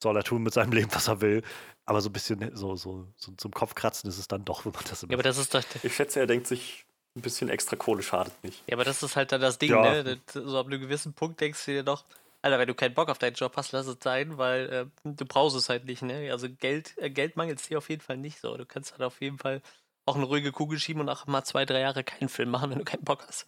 Soll 0.02 0.16
er 0.16 0.24
tun 0.24 0.42
mit 0.42 0.54
seinem 0.54 0.72
Leben, 0.72 0.94
was 0.94 1.08
er 1.08 1.20
will. 1.20 1.42
Aber 1.84 2.00
so 2.00 2.08
ein 2.08 2.12
bisschen 2.12 2.54
so, 2.56 2.76
so, 2.76 3.08
so 3.16 3.32
zum 3.32 3.52
Kopfkratzen 3.52 4.08
ist 4.08 4.18
es 4.18 4.28
dann 4.28 4.44
doch, 4.44 4.64
wenn 4.64 4.72
man 4.72 4.84
das 4.88 5.02
immer. 5.02 5.12
Ja, 5.12 5.16
aber 5.16 5.22
das 5.22 5.38
ist 5.38 5.54
doch. 5.54 5.62
Ich 5.82 5.94
schätze, 5.94 6.20
er 6.20 6.26
denkt 6.26 6.46
sich, 6.46 6.86
ein 7.14 7.22
bisschen 7.22 7.48
extra 7.48 7.76
Kohle 7.76 8.02
schadet 8.02 8.32
nicht. 8.42 8.62
Ja, 8.66 8.76
aber 8.76 8.84
das 8.84 9.02
ist 9.02 9.16
halt 9.16 9.32
dann 9.32 9.40
das 9.40 9.58
Ding, 9.58 9.70
ja. 9.70 10.02
ne? 10.02 10.20
So 10.32 10.58
ab 10.58 10.66
einem 10.66 10.80
gewissen 10.80 11.12
Punkt 11.12 11.40
denkst 11.40 11.64
du 11.66 11.72
dir 11.72 11.82
doch, 11.82 12.04
Alter, 12.40 12.58
wenn 12.58 12.66
du 12.66 12.74
keinen 12.74 12.94
Bock 12.94 13.08
auf 13.08 13.18
deinen 13.18 13.34
Job 13.34 13.52
hast, 13.56 13.70
lass 13.72 13.86
es 13.86 13.98
sein, 14.02 14.36
weil 14.36 14.68
äh, 14.68 14.86
du 15.04 15.24
brauchst 15.24 15.56
es 15.56 15.68
halt 15.68 15.84
nicht, 15.84 16.02
ne? 16.02 16.32
Also 16.32 16.48
Geld, 16.48 16.94
äh, 16.96 17.08
Geld 17.08 17.36
mangelt 17.36 17.60
es 17.60 17.68
dir 17.68 17.78
auf 17.78 17.88
jeden 17.88 18.02
Fall 18.02 18.16
nicht 18.16 18.40
so. 18.40 18.56
Du 18.56 18.66
kannst 18.66 18.92
halt 18.92 19.02
auf 19.02 19.20
jeden 19.20 19.38
Fall 19.38 19.62
auch 20.06 20.16
eine 20.16 20.24
ruhige 20.24 20.52
Kugel 20.52 20.78
schieben 20.78 21.00
und 21.00 21.08
auch 21.08 21.26
mal 21.26 21.44
zwei, 21.44 21.64
drei 21.64 21.80
Jahre 21.80 22.04
keinen 22.04 22.28
Film 22.28 22.50
machen, 22.50 22.70
wenn 22.70 22.78
du 22.78 22.84
keinen 22.84 23.04
Bock 23.04 23.24
hast. 23.26 23.46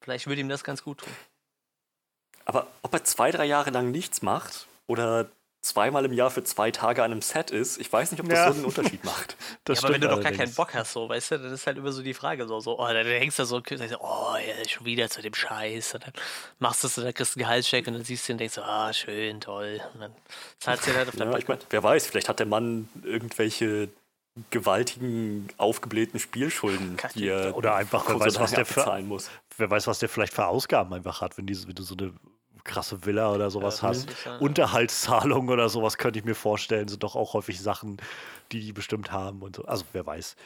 Vielleicht 0.00 0.26
würde 0.26 0.40
ihm 0.40 0.48
das 0.48 0.64
ganz 0.64 0.82
gut 0.82 0.98
tun. 0.98 1.12
Aber 2.44 2.66
ob 2.82 2.94
er 2.94 3.04
zwei, 3.04 3.30
drei 3.30 3.44
Jahre 3.44 3.70
lang 3.70 3.90
nichts 3.90 4.22
macht 4.22 4.68
oder 4.86 5.28
zweimal 5.62 6.04
im 6.04 6.12
Jahr 6.12 6.30
für 6.30 6.44
zwei 6.44 6.70
Tage 6.70 7.02
an 7.02 7.10
einem 7.10 7.22
Set 7.22 7.50
ist, 7.50 7.78
ich 7.78 7.92
weiß 7.92 8.12
nicht, 8.12 8.20
ob 8.20 8.28
das 8.28 8.38
ja. 8.38 8.48
so 8.52 8.54
einen 8.54 8.64
Unterschied 8.64 9.04
macht. 9.04 9.36
Das 9.64 9.80
ja, 9.80 9.88
aber 9.88 9.94
wenn 9.94 10.00
du 10.00 10.08
doch 10.08 10.22
gar 10.22 10.30
keinen 10.30 10.54
Bock 10.54 10.74
hast, 10.74 10.92
so, 10.92 11.08
weißt 11.08 11.32
du, 11.32 11.38
dann 11.40 11.52
ist 11.52 11.66
halt 11.66 11.76
immer 11.76 11.90
so 11.90 12.00
die 12.00 12.14
Frage, 12.14 12.46
so, 12.46 12.60
so 12.60 12.78
oh, 12.78 12.86
dann 12.86 13.04
hängst 13.04 13.40
du 13.40 13.44
so 13.44 13.56
und 13.56 13.68
sagst, 13.68 13.96
oh, 13.98 14.36
ja, 14.36 14.68
schon 14.68 14.86
wieder 14.86 15.10
zu 15.10 15.22
dem 15.22 15.34
Scheiß. 15.34 15.94
Und 15.94 16.04
dann 16.04 16.12
machst 16.60 16.84
du 16.84 16.86
es 16.86 16.96
und 16.96 17.02
dann 17.02 17.12
kriegst 17.12 17.34
du 17.34 17.40
einen 17.40 17.48
Gehaltscheck 17.48 17.84
und 17.88 17.94
dann 17.94 18.04
siehst 18.04 18.28
du 18.28 18.34
und 18.34 18.38
denkst 18.38 18.54
so, 18.54 18.62
ah, 18.62 18.92
schön, 18.92 19.40
toll. 19.40 19.80
Und 19.94 20.00
dann 20.02 20.14
zahlst 20.60 20.86
du 20.86 20.94
halt 20.94 21.08
auf 21.08 21.16
der 21.16 21.26
ja, 21.26 21.36
ich 21.36 21.48
mein, 21.48 21.58
Wer 21.68 21.82
weiß, 21.82 22.06
vielleicht 22.06 22.28
hat 22.28 22.38
der 22.38 22.46
Mann 22.46 22.88
irgendwelche 23.02 23.88
gewaltigen, 24.50 25.48
aufgeblähten 25.56 26.20
Spielschulden, 26.20 26.96
die 27.14 27.28
er 27.28 27.56
oder 27.56 27.74
einfach, 27.74 28.08
wer 28.08 28.20
weiß, 28.20 28.38
was 28.38 28.52
der 28.52 28.66
für, 28.66 29.00
muss. 29.02 29.30
Wer 29.56 29.70
weiß, 29.70 29.86
was 29.86 29.98
der 29.98 30.08
vielleicht 30.08 30.34
für 30.34 30.46
Ausgaben 30.46 30.92
einfach 30.92 31.20
hat, 31.20 31.38
wenn, 31.38 31.46
die, 31.46 31.56
wenn 31.66 31.74
du 31.74 31.82
so 31.82 31.96
eine 31.96 32.12
krasse 32.64 33.06
Villa 33.06 33.32
oder 33.32 33.50
sowas 33.50 33.80
ja, 33.80 33.88
hast. 33.88 34.08
Unterhaltszahlungen 34.40 35.50
oder 35.50 35.68
sowas 35.68 35.96
könnte 35.96 36.18
ich 36.18 36.24
mir 36.24 36.34
vorstellen, 36.34 36.88
sind 36.88 37.02
doch 37.02 37.16
auch 37.16 37.32
häufig 37.32 37.60
Sachen, 37.60 37.96
die 38.52 38.60
die 38.60 38.72
bestimmt 38.72 39.12
haben 39.12 39.42
und 39.42 39.56
so. 39.56 39.64
Also 39.64 39.84
wer 39.92 40.04
weiß. 40.04 40.36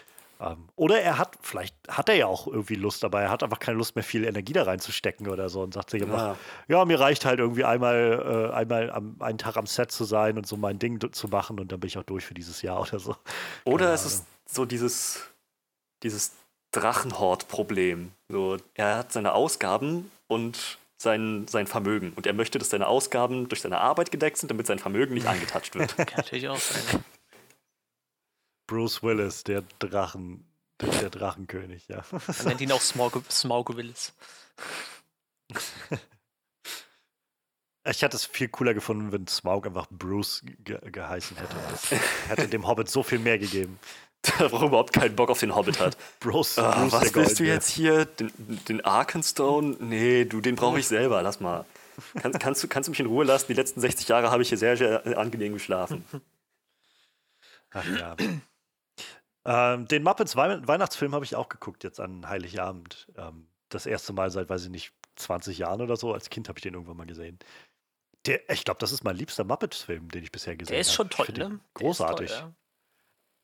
Ähm, 0.41 0.69
oder 0.75 1.01
er 1.01 1.19
hat, 1.19 1.37
vielleicht 1.43 1.77
hat 1.89 2.09
er 2.09 2.15
ja 2.15 2.27
auch 2.27 2.47
irgendwie 2.47 2.75
Lust 2.75 3.03
dabei, 3.03 3.23
er 3.23 3.31
hat 3.31 3.43
einfach 3.43 3.59
keine 3.59 3.77
Lust 3.77 3.95
mehr, 3.95 4.03
viel 4.03 4.25
Energie 4.25 4.55
da 4.55 4.63
reinzustecken 4.63 5.29
oder 5.29 5.49
so 5.51 5.63
und 5.63 5.75
sagt 5.75 5.91
sich 5.91 6.03
immer, 6.03 6.37
ja, 6.69 6.79
ja 6.79 6.85
mir 6.87 6.99
reicht 6.99 7.25
halt 7.27 7.39
irgendwie 7.39 7.65
einmal, 7.65 8.51
äh, 8.51 8.55
einmal 8.55 8.91
am, 8.91 9.17
einen 9.21 9.39
Tag 9.39 9.57
am 9.57 9.67
Set 9.67 9.93
zu 9.93 10.05
sein 10.05 10.39
und 10.39 10.47
so 10.47 10.57
mein 10.57 10.79
Ding 10.79 10.99
zu 11.13 11.29
machen 11.29 11.61
und 11.61 11.71
dann 11.71 11.81
bin 11.81 11.89
ich 11.89 11.99
auch 11.99 12.05
durch 12.05 12.25
für 12.25 12.35
dieses 12.35 12.63
Jahr 12.63 12.81
oder 12.81 12.99
so. 12.99 13.17
Oder 13.65 13.87
Keine 13.87 13.95
es 13.95 14.07
ist 14.07 14.27
so 14.47 14.65
dieses, 14.65 15.31
dieses 16.03 16.33
Drachenhort-Problem. 16.73 18.13
So, 18.29 18.57
er 18.75 18.97
hat 18.97 19.13
seine 19.13 19.35
Ausgaben 19.35 20.11
und 20.27 20.79
sein, 20.97 21.47
sein 21.49 21.67
Vermögen. 21.67 22.13
Und 22.15 22.27
er 22.27 22.33
möchte, 22.33 22.59
dass 22.59 22.71
seine 22.71 22.87
Ausgaben 22.87 23.49
durch 23.49 23.63
seine 23.63 23.79
Arbeit 23.79 24.11
gedeckt 24.11 24.37
sind, 24.37 24.51
damit 24.51 24.67
sein 24.67 24.79
Vermögen 24.79 25.15
nicht 25.15 25.27
angetatscht 25.29 25.75
wird. 25.75 25.97
Kann 25.97 26.07
natürlich 26.17 26.49
auch 26.49 26.59
sein. 26.59 27.05
Bruce 28.71 29.03
Willis, 29.03 29.43
der 29.43 29.65
Drachen, 29.81 30.45
der, 30.81 30.89
der 30.91 31.11
Drachenkönig, 31.11 31.89
ja. 31.89 32.05
Man 32.13 32.23
nennt 32.47 32.61
ihn 32.61 32.71
auch 32.71 32.81
Smaug, 32.81 33.21
Smaug 33.31 33.77
Willis. 33.77 34.15
Ich 37.89 38.03
hätte 38.03 38.15
es 38.15 38.27
viel 38.27 38.49
cooler 38.49 38.75
gefunden, 38.75 39.11
wenn 39.11 39.27
Smaug 39.27 39.67
einfach 39.67 39.87
Bruce 39.91 40.43
ge 40.45 40.79
geheißen 40.93 41.39
hätte. 41.39 41.57
Das 41.71 41.91
hätte 42.29 42.47
dem 42.47 42.67
Hobbit 42.67 42.91
so 42.91 43.03
viel 43.03 43.19
mehr 43.19 43.39
gegeben. 43.39 43.79
der 44.39 44.53
auch 44.53 44.63
überhaupt 44.63 44.93
keinen 44.93 45.17
Bock 45.17 45.31
auf 45.31 45.41
den 45.41 45.55
Hobbit 45.55 45.81
hat. 45.81 45.97
Bros, 46.21 46.59
ah, 46.59 46.79
Bruce 46.79 46.93
was 46.93 47.15
willst 47.15 47.41
du 47.41 47.45
jetzt 47.45 47.71
hier? 47.71 48.05
Den, 48.05 48.31
den 48.69 48.85
Arkenstone? 48.85 49.77
Nee, 49.81 50.27
du, 50.27 50.43
den 50.43 50.57
brauche 50.57 50.79
ich 50.79 50.87
selber. 50.87 51.23
Lass 51.23 51.41
mal. 51.41 51.65
Kann, 52.21 52.33
kannst, 52.33 52.63
du, 52.63 52.69
kannst 52.69 52.89
du 52.89 52.91
mich 52.91 53.01
in 53.01 53.07
Ruhe 53.07 53.25
lassen? 53.25 53.47
Die 53.49 53.55
letzten 53.55 53.81
60 53.81 54.09
Jahre 54.09 54.31
habe 54.31 54.43
ich 54.43 54.51
hier 54.51 54.59
sehr, 54.59 54.77
sehr 54.77 55.19
angenehm 55.19 55.55
geschlafen. 55.55 56.05
Ach 57.71 57.85
ja. 57.99 58.15
Ähm, 59.45 59.89
den 59.89 60.03
Muppets 60.03 60.37
Weihnachtsfilm 60.37 61.15
habe 61.15 61.25
ich 61.25 61.37
auch 61.37 61.49
geguckt 61.49 61.85
jetzt 61.85 62.01
an 62.01 62.29
Heiligabend. 62.29 63.09
Ähm, 63.17 63.47
das 63.69 63.87
erste 63.87 64.13
Mal 64.13 64.31
seit, 64.31 64.49
weiß 64.49 64.65
ich 64.65 64.71
nicht, 64.71 64.93
20 65.17 65.59
Jahren 65.59 65.81
oder 65.81 65.97
so. 65.97 66.13
Als 66.13 66.31
Kind 66.31 66.49
habe 66.49 66.59
ich 66.59 66.63
den 66.63 66.75
irgendwann 66.75 66.97
mal 66.97 67.07
gesehen. 67.07 67.39
Der, 68.27 68.49
ich 68.51 68.65
glaube, 68.65 68.79
das 68.81 68.93
ist 68.93 69.05
mein 69.05 69.17
liebster 69.17 69.45
Muppets-Film, 69.45 70.11
den 70.11 70.23
ich 70.23 70.33
bisher 70.33 70.57
gesehen 70.57 70.75
habe. 70.75 70.75
Der 70.75 70.81
ist 70.81 70.93
schon 70.93 71.09
toll, 71.09 71.29
ne? 71.37 71.61
Großartig. 71.75 72.31
Toll, 72.31 72.39
ja. 72.39 72.55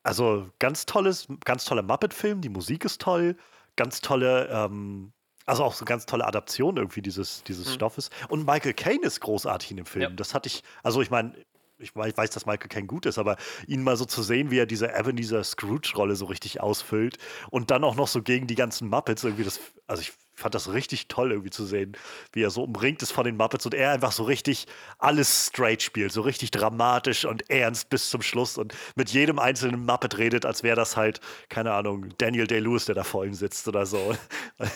Also 0.03 0.49
ganz 0.59 0.85
tolles, 0.85 1.27
ganz 1.43 1.65
toller 1.65 1.81
Muppet-Film, 1.81 2.41
die 2.41 2.49
Musik 2.49 2.85
ist 2.85 3.01
toll, 3.01 3.35
ganz 3.75 4.01
tolle 4.01 4.47
ähm, 4.49 5.13
also 5.47 5.63
auch 5.63 5.73
so 5.73 5.85
ganz 5.85 6.05
tolle 6.05 6.25
Adaption 6.25 6.75
irgendwie 6.75 7.01
dieses, 7.01 7.41
dieses 7.43 7.67
Mhm. 7.69 7.73
Stoffes. 7.73 8.09
Und 8.27 8.45
Michael 8.45 8.73
Caine 8.73 9.05
ist 9.05 9.21
großartig 9.21 9.71
in 9.71 9.77
dem 9.77 9.85
Film. 9.85 10.01
Ja. 10.03 10.09
Das 10.09 10.33
hatte 10.33 10.47
ich, 10.47 10.61
also 10.83 11.01
ich 11.01 11.09
meine, 11.09 11.33
ich 11.79 11.95
wei- 11.95 12.15
weiß, 12.15 12.29
dass 12.31 12.45
Michael 12.45 12.69
Caine 12.69 12.87
gut 12.87 13.05
ist, 13.05 13.17
aber 13.17 13.37
ihn 13.67 13.83
mal 13.83 13.97
so 13.97 14.05
zu 14.05 14.23
sehen, 14.23 14.51
wie 14.51 14.57
er 14.59 14.65
diese 14.65 14.87
Ebenezer 14.97 15.43
Scrooge-Rolle 15.43 16.15
so 16.15 16.25
richtig 16.25 16.61
ausfüllt 16.61 17.17
und 17.49 17.71
dann 17.71 17.83
auch 17.83 17.95
noch 17.95 18.07
so 18.07 18.21
gegen 18.23 18.47
die 18.47 18.55
ganzen 18.55 18.89
Muppets 18.89 19.23
irgendwie 19.23 19.43
das, 19.43 19.59
also 19.87 20.01
ich 20.01 20.13
fand 20.37 20.53
das 20.53 20.71
richtig 20.71 21.07
toll 21.07 21.31
irgendwie 21.31 21.49
zu 21.49 21.65
sehen, 21.65 21.97
wie 22.31 22.43
er 22.43 22.51
so 22.51 22.63
umringt 22.63 23.01
ist 23.01 23.11
von 23.11 23.25
den 23.25 23.37
Muppets 23.37 23.65
und 23.65 23.73
er 23.73 23.91
einfach 23.91 24.11
so 24.11 24.23
richtig 24.23 24.67
alles 24.99 25.47
straight 25.47 25.81
spielt, 25.81 26.11
so 26.11 26.21
richtig 26.21 26.51
dramatisch 26.51 27.25
und 27.25 27.49
ernst 27.49 27.89
bis 27.89 28.09
zum 28.09 28.21
Schluss 28.21 28.57
und 28.57 28.75
mit 28.95 29.09
jedem 29.09 29.39
einzelnen 29.39 29.85
Muppet 29.85 30.17
redet, 30.17 30.45
als 30.45 30.61
wäre 30.61 30.75
das 30.75 30.95
halt, 30.95 31.19
keine 31.49 31.73
Ahnung, 31.73 32.13
Daniel 32.19 32.45
Day-Lewis, 32.45 32.85
der 32.85 32.95
da 32.95 33.03
vor 33.03 33.25
ihm 33.25 33.33
sitzt 33.33 33.67
oder 33.67 33.85
so. 33.85 34.15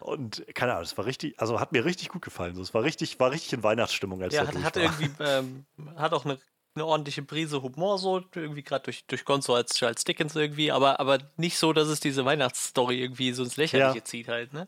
Und 0.00 0.42
keine 0.54 0.72
Ahnung, 0.72 0.84
es 0.84 0.96
war 0.96 1.04
richtig, 1.04 1.38
also 1.38 1.60
hat 1.60 1.72
mir 1.72 1.84
richtig 1.84 2.08
gut 2.08 2.22
gefallen. 2.22 2.54
So, 2.54 2.62
es 2.62 2.72
war 2.72 2.82
richtig, 2.82 3.20
war 3.20 3.30
richtig 3.30 3.52
in 3.52 3.62
Weihnachtsstimmung, 3.62 4.22
als 4.22 4.34
Ja, 4.34 4.46
hat, 4.46 4.56
hat 4.56 4.76
irgendwie, 4.78 5.10
ähm, 5.20 5.66
hat 5.94 6.14
auch 6.14 6.24
eine, 6.24 6.38
eine 6.74 6.86
ordentliche 6.86 7.22
Prise 7.22 7.62
Humor 7.62 7.98
so, 7.98 8.22
irgendwie 8.34 8.62
gerade 8.62 8.84
durch, 8.84 9.04
durch 9.06 9.24
Gonzo 9.24 9.54
als 9.54 9.74
Charles 9.74 10.04
Dickens 10.04 10.36
irgendwie, 10.36 10.70
aber, 10.70 11.00
aber 11.00 11.18
nicht 11.36 11.58
so, 11.58 11.72
dass 11.72 11.88
es 11.88 12.00
diese 12.00 12.24
Weihnachtsstory 12.24 13.02
irgendwie 13.02 13.32
so 13.32 13.42
ins 13.42 13.56
Lächerliche 13.56 13.98
Ja. 13.98 14.04
zieht 14.04 14.28
halt, 14.28 14.52
ne? 14.52 14.66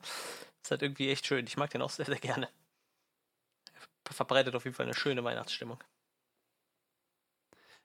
ist 0.62 0.70
halt 0.70 0.82
irgendwie 0.82 1.10
echt 1.10 1.26
schön. 1.26 1.46
Ich 1.46 1.56
mag 1.56 1.70
den 1.70 1.82
auch 1.82 1.90
sehr, 1.90 2.06
sehr 2.06 2.18
gerne. 2.18 2.48
Verbreitet 4.10 4.54
auf 4.54 4.64
jeden 4.64 4.76
Fall 4.76 4.86
eine 4.86 4.94
schöne 4.94 5.24
Weihnachtsstimmung. 5.24 5.82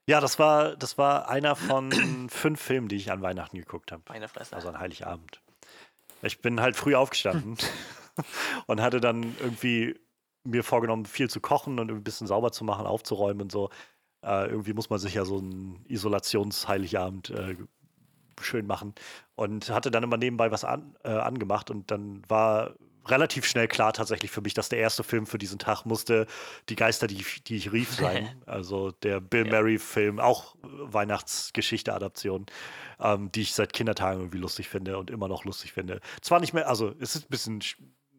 Ja, 0.09 0.21
das 0.21 0.39
war, 0.39 0.75
das 0.75 0.97
war 0.97 1.29
einer 1.29 1.55
von 1.55 1.91
fünf 2.29 2.61
Filmen, 2.61 2.87
die 2.87 2.95
ich 2.95 3.11
an 3.11 3.21
Weihnachten 3.21 3.57
geguckt 3.57 3.91
habe. 3.91 4.03
Schweinefresser. 4.07 4.55
Also 4.55 4.69
an 4.69 4.79
Heiligabend. 4.79 5.41
Ich 6.21 6.41
bin 6.41 6.61
halt 6.61 6.75
früh 6.75 6.95
aufgestanden 6.95 7.57
und 8.67 8.81
hatte 8.81 8.99
dann 8.99 9.35
irgendwie 9.39 9.99
mir 10.43 10.63
vorgenommen, 10.63 11.05
viel 11.05 11.29
zu 11.29 11.41
kochen 11.41 11.77
und 11.79 11.91
ein 11.91 12.03
bisschen 12.03 12.27
sauber 12.27 12.51
zu 12.51 12.63
machen, 12.63 12.85
aufzuräumen 12.85 13.41
und 13.43 13.51
so. 13.51 13.69
Äh, 14.23 14.47
irgendwie 14.49 14.73
muss 14.73 14.89
man 14.89 14.99
sich 14.99 15.13
ja 15.13 15.25
so 15.25 15.37
einen 15.37 15.83
Isolations-Heiligabend 15.87 17.29
äh, 17.29 17.55
schön 18.41 18.67
machen. 18.67 18.93
Und 19.35 19.69
hatte 19.69 19.91
dann 19.91 20.03
immer 20.03 20.17
nebenbei 20.17 20.51
was 20.51 20.63
an, 20.63 20.95
äh, 21.03 21.09
angemacht 21.09 21.69
und 21.71 21.89
dann 21.91 22.21
war 22.27 22.73
relativ 23.05 23.45
schnell 23.45 23.69
klar 23.69 23.93
tatsächlich 23.93 24.31
für 24.31 24.41
mich, 24.41 24.53
dass 24.53 24.67
der 24.67 24.79
erste 24.79 25.01
Film 25.01 25.25
für 25.25 25.37
diesen 25.37 25.59
Tag 25.59 25.85
musste 25.85 26.25
Die 26.67 26.75
Geister, 26.75 27.07
die, 27.07 27.15
ich- 27.15 27.41
die 27.43 27.55
ich 27.55 27.71
rief 27.71 27.93
sein. 27.93 28.27
also 28.45 28.91
der 28.91 29.21
Bill 29.21 29.45
Ja. 29.47 29.53
Murray-Film, 29.53 30.19
auch 30.19 30.55
Weihnachtsgeschichte-Adaption, 30.61 32.45
ähm, 32.99 33.31
die 33.31 33.41
ich 33.41 33.53
seit 33.53 33.73
Kindertagen 33.73 34.19
irgendwie 34.21 34.39
lustig 34.39 34.69
finde 34.69 34.97
und 34.97 35.09
immer 35.09 35.27
noch 35.27 35.45
lustig 35.45 35.73
finde. 35.73 35.99
Zwar 36.21 36.39
nicht 36.39 36.53
mehr, 36.53 36.67
also 36.67 36.93
es 36.99 37.15
ist 37.15 37.25
ein 37.25 37.29
bisschen 37.29 37.61
sch- 37.61 37.77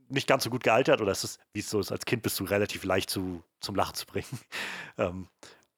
nicht 0.08 0.26
ganz 0.26 0.44
so 0.44 0.50
gut 0.50 0.64
gealtert 0.64 1.00
oder 1.02 1.12
es 1.12 1.22
ist, 1.22 1.38
wie 1.52 1.60
es 1.60 1.68
so 1.68 1.80
ist, 1.80 1.92
als 1.92 2.06
Kind 2.06 2.22
bist 2.22 2.40
du 2.40 2.44
relativ 2.44 2.84
leicht 2.84 3.10
zu, 3.10 3.42
zum 3.60 3.74
Lachen 3.74 3.94
zu 3.94 4.06
bringen. 4.06 4.26
ähm, 4.98 5.28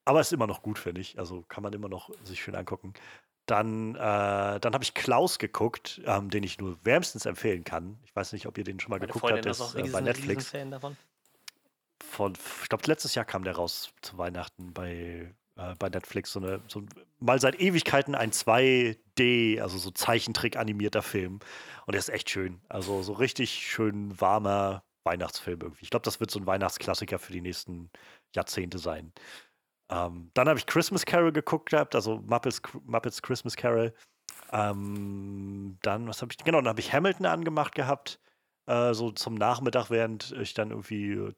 aber 0.05 0.21
es 0.21 0.29
ist 0.29 0.33
immer 0.33 0.47
noch 0.47 0.63
gut, 0.63 0.79
finde 0.79 1.01
ich. 1.01 1.19
Also 1.19 1.43
kann 1.49 1.63
man 1.63 1.73
immer 1.73 1.89
noch 1.89 2.11
sich 2.25 2.43
schön 2.43 2.55
angucken. 2.55 2.95
Dann, 3.47 3.95
äh, 3.97 3.99
dann 4.61 4.75
habe 4.75 4.85
ich 4.85 4.95
Klaus 4.95 5.39
geguckt, 5.39 6.01
ähm, 6.07 6.31
den 6.31 6.43
ich 6.43 6.59
nur 6.59 6.79
wärmstens 6.85 7.27
empfehlen 7.27 7.65
kann. 7.65 7.99
Ich 8.05 8.15
weiß 8.15 8.33
nicht, 8.33 8.47
ob 8.47 8.57
ihr 8.59 8.65
den 8.65 8.79
schon 8.79 8.91
mal 8.91 8.99
Meine 8.99 9.09
geguckt 9.09 9.23
Freundin 9.23 9.45
habt. 9.45 9.47
Ist 9.47 9.61
auch 9.61 9.75
äh, 9.75 9.89
bei 9.89 10.01
Netflix. 10.01 10.49
Fan 10.49 10.71
davon. 10.71 10.97
Von, 12.03 12.33
ich 12.63 12.69
glaube, 12.69 12.85
letztes 12.87 13.15
Jahr 13.15 13.25
kam 13.25 13.45
der 13.45 13.57
raus 13.57 13.93
zu 14.03 14.19
Weihnachten 14.19 14.73
bei, 14.73 15.35
äh, 15.57 15.75
bei 15.79 15.89
Netflix. 15.89 16.33
So 16.33 16.41
eine, 16.41 16.61
so, 16.69 16.83
mal 17.19 17.41
seit 17.41 17.61
Ewigkeiten 17.61 18.15
ein 18.15 18.31
2D, 18.31 19.61
also 19.61 19.79
so 19.79 19.91
Zeichentrick-animierter 19.91 21.03
Film. 21.03 21.41
Und 21.87 21.93
der 21.93 21.99
ist 21.99 22.09
echt 22.09 22.31
schön. 22.31 22.61
Also 22.69 23.03
so 23.03 23.13
richtig 23.15 23.51
schön 23.51 24.21
warmer 24.21 24.85
Weihnachtsfilm 25.05 25.61
irgendwie. 25.61 25.85
Ich 25.85 25.91
glaube, 25.91 26.05
das 26.05 26.21
wird 26.21 26.31
so 26.31 26.39
ein 26.39 26.47
Weihnachtsklassiker 26.47 27.19
für 27.19 27.33
die 27.33 27.41
nächsten 27.41 27.91
Jahrzehnte 28.35 28.79
sein. 28.79 29.13
Ähm, 29.91 30.31
dann 30.35 30.49
habe 30.49 30.59
ich 30.59 30.67
Christmas 30.67 31.05
Carol 31.05 31.33
geguckt 31.33 31.71
gehabt, 31.71 31.95
also 31.95 32.19
Muppets, 32.19 32.63
Muppets 32.85 33.23
Christmas 33.23 33.57
Carol. 33.57 33.93
Ähm, 34.53 35.79
dann, 35.83 36.09
was 36.09 36.23
habe 36.23 36.33
ich, 36.33 36.39
genau, 36.45 36.59
dann 36.59 36.69
habe 36.69 36.81
ich 36.81 36.93
Hamilton 36.93 37.27
angemacht 37.27 37.75
gehabt, 37.75 38.21
äh, 38.67 38.95
so 38.95 39.11
zum 39.11 39.35
Nachmittag, 39.35 39.91
während 39.91 40.33
ich 40.33 40.55
dann 40.55 40.71
irgendwie 40.71 41.13
äh, 41.13 41.35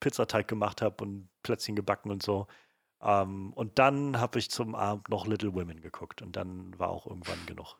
Pizzateig 0.00 0.46
gemacht 0.46 0.82
habe 0.82 1.02
und 1.04 1.28
Plätzchen 1.42 1.74
gebacken 1.74 2.10
und 2.10 2.22
so. 2.22 2.46
Ähm, 3.02 3.52
und 3.54 3.78
dann 3.78 4.20
habe 4.20 4.38
ich 4.38 4.50
zum 4.50 4.74
Abend 4.74 5.08
noch 5.08 5.26
Little 5.26 5.54
Women 5.54 5.80
geguckt 5.80 6.22
und 6.22 6.36
dann 6.36 6.78
war 6.78 6.90
auch 6.90 7.06
irgendwann 7.06 7.44
genug. 7.46 7.76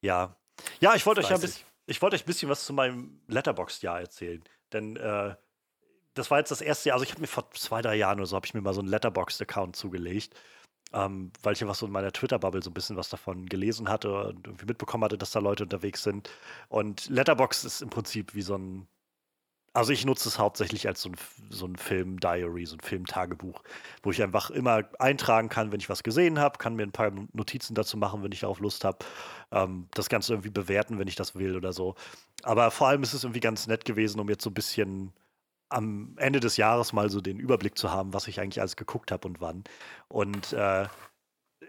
Ja. 0.00 0.36
Ja, 0.80 0.94
ich 0.94 1.04
wollte 1.06 1.20
euch 1.20 1.28
ja 1.28 1.36
ein 1.36 1.40
bisschen, 1.40 1.66
ich 1.86 2.00
wollte 2.00 2.16
euch 2.16 2.22
ein 2.22 2.26
bisschen 2.26 2.48
was 2.48 2.64
zu 2.64 2.72
meinem 2.72 3.20
Letterboxd-Jahr 3.28 4.00
erzählen. 4.00 4.42
Denn 4.72 4.96
äh, 4.96 5.34
das 6.14 6.30
war 6.30 6.38
jetzt 6.38 6.50
das 6.50 6.60
erste 6.60 6.88
Jahr, 6.88 6.94
also 6.94 7.04
ich 7.04 7.10
habe 7.10 7.20
mir 7.20 7.26
vor 7.26 7.50
zwei, 7.52 7.82
drei 7.82 7.96
Jahren 7.96 8.18
oder 8.18 8.26
so, 8.26 8.36
habe 8.36 8.46
ich 8.46 8.54
mir 8.54 8.60
mal 8.60 8.74
so 8.74 8.80
einen 8.80 8.88
Letterboxd-Account 8.88 9.76
zugelegt, 9.76 10.34
ähm, 10.92 11.32
weil 11.42 11.54
ich 11.54 11.62
einfach 11.62 11.74
so 11.74 11.86
in 11.86 11.92
meiner 11.92 12.12
Twitter-Bubble 12.12 12.62
so 12.62 12.70
ein 12.70 12.74
bisschen 12.74 12.96
was 12.96 13.08
davon 13.08 13.46
gelesen 13.46 13.88
hatte 13.88 14.28
und 14.28 14.46
irgendwie 14.46 14.66
mitbekommen 14.66 15.04
hatte, 15.04 15.18
dass 15.18 15.32
da 15.32 15.40
Leute 15.40 15.64
unterwegs 15.64 16.02
sind. 16.04 16.30
Und 16.68 17.08
Letterboxd 17.08 17.64
ist 17.64 17.82
im 17.82 17.90
Prinzip 17.90 18.34
wie 18.34 18.42
so 18.42 18.56
ein, 18.56 18.86
also 19.72 19.92
ich 19.92 20.04
nutze 20.06 20.28
es 20.28 20.38
hauptsächlich 20.38 20.86
als 20.86 21.02
so 21.02 21.08
ein, 21.08 21.16
so 21.50 21.66
ein 21.66 21.74
Film-Diary, 21.74 22.64
so 22.66 22.76
ein 22.76 22.80
Film-Tagebuch, 22.80 23.62
wo 24.04 24.12
ich 24.12 24.22
einfach 24.22 24.50
immer 24.50 24.84
eintragen 25.00 25.48
kann, 25.48 25.72
wenn 25.72 25.80
ich 25.80 25.88
was 25.88 26.04
gesehen 26.04 26.38
habe, 26.38 26.58
kann 26.58 26.76
mir 26.76 26.84
ein 26.84 26.92
paar 26.92 27.10
Notizen 27.32 27.74
dazu 27.74 27.96
machen, 27.96 28.22
wenn 28.22 28.30
ich 28.30 28.40
darauf 28.40 28.60
Lust 28.60 28.84
habe, 28.84 28.98
ähm, 29.50 29.88
das 29.94 30.08
Ganze 30.08 30.34
irgendwie 30.34 30.50
bewerten, 30.50 31.00
wenn 31.00 31.08
ich 31.08 31.16
das 31.16 31.34
will 31.34 31.56
oder 31.56 31.72
so. 31.72 31.96
Aber 32.44 32.70
vor 32.70 32.86
allem 32.86 33.02
ist 33.02 33.14
es 33.14 33.24
irgendwie 33.24 33.40
ganz 33.40 33.66
nett 33.66 33.84
gewesen, 33.84 34.20
um 34.20 34.28
jetzt 34.28 34.44
so 34.44 34.50
ein 34.50 34.54
bisschen 34.54 35.12
am 35.74 36.14
Ende 36.16 36.40
des 36.40 36.56
Jahres 36.56 36.92
mal 36.92 37.10
so 37.10 37.20
den 37.20 37.38
Überblick 37.38 37.76
zu 37.76 37.90
haben, 37.90 38.12
was 38.14 38.28
ich 38.28 38.40
eigentlich 38.40 38.60
alles 38.60 38.76
geguckt 38.76 39.10
habe 39.10 39.26
und 39.26 39.40
wann. 39.40 39.64
Und 40.08 40.52
äh, 40.52 40.86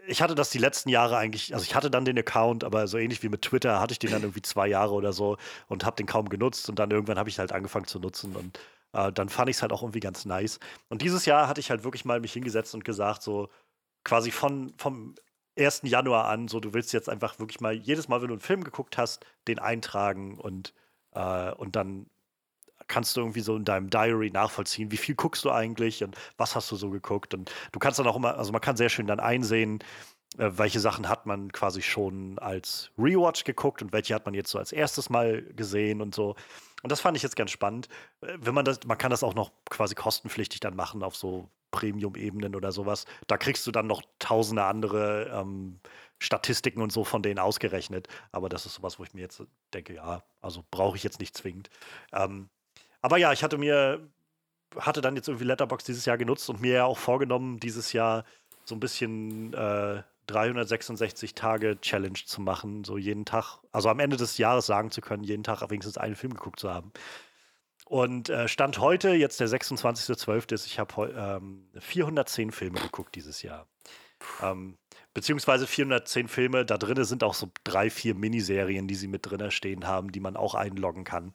ich 0.06 0.22
hatte 0.22 0.34
das 0.34 0.50
die 0.50 0.58
letzten 0.58 0.88
Jahre 0.88 1.16
eigentlich, 1.16 1.52
also 1.52 1.64
ich 1.64 1.74
hatte 1.74 1.90
dann 1.90 2.04
den 2.04 2.18
Account, 2.18 2.64
aber 2.64 2.86
so 2.86 2.98
ähnlich 2.98 3.22
wie 3.22 3.28
mit 3.28 3.42
Twitter 3.42 3.80
hatte 3.80 3.92
ich 3.92 3.98
den 3.98 4.10
dann 4.10 4.22
irgendwie 4.22 4.42
zwei 4.42 4.68
Jahre 4.68 4.94
oder 4.94 5.12
so 5.12 5.36
und 5.68 5.84
habe 5.84 5.96
den 5.96 6.06
kaum 6.06 6.28
genutzt 6.28 6.68
und 6.68 6.78
dann 6.78 6.90
irgendwann 6.90 7.18
habe 7.18 7.28
ich 7.28 7.38
halt 7.38 7.52
angefangen 7.52 7.86
zu 7.86 7.98
nutzen 7.98 8.36
und 8.36 8.58
äh, 8.92 9.12
dann 9.12 9.28
fand 9.28 9.50
ich 9.50 9.56
es 9.56 9.62
halt 9.62 9.72
auch 9.72 9.82
irgendwie 9.82 10.00
ganz 10.00 10.24
nice. 10.24 10.60
Und 10.88 11.02
dieses 11.02 11.26
Jahr 11.26 11.48
hatte 11.48 11.60
ich 11.60 11.70
halt 11.70 11.84
wirklich 11.84 12.04
mal 12.04 12.20
mich 12.20 12.32
hingesetzt 12.32 12.74
und 12.74 12.84
gesagt, 12.84 13.22
so 13.22 13.48
quasi 14.04 14.30
von, 14.30 14.72
vom 14.78 15.16
1. 15.58 15.82
Januar 15.84 16.26
an, 16.26 16.48
so 16.48 16.60
du 16.60 16.74
willst 16.74 16.92
jetzt 16.92 17.08
einfach 17.08 17.38
wirklich 17.38 17.60
mal 17.60 17.74
jedes 17.74 18.08
Mal, 18.08 18.20
wenn 18.20 18.28
du 18.28 18.34
einen 18.34 18.40
Film 18.40 18.62
geguckt 18.62 18.98
hast, 18.98 19.24
den 19.48 19.58
eintragen 19.58 20.38
und, 20.38 20.74
äh, 21.12 21.52
und 21.52 21.76
dann 21.76 22.06
kannst 22.88 23.16
du 23.16 23.20
irgendwie 23.20 23.40
so 23.40 23.56
in 23.56 23.64
deinem 23.64 23.90
Diary 23.90 24.30
nachvollziehen, 24.30 24.90
wie 24.90 24.96
viel 24.96 25.14
guckst 25.14 25.44
du 25.44 25.50
eigentlich 25.50 26.02
und 26.04 26.16
was 26.36 26.54
hast 26.54 26.70
du 26.70 26.76
so 26.76 26.90
geguckt. 26.90 27.34
Und 27.34 27.52
du 27.72 27.78
kannst 27.78 27.98
dann 27.98 28.06
auch 28.06 28.16
immer, 28.16 28.36
also 28.36 28.52
man 28.52 28.60
kann 28.60 28.76
sehr 28.76 28.88
schön 28.88 29.06
dann 29.06 29.20
einsehen, 29.20 29.80
äh, 30.38 30.50
welche 30.52 30.80
Sachen 30.80 31.08
hat 31.08 31.26
man 31.26 31.52
quasi 31.52 31.82
schon 31.82 32.38
als 32.38 32.90
Rewatch 32.98 33.44
geguckt 33.44 33.82
und 33.82 33.92
welche 33.92 34.14
hat 34.14 34.24
man 34.26 34.34
jetzt 34.34 34.50
so 34.50 34.58
als 34.58 34.72
erstes 34.72 35.10
Mal 35.10 35.42
gesehen 35.54 36.00
und 36.00 36.14
so. 36.14 36.36
Und 36.82 36.92
das 36.92 37.00
fand 37.00 37.16
ich 37.16 37.22
jetzt 37.22 37.36
ganz 37.36 37.50
spannend. 37.50 37.88
Äh, 38.20 38.38
Wenn 38.40 38.54
man 38.54 38.64
das, 38.64 38.80
man 38.86 38.98
kann 38.98 39.10
das 39.10 39.22
auch 39.22 39.34
noch 39.34 39.52
quasi 39.70 39.94
kostenpflichtig 39.94 40.60
dann 40.60 40.76
machen 40.76 41.02
auf 41.02 41.16
so 41.16 41.50
Premium-Ebenen 41.72 42.54
oder 42.54 42.72
sowas. 42.72 43.04
Da 43.26 43.36
kriegst 43.36 43.66
du 43.66 43.70
dann 43.70 43.86
noch 43.86 44.02
tausende 44.18 44.64
andere 44.64 45.30
ähm, 45.34 45.80
Statistiken 46.18 46.80
und 46.80 46.90
so 46.92 47.04
von 47.04 47.22
denen 47.22 47.38
ausgerechnet. 47.38 48.08
Aber 48.32 48.48
das 48.48 48.66
ist 48.66 48.74
sowas, 48.74 48.98
wo 48.98 49.04
ich 49.04 49.12
mir 49.12 49.20
jetzt 49.20 49.42
denke, 49.74 49.94
ja, 49.94 50.22
also 50.40 50.64
brauche 50.70 50.96
ich 50.96 51.02
jetzt 51.02 51.20
nicht 51.20 51.36
zwingend. 51.36 51.68
Ähm, 52.12 52.48
aber 53.02 53.18
ja, 53.18 53.32
ich 53.32 53.42
hatte 53.42 53.58
mir, 53.58 54.08
hatte 54.76 55.00
dann 55.00 55.16
jetzt 55.16 55.28
irgendwie 55.28 55.46
Letterbox 55.46 55.84
dieses 55.84 56.04
Jahr 56.04 56.18
genutzt 56.18 56.48
und 56.50 56.60
mir 56.60 56.74
ja 56.74 56.84
auch 56.84 56.98
vorgenommen, 56.98 57.58
dieses 57.60 57.92
Jahr 57.92 58.24
so 58.64 58.74
ein 58.74 58.80
bisschen 58.80 59.52
äh, 59.54 60.02
366 60.26 61.34
Tage 61.34 61.80
Challenge 61.80 62.18
zu 62.24 62.40
machen, 62.40 62.84
so 62.84 62.98
jeden 62.98 63.24
Tag, 63.24 63.58
also 63.72 63.88
am 63.88 64.00
Ende 64.00 64.16
des 64.16 64.38
Jahres 64.38 64.66
sagen 64.66 64.90
zu 64.90 65.00
können, 65.00 65.24
jeden 65.24 65.44
Tag 65.44 65.62
wenigstens 65.70 65.98
einen 65.98 66.16
Film 66.16 66.34
geguckt 66.34 66.60
zu 66.60 66.72
haben. 66.72 66.92
Und 67.88 68.30
äh, 68.30 68.48
Stand 68.48 68.78
heute, 68.78 69.10
jetzt 69.10 69.38
der 69.38 69.48
26.12. 69.48 70.52
ist, 70.52 70.66
ich 70.66 70.80
habe 70.80 71.14
ähm, 71.16 71.68
410 71.78 72.50
Filme 72.50 72.80
geguckt 72.80 73.14
dieses 73.14 73.42
Jahr. 73.42 73.68
Ähm, 74.42 74.76
beziehungsweise 75.14 75.68
410 75.68 76.26
Filme, 76.26 76.64
da 76.64 76.78
drin 76.78 77.04
sind 77.04 77.22
auch 77.22 77.34
so 77.34 77.48
drei, 77.62 77.88
vier 77.90 78.16
Miniserien, 78.16 78.88
die 78.88 78.96
sie 78.96 79.06
mit 79.06 79.30
drin 79.30 79.50
stehen 79.52 79.86
haben, 79.86 80.10
die 80.10 80.20
man 80.20 80.36
auch 80.36 80.56
einloggen 80.56 81.04
kann. 81.04 81.32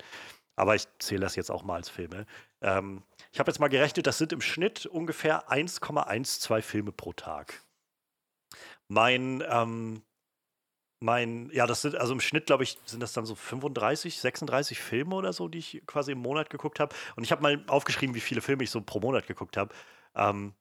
Aber 0.56 0.76
ich 0.76 0.88
zähle 1.00 1.22
das 1.22 1.36
jetzt 1.36 1.50
auch 1.50 1.64
mal 1.64 1.76
als 1.76 1.90
Filme. 1.90 2.26
Ähm, 2.62 3.04
ich 3.32 3.40
habe 3.40 3.50
jetzt 3.50 3.60
mal 3.60 3.70
gerechnet, 3.70 4.08
das 4.08 4.18
sind 4.18 4.34
im 4.34 4.42
Schnitt 4.42 4.86
ungefähr 4.86 5.50
1,12 5.52 6.62
Filme 6.62 6.92
pro 6.92 7.14
Tag. 7.14 7.64
Mein, 8.88 9.44
ähm, 9.48 10.04
mein, 11.00 11.50
ja, 11.52 11.66
das 11.66 11.82
sind, 11.82 11.96
also 11.96 12.14
im 12.14 12.20
Schnitt, 12.20 12.46
glaube 12.46 12.64
ich, 12.64 12.78
sind 12.86 13.02
das 13.02 13.14
dann 13.14 13.26
so 13.26 13.34
35, 13.36 14.20
36 14.20 14.80
Filme 14.80 15.16
oder 15.16 15.34
so, 15.34 15.48
die 15.48 15.60
ich 15.60 15.84
quasi 15.88 16.12
im 16.12 16.20
Monat 16.20 16.50
geguckt 16.50 16.80
habe. 16.80 16.96
Und 17.16 17.24
ich 17.24 17.32
habe 17.32 17.42
mal 17.42 17.64
aufgeschrieben, 17.68 18.16
wie 18.16 18.20
viele 18.20 18.42
Filme 18.42 18.64
ich 18.64 18.70
so 18.70 18.82
pro 18.82 19.00
Monat 19.00 19.26
geguckt 19.28 19.58
habe. 19.58 19.74
Ähm, 20.16 20.54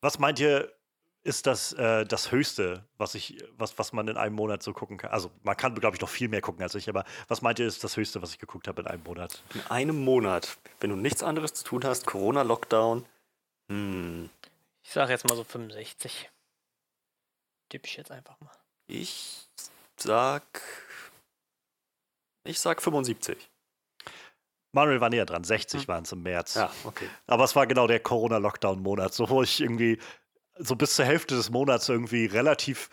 was 0.00 0.18
meint 0.18 0.38
ihr, 0.40 0.72
ist 1.24 1.46
das 1.46 1.72
äh, 1.74 2.06
das 2.06 2.32
Höchste, 2.32 2.84
was 2.96 3.14
ich, 3.14 3.44
was, 3.56 3.78
was 3.78 3.92
man 3.92 4.08
in 4.08 4.16
einem 4.16 4.34
Monat 4.34 4.62
so 4.62 4.72
gucken 4.72 4.98
kann? 4.98 5.10
Also 5.10 5.30
man 5.42 5.56
kann, 5.56 5.74
glaube 5.74 5.96
ich, 5.96 6.00
noch 6.00 6.08
viel 6.08 6.28
mehr 6.28 6.40
gucken 6.40 6.62
als 6.62 6.74
ich, 6.74 6.88
aber 6.88 7.04
was 7.26 7.42
meint 7.42 7.58
ihr, 7.58 7.66
ist 7.66 7.84
das 7.84 7.96
Höchste, 7.96 8.22
was 8.22 8.32
ich 8.32 8.38
geguckt 8.38 8.68
habe 8.68 8.82
in 8.82 8.86
einem 8.86 9.02
Monat? 9.02 9.42
In 9.54 9.62
einem 9.68 10.04
Monat, 10.04 10.56
wenn 10.80 10.90
du 10.90 10.96
nichts 10.96 11.22
anderes 11.22 11.54
zu 11.54 11.64
tun 11.64 11.84
hast, 11.84 12.06
Corona-Lockdown. 12.06 13.04
Hm. 13.70 14.30
Ich 14.82 14.92
sage 14.92 15.12
jetzt 15.12 15.26
mal 15.28 15.36
so 15.36 15.44
65. 15.44 16.30
Tipp 17.68 17.84
ich 17.84 17.96
jetzt 17.96 18.10
einfach 18.10 18.40
mal. 18.40 18.56
Ich 18.86 19.48
sag. 19.98 20.62
Ich 22.44 22.58
sag 22.58 22.80
75. 22.80 23.50
Manuel 24.72 25.00
war 25.00 25.10
näher 25.10 25.26
dran, 25.26 25.44
60 25.44 25.82
hm. 25.82 25.88
waren 25.88 26.04
es 26.04 26.12
im 26.12 26.22
März. 26.22 26.54
Ja, 26.54 26.70
okay. 26.84 27.08
Aber 27.26 27.44
es 27.44 27.56
war 27.56 27.66
genau 27.66 27.86
der 27.86 28.00
Corona-Lockdown-Monat, 28.00 29.12
so 29.12 29.28
wo 29.28 29.42
ich 29.42 29.60
irgendwie 29.60 29.98
so 30.58 30.76
bis 30.76 30.96
zur 30.96 31.04
Hälfte 31.04 31.34
des 31.34 31.50
Monats 31.50 31.88
irgendwie 31.88 32.26
relativ 32.26 32.90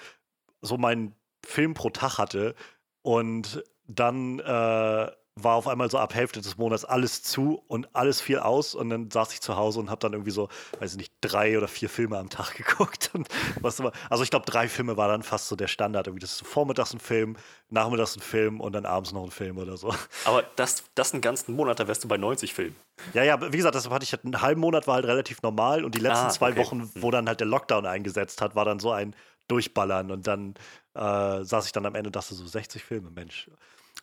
so 0.62 0.78
meinen 0.78 1.16
Film 1.46 1.74
pro 1.74 1.90
Tag 1.90 2.18
hatte 2.18 2.56
und 3.02 3.64
dann 3.88 4.40
äh, 4.40 5.12
war 5.38 5.56
auf 5.56 5.68
einmal 5.68 5.92
so 5.92 5.98
ab 5.98 6.16
Hälfte 6.16 6.40
des 6.40 6.58
Monats 6.58 6.86
alles 6.86 7.22
zu 7.22 7.62
und 7.68 7.94
alles 7.94 8.22
fiel 8.22 8.40
aus 8.40 8.74
und 8.74 8.90
dann 8.90 9.12
saß 9.12 9.34
ich 9.34 9.42
zu 9.42 9.58
Hause 9.58 9.82
und 9.82 9.90
habe 9.90 10.00
dann 10.00 10.14
irgendwie 10.14 10.32
so, 10.32 10.48
weiß 10.80 10.94
ich 10.94 10.98
nicht, 10.98 11.14
drei 11.20 11.58
oder 11.58 11.68
vier 11.68 11.90
Filme 11.90 12.18
am 12.18 12.30
Tag 12.30 12.56
geguckt. 12.56 13.12
Und 13.14 13.28
was 13.60 13.80
immer, 13.80 13.92
also 14.10 14.24
ich 14.24 14.30
glaube, 14.30 14.46
drei 14.46 14.70
Filme 14.70 14.96
war 14.96 15.10
dann 15.10 15.24
fast 15.24 15.50
so 15.50 15.58
der 15.58 15.68
Standard. 15.68 16.08
Irgendwie 16.08 16.22
das 16.22 16.32
ist 16.32 16.38
so 16.38 16.46
vormittags 16.46 16.94
ein 16.94 17.02
Film, 17.02 17.36
nachmittags 17.70 18.16
ein 18.16 18.22
Film 18.22 18.62
und 18.62 18.72
dann 18.72 18.86
abends 18.86 19.12
noch 19.12 19.24
ein 19.24 19.32
Film 19.32 19.58
oder 19.58 19.76
so. 19.76 19.94
Aber 20.24 20.44
das, 20.56 20.86
das 20.96 21.12
einen 21.12 21.22
ganzen 21.22 21.54
Monat, 21.54 21.82
da 21.82 21.88
wärst 21.90 22.06
du 22.06 22.08
bei 22.08 22.18
90 22.18 22.54
Filmen. 22.54 22.76
Ja, 23.14 23.24
ja, 23.24 23.42
wie 23.52 23.58
gesagt, 23.58 23.76
das 23.76 23.90
hatte 23.90 24.06
ich 24.06 24.14
halt 24.14 24.24
einen 24.24 24.42
halben 24.42 24.62
Monat 24.62 24.88
war 24.88 24.96
halt 24.96 25.06
relativ 25.06 25.42
normal 25.42 25.84
und 25.84 25.96
die 25.96 26.00
letzten 26.00 26.28
ah, 26.28 26.30
zwei 26.30 26.52
okay. 26.52 26.62
Wochen, 26.62 26.90
wo 26.96 27.12
dann 27.12 27.28
halt 27.28 27.42
der 27.42 27.48
Lockdown 27.48 27.86
eingesetzt 27.86 28.42
hat, 28.42 28.56
war 28.56 28.64
dann 28.64 28.80
so 28.80 28.94
ein 28.94 29.14
Durchballern 29.50 30.12
und 30.12 30.28
dann 30.28 30.56
äh, 30.94 31.44
saß 31.44 31.66
ich 31.66 31.74
dann 31.74 31.86
am 31.86 31.94
Ende 31.96 32.08
und 32.08 32.16
dachte 32.16 32.34
so 32.34 32.48
60 32.48 32.82
Filme, 32.82 33.12
Mensch. 33.12 33.50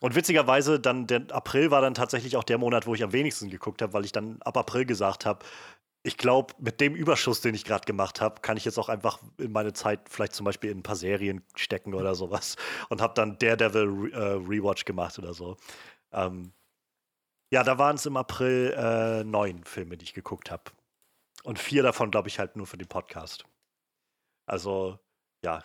Und 0.03 0.15
witzigerweise, 0.15 0.81
dann 0.81 1.07
der 1.07 1.31
April 1.31 1.71
war 1.71 1.79
dann 1.79 1.93
tatsächlich 1.93 2.35
auch 2.35 2.43
der 2.43 2.57
Monat, 2.57 2.85
wo 2.85 2.93
ich 2.93 3.03
am 3.05 3.13
wenigsten 3.13 3.49
geguckt 3.49 3.81
habe, 3.81 3.93
weil 3.93 4.03
ich 4.03 4.11
dann 4.11 4.41
ab 4.41 4.57
April 4.57 4.85
gesagt 4.85 5.25
habe, 5.25 5.45
ich 6.03 6.17
glaube, 6.17 6.53
mit 6.59 6.81
dem 6.81 6.93
Überschuss, 6.93 7.39
den 7.39 7.55
ich 7.55 7.63
gerade 7.63 7.85
gemacht 7.85 8.19
habe, 8.19 8.41
kann 8.41 8.57
ich 8.57 8.65
jetzt 8.65 8.77
auch 8.77 8.89
einfach 8.89 9.19
in 9.37 9.53
meine 9.53 9.71
Zeit 9.71 10.01
vielleicht 10.09 10.33
zum 10.33 10.43
Beispiel 10.43 10.71
in 10.71 10.79
ein 10.79 10.83
paar 10.83 10.97
Serien 10.97 11.41
stecken 11.55 11.93
oder 11.93 12.15
sowas. 12.15 12.57
Und 12.89 13.01
habe 13.01 13.13
dann 13.13 13.37
Daredevil 13.37 13.87
Re 13.87 14.11
äh, 14.11 14.33
Rewatch 14.45 14.83
gemacht 14.83 15.17
oder 15.19 15.33
so. 15.33 15.55
Ähm, 16.11 16.51
ja, 17.53 17.63
da 17.63 17.77
waren 17.77 17.95
es 17.95 18.05
im 18.05 18.17
April 18.17 18.73
äh, 18.77 19.23
neun 19.23 19.63
Filme, 19.63 19.95
die 19.95 20.03
ich 20.03 20.13
geguckt 20.13 20.51
habe. 20.51 20.63
Und 21.43 21.59
vier 21.59 21.81
davon, 21.81 22.11
glaube 22.11 22.27
ich, 22.27 22.39
halt 22.39 22.57
nur 22.57 22.67
für 22.67 22.77
den 22.77 22.89
Podcast. 22.89 23.45
Also, 24.47 24.99
ja, 25.45 25.63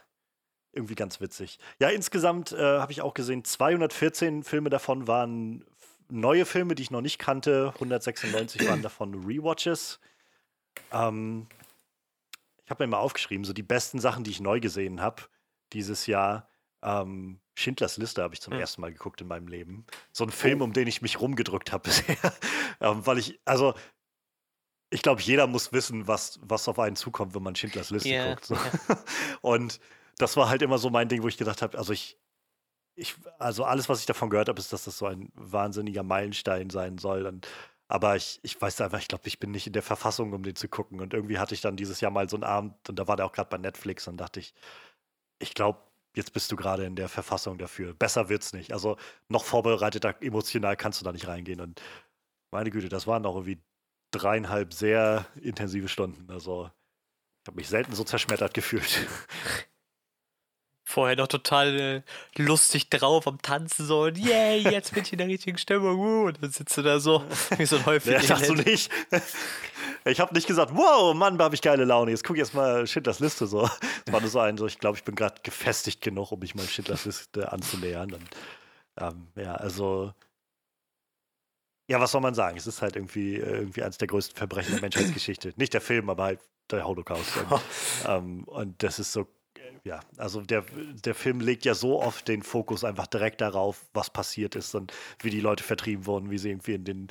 irgendwie 0.73 0.95
ganz 0.95 1.21
witzig. 1.21 1.59
Ja, 1.81 1.89
insgesamt 1.89 2.53
äh, 2.53 2.79
habe 2.79 2.93
ich 2.93 3.01
auch 3.01 3.15
gesehen, 3.15 3.45
214 3.45 4.43
Filme 4.43 4.71
davon 4.71 5.07
waren 5.07 5.65
neue 6.11 6.47
Filme, 6.47 6.75
die 6.75 6.83
ich 6.83 6.91
noch 6.91 7.01
nicht 7.01 7.19
kannte. 7.19 7.73
196 7.75 8.69
waren 8.69 8.83
davon 8.83 9.15
Rewatches. 9.25 10.01
Ähm, 10.93 11.47
ich 12.65 12.71
habe 12.71 12.85
mir 12.85 12.91
mal 12.91 12.99
aufgeschrieben, 12.99 13.45
so 13.45 13.53
die 13.53 13.63
besten 13.63 13.99
Sachen, 13.99 14.25
die 14.25 14.31
ich 14.31 14.41
neu 14.41 14.61
gesehen 14.61 15.01
habe 15.01 15.23
dieses 15.73 16.07
Jahr. 16.07 16.49
Ähm, 16.83 17.41
Schindlers 17.55 17.97
Liste 17.97 18.23
habe 18.23 18.35
ich 18.35 18.41
zum 18.41 18.55
mhm. 18.55 18.61
ersten 18.61 18.81
Mal 18.81 18.93
geguckt 18.93 19.21
in 19.21 19.27
meinem 19.27 19.49
Leben. 19.49 19.85
So 20.13 20.25
ein 20.25 20.31
Film, 20.31 20.61
oh. 20.61 20.65
um 20.65 20.73
den 20.73 20.87
ich 20.87 21.03
mich 21.03 21.21
rumgedrückt 21.21 21.73
habe 21.73 21.83
bisher. 21.89 22.17
ähm, 22.81 23.05
weil 23.07 23.19
ich, 23.19 23.41
also, 23.45 23.75
ich 24.91 25.03
glaube, 25.03 25.21
jeder 25.21 25.47
muss 25.47 25.73
wissen, 25.73 26.07
was, 26.07 26.39
was 26.43 26.69
auf 26.69 26.79
einen 26.79 26.97
zukommt, 26.97 27.35
wenn 27.35 27.43
man 27.43 27.57
Schindlers 27.57 27.91
Liste 27.91 28.09
yeah. 28.09 28.31
guckt. 28.31 28.47
So. 28.47 28.55
Yeah. 28.55 29.05
Und 29.41 29.81
das 30.19 30.37
war 30.37 30.49
halt 30.49 30.63
immer 30.63 30.79
so 30.79 30.91
mein 30.91 31.09
Ding, 31.09 31.23
wo 31.23 31.29
ich 31.29 31.37
gedacht 31.39 31.63
habe, 31.63 31.79
also 31.79 31.93
ich, 31.93 32.19
ich, 32.97 33.15
also 33.39 33.65
alles, 33.65 33.89
was 33.89 34.01
ich 34.01 34.07
davon 34.07 34.31
gehört 34.31 34.49
habe, 34.49 34.59
ist, 34.59 34.73
dass 34.73 34.85
das 34.85 34.99
so 34.99 35.07
ein 35.07 35.31
wahnsinniger 35.35 36.03
Meilenstein 36.03 36.71
sein 36.71 36.99
soll. 36.99 37.27
Und, 37.27 37.49
aber 37.89 38.17
ich, 38.17 38.41
ich 38.43 38.61
weiß 38.61 38.81
einfach, 38.81 38.99
ich 38.99 39.09
glaube, 39.09 39.29
ich 39.29 39.39
bin 39.39 39.53
nicht 39.53 39.69
in 39.69 39.73
der 39.73 39.83
Verfassung, 39.83 40.33
um 40.33 40.43
den 40.43 40.57
zu 40.57 40.69
gucken. 40.69 41.01
Und 41.01 41.15
irgendwie 41.15 41.39
hatte 41.39 41.55
ich 41.55 41.61
dann 41.61 41.77
dieses 41.77 42.01
Jahr 42.01 42.11
mal 42.11 42.29
so 42.29 42.37
einen 42.37 42.45
Abend, 42.45 42.75
und 42.89 42.99
da 42.99 43.07
war 43.09 43.17
der 43.17 43.27
auch 43.27 43.33
gerade 43.33 43.49
bei 43.51 43.59
Netflix, 43.59 44.09
und 44.09 44.17
dachte 44.19 44.41
ich, 44.41 44.55
ich 45.39 45.55
glaube, 45.55 45.81
jetzt 46.17 46.33
bist 46.33 46.51
du 46.53 46.57
gerade 46.57 46.85
in 46.85 46.97
der 46.97 47.09
Verfassung 47.09 47.59
dafür. 47.59 47.95
Besser 47.95 48.29
wird's 48.29 48.53
nicht. 48.53 48.73
Also 48.73 48.97
noch 49.29 49.45
vorbereiteter 49.45 50.17
emotional 50.21 50.77
kannst 50.77 51.01
du 51.01 51.05
da 51.05 51.13
nicht 51.13 51.29
reingehen. 51.29 51.61
Und 51.61 51.81
meine 52.51 52.71
Güte, 52.71 52.89
das 52.89 53.07
waren 53.07 53.23
doch 53.23 53.35
irgendwie 53.37 53.63
dreieinhalb 54.11 54.75
sehr 54.75 55.27
intensive 55.41 55.89
Stunden. 55.89 56.31
Also 56.31 56.71
ich 57.45 57.49
habe 57.49 57.57
mich 57.57 57.69
selten 57.69 57.95
so 57.95 58.05
zerschmettert 58.05 58.55
gefühlt. 58.55 59.07
vorher 60.89 61.17
noch 61.17 61.27
total 61.27 61.79
äh, 61.79 62.03
lustig 62.43 62.89
drauf 62.89 63.27
am 63.27 63.43
Tanzen 63.43 63.85
so 63.85 64.05
und 64.05 64.17
yay, 64.17 64.59
jetzt 64.59 64.95
bin 64.95 65.03
ich 65.03 65.13
in 65.13 65.19
der 65.19 65.29
richtigen 65.29 65.59
Stimmung. 65.59 65.99
Uh, 65.99 66.27
und 66.29 66.43
dann 66.43 66.51
sitzt 66.51 66.79
du 66.79 66.83
da 66.83 66.99
so 66.99 67.23
wie 67.59 67.67
so 67.67 67.77
ein 67.77 67.85
Häufchen. 67.85 68.15
Ja, 68.15 68.23
sagst 68.23 68.49
du 68.49 68.55
nicht. 68.55 68.91
Ich 70.07 70.19
habe 70.19 70.33
nicht 70.33 70.47
gesagt, 70.47 70.73
wow, 70.75 71.15
Mann, 71.15 71.39
habe 71.39 71.55
ich 71.55 71.61
geile 71.61 71.85
Laune. 71.85 72.11
Jetzt 72.11 72.25
guck 72.25 72.37
ich 72.37 72.41
jetzt 72.41 72.55
mal 72.55 72.87
Schindlers 72.87 73.21
Liste 73.21 73.47
so. 73.47 73.69
Das 74.07 74.13
war 74.15 74.21
nur 74.21 74.31
so 74.31 74.39
ein, 74.39 74.57
so 74.57 74.67
ich 74.67 74.79
glaube, 74.79 74.97
ich 74.97 75.05
bin 75.05 75.15
gerade 75.15 75.35
gefestigt 75.43 76.01
genug, 76.01 76.33
um 76.33 76.39
mich 76.39 76.55
mal 76.55 76.67
Schindlers 76.67 77.05
Liste 77.05 77.53
anzunähern. 77.53 78.15
Und, 78.15 78.29
ähm, 78.99 79.29
ja, 79.37 79.57
also 79.57 80.15
ja, 81.87 82.01
was 82.01 82.13
soll 82.13 82.23
man 82.23 82.35
sagen? 82.35 82.57
Es 82.57 82.67
ist 82.67 82.81
halt 82.81 82.97
irgendwie, 82.97 83.37
irgendwie 83.37 83.83
eines 83.83 83.99
der 83.99 84.09
größten 84.09 84.37
Verbrechen 84.37 84.73
der 84.73 84.81
Menschheitsgeschichte. 84.81 85.53
Nicht 85.57 85.75
der 85.75 85.83
Film, 85.83 86.09
aber 86.09 86.25
halt 86.25 86.41
der 86.71 86.87
Holocaust. 86.87 87.37
Und, 87.37 87.61
ähm, 88.07 88.45
und 88.45 88.83
das 88.83 88.99
ist 88.99 89.13
so 89.13 89.27
ja, 89.89 90.01
also 90.19 90.43
der, 90.43 90.67
der 91.05 91.15
Film 91.15 91.41
legt 91.41 91.65
ja 91.65 91.75
so 91.75 92.03
oft 92.03 92.29
den 92.29 92.43
Fokus 92.43 92.85
einfach 92.85 93.07
direkt 93.07 93.41
darauf, 93.41 93.87
was 93.95 94.11
passiert 94.11 94.55
ist 94.55 94.75
und 94.75 94.93
wie 95.21 95.31
die 95.31 95.41
Leute 95.41 95.65
vertrieben 95.65 96.05
wurden, 96.05 96.31
wie 96.31 96.37
sie 96.37 96.51
irgendwie 96.51 96.75
in 96.75 96.85
den 96.85 97.09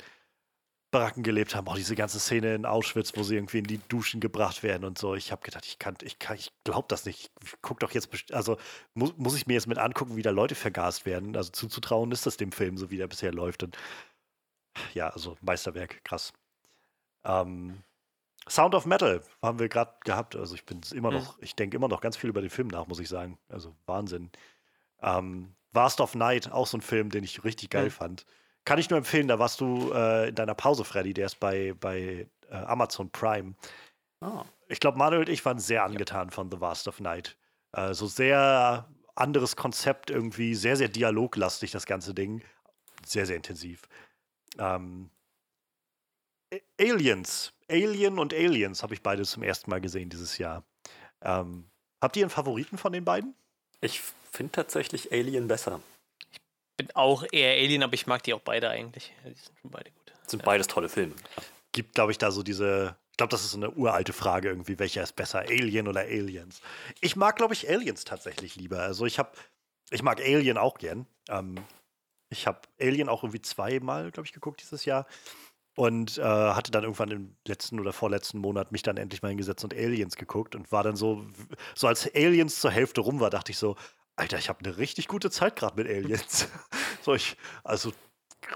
Baracken 0.92 1.24
gelebt 1.24 1.56
haben. 1.56 1.66
Auch 1.66 1.74
diese 1.74 1.96
ganze 1.96 2.20
Szene 2.20 2.54
in 2.54 2.66
Auschwitz, 2.66 3.16
wo 3.16 3.24
sie 3.24 3.34
irgendwie 3.34 3.58
in 3.58 3.64
die 3.64 3.80
Duschen 3.88 4.20
gebracht 4.20 4.62
werden 4.62 4.84
und 4.84 4.96
so. 4.96 5.16
Ich 5.16 5.32
habe 5.32 5.42
gedacht, 5.42 5.66
ich 5.66 5.80
kann, 5.80 5.96
ich 6.02 6.20
kann, 6.20 6.36
ich 6.36 6.52
glaube 6.62 6.86
das 6.88 7.04
nicht. 7.04 7.32
Ich 7.42 7.54
guck 7.62 7.80
doch 7.80 7.90
jetzt, 7.90 8.10
also 8.32 8.56
muss, 8.94 9.12
muss 9.16 9.36
ich 9.36 9.48
mir 9.48 9.54
jetzt 9.54 9.66
mit 9.66 9.78
angucken, 9.78 10.14
wie 10.14 10.22
da 10.22 10.30
Leute 10.30 10.54
vergast 10.54 11.04
werden. 11.04 11.36
Also 11.36 11.50
zuzutrauen 11.50 12.12
ist 12.12 12.26
das 12.26 12.36
dem 12.36 12.52
Film, 12.52 12.78
so 12.78 12.90
wie 12.92 12.96
der 12.96 13.08
bisher 13.08 13.32
läuft. 13.32 13.64
Und 13.64 13.76
ja, 14.94 15.08
also 15.08 15.36
Meisterwerk, 15.40 16.04
krass. 16.04 16.32
Ähm, 17.24 17.82
Sound 18.48 18.74
of 18.74 18.86
Metal 18.86 19.22
haben 19.42 19.58
wir 19.58 19.68
gerade 19.68 19.92
gehabt. 20.04 20.36
Also 20.36 20.54
ich 20.54 20.64
bin 20.64 20.80
immer 20.92 21.10
noch, 21.10 21.36
mhm. 21.36 21.44
ich 21.44 21.56
denke 21.56 21.76
immer 21.76 21.88
noch 21.88 22.00
ganz 22.00 22.16
viel 22.16 22.30
über 22.30 22.40
den 22.40 22.50
Film 22.50 22.68
nach, 22.68 22.86
muss 22.86 23.00
ich 23.00 23.08
sagen. 23.08 23.38
Also 23.48 23.76
Wahnsinn. 23.86 24.30
Ähm, 25.02 25.54
Vast 25.72 26.00
of 26.00 26.14
Night, 26.14 26.50
auch 26.50 26.66
so 26.66 26.78
ein 26.78 26.82
Film, 26.82 27.10
den 27.10 27.24
ich 27.24 27.44
richtig 27.44 27.70
geil 27.70 27.86
mhm. 27.86 27.90
fand. 27.90 28.26
Kann 28.64 28.78
ich 28.78 28.90
nur 28.90 28.98
empfehlen, 28.98 29.28
da 29.28 29.38
warst 29.38 29.60
du 29.60 29.92
äh, 29.92 30.28
in 30.28 30.34
deiner 30.34 30.54
Pause, 30.54 30.84
Freddy, 30.84 31.14
der 31.14 31.26
ist 31.26 31.40
bei, 31.40 31.74
bei 31.78 32.26
äh, 32.50 32.54
Amazon 32.54 33.10
Prime. 33.10 33.54
Oh. 34.20 34.42
Ich 34.68 34.80
glaube, 34.80 34.98
Manuel 34.98 35.20
und 35.20 35.28
ich 35.28 35.44
waren 35.44 35.58
sehr 35.58 35.84
angetan 35.84 36.28
ja. 36.28 36.34
von 36.34 36.50
The 36.50 36.60
Vast 36.60 36.88
of 36.88 37.00
Night. 37.00 37.38
Äh, 37.72 37.94
so 37.94 38.06
sehr 38.06 38.88
anderes 39.14 39.56
Konzept 39.56 40.10
irgendwie, 40.10 40.54
sehr, 40.54 40.76
sehr 40.76 40.88
dialoglastig, 40.88 41.70
das 41.70 41.86
ganze 41.86 42.14
Ding. 42.14 42.42
Sehr, 43.06 43.26
sehr 43.26 43.36
intensiv. 43.36 43.82
Ähm, 44.58 45.10
Aliens 46.80 47.52
Alien 47.68 48.18
und 48.18 48.34
Aliens 48.34 48.82
habe 48.82 48.94
ich 48.94 49.02
beide 49.02 49.24
zum 49.24 49.42
ersten 49.42 49.70
Mal 49.70 49.80
gesehen 49.80 50.08
dieses 50.08 50.38
Jahr. 50.38 50.64
Ähm, 51.22 51.70
habt 52.00 52.16
ihr 52.16 52.22
einen 52.22 52.30
Favoriten 52.30 52.78
von 52.78 52.92
den 52.92 53.04
beiden? 53.04 53.34
Ich 53.80 54.00
finde 54.32 54.52
tatsächlich 54.52 55.12
Alien 55.12 55.48
besser. 55.48 55.80
Ich 56.30 56.40
bin 56.76 56.88
auch 56.94 57.24
eher 57.32 57.52
Alien, 57.52 57.82
aber 57.82 57.94
ich 57.94 58.06
mag 58.06 58.22
die 58.22 58.34
auch 58.34 58.40
beide 58.40 58.70
eigentlich. 58.70 59.12
Die 59.24 59.34
sind 59.34 59.58
schon 59.60 59.70
beide 59.70 59.90
gut. 59.90 60.12
Sind 60.26 60.40
ja. 60.40 60.46
beides 60.46 60.66
tolle 60.66 60.88
Filme. 60.88 61.14
Gibt, 61.72 61.94
glaube 61.94 62.12
ich, 62.12 62.18
da 62.18 62.30
so 62.30 62.42
diese. 62.42 62.96
Ich 63.12 63.16
glaube, 63.18 63.30
das 63.30 63.44
ist 63.44 63.50
so 63.50 63.56
eine 63.56 63.72
uralte 63.72 64.12
Frage 64.12 64.48
irgendwie, 64.48 64.78
welcher 64.78 65.02
ist 65.02 65.16
besser, 65.16 65.40
Alien 65.40 65.88
oder 65.88 66.02
Aliens? 66.02 66.60
Ich 67.00 67.16
mag, 67.16 67.34
glaube 67.34 67.52
ich, 67.52 67.68
Aliens 67.68 68.04
tatsächlich 68.04 68.54
lieber. 68.54 68.80
Also 68.80 69.06
ich 69.06 69.18
habe, 69.18 69.32
ich 69.90 70.04
mag 70.04 70.20
Alien 70.20 70.56
auch 70.56 70.78
gern. 70.78 71.04
Ähm, 71.28 71.56
ich 72.30 72.46
habe 72.46 72.60
Alien 72.80 73.08
auch 73.08 73.24
irgendwie 73.24 73.40
zweimal, 73.40 74.12
glaube 74.12 74.26
ich, 74.26 74.32
geguckt 74.32 74.60
dieses 74.62 74.84
Jahr. 74.84 75.06
Und 75.78 76.18
äh, 76.18 76.22
hatte 76.22 76.72
dann 76.72 76.82
irgendwann 76.82 77.12
im 77.12 77.36
letzten 77.46 77.78
oder 77.78 77.92
vorletzten 77.92 78.38
Monat 78.40 78.72
mich 78.72 78.82
dann 78.82 78.96
endlich 78.96 79.22
mal 79.22 79.28
hingesetzt 79.28 79.62
und 79.62 79.72
Aliens 79.72 80.16
geguckt 80.16 80.56
und 80.56 80.72
war 80.72 80.82
dann 80.82 80.96
so, 80.96 81.24
so 81.76 81.86
als 81.86 82.12
Aliens 82.16 82.60
zur 82.60 82.72
Hälfte 82.72 83.00
rum 83.00 83.20
war, 83.20 83.30
dachte 83.30 83.52
ich 83.52 83.58
so, 83.58 83.76
Alter, 84.16 84.38
ich 84.38 84.48
habe 84.48 84.58
eine 84.64 84.76
richtig 84.78 85.06
gute 85.06 85.30
Zeit 85.30 85.54
gerade 85.54 85.80
mit 85.80 85.86
Aliens. 85.86 86.48
so 87.02 87.14
ich, 87.14 87.36
also 87.62 87.92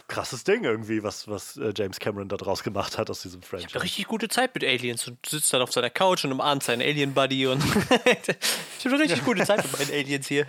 krasses 0.08 0.42
Ding 0.42 0.64
irgendwie, 0.64 1.04
was, 1.04 1.28
was 1.28 1.56
äh, 1.58 1.72
James 1.76 2.00
Cameron 2.00 2.28
da 2.28 2.36
draus 2.36 2.64
gemacht 2.64 2.98
hat 2.98 3.08
aus 3.08 3.22
diesem 3.22 3.40
Franchise. 3.40 3.68
Ich 3.68 3.74
habe 3.74 3.82
eine 3.82 3.84
richtig 3.84 4.08
gute 4.08 4.26
Zeit 4.26 4.52
mit 4.52 4.64
Aliens 4.64 5.06
und 5.06 5.24
sitzt 5.24 5.52
dann 5.52 5.62
auf 5.62 5.72
seiner 5.72 5.90
Couch 5.90 6.24
und 6.24 6.32
umarmt 6.32 6.64
seinen 6.64 6.82
Alien-Buddy 6.82 7.46
und 7.46 7.62
ich 7.64 8.84
habe 8.84 8.96
eine 8.96 8.98
richtig 8.98 9.24
gute 9.24 9.44
Zeit 9.44 9.62
mit 9.62 9.78
meinen 9.78 9.92
Aliens 9.92 10.26
hier. 10.26 10.48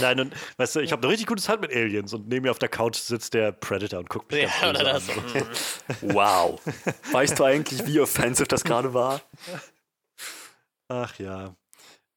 Nein, 0.00 0.20
und 0.20 0.34
weißt 0.56 0.76
du, 0.76 0.80
ich 0.80 0.92
habe 0.92 1.02
eine 1.02 1.10
richtig 1.10 1.26
gute 1.26 1.42
Zeit 1.42 1.60
mit 1.60 1.70
Aliens 1.72 2.12
und 2.14 2.28
neben 2.28 2.44
mir 2.44 2.50
auf 2.50 2.58
der 2.58 2.68
Couch 2.68 2.96
sitzt 2.96 3.34
der 3.34 3.52
Predator 3.52 3.98
und 3.98 4.08
guckt 4.08 4.32
mich 4.32 4.42
ja, 4.42 4.70
oder 4.70 4.84
das. 4.84 5.08
an. 5.08 5.16
wow. 6.00 6.60
Weißt 7.10 7.38
du 7.38 7.44
eigentlich, 7.44 7.86
wie 7.86 8.00
offensive 8.00 8.48
das 8.48 8.64
gerade 8.64 8.94
war? 8.94 9.20
Ach 10.88 11.18
ja. 11.18 11.54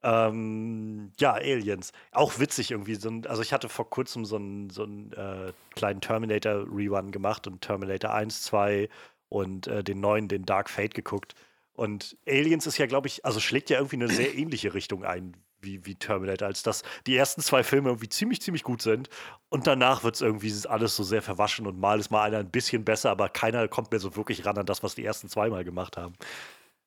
Ähm, 0.04 1.12
ja, 1.20 1.34
Aliens. 1.34 1.92
Auch 2.12 2.40
witzig 2.40 2.72
irgendwie. 2.72 2.96
So 2.96 3.10
ein, 3.10 3.26
also 3.26 3.42
ich 3.42 3.52
hatte 3.52 3.70
vor 3.70 3.90
kurzem 3.90 4.24
so 4.26 4.36
einen, 4.36 4.70
so 4.70 4.84
einen 4.84 5.12
äh, 5.14 5.52
kleinen 5.76 6.00
Terminator-Rerun 6.00 7.12
gemacht 7.12 7.48
und 7.48 7.62
Terminator 7.62 8.14
1, 8.14 8.44
2 8.44 8.88
und 9.30 9.68
äh, 9.68 9.84
den 9.84 10.00
neuen, 10.00 10.28
den 10.28 10.46
Dark 10.46 10.70
Fate 10.70 10.94
geguckt. 10.94 11.34
Und 11.74 12.18
Aliens 12.28 12.68
ist 12.68 12.78
ja, 12.78 12.86
glaube 12.86 13.08
ich, 13.08 13.26
also 13.26 13.40
schlägt 13.40 13.70
ja 13.70 13.78
irgendwie 13.78 13.98
eine 13.98 14.08
sehr 14.08 14.36
ähnliche 14.36 14.74
Richtung 14.74 15.04
ein 15.04 15.36
wie, 15.66 15.86
wie 15.86 15.96
Terminator, 15.96 16.48
als 16.48 16.64
dass 16.64 16.84
die 17.06 17.16
ersten 17.16 17.42
zwei 17.42 17.64
Filme 17.64 17.90
irgendwie 17.90 18.10
ziemlich, 18.10 18.42
ziemlich 18.42 18.64
gut 18.64 18.82
sind. 18.82 19.10
Und 19.50 19.68
danach 19.68 20.04
wird 20.04 20.16
es 20.16 20.22
irgendwie 20.22 20.54
alles 20.68 20.96
so 20.96 21.04
sehr 21.04 21.22
verwaschen 21.22 21.68
und 21.68 21.80
mal 21.80 22.00
ist 22.00 22.12
mal 22.12 22.24
einer 22.24 22.40
ein 22.40 22.52
bisschen 22.52 22.86
besser, 22.86 23.12
aber 23.12 23.30
keiner 23.30 23.68
kommt 23.68 23.92
mehr 23.92 24.00
so 24.00 24.16
wirklich 24.16 24.46
ran 24.46 24.58
an 24.58 24.66
das, 24.66 24.84
was 24.84 24.96
die 24.96 25.06
ersten 25.06 25.30
zweimal 25.30 25.64
gemacht 25.64 25.98
haben. 25.98 26.16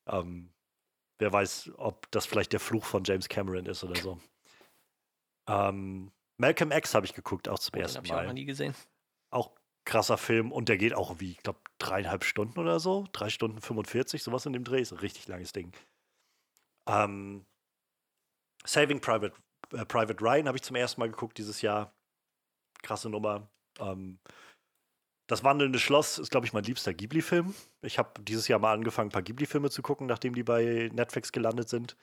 Ähm, 0.07 0.49
wer 1.19 1.31
weiß, 1.31 1.71
ob 1.77 2.09
das 2.11 2.25
vielleicht 2.25 2.53
der 2.53 2.59
Fluch 2.59 2.85
von 2.85 3.03
James 3.03 3.29
Cameron 3.29 3.65
ist 3.65 3.83
oder 3.83 3.95
so. 3.95 4.19
Ähm, 5.47 6.11
Malcolm 6.37 6.71
X 6.71 6.95
habe 6.95 7.05
ich 7.05 7.13
geguckt, 7.13 7.49
auch 7.49 7.59
zum 7.59 7.77
oh, 7.77 7.81
ersten 7.81 7.97
Mal. 7.97 7.99
Habe 7.99 8.07
ich 8.07 8.13
auch 8.13 8.27
noch 8.27 8.33
nie 8.33 8.45
gesehen. 8.45 8.73
Auch 9.29 9.51
krasser 9.85 10.17
Film 10.17 10.51
und 10.51 10.69
der 10.69 10.77
geht 10.77 10.93
auch 10.93 11.19
wie, 11.19 11.31
ich 11.31 11.39
glaube, 11.39 11.59
dreieinhalb 11.79 12.23
Stunden 12.23 12.59
oder 12.59 12.79
so. 12.79 13.07
Drei 13.11 13.29
Stunden 13.29 13.59
45, 13.59 14.23
sowas 14.23 14.45
in 14.45 14.53
dem 14.53 14.63
Dreh. 14.63 14.81
Ist 14.81 14.91
ein 14.91 14.99
richtig 14.99 15.27
langes 15.27 15.51
Ding. 15.51 15.73
Ähm, 16.87 17.45
Saving 18.65 18.99
Private, 18.99 19.33
äh, 19.73 19.85
Private 19.85 20.21
Ryan 20.23 20.47
habe 20.47 20.57
ich 20.57 20.63
zum 20.63 20.75
ersten 20.75 21.01
Mal 21.01 21.09
geguckt 21.09 21.37
dieses 21.37 21.61
Jahr. 21.61 21.93
Krasse 22.81 23.09
Nummer. 23.09 23.49
Ähm, 23.79 24.19
das 25.27 25.43
Wandelnde 25.43 25.77
Schloss 25.77 26.17
ist, 26.17 26.31
glaube 26.31 26.47
ich, 26.47 26.53
mein 26.53 26.63
liebster 26.63 26.93
Ghibli-Film. 26.93 27.53
Ich 27.83 27.99
habe 27.99 28.19
dieses 28.23 28.47
Jahr 28.47 28.59
mal 28.59 28.73
angefangen, 28.73 29.09
ein 29.09 29.11
paar 29.13 29.21
Ghibli-Filme 29.21 29.69
zu 29.69 29.81
gucken, 29.83 30.07
nachdem 30.07 30.33
die 30.33 30.43
bei 30.43 30.89
Netflix 30.91 31.31
gelandet 31.31 31.69
sind. 31.69 31.95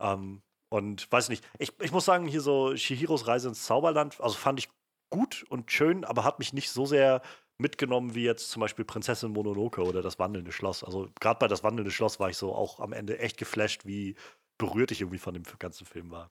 Ähm, 0.00 0.42
und 0.68 1.10
weiß 1.12 1.28
nicht, 1.28 1.46
ich, 1.58 1.72
ich 1.80 1.92
muss 1.92 2.04
sagen, 2.04 2.26
hier 2.26 2.40
so 2.40 2.76
Shihiros 2.76 3.28
Reise 3.28 3.48
ins 3.48 3.64
Zauberland, 3.64 4.20
also 4.20 4.36
fand 4.36 4.58
ich 4.58 4.68
gut 5.10 5.44
und 5.48 5.70
schön, 5.70 6.04
aber 6.04 6.24
hat 6.24 6.40
mich 6.40 6.52
nicht 6.52 6.70
so 6.70 6.86
sehr 6.86 7.22
mitgenommen 7.58 8.14
wie 8.14 8.24
jetzt 8.24 8.50
zum 8.50 8.60
Beispiel 8.60 8.84
Prinzessin 8.84 9.32
Mononoke 9.32 9.82
oder 9.82 10.02
das 10.02 10.18
Wandelnde 10.18 10.52
Schloss. 10.52 10.84
Also 10.84 11.08
gerade 11.20 11.38
bei 11.38 11.48
das 11.48 11.62
Wandelnde 11.62 11.90
Schloss 11.90 12.20
war 12.20 12.28
ich 12.28 12.36
so 12.36 12.54
auch 12.54 12.80
am 12.80 12.92
Ende 12.92 13.18
echt 13.18 13.38
geflasht, 13.38 13.86
wie 13.86 14.16
berührt 14.58 14.90
ich 14.90 15.00
irgendwie 15.00 15.18
von 15.18 15.34
dem 15.34 15.44
ganzen 15.58 15.86
Film 15.86 16.10
war. 16.10 16.30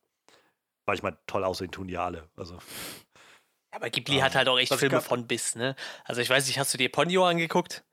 Weil 0.85 0.95
ich 0.95 1.03
meine, 1.03 1.17
toll 1.27 1.43
aussehen 1.43 1.71
tun 1.71 1.87
die 1.87 1.97
alle. 1.97 2.29
Also. 2.35 2.57
Aber 3.71 3.89
Ghibli 3.89 4.17
um, 4.17 4.23
hat 4.23 4.35
halt 4.35 4.47
auch 4.47 4.57
echt 4.57 4.73
Filme 4.73 5.01
von 5.01 5.27
bis, 5.27 5.55
ne? 5.55 5.75
Also 6.05 6.21
ich 6.21 6.29
weiß 6.29 6.47
nicht, 6.47 6.57
hast 6.57 6.73
du 6.73 6.77
dir 6.77 6.89
Ponyo 6.89 7.25
angeguckt? 7.25 7.83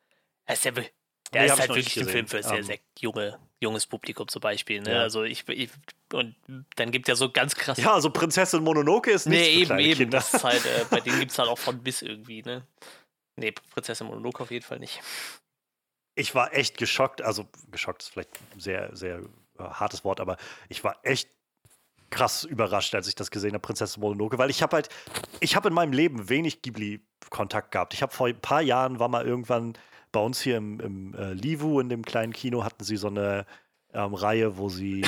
Der 0.46 0.54
ist, 0.54 0.64
ja, 0.64 0.70
der 0.70 0.84
nee, 1.32 1.46
ist 1.46 1.58
halt 1.58 1.70
wirklich 1.70 1.98
ein 1.98 2.08
Film 2.08 2.26
für 2.28 2.42
sehr, 2.42 2.58
um. 2.58 2.62
sehr 2.62 2.78
junge, 2.98 3.38
junges 3.60 3.86
Publikum 3.86 4.28
zum 4.28 4.40
Beispiel, 4.40 4.80
ne? 4.80 4.92
Ja. 4.92 5.00
Also 5.00 5.24
ich, 5.24 5.48
ich, 5.48 5.70
und 6.12 6.36
dann 6.76 6.92
gibt 6.92 7.08
es 7.08 7.08
ja 7.08 7.16
so 7.16 7.32
ganz 7.32 7.54
krass. 7.54 7.78
Ja, 7.78 7.94
also 7.94 8.10
Prinzessin 8.10 8.62
Mononoke 8.62 9.10
ist 9.10 9.26
nicht 9.26 9.40
Nee, 9.40 9.62
eben, 9.62 9.78
eben. 9.78 9.98
Kinder. 9.98 10.18
Das 10.18 10.34
ist 10.34 10.44
halt, 10.44 10.64
äh, 10.64 10.84
bei 10.90 11.00
denen 11.00 11.18
gibt 11.18 11.32
es 11.32 11.38
halt 11.38 11.48
auch 11.48 11.58
von 11.58 11.82
bis 11.82 12.02
irgendwie, 12.02 12.42
ne? 12.42 12.66
Nee, 13.36 13.52
Prinzessin 13.52 14.06
Mononoke 14.06 14.42
auf 14.42 14.50
jeden 14.50 14.64
Fall 14.64 14.78
nicht. 14.78 15.00
Ich 16.14 16.34
war 16.34 16.52
echt 16.54 16.76
geschockt, 16.76 17.22
also 17.22 17.48
geschockt 17.70 18.02
ist 18.02 18.08
vielleicht 18.10 18.38
sehr, 18.58 18.94
sehr 18.94 19.22
hartes 19.70 20.04
Wort, 20.04 20.20
aber 20.20 20.36
ich 20.68 20.82
war 20.84 20.96
echt 21.02 21.28
krass 22.10 22.44
überrascht, 22.44 22.94
als 22.94 23.08
ich 23.08 23.14
das 23.14 23.30
gesehen 23.30 23.54
habe, 23.54 23.60
Prinzessin 23.60 24.00
Mononoke, 24.00 24.38
weil 24.38 24.50
ich 24.50 24.62
habe 24.62 24.76
halt, 24.76 24.88
ich 25.40 25.56
habe 25.56 25.68
in 25.68 25.74
meinem 25.74 25.92
Leben 25.92 26.28
wenig 26.28 26.62
Ghibli-Kontakt 26.62 27.72
gehabt. 27.72 27.94
Ich 27.94 28.02
habe 28.02 28.12
vor 28.12 28.28
ein 28.28 28.40
paar 28.40 28.60
Jahren, 28.60 28.98
war 28.98 29.08
mal 29.08 29.26
irgendwann 29.26 29.74
bei 30.12 30.20
uns 30.20 30.40
hier 30.40 30.58
im, 30.58 30.78
im 30.78 31.14
äh, 31.14 31.32
Livu, 31.32 31.80
in 31.80 31.88
dem 31.88 32.04
kleinen 32.04 32.34
Kino, 32.34 32.64
hatten 32.64 32.84
sie 32.84 32.96
so 32.96 33.08
eine 33.08 33.46
ähm, 33.94 34.14
Reihe, 34.14 34.56
wo 34.58 34.68
sie 34.68 35.04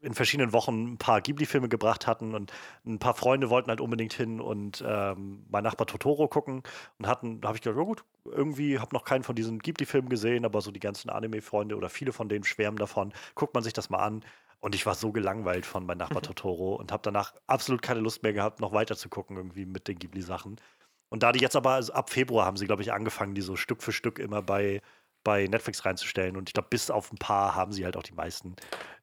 in 0.00 0.14
verschiedenen 0.14 0.52
Wochen 0.52 0.92
ein 0.92 0.98
paar 0.98 1.20
Ghibli-Filme 1.20 1.68
gebracht 1.68 2.06
hatten 2.06 2.34
und 2.34 2.52
ein 2.84 2.98
paar 2.98 3.14
Freunde 3.14 3.50
wollten 3.50 3.70
halt 3.70 3.80
unbedingt 3.80 4.12
hin 4.12 4.40
und 4.40 4.84
ähm, 4.86 5.44
mein 5.48 5.64
Nachbar 5.64 5.86
Totoro 5.86 6.28
gucken 6.28 6.62
und 6.98 7.06
hatten, 7.06 7.40
da 7.40 7.48
habe 7.48 7.58
ich 7.58 7.62
gedacht, 7.62 7.78
oh 7.80 7.86
gut, 7.86 8.04
irgendwie 8.24 8.78
habe 8.78 8.94
noch 8.94 9.04
keinen 9.04 9.22
von 9.22 9.34
diesen 9.34 9.58
Ghibli-Filmen 9.58 10.08
gesehen, 10.08 10.44
aber 10.44 10.60
so 10.60 10.70
die 10.70 10.80
ganzen 10.80 11.10
Anime-Freunde 11.10 11.76
oder 11.76 11.88
viele 11.88 12.12
von 12.12 12.28
denen 12.28 12.44
schwärmen 12.44 12.78
davon, 12.78 13.12
guckt 13.34 13.54
man 13.54 13.62
sich 13.62 13.72
das 13.72 13.90
mal 13.90 13.98
an. 13.98 14.24
Und 14.58 14.74
ich 14.74 14.86
war 14.86 14.94
so 14.94 15.12
gelangweilt 15.12 15.66
von 15.66 15.84
meinem 15.86 15.98
Nachbar 15.98 16.22
Totoro 16.22 16.74
und 16.76 16.90
habe 16.90 17.02
danach 17.02 17.34
absolut 17.46 17.82
keine 17.82 18.00
Lust 18.00 18.22
mehr 18.22 18.32
gehabt, 18.32 18.60
noch 18.60 18.72
weiter 18.72 18.96
zu 18.96 19.08
gucken 19.08 19.36
irgendwie 19.36 19.66
mit 19.66 19.86
den 19.86 19.98
Ghibli-Sachen. 19.98 20.60
Und 21.08 21.22
da 21.22 21.32
die 21.32 21.40
jetzt 21.40 21.56
aber 21.56 21.72
also 21.72 21.92
ab 21.92 22.10
Februar 22.10 22.46
haben 22.46 22.56
sie, 22.56 22.66
glaube 22.66 22.82
ich, 22.82 22.92
angefangen, 22.92 23.34
die 23.34 23.42
so 23.42 23.56
Stück 23.56 23.82
für 23.82 23.92
Stück 23.92 24.18
immer 24.18 24.42
bei 24.42 24.80
bei 25.26 25.48
Netflix 25.48 25.84
reinzustellen. 25.84 26.36
Und 26.36 26.48
ich 26.48 26.52
glaube, 26.52 26.68
bis 26.70 26.88
auf 26.88 27.12
ein 27.12 27.18
paar 27.18 27.56
haben 27.56 27.72
sie 27.72 27.84
halt 27.84 27.96
auch 27.96 28.04
die 28.04 28.14
meisten. 28.14 28.54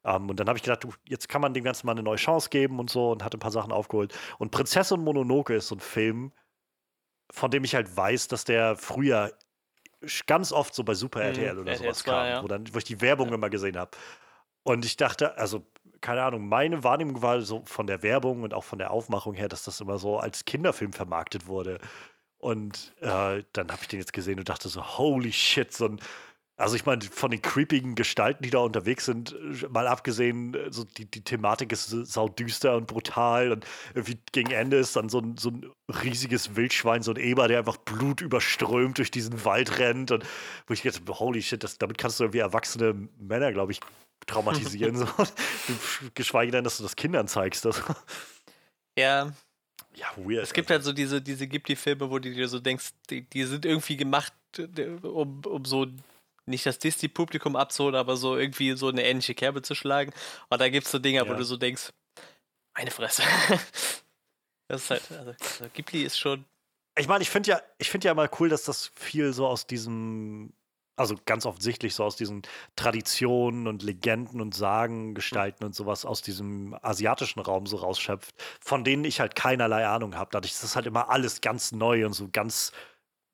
Ähm, 0.04 0.30
und 0.30 0.40
dann 0.40 0.48
habe 0.48 0.56
ich 0.56 0.62
gedacht, 0.62 0.82
du, 0.82 0.94
jetzt 1.06 1.28
kann 1.28 1.42
man 1.42 1.52
dem 1.52 1.64
Ganzen 1.64 1.86
mal 1.86 1.92
eine 1.92 2.02
neue 2.02 2.16
Chance 2.16 2.48
geben 2.48 2.78
und 2.78 2.88
so 2.88 3.12
und 3.12 3.22
hatte 3.22 3.36
ein 3.36 3.40
paar 3.40 3.50
Sachen 3.50 3.72
aufgeholt. 3.72 4.18
Und 4.38 4.50
Prinzessin 4.50 5.04
Mononoke 5.04 5.54
ist 5.54 5.68
so 5.68 5.74
ein 5.74 5.80
Film, 5.80 6.32
von 7.30 7.50
dem 7.50 7.62
ich 7.62 7.74
halt 7.74 7.94
weiß, 7.94 8.28
dass 8.28 8.44
der 8.44 8.74
früher 8.76 9.32
ganz 10.26 10.50
oft 10.50 10.74
so 10.74 10.82
bei 10.82 10.94
Super 10.94 11.20
mhm, 11.20 11.26
RTL 11.26 11.58
oder 11.58 11.72
RTL 11.72 11.84
sowas 11.84 12.04
kam, 12.04 12.26
ja. 12.26 12.42
wo, 12.42 12.48
dann, 12.48 12.72
wo 12.72 12.78
ich 12.78 12.84
die 12.84 13.02
Werbung 13.02 13.28
ja. 13.28 13.34
immer 13.34 13.50
gesehen 13.50 13.76
habe. 13.76 13.90
Und 14.62 14.86
ich 14.86 14.96
dachte, 14.96 15.36
also, 15.36 15.66
keine 16.00 16.22
Ahnung, 16.22 16.48
meine 16.48 16.82
Wahrnehmung 16.82 17.20
war 17.20 17.42
so 17.42 17.64
von 17.66 17.86
der 17.86 18.02
Werbung 18.02 18.44
und 18.44 18.54
auch 18.54 18.64
von 18.64 18.78
der 18.78 18.92
Aufmachung 18.92 19.34
her, 19.34 19.48
dass 19.48 19.64
das 19.64 19.82
immer 19.82 19.98
so 19.98 20.18
als 20.18 20.46
Kinderfilm 20.46 20.94
vermarktet 20.94 21.46
wurde. 21.48 21.80
Und 22.44 22.92
äh, 23.00 23.42
dann 23.54 23.72
habe 23.72 23.78
ich 23.80 23.88
den 23.88 24.00
jetzt 24.00 24.12
gesehen 24.12 24.38
und 24.38 24.50
dachte 24.50 24.68
so, 24.68 24.98
holy 24.98 25.32
shit, 25.32 25.72
so 25.72 25.86
ein, 25.86 26.00
also 26.58 26.76
ich 26.76 26.84
meine, 26.84 27.00
von 27.00 27.30
den 27.30 27.40
creepigen 27.40 27.94
Gestalten, 27.94 28.42
die 28.42 28.50
da 28.50 28.58
unterwegs 28.58 29.06
sind, 29.06 29.32
äh, 29.32 29.66
mal 29.68 29.86
abgesehen, 29.86 30.52
äh, 30.52 30.70
so 30.70 30.84
die, 30.84 31.10
die 31.10 31.24
Thematik 31.24 31.72
ist 31.72 31.88
saudüster 31.88 32.76
und 32.76 32.86
brutal 32.86 33.50
und 33.50 33.64
irgendwie 33.94 34.18
gegen 34.32 34.50
Ende 34.50 34.76
ist 34.76 34.94
dann 34.94 35.08
so 35.08 35.20
ein, 35.20 35.38
so 35.38 35.52
ein 35.52 35.72
riesiges 35.88 36.54
Wildschwein, 36.54 37.02
so 37.02 37.12
ein 37.12 37.16
Eber, 37.16 37.48
der 37.48 37.60
einfach 37.60 37.78
Blut 37.78 38.20
überströmt 38.20 38.98
durch 38.98 39.10
diesen 39.10 39.46
Wald 39.46 39.78
rennt 39.78 40.10
und 40.10 40.26
wo 40.66 40.74
ich 40.74 40.84
jetzt, 40.84 41.00
holy 41.08 41.40
shit, 41.40 41.64
das, 41.64 41.78
damit 41.78 41.96
kannst 41.96 42.20
du 42.20 42.24
irgendwie 42.24 42.40
erwachsene 42.40 43.08
Männer, 43.18 43.54
glaube 43.54 43.72
ich, 43.72 43.80
traumatisieren. 44.26 44.96
so. 44.98 45.06
Geschweige 46.12 46.52
denn, 46.52 46.64
dass 46.64 46.76
du 46.76 46.82
das 46.82 46.96
Kindern 46.96 47.26
zeigst. 47.26 47.64
Das. 47.64 47.82
Ja, 48.98 49.32
ja, 49.96 50.06
weird. 50.16 50.42
Es 50.42 50.52
gibt 50.52 50.70
halt 50.70 50.82
so 50.82 50.92
diese, 50.92 51.20
diese 51.20 51.46
Ghibli-Filme, 51.46 52.10
wo 52.10 52.18
du 52.18 52.32
dir 52.32 52.48
so 52.48 52.58
denkst, 52.58 52.90
die, 53.10 53.22
die 53.22 53.44
sind 53.44 53.64
irgendwie 53.64 53.96
gemacht, 53.96 54.32
um, 55.02 55.42
um 55.44 55.64
so 55.64 55.86
nicht 56.46 56.66
das 56.66 56.78
Disney-Publikum 56.78 57.56
abzuholen, 57.56 57.94
aber 57.94 58.16
so 58.16 58.36
irgendwie 58.36 58.76
so 58.76 58.88
eine 58.88 59.04
ähnliche 59.04 59.34
Kerbe 59.34 59.62
zu 59.62 59.74
schlagen. 59.74 60.12
Und 60.50 60.60
da 60.60 60.68
gibt 60.68 60.86
es 60.86 60.92
so 60.92 60.98
Dinge, 60.98 61.18
ja. 61.18 61.28
wo 61.28 61.34
du 61.34 61.44
so 61.44 61.56
denkst, 61.56 61.92
meine 62.74 62.90
Fresse. 62.90 63.22
das 64.68 64.82
ist 64.82 64.90
halt, 64.90 65.10
also, 65.12 65.30
also 65.30 65.64
Ghibli 65.72 66.02
ist 66.02 66.18
schon. 66.18 66.44
Ich 66.96 67.08
meine, 67.08 67.22
ich 67.22 67.30
finde 67.30 67.50
ja, 67.50 67.62
ich 67.78 67.90
finde 67.90 68.08
ja 68.08 68.14
mal 68.14 68.30
cool, 68.38 68.48
dass 68.48 68.64
das 68.64 68.92
viel 68.94 69.32
so 69.32 69.46
aus 69.46 69.66
diesem 69.66 70.52
also 70.96 71.16
ganz 71.26 71.46
offensichtlich 71.46 71.94
so 71.94 72.04
aus 72.04 72.16
diesen 72.16 72.42
Traditionen 72.76 73.66
und 73.66 73.82
Legenden 73.82 74.40
und 74.40 74.54
Sagen 74.54 75.14
gestalten 75.14 75.64
und 75.64 75.74
sowas 75.74 76.04
aus 76.04 76.22
diesem 76.22 76.76
asiatischen 76.82 77.40
Raum 77.40 77.66
so 77.66 77.76
rausschöpft, 77.76 78.34
von 78.60 78.84
denen 78.84 79.04
ich 79.04 79.20
halt 79.20 79.34
keinerlei 79.34 79.86
Ahnung 79.86 80.16
habe. 80.16 80.30
Dadurch 80.32 80.52
ist 80.52 80.62
das 80.62 80.76
halt 80.76 80.86
immer 80.86 81.10
alles 81.10 81.40
ganz 81.40 81.72
neu 81.72 82.06
und 82.06 82.12
so 82.12 82.28
ganz 82.30 82.72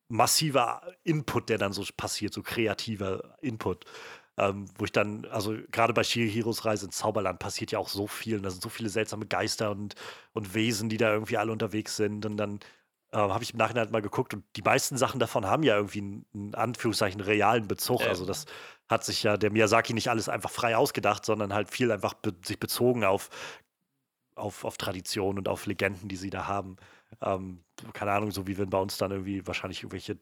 massiver 0.09 0.83
Input, 1.05 1.49
der 1.49 1.59
dann 1.59 1.73
so 1.73 1.85
passiert, 1.97 2.35
so 2.35 2.43
kreativer 2.43 3.37
Input. 3.41 3.85
Ähm, 4.37 4.67
wo 4.79 4.85
ich 4.85 4.93
dann, 4.93 5.27
also 5.27 5.57
gerade 5.71 5.93
bei 5.93 6.03
Shihiros 6.03 6.65
Reise 6.65 6.87
ins 6.87 6.97
Zauberland 6.97 7.39
passiert 7.41 7.73
ja 7.73 7.79
auch 7.79 7.89
so 7.89 8.07
viel 8.07 8.37
und 8.37 8.43
da 8.43 8.51
sind 8.51 8.63
so 8.63 8.69
viele 8.71 8.89
seltsame 8.89 9.27
Geister 9.27 9.71
und, 9.71 9.97
und 10.33 10.55
Wesen, 10.55 10.89
die 10.89 10.97
da 10.97 11.13
irgendwie 11.13 11.37
alle 11.37 11.53
unterwegs 11.53 11.97
sind 11.97 12.25
und 12.25 12.37
dann 12.39 12.61
äh, 13.13 13.19
habe 13.19 13.43
ich 13.43 13.53
im 13.53 13.59
Nachhinein 13.59 13.85
halt 13.85 13.93
mal 13.93 14.03
geguckt 14.03 14.35
und 14.35 14.45
die 14.57 14.63
meisten 14.63 14.97
Sachen 14.97 15.21
davon 15.21 15.47
haben 15.47 15.63
ja 15.63 15.77
irgendwie 15.77 16.01
einen, 16.01 16.27
einen 16.35 16.55
Anführungszeichen 16.55 17.21
realen 17.21 17.67
Bezug. 17.67 18.03
Also 18.03 18.25
das 18.25 18.47
hat 18.89 19.05
sich 19.05 19.23
ja 19.23 19.37
der 19.37 19.51
Miyazaki 19.51 19.95
nicht 19.95 20.09
alles 20.09 20.29
einfach 20.29 20.51
frei 20.51 20.77
ausgedacht, 20.77 21.25
sondern 21.25 21.53
halt 21.53 21.71
viel 21.71 21.91
einfach 21.91 22.15
be 22.15 22.35
sich 22.45 22.59
bezogen 22.59 23.05
auf, 23.05 23.31
auf, 24.35 24.65
auf 24.65 24.77
Tradition 24.77 25.39
und 25.39 25.49
auf 25.49 25.67
Legenden, 25.67 26.09
die 26.09 26.17
sie 26.17 26.31
da 26.31 26.47
haben. 26.47 26.77
Ähm, 27.21 27.65
keine 27.93 28.13
Ahnung, 28.13 28.31
so 28.31 28.47
wie 28.47 28.59
wenn 28.59 28.71
bei 28.71 28.79
uns 28.79 28.97
dann 28.97 29.11
irgendwie 29.11 29.47
wahrscheinlich 29.47 29.83
irgendwelche 29.83 30.19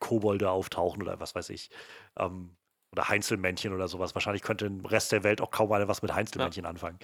Kobolde 0.00 0.50
auftauchen 0.50 1.02
oder 1.02 1.20
was 1.20 1.34
weiß 1.34 1.50
ich. 1.50 1.70
Ähm, 2.16 2.56
oder 2.92 3.08
Heinzelmännchen 3.08 3.72
oder 3.72 3.88
sowas. 3.88 4.14
Wahrscheinlich 4.14 4.42
könnte 4.42 4.66
im 4.66 4.84
Rest 4.84 5.10
der 5.10 5.24
Welt 5.24 5.40
auch 5.40 5.50
kaum 5.50 5.72
einer 5.72 5.88
was 5.88 6.02
mit 6.02 6.14
Heinzelmännchen 6.14 6.64
ja. 6.64 6.70
anfangen. 6.70 6.98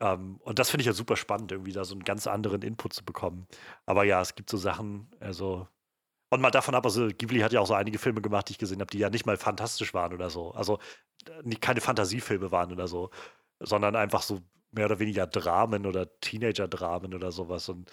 Ähm, 0.00 0.36
und 0.42 0.58
das 0.58 0.70
finde 0.70 0.82
ich 0.82 0.86
ja 0.86 0.92
super 0.92 1.16
spannend, 1.16 1.52
irgendwie 1.52 1.72
da 1.72 1.84
so 1.84 1.94
einen 1.94 2.04
ganz 2.04 2.26
anderen 2.26 2.62
Input 2.62 2.92
zu 2.92 3.04
bekommen. 3.04 3.46
Aber 3.86 4.04
ja, 4.04 4.20
es 4.20 4.34
gibt 4.34 4.50
so 4.50 4.56
Sachen, 4.56 5.08
also. 5.20 5.68
Und 6.30 6.40
mal 6.40 6.50
davon 6.50 6.74
ab, 6.74 6.84
also 6.84 7.08
Ghibli 7.08 7.40
hat 7.40 7.52
ja 7.52 7.60
auch 7.60 7.66
so 7.66 7.74
einige 7.74 7.98
Filme 7.98 8.20
gemacht, 8.20 8.48
die 8.48 8.52
ich 8.52 8.58
gesehen 8.58 8.80
habe, 8.80 8.90
die 8.90 8.98
ja 8.98 9.10
nicht 9.10 9.26
mal 9.26 9.36
fantastisch 9.36 9.94
waren 9.94 10.12
oder 10.12 10.30
so. 10.30 10.50
Also 10.52 10.80
keine 11.60 11.80
Fantasiefilme 11.80 12.50
waren 12.50 12.72
oder 12.72 12.88
so, 12.88 13.10
sondern 13.60 13.94
einfach 13.96 14.22
so 14.22 14.40
mehr 14.72 14.86
oder 14.86 14.98
weniger 14.98 15.26
Dramen 15.26 15.86
oder 15.86 16.18
Teenager-Dramen 16.20 17.14
oder 17.14 17.30
sowas. 17.32 17.68
Und 17.68 17.90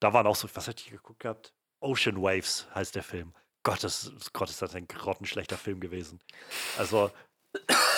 da 0.00 0.12
waren 0.12 0.26
auch 0.26 0.36
so, 0.36 0.48
was 0.54 0.68
hatte 0.68 0.82
ich 0.84 0.90
geguckt 0.90 1.20
gehabt? 1.20 1.54
Ocean 1.80 2.20
Waves 2.20 2.66
heißt 2.74 2.94
der 2.94 3.02
Film. 3.02 3.32
Gott, 3.62 3.82
das, 3.84 4.12
Gott, 4.32 4.50
ist 4.50 4.62
das 4.62 4.74
ein 4.74 4.86
grottenschlechter 4.86 5.56
Film 5.56 5.80
gewesen. 5.80 6.20
Also, 6.78 7.10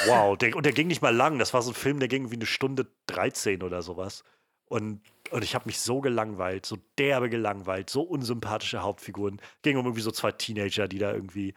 wow, 0.06 0.36
der, 0.36 0.54
und 0.56 0.64
der 0.64 0.72
ging 0.72 0.88
nicht 0.88 1.02
mal 1.02 1.14
lang. 1.14 1.38
Das 1.38 1.54
war 1.54 1.62
so 1.62 1.70
ein 1.70 1.74
Film, 1.74 1.98
der 1.98 2.08
ging 2.08 2.30
wie 2.30 2.36
eine 2.36 2.46
Stunde 2.46 2.86
13 3.06 3.62
oder 3.62 3.82
sowas. 3.82 4.24
Und, 4.66 5.00
und 5.30 5.42
ich 5.42 5.54
habe 5.54 5.66
mich 5.66 5.80
so 5.80 6.00
gelangweilt, 6.00 6.64
so 6.64 6.78
derbe 6.96 7.28
gelangweilt, 7.28 7.90
so 7.90 8.02
unsympathische 8.02 8.82
Hauptfiguren. 8.82 9.40
Ging 9.62 9.76
um 9.76 9.84
irgendwie 9.84 10.02
so 10.02 10.12
zwei 10.12 10.30
Teenager, 10.30 10.86
die 10.86 10.98
da 10.98 11.12
irgendwie, 11.12 11.54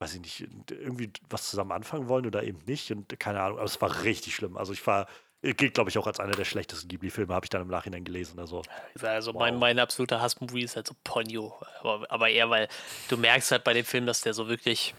weiß 0.00 0.14
ich 0.14 0.20
nicht, 0.20 0.48
irgendwie 0.70 1.12
was 1.30 1.48
zusammen 1.48 1.72
anfangen 1.72 2.08
wollen 2.08 2.26
oder 2.26 2.42
eben 2.42 2.58
nicht. 2.66 2.90
Und 2.90 3.18
keine 3.20 3.40
Ahnung, 3.40 3.58
aber 3.58 3.66
es 3.66 3.80
war 3.80 4.02
richtig 4.02 4.34
schlimm. 4.34 4.56
Also 4.56 4.72
ich 4.72 4.84
war, 4.84 5.06
gilt, 5.42 5.74
glaube 5.74 5.90
ich, 5.90 5.98
auch 5.98 6.08
als 6.08 6.18
einer 6.18 6.34
der 6.34 6.44
schlechtesten 6.44 6.88
Ghibli-Filme, 6.88 7.32
habe 7.32 7.46
ich 7.46 7.50
dann 7.50 7.62
im 7.62 7.68
Nachhinein 7.68 8.04
gelesen. 8.04 8.40
Also, 8.40 8.62
also 9.00 9.32
wow. 9.32 9.40
mein, 9.40 9.58
mein 9.58 9.78
absoluter 9.78 10.20
Hassmovie 10.20 10.62
ist 10.62 10.74
halt 10.74 10.88
so 10.88 10.94
Ponyo. 11.04 11.54
Aber, 11.80 12.10
aber 12.10 12.30
eher, 12.30 12.50
weil 12.50 12.68
du 13.08 13.16
merkst 13.16 13.52
halt 13.52 13.62
bei 13.62 13.74
dem 13.74 13.84
Film, 13.84 14.06
dass 14.06 14.22
der 14.22 14.34
so 14.34 14.48
wirklich 14.48 14.94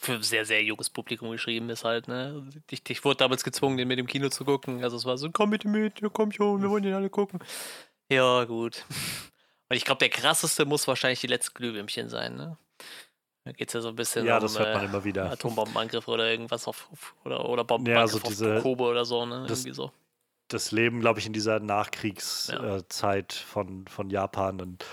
für 0.00 0.14
ein 0.14 0.22
sehr, 0.22 0.46
sehr 0.46 0.62
junges 0.64 0.88
Publikum 0.88 1.30
geschrieben 1.30 1.68
ist 1.68 1.84
halt, 1.84 2.08
ne? 2.08 2.48
Ich, 2.70 2.80
ich 2.88 3.04
wurde 3.04 3.18
damals 3.18 3.44
gezwungen, 3.44 3.76
den 3.76 3.86
mit 3.86 3.98
dem 3.98 4.06
Kino 4.06 4.30
zu 4.30 4.46
gucken. 4.46 4.82
Also 4.82 4.96
es 4.96 5.04
war 5.04 5.18
so, 5.18 5.30
komm 5.30 5.50
bitte 5.50 5.68
mit, 5.68 6.00
komm 6.14 6.32
schon, 6.32 6.62
wir 6.62 6.70
wollen 6.70 6.82
den 6.82 6.94
alle 6.94 7.10
gucken. 7.10 7.38
Ja, 8.10 8.44
gut. 8.44 8.86
Und 9.68 9.76
ich 9.76 9.84
glaube, 9.84 9.98
der 9.98 10.08
krasseste 10.08 10.64
muss 10.64 10.88
wahrscheinlich 10.88 11.20
die 11.20 11.26
letzten 11.26 11.52
Glühwürmchen 11.54 12.08
sein, 12.08 12.34
ne? 12.34 12.56
Da 13.44 13.52
geht 13.52 13.68
es 13.68 13.74
ja 13.74 13.82
so 13.82 13.88
ein 13.88 13.96
bisschen 13.96 14.24
ja, 14.24 14.36
um 14.36 14.42
das 14.42 14.58
hört 14.58 14.74
man 14.74 14.86
immer 14.86 15.04
wieder. 15.04 15.30
Atombombenangriff 15.30 16.08
oder 16.08 16.30
irgendwas 16.30 16.66
auf, 16.66 16.88
oder, 17.24 17.46
oder 17.46 17.64
Bombenangriff 17.64 18.12
ja, 18.12 18.18
also 18.18 18.28
diese, 18.28 18.56
auf 18.56 18.62
Kobe 18.62 18.84
oder 18.84 19.04
so, 19.04 19.26
ne? 19.26 19.44
Das, 19.48 19.60
Irgendwie 19.60 19.74
so. 19.74 19.92
Das 20.48 20.72
Leben, 20.72 21.00
glaube 21.00 21.20
ich, 21.20 21.26
in 21.26 21.34
dieser 21.34 21.60
Nachkriegszeit 21.60 23.34
ja. 23.34 23.40
äh, 23.40 23.46
von, 23.46 23.86
von 23.86 24.08
Japan. 24.08 24.62
Und 24.62 24.84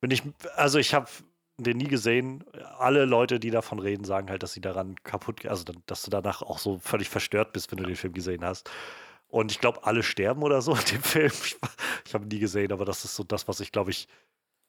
bin 0.00 0.12
ich, 0.12 0.22
also 0.54 0.78
ich 0.78 0.94
habe 0.94 1.08
den 1.62 1.76
nie 1.76 1.88
gesehen. 1.88 2.44
Alle 2.78 3.04
Leute, 3.04 3.40
die 3.40 3.50
davon 3.50 3.78
reden, 3.78 4.04
sagen 4.04 4.30
halt, 4.30 4.42
dass 4.42 4.52
sie 4.52 4.60
daran 4.60 4.96
kaputt, 5.02 5.46
also 5.46 5.64
dass 5.86 6.02
du 6.02 6.10
danach 6.10 6.42
auch 6.42 6.58
so 6.58 6.78
völlig 6.78 7.08
verstört 7.08 7.52
bist, 7.52 7.70
wenn 7.70 7.78
du 7.78 7.84
den 7.84 7.96
Film 7.96 8.12
gesehen 8.12 8.44
hast. 8.44 8.70
Und 9.28 9.50
ich 9.50 9.60
glaube, 9.60 9.84
alle 9.84 10.02
sterben 10.02 10.42
oder 10.42 10.60
so 10.60 10.74
in 10.74 10.84
dem 10.84 11.02
Film. 11.02 11.32
Ich, 11.44 11.56
ich 12.06 12.14
habe 12.14 12.24
ihn 12.24 12.28
nie 12.28 12.38
gesehen, 12.38 12.72
aber 12.72 12.84
das 12.84 13.04
ist 13.04 13.16
so 13.16 13.24
das, 13.24 13.48
was 13.48 13.60
ich, 13.60 13.72
glaube 13.72 13.90
ich, 13.90 14.08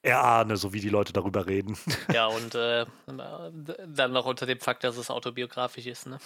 erahne, 0.02 0.58
so 0.58 0.74
wie 0.74 0.80
die 0.80 0.90
Leute 0.90 1.14
darüber 1.14 1.48
reden. 1.48 1.78
Ja, 2.14 2.28
und 2.28 2.56
äh, 2.56 2.86
dann 3.08 4.12
noch 4.12 4.26
unter 4.26 4.46
dem 4.46 4.60
Fakt, 4.60 4.84
dass 4.84 4.98
es 4.98 5.10
autobiografisch 5.10 5.88
ist, 5.88 6.08
ne? 6.08 6.20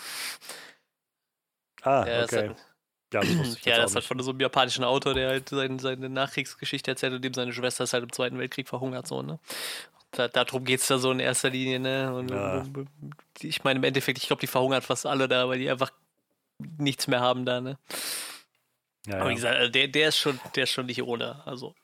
Ah, 1.83 2.05
ja, 2.07 2.23
okay. 2.23 2.51
Ja, 3.13 3.21
das, 3.21 3.61
ja, 3.65 3.77
das 3.77 3.91
ist 3.91 3.95
halt 3.95 4.05
von 4.05 4.19
so 4.19 4.31
einem 4.31 4.39
japanischen 4.39 4.83
Autor, 4.83 5.13
der 5.13 5.29
halt 5.29 5.49
seine, 5.49 5.79
seine 5.79 6.09
Nachkriegsgeschichte 6.09 6.91
erzählt, 6.91 7.13
in 7.13 7.21
dem 7.21 7.33
seine 7.33 7.53
Schwester 7.53 7.83
ist 7.85 7.93
halt 7.93 8.03
im 8.03 8.11
Zweiten 8.11 8.37
Weltkrieg 8.37 8.67
verhungert, 8.67 9.07
so, 9.07 9.21
ne? 9.21 9.39
Da, 10.17 10.27
darum 10.27 10.63
geht 10.63 10.79
es 10.79 10.87
da 10.87 10.97
so 10.97 11.11
in 11.11 11.19
erster 11.19 11.49
Linie, 11.49 11.79
ne? 11.79 12.13
Und, 12.13 12.31
ja. 12.31 12.65
ich 13.41 13.63
meine, 13.63 13.77
im 13.77 13.83
Endeffekt, 13.83 14.17
ich 14.17 14.27
glaube, 14.27 14.39
die 14.39 14.47
verhungern 14.47 14.81
fast 14.81 15.05
alle 15.05 15.27
da, 15.27 15.47
weil 15.47 15.59
die 15.59 15.69
einfach 15.69 15.91
nichts 16.79 17.07
mehr 17.07 17.19
haben 17.19 17.45
da, 17.45 17.61
ne? 17.61 17.77
Ja, 19.05 19.19
aber 19.19 19.29
wie 19.29 19.35
gesagt, 19.35 19.55
also 19.55 19.71
der, 19.71 19.87
der 19.87 20.09
ist 20.09 20.17
schon, 20.17 20.39
der 20.55 20.63
ist 20.63 20.71
schon 20.71 20.87
nicht 20.87 21.03
ohne. 21.03 21.45
Also. 21.45 21.75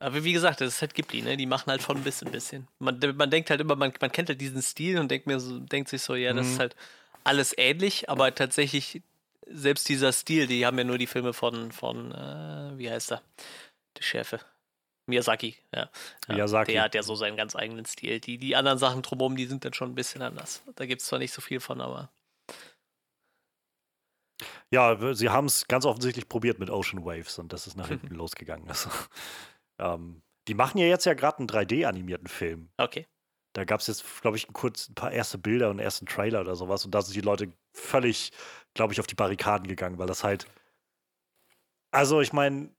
Aber 0.00 0.22
wie 0.22 0.32
gesagt, 0.32 0.60
das 0.60 0.74
ist 0.74 0.80
halt 0.82 0.94
Ghibli, 0.94 1.22
ne? 1.22 1.36
Die 1.38 1.46
machen 1.46 1.70
halt 1.70 1.82
von 1.82 2.02
bis 2.02 2.22
ein 2.22 2.30
bisschen. 2.30 2.68
Man, 2.78 3.00
man 3.16 3.30
denkt 3.30 3.48
halt 3.48 3.60
immer, 3.60 3.74
man, 3.74 3.92
man 4.00 4.12
kennt 4.12 4.28
halt 4.28 4.40
diesen 4.40 4.60
Stil 4.60 4.98
und 4.98 5.10
denkt 5.10 5.26
mir 5.26 5.40
so, 5.40 5.58
denkt 5.58 5.88
sich 5.88 6.02
so, 6.02 6.14
ja, 6.14 6.32
das 6.34 6.46
mhm. 6.46 6.52
ist 6.52 6.58
halt 6.58 6.76
alles 7.24 7.54
ähnlich, 7.56 8.08
aber 8.10 8.34
tatsächlich, 8.34 9.02
selbst 9.46 9.88
dieser 9.88 10.12
Stil, 10.12 10.46
die 10.46 10.66
haben 10.66 10.76
ja 10.76 10.84
nur 10.84 10.98
die 10.98 11.06
Filme 11.06 11.32
von, 11.32 11.72
von 11.72 12.12
äh, 12.12 12.76
wie 12.76 12.90
heißt 12.90 13.12
er? 13.12 13.22
Der 13.96 14.02
Schärfe. 14.02 14.40
Miyazaki, 15.08 15.56
ja. 15.74 15.90
Miyazaki. 16.28 16.72
Der 16.72 16.82
hat 16.82 16.94
ja 16.94 17.02
so 17.02 17.14
seinen 17.14 17.36
ganz 17.36 17.56
eigenen 17.56 17.86
Stil. 17.86 18.20
Die, 18.20 18.38
die 18.38 18.54
anderen 18.54 18.78
Sachen 18.78 19.02
drumherum, 19.02 19.36
die 19.36 19.46
sind 19.46 19.64
dann 19.64 19.72
schon 19.72 19.90
ein 19.90 19.94
bisschen 19.94 20.22
anders. 20.22 20.62
Da 20.76 20.86
gibt 20.86 21.00
es 21.00 21.08
zwar 21.08 21.18
nicht 21.18 21.32
so 21.32 21.40
viel 21.40 21.60
von, 21.60 21.80
aber. 21.80 22.10
Ja, 24.70 25.14
sie 25.14 25.30
haben 25.30 25.46
es 25.46 25.66
ganz 25.66 25.86
offensichtlich 25.86 26.28
probiert 26.28 26.58
mit 26.58 26.70
Ocean 26.70 27.04
Waves 27.04 27.38
und 27.38 27.52
das 27.52 27.66
ist 27.66 27.76
nach 27.76 27.88
hinten 27.88 28.08
losgegangen. 28.14 28.68
Also, 28.68 28.90
ähm, 29.78 30.22
die 30.46 30.54
machen 30.54 30.78
ja 30.78 30.86
jetzt 30.86 31.06
ja 31.06 31.14
gerade 31.14 31.38
einen 31.38 31.48
3D-animierten 31.48 32.28
Film. 32.28 32.70
Okay. 32.76 33.06
Da 33.54 33.64
gab 33.64 33.80
es 33.80 33.86
jetzt, 33.86 34.20
glaube 34.20 34.36
ich, 34.36 34.46
kurz, 34.52 34.88
ein 34.88 34.94
paar 34.94 35.10
erste 35.10 35.38
Bilder 35.38 35.66
und 35.66 35.78
einen 35.78 35.80
ersten 35.80 36.06
Trailer 36.06 36.42
oder 36.42 36.54
sowas 36.54 36.84
und 36.84 36.94
da 36.94 37.02
sind 37.02 37.16
die 37.16 37.22
Leute 37.22 37.50
völlig, 37.72 38.30
glaube 38.74 38.92
ich, 38.92 39.00
auf 39.00 39.06
die 39.06 39.14
Barrikaden 39.14 39.66
gegangen, 39.66 39.98
weil 39.98 40.06
das 40.06 40.22
halt. 40.22 40.46
Also, 41.90 42.20
ich 42.20 42.34
meine, 42.34 42.70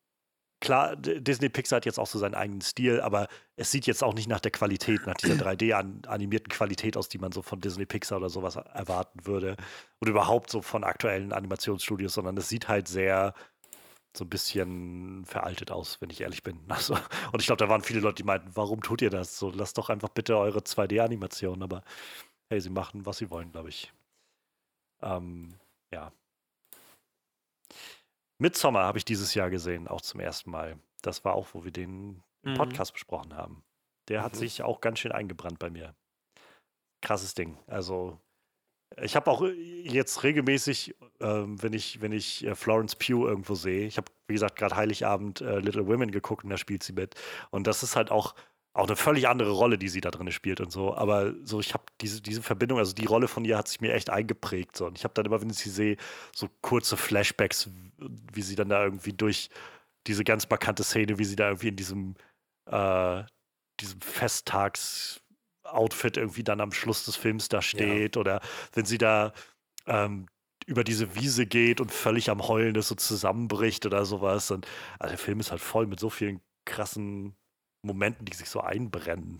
klar, 0.59 0.95
Disney 0.95 1.49
Pixar 1.49 1.77
hat 1.77 1.85
jetzt 1.85 1.99
auch 1.99 2.07
so 2.07 2.19
seinen 2.19 2.35
eigenen 2.35 2.61
Stil, 2.61 3.01
aber 3.01 3.27
es 3.55 3.71
sieht 3.71 3.87
jetzt 3.87 4.03
auch 4.03 4.13
nicht 4.13 4.27
nach 4.27 4.39
der 4.39 4.51
Qualität, 4.51 5.05
nach 5.05 5.15
dieser 5.15 5.35
3D-animierten 5.35 6.49
Qualität 6.49 6.97
aus, 6.97 7.09
die 7.09 7.17
man 7.17 7.31
so 7.31 7.41
von 7.41 7.61
Disney 7.61 7.85
Pixar 7.85 8.17
oder 8.17 8.29
sowas 8.29 8.55
erwarten 8.55 9.25
würde. 9.25 9.55
Oder 10.01 10.11
überhaupt 10.11 10.49
so 10.49 10.61
von 10.61 10.83
aktuellen 10.83 11.33
Animationsstudios, 11.33 12.13
sondern 12.13 12.37
es 12.37 12.49
sieht 12.49 12.67
halt 12.67 12.87
sehr 12.87 13.33
so 14.15 14.25
ein 14.25 14.29
bisschen 14.29 15.23
veraltet 15.25 15.71
aus, 15.71 16.01
wenn 16.01 16.09
ich 16.09 16.21
ehrlich 16.21 16.43
bin. 16.43 16.59
Also, 16.69 16.95
und 17.31 17.39
ich 17.39 17.45
glaube, 17.45 17.63
da 17.63 17.69
waren 17.69 17.81
viele 17.83 17.99
Leute, 17.99 18.15
die 18.15 18.23
meinten, 18.23 18.49
warum 18.55 18.81
tut 18.81 19.01
ihr 19.01 19.09
das? 19.09 19.37
So, 19.37 19.51
lasst 19.51 19.77
doch 19.77 19.89
einfach 19.89 20.09
bitte 20.09 20.37
eure 20.37 20.59
2D-Animation. 20.59 21.61
Aber 21.63 21.83
hey, 22.49 22.59
sie 22.61 22.69
machen, 22.69 23.05
was 23.05 23.19
sie 23.19 23.29
wollen, 23.29 23.51
glaube 23.51 23.69
ich. 23.69 23.93
Ähm, 25.01 25.55
ja. 25.93 26.11
Midsommar 28.39 28.85
habe 28.85 28.97
ich 28.97 29.05
dieses 29.05 29.33
Jahr 29.33 29.49
gesehen, 29.49 29.87
auch 29.87 30.01
zum 30.01 30.19
ersten 30.19 30.49
Mal. 30.49 30.79
Das 31.01 31.23
war 31.25 31.35
auch, 31.35 31.47
wo 31.53 31.63
wir 31.63 31.71
den 31.71 32.23
mhm. 32.41 32.55
Podcast 32.55 32.93
besprochen 32.93 33.35
haben. 33.35 33.63
Der 34.07 34.23
hat 34.23 34.33
mhm. 34.33 34.37
sich 34.37 34.63
auch 34.63 34.81
ganz 34.81 34.99
schön 34.99 35.11
eingebrannt 35.11 35.59
bei 35.59 35.69
mir. 35.69 35.93
Krasses 37.01 37.33
Ding. 37.33 37.57
Also, 37.67 38.19
ich 39.01 39.15
habe 39.15 39.29
auch 39.29 39.43
jetzt 39.43 40.23
regelmäßig, 40.23 40.95
ähm, 41.19 41.61
wenn 41.61 41.73
ich, 41.73 42.01
wenn 42.01 42.11
ich 42.11 42.45
äh, 42.45 42.55
Florence 42.55 42.95
Pugh 42.95 43.27
irgendwo 43.27 43.55
sehe, 43.55 43.85
ich 43.85 43.97
habe, 43.97 44.11
wie 44.27 44.33
gesagt, 44.33 44.55
gerade 44.55 44.75
Heiligabend 44.75 45.41
äh, 45.41 45.59
Little 45.59 45.87
Women 45.87 46.11
geguckt 46.11 46.43
und 46.43 46.49
da 46.49 46.57
spielt 46.57 46.83
sie 46.83 46.93
mit. 46.93 47.15
Und 47.51 47.67
das 47.67 47.83
ist 47.83 47.95
halt 47.95 48.09
auch 48.09 48.35
auch 48.73 48.87
eine 48.87 48.95
völlig 48.95 49.27
andere 49.27 49.51
Rolle, 49.51 49.77
die 49.77 49.89
sie 49.89 50.01
da 50.01 50.11
drin 50.11 50.31
spielt 50.31 50.61
und 50.61 50.71
so. 50.71 50.95
Aber 50.95 51.33
so, 51.43 51.59
ich 51.59 51.73
habe 51.73 51.83
diese, 52.01 52.21
diese 52.21 52.43
Verbindung, 52.43 52.77
also 52.77 52.93
die 52.93 53.05
Rolle 53.05 53.27
von 53.27 53.43
ihr 53.43 53.57
hat 53.57 53.67
sich 53.67 53.81
mir 53.81 53.93
echt 53.93 54.09
eingeprägt. 54.09 54.77
So. 54.77 54.85
Und 54.85 54.97
ich 54.97 55.03
habe 55.03 55.13
dann 55.15 55.25
immer, 55.25 55.41
wenn 55.41 55.49
ich 55.49 55.57
sie 55.57 55.69
sehe, 55.69 55.97
so 56.35 56.47
kurze 56.61 56.95
Flashbacks, 56.95 57.69
wie 57.97 58.41
sie 58.41 58.55
dann 58.55 58.69
da 58.69 58.83
irgendwie 58.83 59.13
durch 59.13 59.49
diese 60.07 60.23
ganz 60.23 60.49
markante 60.49 60.83
Szene, 60.83 61.17
wie 61.17 61.25
sie 61.25 61.35
da 61.35 61.47
irgendwie 61.47 61.69
in 61.69 61.75
diesem, 61.75 62.15
äh, 62.67 63.23
diesem 63.79 64.01
Festtags-Outfit 64.01 66.17
irgendwie 66.17 66.43
dann 66.43 66.61
am 66.61 66.71
Schluss 66.71 67.05
des 67.05 67.15
Films 67.15 67.49
da 67.49 67.61
steht. 67.61 68.15
Ja. 68.15 68.19
Oder 68.19 68.41
wenn 68.73 68.85
sie 68.85 68.99
da 68.99 69.33
ähm, 69.87 70.27
über 70.67 70.83
diese 70.83 71.15
Wiese 71.15 71.47
geht 71.47 71.81
und 71.81 71.91
völlig 71.91 72.29
am 72.29 72.47
Heulen 72.47 72.75
ist 72.75 72.91
und 72.91 72.99
zusammenbricht 72.99 73.87
oder 73.87 74.05
sowas. 74.05 74.51
Und 74.51 74.67
also 74.99 75.11
der 75.11 75.17
Film 75.17 75.39
ist 75.39 75.49
halt 75.49 75.61
voll 75.61 75.87
mit 75.87 75.99
so 75.99 76.11
vielen 76.11 76.41
krassen 76.65 77.35
Momenten, 77.81 78.25
die 78.25 78.35
sich 78.35 78.49
so 78.49 78.61
einbrennen. 78.61 79.39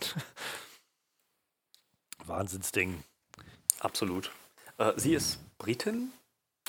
Wahnsinnsding. 2.25 3.03
Absolut. 3.79 4.31
Äh, 4.77 4.93
sie 4.97 5.13
ist 5.13 5.39
Britin? 5.57 6.11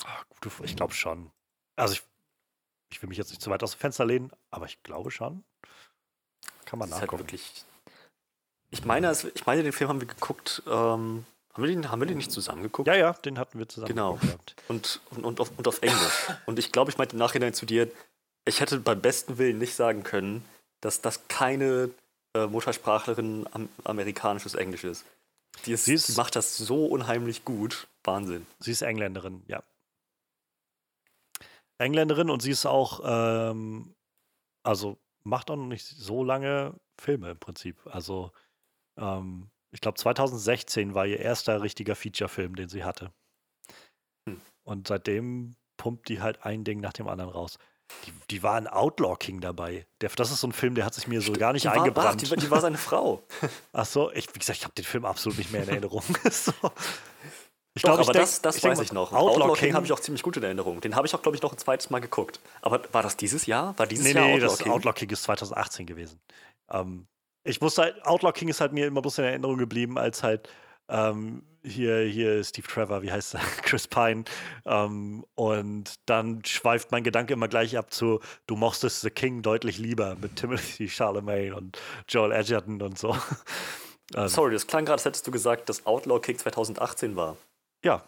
Ach, 0.05 0.25
gute, 0.41 0.51
ich 0.63 0.75
glaube 0.75 0.93
schon. 0.93 1.31
Also 1.75 1.93
ich, 1.93 2.03
ich 2.91 3.01
will 3.01 3.09
mich 3.09 3.17
jetzt 3.17 3.29
nicht 3.29 3.41
zu 3.41 3.49
weit 3.49 3.63
aus 3.63 3.71
dem 3.71 3.79
Fenster 3.79 4.05
lehnen, 4.05 4.31
aber 4.49 4.65
ich 4.65 4.81
glaube 4.83 5.11
schon. 5.11 5.43
Kann 6.65 6.79
man 6.79 6.91
halt 6.91 7.01
nachgucken. 7.01 7.23
Halt 7.23 7.31
wirklich, 7.31 7.65
ich 8.69 8.85
meine, 8.85 9.11
ich 9.11 9.45
meine, 9.45 9.63
den 9.63 9.71
Film 9.71 9.89
haben 9.89 10.01
wir 10.01 10.07
geguckt. 10.07 10.63
Ähm, 10.65 11.25
haben, 11.53 11.63
wir 11.63 11.67
den, 11.67 11.91
haben 11.91 11.99
wir 11.99 12.07
den 12.07 12.17
nicht 12.17 12.31
zusammen 12.31 12.63
geguckt? 12.63 12.87
Ja, 12.87 12.95
ja, 12.95 13.13
den 13.13 13.37
hatten 13.37 13.59
wir 13.59 13.67
zusammen 13.67 13.89
genau. 13.89 14.19
Und, 14.69 15.01
und, 15.11 15.25
und, 15.25 15.39
auf, 15.39 15.51
und 15.57 15.67
auf 15.67 15.81
Englisch. 15.81 16.29
und 16.45 16.57
ich 16.57 16.71
glaube, 16.71 16.91
ich 16.91 16.97
meinte 16.97 17.13
im 17.13 17.19
Nachhinein 17.19 17.53
zu 17.53 17.65
dir, 17.65 17.91
ich 18.45 18.61
hätte 18.61 18.79
beim 18.79 19.01
besten 19.01 19.37
Willen 19.37 19.57
nicht 19.57 19.75
sagen 19.75 20.03
können, 20.03 20.45
dass 20.81 21.01
das 21.01 21.27
keine 21.27 21.91
äh, 22.35 22.47
Muttersprachlerin 22.47 23.47
am, 23.51 23.69
amerikanisches 23.83 24.55
Englisch 24.55 24.83
ist. 24.83 25.05
Die, 25.65 25.73
ist, 25.73 25.87
ist, 25.87 26.17
macht 26.17 26.35
das 26.35 26.57
so 26.57 26.85
unheimlich 26.85 27.45
gut. 27.45 27.87
Wahnsinn. 28.03 28.47
Sie 28.59 28.71
ist 28.71 28.81
Engländerin, 28.81 29.43
ja. 29.47 29.63
Engländerin 31.77 32.29
und 32.29 32.41
sie 32.41 32.51
ist 32.51 32.65
auch, 32.65 33.01
ähm, 33.03 33.95
also 34.63 34.97
macht 35.23 35.49
auch 35.51 35.55
noch 35.55 35.65
nicht 35.65 35.85
so 35.85 36.23
lange 36.23 36.79
Filme 36.99 37.31
im 37.31 37.39
Prinzip. 37.39 37.77
Also, 37.85 38.31
ähm, 38.97 39.49
ich 39.71 39.81
glaube, 39.81 39.97
2016 39.97 40.93
war 40.93 41.05
ihr 41.05 41.19
erster 41.19 41.61
richtiger 41.61 41.95
Feature-Film, 41.95 42.55
den 42.55 42.69
sie 42.69 42.83
hatte. 42.83 43.11
Hm. 44.27 44.41
Und 44.63 44.87
seitdem 44.87 45.55
pumpt 45.77 46.09
die 46.09 46.21
halt 46.21 46.45
ein 46.45 46.63
Ding 46.63 46.79
nach 46.79 46.93
dem 46.93 47.07
anderen 47.07 47.31
raus. 47.31 47.57
Die, 48.05 48.13
die 48.29 48.43
war 48.43 48.57
in 48.57 48.67
Outlaw 48.67 49.15
King 49.17 49.41
dabei. 49.41 49.85
Der, 50.01 50.09
das 50.09 50.31
ist 50.31 50.41
so 50.41 50.47
ein 50.47 50.53
Film, 50.53 50.75
der 50.75 50.85
hat 50.85 50.93
sich 50.93 51.07
mir 51.07 51.21
so 51.21 51.33
gar 51.33 51.53
nicht 51.53 51.65
die 51.65 51.69
eingebrannt. 51.69 52.29
War, 52.29 52.37
die, 52.37 52.45
die, 52.45 52.51
war 52.51 52.61
seine 52.61 52.77
Frau. 52.77 53.23
Ach 53.73 53.85
so, 53.85 54.11
ich, 54.11 54.27
wie 54.33 54.39
gesagt, 54.39 54.59
ich 54.59 54.63
habe 54.63 54.73
den 54.73 54.85
Film 54.85 55.05
absolut 55.05 55.37
nicht 55.37 55.51
mehr 55.51 55.63
in 55.63 55.69
Erinnerung. 55.69 56.03
so. 56.31 56.53
Ich 57.73 57.83
glaube, 57.83 58.01
aber 58.01 58.11
denk, 58.11 58.25
das, 58.25 58.41
das 58.41 58.57
ich 58.57 58.63
weiß 58.63 58.79
denk, 58.79 58.89
ich 58.89 58.93
noch. 58.93 59.13
Outlaw, 59.13 59.43
Outlaw 59.43 59.53
King, 59.53 59.67
King 59.67 59.75
habe 59.75 59.85
ich 59.85 59.93
auch 59.93 59.99
ziemlich 59.99 60.23
gut 60.23 60.35
in 60.37 60.43
Erinnerung. 60.43 60.81
Den 60.81 60.95
habe 60.95 61.07
ich 61.07 61.15
auch, 61.15 61.21
glaube 61.21 61.37
ich, 61.37 61.41
noch 61.41 61.53
ein 61.53 61.57
zweites 61.57 61.89
Mal 61.89 61.99
geguckt. 61.99 62.41
Aber 62.61 62.81
war 62.91 63.01
das 63.01 63.15
dieses 63.15 63.45
Jahr? 63.45 63.77
War 63.77 63.87
dieses 63.87 64.05
nee, 64.05 64.13
Jahr 64.13 64.25
nee, 64.25 64.33
Outlaw 64.33 64.47
das 64.47 64.59
King? 64.59 64.71
Outlaw 64.71 64.93
King 64.93 65.09
ist 65.09 65.23
2018 65.23 65.85
gewesen. 65.85 66.19
Ähm, 66.69 67.07
ich 67.43 67.61
wusste 67.61 67.83
halt, 67.83 68.05
Outlaw 68.05 68.33
King 68.33 68.49
ist 68.49 68.61
halt 68.61 68.73
mir 68.73 68.87
immer 68.87 69.01
bloß 69.01 69.19
in 69.19 69.23
Erinnerung 69.25 69.57
geblieben 69.57 69.97
als 69.97 70.21
halt 70.21 70.49
ähm, 70.91 71.43
hier, 71.63 71.99
hier 72.01 72.43
Steve 72.43 72.67
Trevor, 72.67 73.01
wie 73.01 73.11
heißt 73.11 73.35
er? 73.35 73.39
Chris 73.63 73.87
Pine. 73.87 74.25
Ähm, 74.65 75.25
und 75.35 75.95
dann 76.05 76.43
schweift 76.45 76.91
mein 76.91 77.03
Gedanke 77.03 77.33
immer 77.33 77.47
gleich 77.47 77.77
ab 77.77 77.93
zu, 77.93 78.19
du 78.47 78.55
mochtest 78.55 79.01
The 79.01 79.09
King 79.09 79.41
deutlich 79.41 79.77
lieber 79.77 80.15
mit 80.15 80.35
Timothy 80.35 80.89
Charlemagne 80.89 81.55
und 81.55 81.79
Joel 82.07 82.31
Edgerton 82.31 82.81
und 82.81 82.97
so. 82.97 83.15
Ähm, 84.13 84.27
Sorry, 84.27 84.51
das 84.51 84.67
klang 84.67 84.83
gerade, 84.83 84.95
als 84.95 85.05
hättest 85.05 85.25
du 85.25 85.31
gesagt, 85.31 85.69
dass 85.69 85.85
Outlaw 85.85 86.19
King 86.19 86.37
2018 86.37 87.15
war. 87.15 87.37
Ja, 87.81 88.03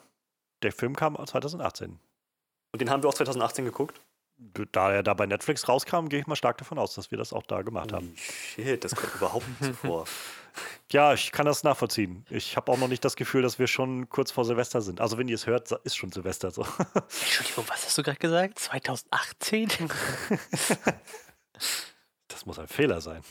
der 0.61 0.73
Film 0.73 0.97
kam 0.97 1.15
2018. 1.15 1.97
Und 2.73 2.81
den 2.81 2.89
haben 2.89 3.03
wir 3.03 3.07
auch 3.07 3.14
2018 3.14 3.64
geguckt? 3.64 4.01
Da 4.72 4.91
er 4.91 5.03
da 5.03 5.14
bei 5.14 5.26
Netflix 5.26 5.68
rauskam, 5.68 6.07
gehe 6.10 6.20
ich 6.20 6.28
mal 6.28 6.36
stark 6.36 6.57
davon 6.57 6.78
aus, 6.78 6.94
dass 6.95 7.11
wir 7.11 7.18
das 7.18 7.34
auch 7.34 7.44
da 7.44 7.61
gemacht 7.61 7.94
haben. 7.94 8.14
Shit, 8.15 8.84
das 8.84 8.95
kommt 8.95 9.15
überhaupt 9.15 9.48
nicht 9.48 9.64
so 9.64 9.74
vor. 9.74 10.06
Ja, 10.91 11.15
ich 11.15 11.32
kann 11.32 11.48
das 11.48 11.64
nachvollziehen. 11.64 12.28
Ich 12.30 12.56
habe 12.56 12.72
auch 12.72 12.78
noch 12.78 12.88
nicht 12.88 13.03
das 13.03 13.15
Gefühl, 13.15 13.41
dass 13.41 13.57
wir 13.57 13.65
schon 13.65 14.07
kurz 14.10 14.30
vor 14.30 14.45
Silvester 14.45 14.82
sind. 14.82 15.02
Also 15.02 15.18
wenn 15.18 15.28
ihr 15.28 15.34
es 15.34 15.48
hört, 15.48 15.72
ist 15.72 15.95
schon 15.95 16.11
Silvester 16.11 16.52
so. 16.52 16.61
Entschuldigung, 16.94 17.65
was 17.68 17.84
hast 17.86 17.98
du 17.98 18.03
gerade 18.03 18.20
gesagt? 18.20 18.60
2018? 18.60 19.70
das 22.28 22.45
muss 22.45 22.60
ein 22.60 22.68
Fehler 22.68 23.02
sein. 23.02 23.24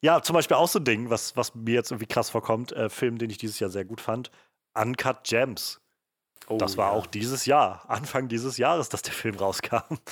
Ja, 0.00 0.22
zum 0.22 0.32
Beispiel 0.34 0.56
auch 0.56 0.68
so 0.68 0.78
ein 0.78 0.84
Ding, 0.84 1.10
was, 1.10 1.36
was 1.36 1.54
mir 1.54 1.74
jetzt 1.74 1.90
irgendwie 1.90 2.06
krass 2.06 2.30
vorkommt, 2.30 2.72
äh, 2.72 2.88
Film, 2.88 3.18
den 3.18 3.28
ich 3.28 3.36
dieses 3.36 3.58
Jahr 3.60 3.68
sehr 3.70 3.84
gut 3.84 4.00
fand, 4.00 4.30
Uncut 4.74 5.24
Gems. 5.24 5.80
Oh, 6.48 6.58
das 6.58 6.76
war 6.76 6.92
ja. 6.92 6.98
auch 6.98 7.06
dieses 7.06 7.46
Jahr, 7.46 7.84
Anfang 7.88 8.28
dieses 8.28 8.56
Jahres, 8.56 8.88
dass 8.88 9.02
der 9.02 9.12
Film 9.12 9.36
rauskam. 9.36 9.98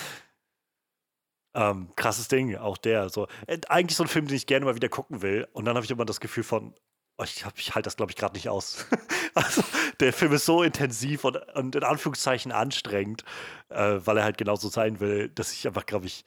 Ähm, 1.54 1.92
krasses 1.96 2.28
Ding, 2.28 2.56
auch 2.56 2.78
der. 2.78 3.10
So. 3.10 3.28
Äh, 3.46 3.58
eigentlich 3.68 3.94
so 3.94 4.04
ein 4.04 4.08
Film, 4.08 4.26
den 4.26 4.36
ich 4.36 4.46
gerne 4.46 4.64
mal 4.64 4.74
wieder 4.74 4.88
gucken 4.88 5.20
will. 5.20 5.46
Und 5.52 5.66
dann 5.66 5.74
habe 5.74 5.84
ich 5.84 5.90
immer 5.90 6.06
das 6.06 6.18
Gefühl 6.18 6.44
von, 6.44 6.74
oh, 7.18 7.24
ich, 7.24 7.44
ich 7.56 7.74
halte 7.74 7.86
das, 7.86 7.96
glaube 7.96 8.10
ich, 8.10 8.16
gerade 8.16 8.34
nicht 8.34 8.48
aus. 8.48 8.86
also, 9.34 9.62
der 10.00 10.14
Film 10.14 10.32
ist 10.32 10.46
so 10.46 10.62
intensiv 10.62 11.24
und, 11.24 11.36
und 11.54 11.76
in 11.76 11.84
Anführungszeichen 11.84 12.52
anstrengend, 12.52 13.24
äh, 13.68 13.98
weil 14.02 14.16
er 14.16 14.24
halt 14.24 14.38
genauso 14.38 14.68
sein 14.68 15.00
will, 15.00 15.28
dass 15.28 15.52
ich 15.52 15.66
einfach, 15.66 15.84
glaube 15.84 16.06
ich, 16.06 16.24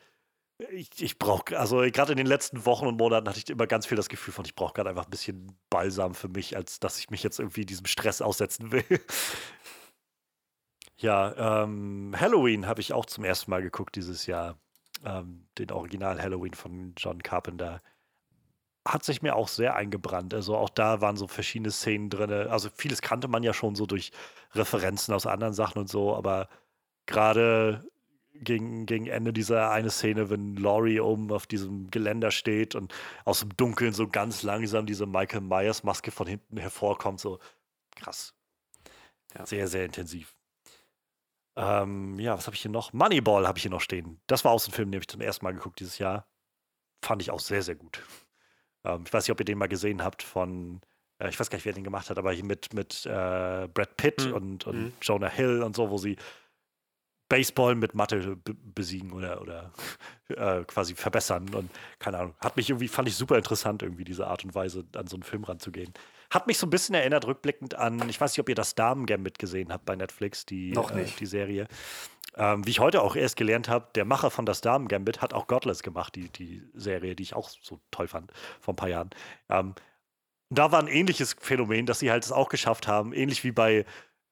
ich, 0.69 0.90
ich 1.02 1.19
brauche, 1.19 1.57
also 1.60 1.80
gerade 1.80 2.14
in 2.14 2.18
den 2.18 2.27
letzten 2.27 2.65
Wochen 2.65 2.88
und 2.88 2.98
Monaten 2.98 3.27
hatte 3.27 3.40
ich 3.40 3.49
immer 3.49 3.68
ganz 3.68 3.86
viel 3.86 3.98
das 3.98 4.07
Gefühl 4.07 4.34
von, 4.34 4.45
ich 4.45 4.56
brauche 4.56 4.73
gerade 4.73 4.90
einfach 4.90 5.03
ein 5.03 5.10
bisschen 5.10 5.57
Balsam 5.69 6.15
für 6.15 6.30
mich, 6.30 6.56
als 6.56 6.80
dass 6.80 6.98
ich 6.98 7.10
mich 7.10 7.23
jetzt 7.23 7.40
irgendwie 7.40 7.65
diesem 7.65 7.86
Stress 7.86 8.22
aussetzen 8.22 8.72
will. 8.72 8.86
Ja, 10.97 11.63
ähm, 11.63 12.15
Halloween 12.17 12.67
habe 12.67 12.81
ich 12.81 12.93
auch 12.93 13.05
zum 13.05 13.23
ersten 13.23 13.51
Mal 13.51 13.61
geguckt 13.61 13.95
dieses 13.95 14.26
Jahr 14.26 14.57
ähm, 15.03 15.47
den 15.57 15.72
Original 15.72 16.22
Halloween 16.22 16.53
von 16.53 16.93
John 16.97 17.22
Carpenter, 17.22 17.81
hat 18.88 19.03
sich 19.03 19.22
mir 19.22 19.35
auch 19.35 19.47
sehr 19.47 19.76
eingebrannt. 19.76 20.34
Also 20.34 20.55
auch 20.55 20.69
da 20.69 21.01
waren 21.01 21.17
so 21.17 21.27
verschiedene 21.27 21.72
Szenen 21.72 22.09
drin. 22.09 22.31
Also 22.31 22.69
vieles 22.76 23.01
kannte 23.01 23.27
man 23.27 23.43
ja 23.43 23.53
schon 23.53 23.76
so 23.76 23.85
durch 23.85 24.11
Referenzen 24.53 25.13
aus 25.13 25.26
anderen 25.26 25.53
Sachen 25.53 25.80
und 25.80 25.89
so, 25.89 26.15
aber 26.15 26.49
gerade 27.07 27.89
gegen, 28.34 28.85
gegen 28.85 29.07
Ende 29.07 29.34
dieser 29.34 29.72
eine 29.72 29.89
Szene, 29.89 30.30
wenn 30.30 30.55
Laurie 30.55 30.99
oben 30.99 31.31
auf 31.31 31.47
diesem 31.47 31.89
Geländer 31.89 32.31
steht 32.31 32.76
und 32.76 32.93
aus 33.23 33.39
dem 33.39 33.55
Dunkeln 33.55 33.93
so 33.93 34.07
ganz 34.07 34.43
langsam 34.43 34.85
diese 34.85 35.05
Michael 35.07 35.41
Myers 35.41 35.84
Maske 35.84 36.11
von 36.11 36.27
hinten 36.27 36.57
hervorkommt, 36.57 37.19
so 37.19 37.39
krass. 37.95 38.35
Ja. 39.35 39.45
Sehr, 39.45 39.67
sehr 39.67 39.85
intensiv. 39.85 40.35
Ähm, 41.56 42.19
ja, 42.19 42.38
was 42.38 42.48
habe 42.48 42.56
ich 42.56 42.61
hier 42.61 42.72
noch? 42.72 42.94
Moneyball 42.94 43.48
habe 43.48 43.57
ich 43.57 43.64
hier 43.64 43.72
noch 43.72 43.82
stehen. 43.82 44.19
Das 44.27 44.44
war 44.44 44.52
auch 44.52 44.60
so 44.60 44.69
ein 44.69 44.73
Film, 44.73 44.91
den 44.91 44.98
habe 44.98 45.03
ich 45.03 45.07
zum 45.07 45.22
ersten 45.22 45.45
Mal 45.45 45.53
geguckt 45.53 45.80
dieses 45.80 45.98
Jahr. 45.98 46.27
Fand 47.02 47.22
ich 47.22 47.32
auch 47.32 47.40
sehr, 47.40 47.61
sehr 47.61 47.76
gut. 47.76 48.02
Ähm, 48.84 49.03
ich 49.06 49.14
weiß 49.14 49.23
nicht, 49.23 49.32
ob 49.32 49.40
ihr 49.40 49.45
den 49.45 49.57
mal 49.57 49.68
gesehen 49.68 50.03
habt 50.03 50.23
von, 50.23 50.82
äh, 51.19 51.30
ich 51.30 51.40
weiß 51.40 51.49
gar 51.49 51.57
nicht, 51.57 51.65
wer 51.65 51.73
den 51.73 51.84
gemacht 51.84 52.10
hat, 52.10 52.18
aber 52.18 52.34
hier 52.34 52.45
mit, 52.45 52.73
mit 52.73 53.06
äh, 53.06 53.68
Brad 53.68 53.98
Pitt 53.98 54.26
mhm. 54.26 54.34
und, 54.34 54.68
und 54.68 54.77
mhm. 54.77 54.94
Jonah 55.02 55.30
Hill 55.30 55.64
und 55.64 55.76
so, 55.76 55.90
wo 55.90 55.98
sie 55.98 56.18
Baseball 57.30 57.73
mit 57.73 57.95
Mathe 57.95 58.38
besiegen 58.45 59.11
oder, 59.11 59.41
oder 59.41 59.72
äh, 60.27 60.64
quasi 60.65 60.94
verbessern. 60.94 61.53
Und 61.53 61.72
keine 61.99 62.19
Ahnung, 62.19 62.36
hat 62.40 62.57
mich 62.57 62.69
irgendwie, 62.69 62.88
fand 62.88 63.07
ich 63.07 63.15
super 63.15 63.38
interessant, 63.38 63.82
irgendwie 63.82 64.03
diese 64.03 64.27
Art 64.27 64.44
und 64.44 64.53
Weise, 64.53 64.86
an 64.95 65.07
so 65.07 65.15
einen 65.15 65.23
Film 65.23 65.44
ranzugehen. 65.44 65.94
Hat 66.30 66.47
mich 66.47 66.57
so 66.57 66.68
ein 66.68 66.69
bisschen 66.69 66.95
erinnert, 66.95 67.26
rückblickend 67.26 67.76
an, 67.76 68.07
ich 68.10 68.19
weiß 68.19 68.31
nicht, 68.31 68.39
ob 68.39 68.49
ihr 68.49 68.56
das 68.56 68.76
Damen-Gambit 68.76 69.39
gesehen 69.39 69.72
habt 69.72 69.85
bei 69.85 69.95
Netflix, 69.95 70.45
die, 70.45 70.72
Noch 70.72 70.93
nicht. 70.93 71.15
Äh, 71.15 71.19
die 71.19 71.26
Serie. 71.26 71.68
Ähm, 72.38 72.65
wie 72.65 72.72
ich 72.72 72.80
heute 72.80 73.02
auch 73.02 73.15
erst 73.15 73.38
gelernt 73.38 73.69
habe, 73.69 73.88
der 73.95 74.06
Macher 74.06 74.31
von 74.31 74.45
das 74.45 74.61
Damen-Gambit 74.61 75.22
hat 75.22 75.34
auch 75.34 75.47
Godless 75.47 75.84
gemacht, 75.84 76.15
die, 76.15 76.30
die 76.30 76.64
Serie, 76.73 77.15
die 77.15 77.23
ich 77.23 77.34
auch 77.34 77.49
so 77.49 77.80
toll 77.91 78.07
fand 78.07 78.31
vor 78.60 78.73
ein 78.73 78.77
paar 78.77 78.89
Jahren. 78.89 79.10
Ähm, 79.49 79.76
da 80.49 80.72
war 80.72 80.80
ein 80.80 80.88
ähnliches 80.88 81.35
Phänomen, 81.39 81.85
dass 81.85 81.99
sie 81.99 82.11
halt 82.11 82.23
es 82.23 82.31
auch 82.31 82.49
geschafft 82.49 82.88
haben, 82.88 83.14
ähnlich 83.14 83.43
wie 83.43 83.52
bei 83.52 83.85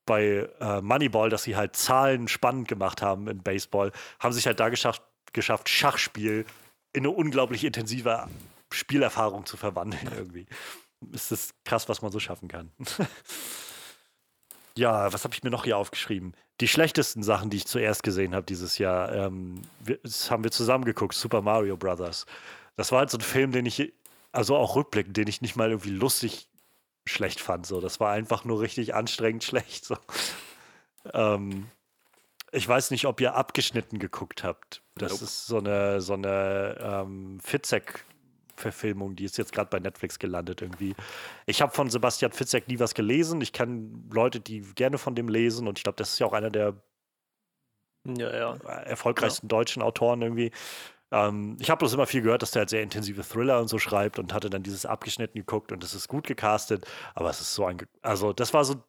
bei 0.06 0.49
äh, 0.60 0.82
Moneyball, 0.82 1.30
dass 1.30 1.44
sie 1.44 1.56
halt 1.56 1.76
Zahlen 1.76 2.28
spannend 2.28 2.68
gemacht 2.68 3.02
haben 3.02 3.28
in 3.28 3.41
Baseball, 3.41 3.91
haben 4.20 4.34
sich 4.34 4.45
halt 4.45 4.60
da 4.60 4.70
geschafft, 4.70 5.02
geschafft 5.32 5.70
Schachspiel 5.70 6.45
in 6.91 7.02
eine 7.02 7.11
unglaublich 7.11 7.64
intensive 7.64 8.28
Spielerfahrung 8.72 9.45
zu 9.45 9.57
verwandeln 9.57 10.10
irgendwie. 10.15 10.45
Ist 11.12 11.32
das 11.32 11.54
krass, 11.66 11.90
was 11.90 12.02
man 12.02 12.12
so 12.12 12.20
schaffen 12.20 12.48
kann. 12.48 12.72
ja, 14.76 15.12
was 15.12 15.24
habe 15.24 15.34
ich 15.34 15.44
mir 15.44 15.50
noch 15.50 15.66
hier 15.66 15.78
aufgeschrieben? 15.78 16.34
Die 16.62 16.68
schlechtesten 16.68 17.24
Sachen, 17.24 17.50
die 17.50 17.58
ich 17.58 17.66
zuerst 17.66 18.04
gesehen 18.04 18.36
habe 18.36 18.46
dieses 18.46 18.78
Jahr, 18.78 19.12
ähm, 19.14 19.62
wir, 19.80 20.00
das 20.04 20.30
haben 20.32 20.44
wir 20.44 20.52
zusammen 20.52 20.86
geguckt, 20.86 21.16
Super 21.16 21.42
Mario 21.42 21.78
Brothers. 21.78 22.26
Das 22.76 22.92
war 22.92 23.00
halt 23.00 23.10
so 23.10 23.18
ein 23.18 23.22
Film, 23.22 23.52
den 23.52 23.66
ich, 23.66 23.94
also 24.32 24.56
auch 24.56 24.76
rückblickend, 24.76 25.18
den 25.18 25.28
ich 25.28 25.42
nicht 25.42 25.56
mal 25.56 25.70
irgendwie 25.70 25.90
lustig 25.90 26.48
schlecht 27.06 27.40
fand. 27.40 27.66
So. 27.66 27.82
Das 27.82 28.00
war 28.00 28.12
einfach 28.12 28.46
nur 28.46 28.62
richtig 28.62 28.96
anstrengend 28.96 29.44
schlecht. 29.44 29.86
So. 29.86 29.98
Ähm, 31.14 31.70
ich 32.52 32.68
weiß 32.68 32.92
nicht, 32.92 33.06
ob 33.06 33.20
ihr 33.20 33.36
abgeschnitten 33.36 34.00
geguckt 34.00 34.44
habt. 34.44 34.84
Das 34.96 35.14
nope. 35.14 35.24
ist 35.24 35.48
so 35.48 35.58
eine, 35.58 36.02
so 36.02 36.14
eine 36.14 36.78
ähm, 36.80 37.40
Fitzek-Verfilmung, 38.56 39.16
die 39.16 39.26
ist 39.26 39.38
jetzt 39.38 39.52
gerade 39.52 39.70
bei 39.70 39.80
Netflix 39.80 40.20
gelandet 40.20 40.62
irgendwie. 40.62 40.96
Ich 41.46 41.62
habe 41.62 41.74
von 41.74 41.90
Sebastian 41.90 42.32
Fitzek 42.32 42.68
nie 42.68 42.80
was 42.80 42.94
gelesen. 42.94 43.42
Ich 43.42 43.54
kenne 43.54 43.90
Leute, 44.12 44.40
die 44.40 44.62
gerne 44.76 44.98
von 44.98 45.16
dem 45.16 45.28
lesen 45.28 45.68
und 45.68 45.80
ich 45.80 45.84
glaube, 45.84 45.98
das 45.98 46.14
ist 46.14 46.20
ja 46.20 46.28
auch 46.28 46.34
einer 46.34 46.50
der 46.50 46.76
ja, 48.06 48.36
ja. 48.36 48.56
erfolgreichsten 48.56 49.48
ja. 49.48 49.50
deutschen 49.50 49.82
Autoren 49.82 50.22
irgendwie. 50.22 50.52
Ähm, 51.12 51.58
ich 51.60 51.70
habe 51.70 51.80
bloß 51.80 51.94
immer 51.94 52.08
viel 52.08 52.22
gehört, 52.22 52.42
dass 52.42 52.52
der 52.52 52.62
halt 52.62 52.70
sehr 52.70 52.84
intensive 52.84 53.24
Thriller 53.24 53.60
und 53.60 53.68
so 53.68 53.80
schreibt 53.80 54.20
und 54.20 54.34
hatte 54.34 54.50
dann 54.50 54.64
dieses 54.64 54.86
abgeschnitten 54.86 55.38
geguckt 55.38 55.72
und 55.72 55.84
das 55.84 55.94
ist 55.94 56.08
gut 56.08 56.28
gecastet, 56.28 56.86
aber 57.16 57.30
es 57.30 57.40
ist 57.40 57.54
so 57.54 57.66
ein, 57.66 57.78
also 58.02 58.34
das 58.34 58.54
war 58.54 58.66
so 58.66 58.84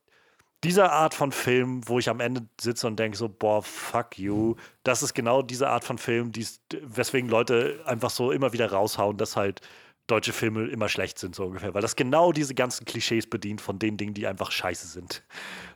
diese 0.65 0.91
Art 0.91 1.15
von 1.15 1.31
Film, 1.31 1.87
wo 1.87 1.99
ich 1.99 2.09
am 2.09 2.21
Ende 2.21 2.47
sitze 2.61 2.87
und 2.87 2.99
denke 2.99 3.17
so, 3.17 3.29
boah, 3.29 3.63
fuck 3.63 4.19
you. 4.19 4.57
Das 4.83 5.03
ist 5.03 5.15
genau 5.15 5.43
diese 5.43 5.69
Art 5.69 5.85
von 5.85 5.99
Film, 5.99 6.33
die's, 6.33 6.61
weswegen 6.83 7.29
Leute 7.29 7.81
einfach 7.85 8.11
so 8.11 8.33
immer 8.33 8.53
wieder 8.53 8.71
raushauen, 8.73 9.17
dass 9.19 9.37
halt 9.37 9.61
deutsche 10.07 10.33
Filme 10.33 10.67
immer 10.67 10.89
schlecht 10.89 11.19
sind, 11.19 11.35
so 11.35 11.45
ungefähr. 11.45 11.75
Weil 11.75 11.83
das 11.83 11.97
genau 11.97 12.33
diese 12.33 12.55
ganzen 12.55 12.85
Klischees 12.85 13.29
bedient 13.29 13.61
von 13.61 13.79
den 13.79 13.97
Dingen, 13.97 14.15
die 14.15 14.27
einfach 14.27 14.51
scheiße 14.51 14.87
sind. 14.87 15.23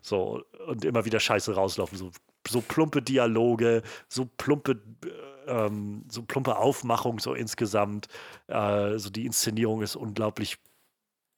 So, 0.02 0.42
und 0.66 0.84
immer 0.84 1.04
wieder 1.04 1.20
scheiße 1.20 1.54
rauslaufen. 1.54 1.96
So, 1.96 2.10
so 2.46 2.60
plumpe 2.60 3.02
Dialoge, 3.02 3.82
so 4.08 4.26
plumpe 4.36 4.82
ähm, 5.46 6.04
so 6.10 6.22
plumpe 6.22 6.56
Aufmachung 6.56 7.18
so 7.18 7.34
insgesamt. 7.34 8.08
Äh, 8.46 8.98
so 8.98 9.10
die 9.10 9.26
Inszenierung 9.26 9.82
ist 9.82 9.96
unglaublich, 9.96 10.58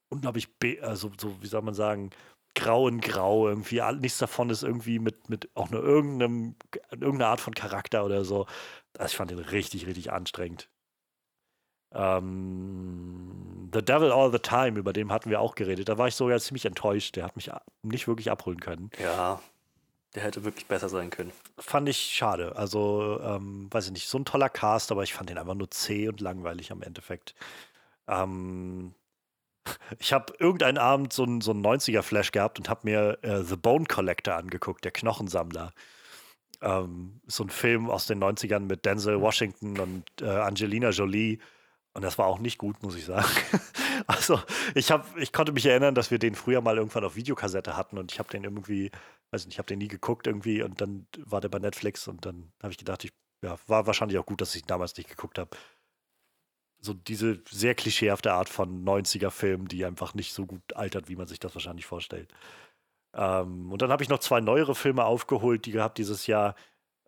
unglaublich, 0.09 0.49
also 0.83 1.11
so, 1.19 1.41
wie 1.41 1.47
soll 1.47 1.63
man 1.63 1.75
sagen, 1.75 2.11
grau 2.55 2.89
in 2.89 3.01
grau 3.01 3.49
irgendwie. 3.49 3.81
Nichts 3.99 4.19
davon 4.19 4.51
ist 4.51 4.63
irgendwie 4.63 4.99
mit, 4.99 5.29
mit 5.29 5.49
auch 5.55 5.71
nur 5.71 5.83
irgendeinem, 5.83 6.57
irgendeiner 6.91 7.29
Art 7.29 7.41
von 7.41 7.55
Charakter 7.55 8.05
oder 8.05 8.25
so. 8.25 8.47
Also 8.99 9.13
ich 9.13 9.17
fand 9.17 9.31
den 9.31 9.39
richtig, 9.39 9.87
richtig 9.87 10.13
anstrengend. 10.13 10.69
Ähm, 11.93 13.71
the 13.73 13.83
Devil 13.83 14.13
All 14.13 14.31
the 14.31 14.39
Time, 14.39 14.79
über 14.79 14.93
den 14.93 15.13
hatten 15.13 15.31
wir 15.31 15.41
auch 15.41 15.55
geredet. 15.55 15.89
Da 15.89 15.99
war 15.99 16.09
ich 16.09 16.15
sogar 16.15 16.39
ziemlich 16.39 16.67
enttäuscht. 16.67 17.17
Der 17.17 17.25
hat 17.25 17.37
mich 17.37 17.51
nicht 17.83 18.07
wirklich 18.07 18.31
abholen 18.31 18.61
können. 18.61 18.91
Ja, 18.99 19.41
der 20.15 20.25
hätte 20.25 20.45
wirklich 20.45 20.67
besser 20.67 20.89
sein 20.89 21.11
können. 21.11 21.33
Fand 21.59 21.89
ich 21.89 21.99
schade. 21.99 22.57
Also, 22.57 23.21
ähm, 23.23 23.69
weiß 23.71 23.87
ich 23.87 23.93
nicht, 23.93 24.09
so 24.09 24.19
ein 24.19 24.25
toller 24.25 24.49
Cast, 24.49 24.91
aber 24.93 25.03
ich 25.03 25.15
fand 25.15 25.31
den 25.31 25.39
einfach 25.39 25.55
nur 25.55 25.71
zäh 25.71 26.09
und 26.09 26.21
langweilig 26.21 26.73
am 26.73 26.83
Endeffekt. 26.83 27.35
Ähm, 28.09 28.95
ich 29.99 30.13
habe 30.13 30.33
irgendeinen 30.39 30.79
Abend 30.79 31.13
so 31.13 31.25
einen, 31.25 31.41
so 31.41 31.53
90er-Flash 31.53 32.33
gehabt 32.33 32.59
und 32.59 32.69
habe 32.69 32.81
mir 32.85 33.19
äh, 33.23 33.43
The 33.43 33.57
Bone 33.57 33.87
Collector 33.87 34.35
angeguckt, 34.35 34.85
der 34.85 34.93
Knochensammler. 34.93 35.73
Ähm, 36.63 37.21
so 37.27 37.45
ein 37.45 37.51
Film 37.51 37.89
aus 37.91 38.07
den 38.07 38.23
90ern 38.23 38.61
mit 38.61 38.85
Denzel 38.85 39.21
Washington 39.21 39.79
und 39.79 40.05
äh, 40.21 40.29
Angelina 40.29 40.91
Jolie. 40.91 41.39
Und 41.93 42.03
das 42.03 42.19
war 42.19 42.27
auch 42.27 42.39
nicht 42.39 42.59
gut, 42.59 42.83
muss 42.83 42.95
ich 42.95 43.05
sagen. 43.05 43.29
also, 44.07 44.41
ich, 44.75 44.91
hab, 44.91 45.17
ich 45.17 45.33
konnte 45.33 45.53
mich 45.53 45.67
erinnern, 45.67 45.95
dass 45.95 46.11
wir 46.11 46.19
den 46.19 46.35
früher 46.35 46.61
mal 46.61 46.77
irgendwann 46.77 47.05
auf 47.05 47.17
Videokassette 47.17 47.77
hatten 47.77 47.99
und 47.99 48.13
ich 48.13 48.19
habe 48.19 48.31
den 48.31 48.45
irgendwie 48.45 48.91
weiß 49.31 49.47
nicht, 49.47 49.55
ich 49.55 49.59
habe 49.59 49.67
den 49.67 49.79
nie 49.79 49.89
geguckt 49.89 50.27
irgendwie 50.27 50.63
und 50.63 50.81
dann 50.81 51.07
war 51.19 51.41
der 51.41 51.49
bei 51.49 51.59
Netflix 51.59 52.09
und 52.09 52.27
dann 52.27 52.53
habe 52.63 52.73
ich 52.73 52.79
gedacht, 52.79 53.05
ich, 53.05 53.13
ja, 53.43 53.59
war 53.67 53.87
wahrscheinlich 53.87 54.19
auch 54.19 54.27
gut, 54.27 54.41
dass 54.41 54.55
ich 54.55 54.63
ihn 54.63 54.69
damals 54.69 54.97
nicht 54.97 55.09
geguckt 55.09 55.39
habe. 55.39 55.51
So 56.81 56.95
diese 56.95 57.41
sehr 57.49 57.75
klischeehafte 57.75 58.33
Art 58.33 58.49
von 58.49 58.85
90er-Filmen, 58.85 59.69
die 59.69 59.85
einfach 59.85 60.15
nicht 60.15 60.33
so 60.33 60.47
gut 60.47 60.63
altert, 60.75 61.09
wie 61.09 61.17
man 61.17 61.27
sich 61.27 61.39
das 61.39 61.55
wahrscheinlich 61.55 61.87
vorstellt. 61.87 62.29
Ähm, 63.15 63.71
und 63.73 63.83
dann 63.83 63.91
habe 63.91 64.03
ich 64.03 64.09
noch 64.09 64.21
zwei 64.21 64.41
neuere 64.41 64.75
Filme 64.75 65.05
aufgeholt, 65.05 65.67
die 65.67 65.73
gehabt 65.73 65.99
dieses 65.99 66.27
Jahr. 66.27 66.55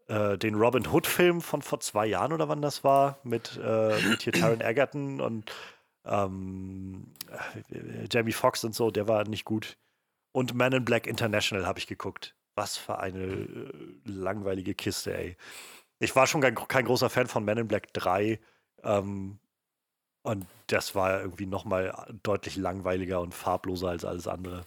Äh, 0.08 0.36
den 0.36 0.56
Robin 0.56 0.86
Hood-Film 0.86 1.40
von 1.40 1.62
vor 1.62 1.80
zwei 1.80 2.06
Jahren 2.06 2.32
oder 2.32 2.48
wann 2.48 2.60
das 2.60 2.82
war, 2.82 3.20
mit, 3.22 3.58
äh, 3.62 4.00
mit 4.08 4.22
hier 4.22 4.32
Taron 4.32 4.60
Egerton 4.60 5.20
und 5.20 5.50
ähm, 6.04 7.12
äh, 7.70 8.06
Jamie 8.10 8.32
Foxx 8.32 8.64
und 8.64 8.74
so, 8.74 8.90
der 8.90 9.06
war 9.08 9.24
nicht 9.24 9.44
gut. 9.44 9.76
Und 10.32 10.54
Man 10.54 10.72
in 10.72 10.84
Black 10.84 11.06
International 11.06 11.66
habe 11.66 11.78
ich 11.78 11.86
geguckt. 11.86 12.34
Was 12.54 12.76
für 12.76 12.98
eine 12.98 13.22
äh, 13.22 13.72
langweilige 14.04 14.74
Kiste, 14.74 15.16
ey. 15.16 15.36
Ich 15.98 16.16
war 16.16 16.26
schon 16.26 16.40
kein, 16.40 16.54
kein, 16.54 16.84
großer 16.84 17.08
Fan 17.08 17.28
von 17.28 17.44
Man 17.44 17.58
in 17.58 17.68
Black 17.68 17.92
3. 17.92 18.40
Ähm, 18.82 19.38
und 20.22 20.46
das 20.68 20.94
war 20.94 21.20
irgendwie 21.20 21.46
nochmal 21.46 22.06
deutlich 22.22 22.56
langweiliger 22.56 23.20
und 23.20 23.34
farbloser 23.34 23.88
als 23.88 24.04
alles 24.04 24.28
andere. 24.28 24.64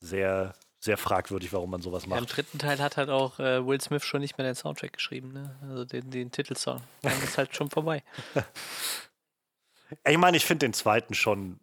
Sehr, 0.00 0.54
sehr 0.78 0.96
fragwürdig, 0.96 1.52
warum 1.52 1.70
man 1.70 1.82
sowas 1.82 2.06
macht. 2.06 2.18
Ja, 2.18 2.22
Im 2.22 2.26
dritten 2.26 2.58
Teil 2.58 2.78
hat 2.78 2.96
halt 2.96 3.08
auch 3.08 3.38
äh, 3.38 3.66
Will 3.66 3.80
Smith 3.80 4.04
schon 4.04 4.20
nicht 4.20 4.36
mehr 4.36 4.46
den 4.46 4.54
Soundtrack 4.54 4.92
geschrieben, 4.92 5.32
ne? 5.32 5.58
Also 5.62 5.84
den, 5.84 6.10
den 6.10 6.30
Titelsong. 6.30 6.82
Dann 7.02 7.22
ist 7.22 7.38
halt 7.38 7.54
schon 7.54 7.70
vorbei. 7.70 8.02
ich 10.06 10.18
meine, 10.18 10.36
ich 10.36 10.44
finde 10.44 10.66
den 10.66 10.74
zweiten 10.74 11.14
schon, 11.14 11.60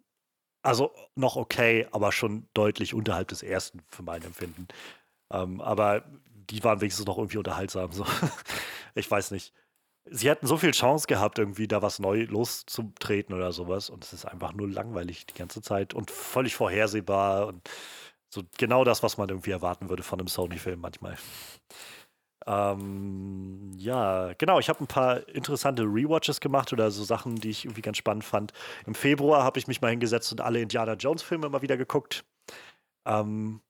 also 0.62 0.92
noch 1.14 1.36
okay, 1.36 1.86
aber 1.92 2.10
schon 2.12 2.48
deutlich 2.54 2.92
unterhalb 2.92 3.28
des 3.28 3.42
ersten 3.42 3.82
für 3.88 4.02
mein 4.02 4.22
Empfinden. 4.22 4.66
Ähm, 5.32 5.60
aber 5.60 6.04
die 6.50 6.62
waren 6.64 6.80
wenigstens 6.80 7.06
noch 7.06 7.18
irgendwie 7.18 7.38
unterhaltsam. 7.38 7.92
So. 7.92 8.04
ich 8.94 9.08
weiß 9.08 9.30
nicht 9.30 9.52
sie 10.10 10.28
hätten 10.28 10.46
so 10.46 10.56
viel 10.56 10.72
Chance 10.72 11.06
gehabt, 11.06 11.38
irgendwie 11.38 11.68
da 11.68 11.82
was 11.82 11.98
neu 11.98 12.24
loszutreten 12.24 13.34
oder 13.34 13.52
sowas. 13.52 13.90
Und 13.90 14.04
es 14.04 14.12
ist 14.12 14.24
einfach 14.24 14.52
nur 14.52 14.68
langweilig 14.68 15.26
die 15.26 15.34
ganze 15.34 15.62
Zeit 15.62 15.94
und 15.94 16.10
völlig 16.10 16.54
vorhersehbar 16.54 17.46
und 17.48 17.68
so 18.30 18.42
genau 18.58 18.84
das, 18.84 19.02
was 19.02 19.16
man 19.18 19.28
irgendwie 19.28 19.50
erwarten 19.52 19.88
würde 19.88 20.02
von 20.02 20.18
einem 20.20 20.28
Sony-Film 20.28 20.80
manchmal. 20.80 21.16
Ähm, 22.46 23.72
ja, 23.76 24.32
genau. 24.38 24.58
Ich 24.58 24.68
habe 24.68 24.82
ein 24.82 24.86
paar 24.86 25.28
interessante 25.28 25.82
Rewatches 25.82 26.40
gemacht 26.40 26.72
oder 26.72 26.90
so 26.90 27.04
Sachen, 27.04 27.36
die 27.36 27.50
ich 27.50 27.64
irgendwie 27.64 27.82
ganz 27.82 27.98
spannend 27.98 28.24
fand. 28.24 28.52
Im 28.86 28.94
Februar 28.94 29.44
habe 29.44 29.58
ich 29.58 29.66
mich 29.66 29.80
mal 29.80 29.90
hingesetzt 29.90 30.32
und 30.32 30.40
alle 30.40 30.60
Indiana 30.60 30.94
Jones-Filme 30.94 31.48
mal 31.48 31.62
wieder 31.62 31.76
geguckt. 31.76 32.24
Ähm, 33.06 33.60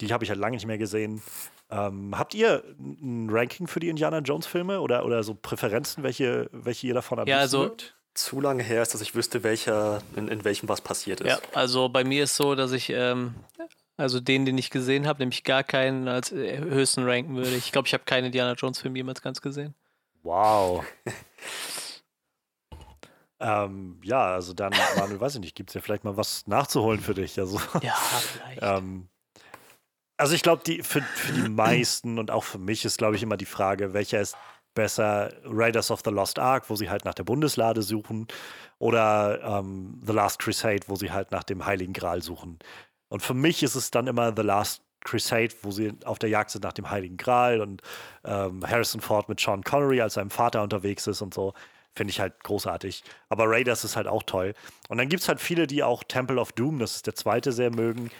die 0.00 0.12
habe 0.12 0.24
ich 0.24 0.30
halt 0.30 0.40
lange 0.40 0.56
nicht 0.56 0.66
mehr 0.66 0.78
gesehen. 0.78 1.22
Ähm, 1.70 2.18
habt 2.18 2.34
ihr 2.34 2.62
ein 2.78 3.28
Ranking 3.30 3.66
für 3.66 3.80
die 3.80 3.88
Indiana 3.88 4.18
Jones-Filme 4.18 4.80
oder, 4.80 5.04
oder 5.04 5.22
so 5.22 5.34
Präferenzen, 5.34 6.02
welche, 6.02 6.48
welche 6.52 6.86
ihr 6.86 6.94
davon 6.94 7.18
am 7.18 7.26
ja, 7.26 7.38
also 7.38 7.64
mögt? 7.64 7.96
Zu 8.14 8.40
lange 8.40 8.62
her 8.62 8.82
ist, 8.82 8.94
dass 8.94 9.00
ich 9.00 9.16
wüsste, 9.16 9.42
welcher, 9.42 10.00
in, 10.14 10.28
in 10.28 10.44
welchem 10.44 10.68
was 10.68 10.80
passiert 10.80 11.20
ist. 11.20 11.28
Ja, 11.28 11.38
also 11.52 11.88
bei 11.88 12.04
mir 12.04 12.24
ist 12.24 12.36
so, 12.36 12.54
dass 12.54 12.70
ich 12.70 12.90
ähm, 12.90 13.34
also 13.96 14.20
den, 14.20 14.44
den 14.44 14.58
ich 14.58 14.70
gesehen 14.70 15.06
habe, 15.06 15.20
nämlich 15.20 15.44
gar 15.44 15.62
keinen 15.62 16.08
als 16.08 16.32
äh, 16.32 16.58
höchsten 16.58 17.04
ranken 17.04 17.36
würde. 17.36 17.54
Ich 17.54 17.70
glaube, 17.70 17.86
ich 17.86 17.94
habe 17.94 18.04
keinen 18.04 18.26
Indiana 18.26 18.54
Jones-Film 18.54 18.96
jemals 18.96 19.22
ganz 19.22 19.40
gesehen. 19.40 19.74
Wow. 20.22 20.84
ähm, 23.40 24.00
ja, 24.02 24.34
also 24.34 24.52
dann, 24.52 24.72
Manuel, 24.96 25.20
weiß 25.20 25.36
ich 25.36 25.40
nicht, 25.40 25.54
gibt 25.54 25.70
es 25.70 25.74
ja 25.74 25.80
vielleicht 25.80 26.02
mal 26.02 26.16
was 26.16 26.46
nachzuholen 26.46 27.00
für 27.00 27.14
dich. 27.14 27.38
Also, 27.38 27.60
ja, 27.82 27.94
vielleicht. 27.94 28.58
ähm, 28.62 29.08
also 30.24 30.34
ich 30.34 30.42
glaube, 30.42 30.62
für, 30.82 31.02
für 31.02 31.32
die 31.34 31.50
meisten 31.50 32.18
und 32.18 32.30
auch 32.30 32.44
für 32.44 32.56
mich 32.56 32.86
ist, 32.86 32.96
glaube 32.96 33.14
ich, 33.14 33.22
immer 33.22 33.36
die 33.36 33.44
Frage, 33.44 33.92
welcher 33.92 34.22
ist 34.22 34.38
besser 34.74 35.34
Raiders 35.44 35.90
of 35.90 36.00
the 36.02 36.10
Lost 36.10 36.38
Ark, 36.38 36.70
wo 36.70 36.76
sie 36.76 36.88
halt 36.88 37.04
nach 37.04 37.12
der 37.12 37.24
Bundeslade 37.24 37.82
suchen, 37.82 38.26
oder 38.78 39.42
ähm, 39.42 40.00
The 40.02 40.14
Last 40.14 40.38
Crusade, 40.38 40.80
wo 40.86 40.96
sie 40.96 41.12
halt 41.12 41.30
nach 41.30 41.42
dem 41.42 41.66
Heiligen 41.66 41.92
Gral 41.92 42.22
suchen. 42.22 42.58
Und 43.10 43.20
für 43.20 43.34
mich 43.34 43.62
ist 43.62 43.74
es 43.74 43.90
dann 43.90 44.06
immer 44.06 44.32
The 44.34 44.40
Last 44.40 44.80
Crusade, 45.04 45.50
wo 45.60 45.70
sie 45.70 45.92
auf 46.06 46.18
der 46.18 46.30
Jagd 46.30 46.52
sind 46.52 46.64
nach 46.64 46.72
dem 46.72 46.88
Heiligen 46.88 47.18
Gral 47.18 47.60
und 47.60 47.82
ähm, 48.24 48.66
Harrison 48.66 49.02
Ford 49.02 49.28
mit 49.28 49.38
Sean 49.38 49.62
Connery 49.62 50.00
als 50.00 50.14
seinem 50.14 50.30
Vater 50.30 50.62
unterwegs 50.62 51.06
ist 51.06 51.20
und 51.20 51.34
so. 51.34 51.52
Finde 51.94 52.12
ich 52.12 52.18
halt 52.18 52.42
großartig. 52.42 53.04
Aber 53.28 53.44
Raiders 53.46 53.84
ist 53.84 53.94
halt 53.94 54.06
auch 54.06 54.22
toll. 54.22 54.54
Und 54.88 54.96
dann 54.96 55.10
gibt 55.10 55.22
es 55.22 55.28
halt 55.28 55.40
viele, 55.40 55.66
die 55.66 55.82
auch 55.82 56.02
Temple 56.02 56.40
of 56.40 56.52
Doom, 56.52 56.78
das 56.78 56.96
ist 56.96 57.06
der 57.06 57.14
zweite, 57.14 57.52
sehr 57.52 57.70
mögen 57.70 58.10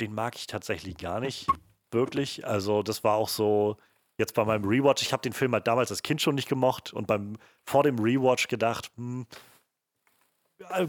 den 0.00 0.14
mag 0.14 0.36
ich 0.36 0.46
tatsächlich 0.46 0.96
gar 0.96 1.20
nicht 1.20 1.46
wirklich. 1.90 2.46
Also 2.46 2.82
das 2.82 3.04
war 3.04 3.16
auch 3.16 3.28
so 3.28 3.76
jetzt 4.18 4.34
bei 4.34 4.44
meinem 4.44 4.64
Rewatch. 4.64 5.02
Ich 5.02 5.12
habe 5.12 5.22
den 5.22 5.32
Film 5.32 5.52
halt 5.52 5.66
damals 5.66 5.90
als 5.90 6.02
Kind 6.02 6.22
schon 6.22 6.34
nicht 6.34 6.48
gemocht 6.48 6.92
und 6.92 7.06
beim 7.06 7.36
vor 7.64 7.82
dem 7.82 7.98
Rewatch 7.98 8.48
gedacht, 8.48 8.90
hm, 8.96 9.26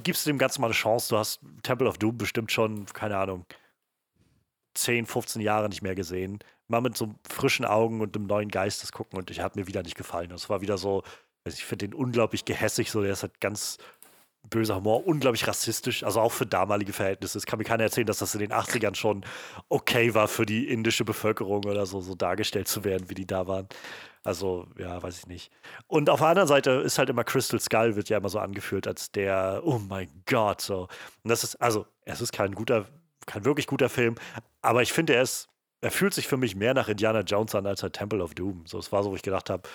gibst 0.03 0.25
du 0.25 0.29
dem 0.29 0.37
Ganzen 0.37 0.61
mal 0.61 0.67
eine 0.67 0.73
Chance. 0.73 1.09
Du 1.09 1.17
hast 1.17 1.39
Temple 1.63 1.87
of 1.87 1.97
Doom 1.97 2.17
bestimmt 2.17 2.51
schon, 2.51 2.85
keine 2.87 3.17
Ahnung, 3.17 3.45
10, 4.75 5.05
15 5.05 5.41
Jahre 5.41 5.69
nicht 5.69 5.81
mehr 5.81 5.95
gesehen. 5.95 6.39
Mal 6.67 6.81
mit 6.81 6.97
so 6.97 7.15
frischen 7.29 7.65
Augen 7.65 8.01
und 8.01 8.15
einem 8.15 8.27
neuen 8.27 8.49
Geist 8.49 8.83
das 8.83 8.91
gucken 8.91 9.17
und 9.17 9.31
ich 9.31 9.39
hat 9.39 9.55
mir 9.55 9.67
wieder 9.67 9.83
nicht 9.83 9.95
gefallen. 9.95 10.29
Das 10.29 10.49
war 10.49 10.61
wieder 10.61 10.77
so, 10.77 11.03
ich 11.45 11.65
finde 11.65 11.87
den 11.87 11.93
unglaublich 11.93 12.45
gehässig, 12.45 12.91
so 12.91 13.01
der 13.01 13.13
ist 13.13 13.23
halt 13.23 13.39
ganz 13.39 13.77
böser 14.49 14.75
Humor, 14.75 15.05
unglaublich 15.05 15.47
rassistisch, 15.47 16.03
also 16.03 16.19
auch 16.19 16.31
für 16.31 16.45
damalige 16.45 16.93
Verhältnisse. 16.93 17.37
Es 17.37 17.45
kann 17.45 17.59
mir 17.59 17.65
keiner 17.65 17.83
erzählen, 17.83 18.07
dass 18.07 18.19
das 18.19 18.33
in 18.33 18.39
den 18.39 18.51
80ern 18.51 18.95
schon 18.95 19.25
okay 19.69 20.13
war 20.13 20.27
für 20.27 20.45
die 20.45 20.67
indische 20.67 21.05
Bevölkerung 21.05 21.65
oder 21.65 21.85
so, 21.85 22.01
so 22.01 22.15
dargestellt 22.15 22.67
zu 22.67 22.83
werden, 22.83 23.09
wie 23.09 23.15
die 23.15 23.27
da 23.27 23.47
waren. 23.47 23.67
Also, 24.23 24.67
ja, 24.77 25.01
weiß 25.01 25.19
ich 25.19 25.27
nicht. 25.27 25.51
Und 25.87 26.09
auf 26.09 26.19
der 26.19 26.29
anderen 26.29 26.47
Seite 26.47 26.71
ist 26.71 26.97
halt 26.97 27.09
immer 27.09 27.23
Crystal 27.23 27.59
Skull, 27.59 27.95
wird 27.95 28.09
ja 28.09 28.17
immer 28.17 28.29
so 28.29 28.39
angeführt 28.39 28.87
als 28.87 29.11
der, 29.11 29.61
oh 29.63 29.79
mein 29.79 30.09
Gott, 30.25 30.61
so. 30.61 30.89
Und 31.23 31.29
das 31.29 31.43
ist, 31.43 31.55
also, 31.61 31.85
es 32.03 32.19
ist 32.19 32.33
kein 32.33 32.53
guter, 32.53 32.85
kein 33.25 33.45
wirklich 33.45 33.67
guter 33.67 33.89
Film, 33.89 34.15
aber 34.61 34.81
ich 34.81 34.91
finde, 34.91 35.15
er 35.15 35.21
ist, 35.21 35.47
er 35.79 35.91
fühlt 35.91 36.13
sich 36.13 36.27
für 36.27 36.37
mich 36.37 36.55
mehr 36.55 36.73
nach 36.73 36.89
Indiana 36.89 37.21
Jones 37.21 37.55
an 37.55 37.67
als 37.67 37.83
halt 37.83 37.93
Temple 37.93 38.21
of 38.21 38.33
Doom. 38.33 38.65
So, 38.65 38.79
es 38.79 38.91
war 38.91 39.03
so, 39.03 39.11
wo 39.11 39.15
ich 39.15 39.21
gedacht 39.21 39.49
habe, 39.49 39.67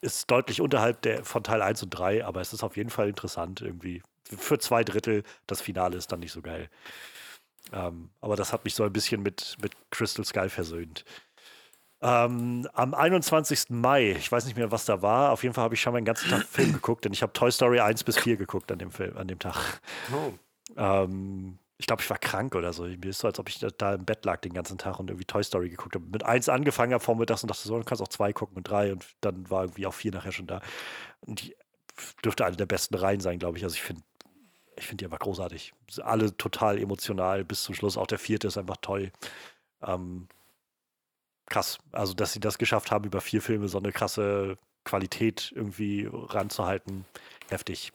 ist 0.00 0.30
deutlich 0.30 0.60
unterhalb 0.60 1.02
der, 1.02 1.24
von 1.24 1.42
Teil 1.42 1.62
1 1.62 1.82
und 1.82 1.90
3, 1.90 2.24
aber 2.24 2.40
es 2.40 2.52
ist 2.52 2.62
auf 2.62 2.76
jeden 2.76 2.90
Fall 2.90 3.08
interessant 3.08 3.60
irgendwie. 3.60 4.02
Für 4.24 4.58
zwei 4.58 4.84
Drittel, 4.84 5.22
das 5.46 5.60
Finale 5.60 5.96
ist 5.96 6.12
dann 6.12 6.20
nicht 6.20 6.32
so 6.32 6.42
geil. 6.42 6.68
Ähm, 7.72 8.10
aber 8.20 8.36
das 8.36 8.52
hat 8.52 8.64
mich 8.64 8.74
so 8.74 8.84
ein 8.84 8.92
bisschen 8.92 9.22
mit, 9.22 9.56
mit 9.60 9.72
Crystal 9.90 10.24
Skull 10.24 10.48
versöhnt. 10.48 11.04
Ähm, 12.00 12.68
am 12.74 12.94
21. 12.94 13.70
Mai, 13.70 14.12
ich 14.12 14.30
weiß 14.30 14.44
nicht 14.44 14.56
mehr, 14.56 14.70
was 14.70 14.84
da 14.84 15.02
war, 15.02 15.32
auf 15.32 15.42
jeden 15.42 15.54
Fall 15.54 15.64
habe 15.64 15.74
ich 15.74 15.80
schon 15.80 15.92
mal 15.92 16.00
den 16.00 16.04
ganzen 16.04 16.30
Tag 16.30 16.44
Film 16.44 16.72
geguckt, 16.72 17.04
denn 17.04 17.12
ich 17.12 17.22
habe 17.22 17.32
Toy 17.32 17.50
Story 17.50 17.80
1 17.80 18.04
bis 18.04 18.18
4 18.18 18.36
geguckt 18.36 18.70
an 18.70 18.78
dem 18.78 18.92
Film, 18.92 19.16
an 19.16 19.26
dem 19.26 19.38
Tag. 19.38 19.80
Oh. 20.12 20.32
Ähm, 20.76 21.58
ich 21.78 21.86
glaube, 21.86 22.02
ich 22.02 22.10
war 22.10 22.18
krank 22.18 22.54
oder 22.56 22.72
so. 22.72 22.82
Mir 22.82 23.06
ist 23.06 23.20
so, 23.20 23.28
als 23.28 23.38
ob 23.38 23.48
ich 23.48 23.64
da 23.78 23.94
im 23.94 24.04
Bett 24.04 24.24
lag 24.24 24.40
den 24.40 24.52
ganzen 24.52 24.78
Tag 24.78 24.98
und 24.98 25.10
irgendwie 25.10 25.24
Toy 25.24 25.44
Story 25.44 25.70
geguckt 25.70 25.94
habe. 25.94 26.04
Mit 26.06 26.24
eins 26.24 26.48
angefangen 26.48 26.92
habe 26.92 27.02
vormittags 27.02 27.42
und 27.42 27.50
dachte 27.50 27.66
so, 27.66 27.78
du 27.78 27.84
kannst 27.84 28.02
auch 28.02 28.08
zwei 28.08 28.32
gucken 28.32 28.56
und 28.56 28.64
drei 28.64 28.92
und 28.92 29.06
dann 29.20 29.48
war 29.48 29.62
irgendwie 29.62 29.86
auch 29.86 29.94
vier 29.94 30.12
nachher 30.12 30.32
schon 30.32 30.48
da. 30.48 30.60
Und 31.20 31.42
die 31.42 31.56
dürfte 32.24 32.44
eine 32.44 32.56
der 32.56 32.66
besten 32.66 32.96
Reihen 32.96 33.20
sein, 33.20 33.38
glaube 33.38 33.58
ich. 33.58 33.64
Also 33.64 33.74
ich 33.76 33.82
finde 33.82 34.02
ich 34.76 34.86
finde 34.86 35.02
die 35.02 35.04
einfach 35.06 35.18
großartig. 35.18 35.72
Alle 36.02 36.36
total 36.36 36.78
emotional 36.78 37.44
bis 37.44 37.62
zum 37.62 37.74
Schluss. 37.74 37.96
Auch 37.96 38.06
der 38.06 38.18
vierte 38.18 38.46
ist 38.48 38.58
einfach 38.58 38.76
toll. 38.80 39.12
Ähm, 39.82 40.28
krass. 41.46 41.78
Also, 41.92 42.14
dass 42.14 42.32
sie 42.32 42.40
das 42.40 42.58
geschafft 42.58 42.90
haben, 42.90 43.04
über 43.04 43.20
vier 43.20 43.42
Filme 43.42 43.68
so 43.68 43.78
eine 43.78 43.92
krasse 43.92 44.56
Qualität 44.84 45.52
irgendwie 45.54 46.08
ranzuhalten. 46.12 47.04
Heftig. 47.48 47.92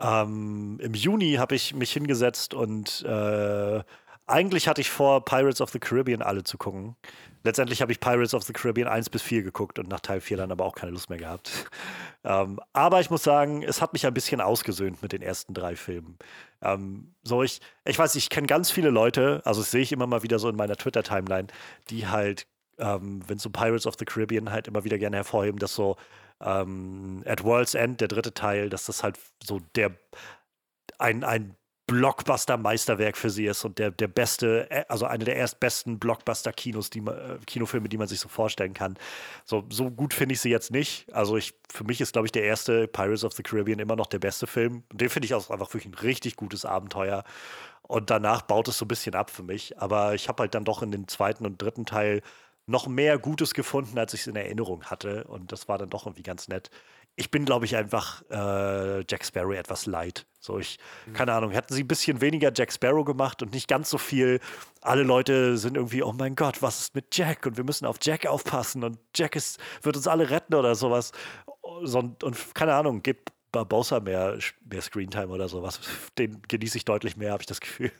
Ähm, 0.00 0.78
Im 0.80 0.94
Juni 0.94 1.34
habe 1.34 1.54
ich 1.54 1.74
mich 1.74 1.92
hingesetzt 1.92 2.54
und 2.54 3.02
äh, 3.02 3.82
eigentlich 4.26 4.68
hatte 4.68 4.80
ich 4.80 4.90
vor, 4.90 5.24
Pirates 5.24 5.60
of 5.60 5.70
the 5.70 5.78
Caribbean 5.78 6.22
alle 6.22 6.44
zu 6.44 6.56
gucken. 6.56 6.96
Letztendlich 7.42 7.82
habe 7.82 7.90
ich 7.90 8.00
Pirates 8.00 8.34
of 8.34 8.44
the 8.44 8.52
Caribbean 8.52 8.86
1 8.86 9.10
bis 9.10 9.22
4 9.22 9.42
geguckt 9.42 9.78
und 9.78 9.88
nach 9.88 10.00
Teil 10.00 10.20
4 10.20 10.36
dann 10.36 10.52
aber 10.52 10.64
auch 10.64 10.74
keine 10.74 10.92
Lust 10.92 11.10
mehr 11.10 11.18
gehabt. 11.18 11.50
ähm, 12.24 12.60
aber 12.72 13.00
ich 13.00 13.10
muss 13.10 13.22
sagen, 13.22 13.62
es 13.62 13.82
hat 13.82 13.92
mich 13.92 14.06
ein 14.06 14.14
bisschen 14.14 14.40
ausgesöhnt 14.40 15.02
mit 15.02 15.12
den 15.12 15.22
ersten 15.22 15.54
drei 15.54 15.74
Filmen. 15.74 16.18
Ähm, 16.62 17.14
so, 17.22 17.42
ich, 17.42 17.60
ich 17.84 17.98
weiß, 17.98 18.14
ich 18.14 18.28
kenne 18.28 18.46
ganz 18.46 18.70
viele 18.70 18.90
Leute, 18.90 19.42
also 19.44 19.62
das 19.62 19.70
sehe 19.70 19.82
ich 19.82 19.92
immer 19.92 20.06
mal 20.06 20.22
wieder 20.22 20.38
so 20.38 20.48
in 20.48 20.56
meiner 20.56 20.76
Twitter-Timeline, 20.76 21.48
die 21.88 22.06
halt, 22.06 22.46
ähm, 22.78 23.22
wenn 23.26 23.38
so 23.38 23.50
Pirates 23.50 23.86
of 23.86 23.96
the 23.98 24.04
Caribbean 24.04 24.50
halt 24.52 24.68
immer 24.68 24.84
wieder 24.84 24.98
gerne 24.98 25.16
hervorheben, 25.16 25.58
dass 25.58 25.74
so 25.74 25.96
ähm, 26.40 27.22
At 27.26 27.44
World's 27.44 27.74
End, 27.74 28.00
der 28.00 28.08
dritte 28.08 28.34
Teil, 28.34 28.70
dass 28.70 28.86
das 28.86 29.02
halt 29.02 29.18
so 29.42 29.60
der 29.74 29.92
ein, 30.98 31.24
ein 31.24 31.56
Blockbuster-Meisterwerk 31.90 33.16
für 33.16 33.30
sie 33.30 33.46
ist 33.46 33.64
und 33.64 33.80
der, 33.80 33.90
der 33.90 34.06
beste, 34.06 34.70
äh, 34.70 34.84
also 34.88 35.06
eine 35.06 35.24
der 35.24 35.34
erstbesten 35.34 35.98
Blockbuster-Kinos, 35.98 36.88
die 36.90 37.00
man, 37.00 37.16
äh, 37.16 37.38
Kinofilme, 37.46 37.88
die 37.88 37.98
man 37.98 38.06
sich 38.06 38.20
so 38.20 38.28
vorstellen 38.28 38.74
kann. 38.74 38.96
So, 39.44 39.64
so 39.70 39.90
gut 39.90 40.14
finde 40.14 40.34
ich 40.34 40.40
sie 40.40 40.50
jetzt 40.50 40.70
nicht. 40.70 41.12
Also 41.12 41.36
ich, 41.36 41.54
für 41.68 41.82
mich 41.82 42.00
ist, 42.00 42.12
glaube 42.12 42.26
ich, 42.26 42.32
der 42.32 42.44
erste 42.44 42.86
Pirates 42.86 43.24
of 43.24 43.32
the 43.32 43.42
Caribbean 43.42 43.80
immer 43.80 43.96
noch 43.96 44.06
der 44.06 44.20
beste 44.20 44.46
Film. 44.46 44.84
Den 44.92 45.08
finde 45.08 45.26
ich 45.26 45.34
auch 45.34 45.50
einfach 45.50 45.66
wirklich 45.68 45.86
ein 45.86 45.94
richtig 45.94 46.36
gutes 46.36 46.64
Abenteuer. 46.64 47.24
Und 47.82 48.10
danach 48.10 48.42
baut 48.42 48.68
es 48.68 48.78
so 48.78 48.84
ein 48.84 48.88
bisschen 48.88 49.16
ab 49.16 49.30
für 49.30 49.42
mich. 49.42 49.76
Aber 49.78 50.14
ich 50.14 50.28
habe 50.28 50.44
halt 50.44 50.54
dann 50.54 50.64
doch 50.64 50.82
in 50.82 50.92
den 50.92 51.08
zweiten 51.08 51.44
und 51.44 51.60
dritten 51.60 51.86
Teil 51.86 52.22
noch 52.70 52.86
mehr 52.86 53.18
Gutes 53.18 53.52
gefunden, 53.54 53.98
als 53.98 54.14
ich 54.14 54.20
es 54.20 54.26
in 54.26 54.36
Erinnerung 54.36 54.84
hatte. 54.84 55.24
Und 55.24 55.52
das 55.52 55.68
war 55.68 55.78
dann 55.78 55.90
doch 55.90 56.06
irgendwie 56.06 56.22
ganz 56.22 56.48
nett. 56.48 56.70
ich 57.16 57.30
bin, 57.30 57.44
glaube 57.44 57.66
ich, 57.66 57.76
einfach 57.76 58.22
äh, 58.30 59.00
Jack 59.08 59.24
Sparrow 59.26 59.54
etwas 59.54 59.84
leid. 59.86 60.26
So, 60.38 60.58
ich, 60.58 60.78
mhm. 61.06 61.12
keine 61.12 61.34
Ahnung, 61.34 61.50
hätten 61.50 61.74
sie 61.74 61.82
ein 61.82 61.88
bisschen 61.88 62.20
weniger 62.20 62.50
Jack 62.54 62.72
Sparrow 62.72 63.04
gemacht 63.04 63.42
und 63.42 63.52
nicht 63.52 63.68
ganz 63.68 63.90
so 63.90 63.98
viel. 63.98 64.40
Alle 64.80 65.02
Leute 65.02 65.58
sind 65.58 65.76
irgendwie, 65.76 66.02
oh 66.02 66.12
mein 66.12 66.34
Gott, 66.36 66.62
was 66.62 66.80
ist 66.80 66.94
mit 66.94 67.14
Jack? 67.14 67.44
Und 67.44 67.56
wir 67.56 67.64
müssen 67.64 67.84
auf 67.84 67.96
Jack 68.00 68.26
aufpassen 68.26 68.84
und 68.84 68.98
Jack 69.14 69.36
ist, 69.36 69.60
wird 69.82 69.96
uns 69.96 70.06
alle 70.06 70.30
retten 70.30 70.54
oder 70.54 70.74
sowas. 70.74 71.12
So, 71.82 71.98
und 71.98 72.54
keine 72.54 72.74
Ahnung, 72.74 73.02
gibt 73.02 73.32
Barbosa 73.52 74.00
mehr, 74.00 74.38
mehr 74.64 74.82
Screentime 74.82 75.28
oder 75.28 75.48
sowas. 75.48 75.80
Den 76.16 76.40
genieße 76.48 76.78
ich 76.78 76.84
deutlich 76.84 77.16
mehr, 77.16 77.32
habe 77.32 77.42
ich 77.42 77.46
das 77.46 77.60
Gefühl. 77.60 77.92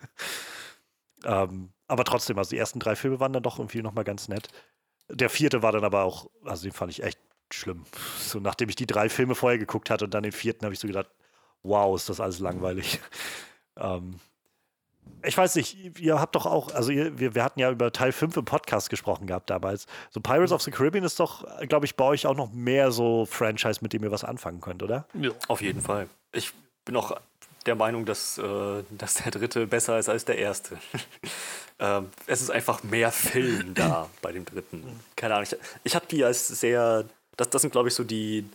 ähm, 1.25 1.73
aber 1.91 2.05
trotzdem, 2.05 2.39
also 2.39 2.51
die 2.51 2.59
ersten 2.59 2.79
drei 2.79 2.95
Filme 2.95 3.19
waren 3.19 3.33
dann 3.33 3.43
doch 3.43 3.59
irgendwie 3.59 3.83
nochmal 3.83 4.05
ganz 4.05 4.29
nett. 4.29 4.49
Der 5.09 5.29
vierte 5.29 5.63
war 5.63 5.73
dann 5.73 5.85
aber 5.85 6.05
auch, 6.05 6.31
also 6.45 6.63
den 6.63 6.73
fand 6.73 6.93
ich 6.93 7.03
echt 7.03 7.19
schlimm. 7.53 7.85
So 8.19 8.39
nachdem 8.39 8.69
ich 8.69 8.77
die 8.77 8.87
drei 8.87 9.09
Filme 9.09 9.35
vorher 9.35 9.59
geguckt 9.59 9.91
hatte 9.91 10.05
und 10.05 10.15
dann 10.15 10.23
den 10.23 10.33
vierten, 10.33 10.65
habe 10.65 10.73
ich 10.73 10.79
so 10.79 10.87
gedacht, 10.87 11.11
wow, 11.65 11.97
ist 11.97 12.09
das 12.09 12.21
alles 12.21 12.39
langweilig. 12.39 13.01
ähm, 13.77 14.21
ich 15.25 15.37
weiß 15.37 15.57
nicht, 15.57 15.99
ihr 15.99 16.21
habt 16.21 16.37
doch 16.37 16.47
auch, 16.47 16.73
also 16.73 16.93
ihr, 16.93 17.19
wir, 17.19 17.35
wir 17.35 17.43
hatten 17.43 17.59
ja 17.59 17.71
über 17.73 17.93
Teil 17.93 18.13
5 18.13 18.37
im 18.37 18.45
Podcast 18.45 18.89
gesprochen 18.89 19.27
gehabt 19.27 19.51
damals. 19.51 19.87
So 20.11 20.21
Pirates 20.21 20.53
of 20.53 20.63
the 20.63 20.71
Caribbean 20.71 21.05
ist 21.05 21.19
doch, 21.19 21.45
glaube 21.67 21.87
ich, 21.87 21.97
bei 21.97 22.05
euch 22.05 22.27
auch 22.27 22.37
noch 22.37 22.53
mehr 22.53 22.93
so 22.93 23.27
Franchise, 23.27 23.81
mit 23.83 23.93
dem 23.93 24.05
ihr 24.05 24.13
was 24.13 24.23
anfangen 24.23 24.61
könnt, 24.61 24.85
oder? 24.85 25.07
Ja, 25.15 25.31
auf 25.49 25.61
jeden 25.61 25.81
Fall. 25.81 26.09
Ich 26.33 26.53
bin 26.85 26.97
auch 26.97 27.21
der 27.67 27.75
Meinung, 27.75 28.05
dass, 28.05 28.39
äh, 28.39 28.83
dass 28.91 29.15
der 29.15 29.33
dritte 29.33 29.67
besser 29.67 29.99
ist 29.99 30.09
als 30.09 30.25
der 30.25 30.39
erste. 30.39 30.79
ähm, 31.79 32.09
es 32.27 32.43
ist 32.43 32.51
einfach 32.51 32.83
mehr 32.83 33.13
Film 33.13 33.75
da 33.75 34.09
bei 34.23 34.33
dem 34.33 34.45
dritten. 34.45 35.01
Keine 35.17 35.35
Ahnung. 35.35 35.47
Ich, 35.51 35.57
ich 35.85 35.95
habe 35.95 36.07
die 36.07 36.25
als 36.25 36.49
sehr. 36.49 37.05
Das, 37.37 37.51
das 37.51 37.63
sind, 37.63 37.71
glaube 37.71 37.89
ich, 37.89 37.95
so 37.95 38.05
die, 38.05 38.49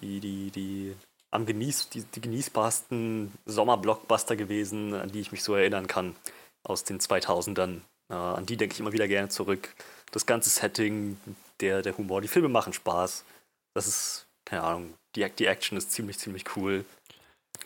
die, 0.00 0.20
die, 0.20 0.50
die 0.50 0.94
am 1.30 1.46
genieß, 1.46 1.90
die, 1.90 2.02
die 2.02 2.20
genießbarsten 2.20 3.32
Sommerblockbuster 3.46 4.36
gewesen, 4.36 4.94
an 4.94 5.10
die 5.12 5.20
ich 5.20 5.32
mich 5.32 5.42
so 5.42 5.54
erinnern 5.54 5.86
kann 5.86 6.16
aus 6.62 6.84
den 6.84 7.00
2000ern. 7.00 7.80
Äh, 8.10 8.14
an 8.14 8.46
die 8.46 8.56
denke 8.56 8.74
ich 8.74 8.80
immer 8.80 8.92
wieder 8.92 9.08
gerne 9.08 9.28
zurück. 9.28 9.74
Das 10.10 10.26
ganze 10.26 10.50
Setting, 10.50 11.18
der, 11.60 11.82
der 11.82 11.96
Humor, 11.96 12.20
die 12.22 12.28
Filme 12.28 12.48
machen 12.48 12.72
Spaß. 12.72 13.24
Das 13.74 13.86
ist, 13.86 14.26
keine 14.44 14.62
Ahnung, 14.62 14.94
die, 15.14 15.28
die 15.30 15.46
Action 15.46 15.76
ist 15.76 15.92
ziemlich, 15.92 16.18
ziemlich 16.18 16.44
cool 16.56 16.84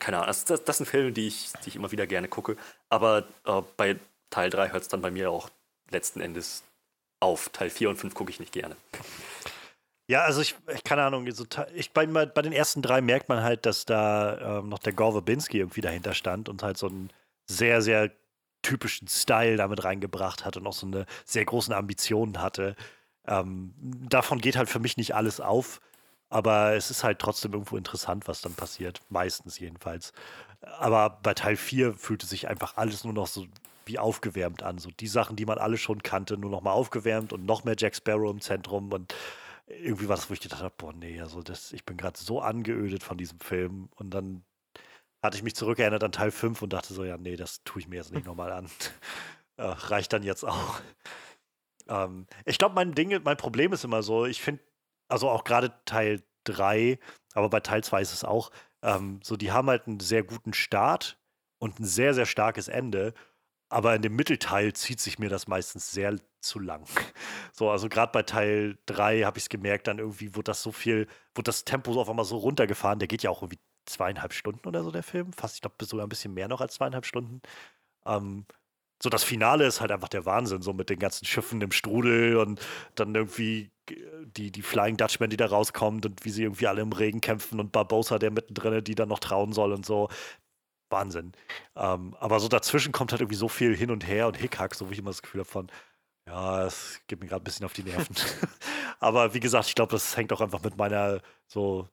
keine 0.02 0.16
Ahnung, 0.16 0.26
das, 0.26 0.44
das, 0.44 0.64
das, 0.64 0.78
sind 0.78 0.86
Filme, 0.86 1.12
die 1.12 1.28
ich, 1.28 1.52
die 1.64 1.68
ich 1.68 1.76
immer 1.76 1.92
wieder 1.92 2.08
gerne 2.08 2.26
gucke. 2.26 2.56
Aber 2.88 3.24
äh, 3.46 3.62
bei 3.76 3.96
Teil 4.30 4.50
3 4.50 4.70
hört 4.70 4.82
es 4.82 4.88
dann 4.88 5.00
bei 5.00 5.12
mir 5.12 5.30
auch 5.30 5.48
letzten 5.90 6.20
Endes 6.20 6.64
auf. 7.20 7.50
Teil 7.50 7.70
4 7.70 7.90
und 7.90 7.96
5 7.96 8.12
gucke 8.12 8.30
ich 8.30 8.40
nicht 8.40 8.52
gerne. 8.52 8.76
Ja, 10.08 10.22
also 10.22 10.40
ich, 10.40 10.56
ich 10.74 10.82
keine 10.82 11.04
Ahnung, 11.04 11.30
so, 11.30 11.44
ich, 11.74 11.92
bei, 11.92 12.06
bei 12.06 12.42
den 12.42 12.52
ersten 12.52 12.82
drei 12.82 13.00
merkt 13.00 13.28
man 13.28 13.44
halt, 13.44 13.64
dass 13.64 13.84
da 13.84 14.58
ähm, 14.58 14.68
noch 14.68 14.80
der 14.80 14.92
Gore 14.92 15.12
Verbinski 15.12 15.58
irgendwie 15.58 15.80
dahinter 15.80 16.14
stand 16.14 16.48
und 16.48 16.64
halt 16.64 16.76
so 16.76 16.88
einen 16.88 17.10
sehr, 17.46 17.80
sehr 17.80 18.10
typischen 18.62 19.06
Style 19.06 19.56
damit 19.56 19.84
reingebracht 19.84 20.44
hat 20.44 20.56
und 20.56 20.66
auch 20.66 20.72
so 20.72 20.86
eine 20.86 21.06
sehr 21.24 21.44
großen 21.44 21.72
Ambitionen 21.72 22.42
hatte. 22.42 22.74
Ähm, 23.24 23.72
davon 23.78 24.40
geht 24.40 24.56
halt 24.56 24.68
für 24.68 24.80
mich 24.80 24.96
nicht 24.96 25.14
alles 25.14 25.40
auf. 25.40 25.80
Aber 26.32 26.74
es 26.74 26.90
ist 26.90 27.04
halt 27.04 27.18
trotzdem 27.18 27.52
irgendwo 27.52 27.76
interessant, 27.76 28.26
was 28.26 28.40
dann 28.40 28.54
passiert. 28.54 29.02
Meistens 29.10 29.58
jedenfalls. 29.58 30.14
Aber 30.78 31.18
bei 31.22 31.34
Teil 31.34 31.56
4 31.56 31.92
fühlte 31.92 32.24
sich 32.24 32.48
einfach 32.48 32.78
alles 32.78 33.04
nur 33.04 33.12
noch 33.12 33.26
so 33.26 33.46
wie 33.84 33.98
aufgewärmt 33.98 34.62
an. 34.62 34.78
So 34.78 34.90
die 34.98 35.08
Sachen, 35.08 35.36
die 35.36 35.44
man 35.44 35.58
alle 35.58 35.76
schon 35.76 36.02
kannte, 36.02 36.38
nur 36.38 36.50
noch 36.50 36.62
mal 36.62 36.72
aufgewärmt 36.72 37.34
und 37.34 37.44
noch 37.44 37.64
mehr 37.64 37.74
Jack 37.76 37.94
Sparrow 37.94 38.30
im 38.30 38.40
Zentrum. 38.40 38.90
Und 38.94 39.14
irgendwie 39.66 40.08
war 40.08 40.16
das, 40.16 40.30
wo 40.30 40.32
ich 40.32 40.40
gedacht 40.40 40.62
habe, 40.62 40.72
boah, 40.78 40.94
nee, 40.94 41.20
also 41.20 41.42
das, 41.42 41.70
ich 41.74 41.84
bin 41.84 41.98
gerade 41.98 42.18
so 42.18 42.40
angeödet 42.40 43.02
von 43.02 43.18
diesem 43.18 43.38
Film. 43.38 43.90
Und 43.96 44.14
dann 44.14 44.42
hatte 45.22 45.36
ich 45.36 45.42
mich 45.42 45.54
zurückerinnert 45.54 46.02
an 46.02 46.12
Teil 46.12 46.30
5 46.30 46.62
und 46.62 46.72
dachte 46.72 46.94
so, 46.94 47.04
ja, 47.04 47.18
nee, 47.18 47.36
das 47.36 47.62
tue 47.64 47.82
ich 47.82 47.88
mir 47.88 47.96
jetzt 47.96 48.10
nicht 48.10 48.24
nochmal 48.24 48.52
an. 48.52 48.70
äh, 49.58 49.64
reicht 49.64 50.14
dann 50.14 50.22
jetzt 50.22 50.44
auch. 50.44 50.80
Ähm, 51.88 52.26
ich 52.46 52.56
glaube, 52.56 52.74
mein 52.74 52.94
Ding, 52.94 53.20
mein 53.22 53.36
Problem 53.36 53.74
ist 53.74 53.84
immer 53.84 54.02
so, 54.02 54.24
ich 54.24 54.40
finde 54.40 54.62
also 55.12 55.28
auch 55.28 55.44
gerade 55.44 55.72
Teil 55.84 56.22
3, 56.44 56.98
aber 57.34 57.50
bei 57.50 57.60
Teil 57.60 57.84
2 57.84 58.02
ist 58.02 58.12
es 58.12 58.24
auch, 58.24 58.50
ähm, 58.82 59.20
so 59.22 59.36
die 59.36 59.52
haben 59.52 59.68
halt 59.68 59.86
einen 59.86 60.00
sehr 60.00 60.22
guten 60.24 60.54
Start 60.54 61.18
und 61.58 61.78
ein 61.78 61.84
sehr, 61.84 62.14
sehr 62.14 62.26
starkes 62.26 62.68
Ende. 62.68 63.14
Aber 63.68 63.94
in 63.94 64.02
dem 64.02 64.16
Mittelteil 64.16 64.72
zieht 64.74 65.00
sich 65.00 65.18
mir 65.18 65.30
das 65.30 65.48
meistens 65.48 65.92
sehr 65.92 66.16
zu 66.40 66.58
lang. 66.58 66.86
So, 67.54 67.70
also 67.70 67.90
gerade 67.90 68.12
bei 68.12 68.22
Teil 68.22 68.78
3 68.86 69.22
habe 69.22 69.36
ich 69.38 69.44
es 69.44 69.48
gemerkt, 69.50 69.86
dann 69.86 69.98
irgendwie 69.98 70.34
wurde 70.34 70.44
das 70.44 70.62
so 70.62 70.72
viel, 70.72 71.06
wurde 71.34 71.48
das 71.48 71.64
Tempo 71.64 71.92
auf 72.00 72.08
einmal 72.08 72.24
so 72.24 72.38
runtergefahren. 72.38 72.98
Der 72.98 73.08
geht 73.08 73.22
ja 73.22 73.28
auch 73.30 73.42
irgendwie 73.42 73.60
zweieinhalb 73.84 74.32
Stunden 74.32 74.66
oder 74.66 74.82
so, 74.82 74.90
der 74.90 75.02
Film. 75.02 75.34
Fast, 75.34 75.56
ich 75.56 75.60
glaube, 75.60 75.84
sogar 75.84 76.06
ein 76.06 76.08
bisschen 76.08 76.32
mehr 76.32 76.48
noch 76.48 76.62
als 76.62 76.74
zweieinhalb 76.74 77.04
Stunden. 77.04 77.42
Ähm, 78.06 78.46
so 79.02 79.10
das 79.10 79.24
Finale 79.24 79.66
ist 79.66 79.80
halt 79.80 79.90
einfach 79.90 80.08
der 80.08 80.26
Wahnsinn, 80.26 80.62
so 80.62 80.72
mit 80.72 80.88
den 80.88 80.98
ganzen 80.98 81.24
Schiffen 81.24 81.60
im 81.60 81.72
Strudel 81.72 82.36
und 82.36 82.60
dann 82.94 83.14
irgendwie 83.14 83.70
die, 84.36 84.52
die 84.52 84.62
Flying 84.62 84.96
Dutchman, 84.96 85.28
die 85.28 85.36
da 85.36 85.46
rauskommt 85.46 86.06
und 86.06 86.24
wie 86.24 86.30
sie 86.30 86.44
irgendwie 86.44 86.68
alle 86.68 86.82
im 86.82 86.92
Regen 86.92 87.20
kämpfen 87.20 87.58
und 87.58 87.72
Barbosa, 87.72 88.18
der 88.18 88.30
mittendrin, 88.30 88.84
die 88.84 88.94
dann 88.94 89.08
noch 89.08 89.18
trauen 89.18 89.52
soll 89.52 89.72
und 89.72 89.84
so. 89.84 90.08
Wahnsinn. 90.88 91.32
Ähm, 91.74 92.14
aber 92.20 92.38
so 92.38 92.48
dazwischen 92.48 92.92
kommt 92.92 93.10
halt 93.10 93.22
irgendwie 93.22 93.36
so 93.36 93.48
viel 93.48 93.74
hin 93.76 93.90
und 93.90 94.06
her 94.06 94.28
und 94.28 94.36
Hickhack, 94.36 94.74
so 94.74 94.88
wie 94.88 94.92
ich 94.92 94.98
immer 95.00 95.10
das 95.10 95.22
Gefühl 95.22 95.40
habe 95.40 95.50
von, 95.50 95.72
ja, 96.28 96.64
es 96.66 97.00
geht 97.08 97.20
mir 97.20 97.26
gerade 97.26 97.42
ein 97.42 97.44
bisschen 97.44 97.66
auf 97.66 97.72
die 97.72 97.82
Nerven. 97.82 98.14
aber 99.00 99.34
wie 99.34 99.40
gesagt, 99.40 99.66
ich 99.66 99.74
glaube, 99.74 99.92
das 99.92 100.16
hängt 100.16 100.32
auch 100.32 100.40
einfach 100.40 100.62
mit 100.62 100.76
meiner 100.76 101.20
so 101.48 101.88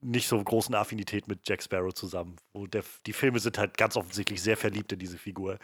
nicht 0.00 0.28
so 0.28 0.42
großen 0.42 0.74
Affinität 0.74 1.28
mit 1.28 1.48
Jack 1.48 1.62
Sparrow 1.62 1.94
zusammen. 1.94 2.36
Der, 2.54 2.82
die 3.06 3.12
Filme 3.12 3.38
sind 3.38 3.56
halt 3.56 3.78
ganz 3.78 3.96
offensichtlich 3.96 4.42
sehr 4.42 4.56
verliebt 4.56 4.92
in 4.92 4.98
diese 4.98 5.16
Figur. 5.16 5.58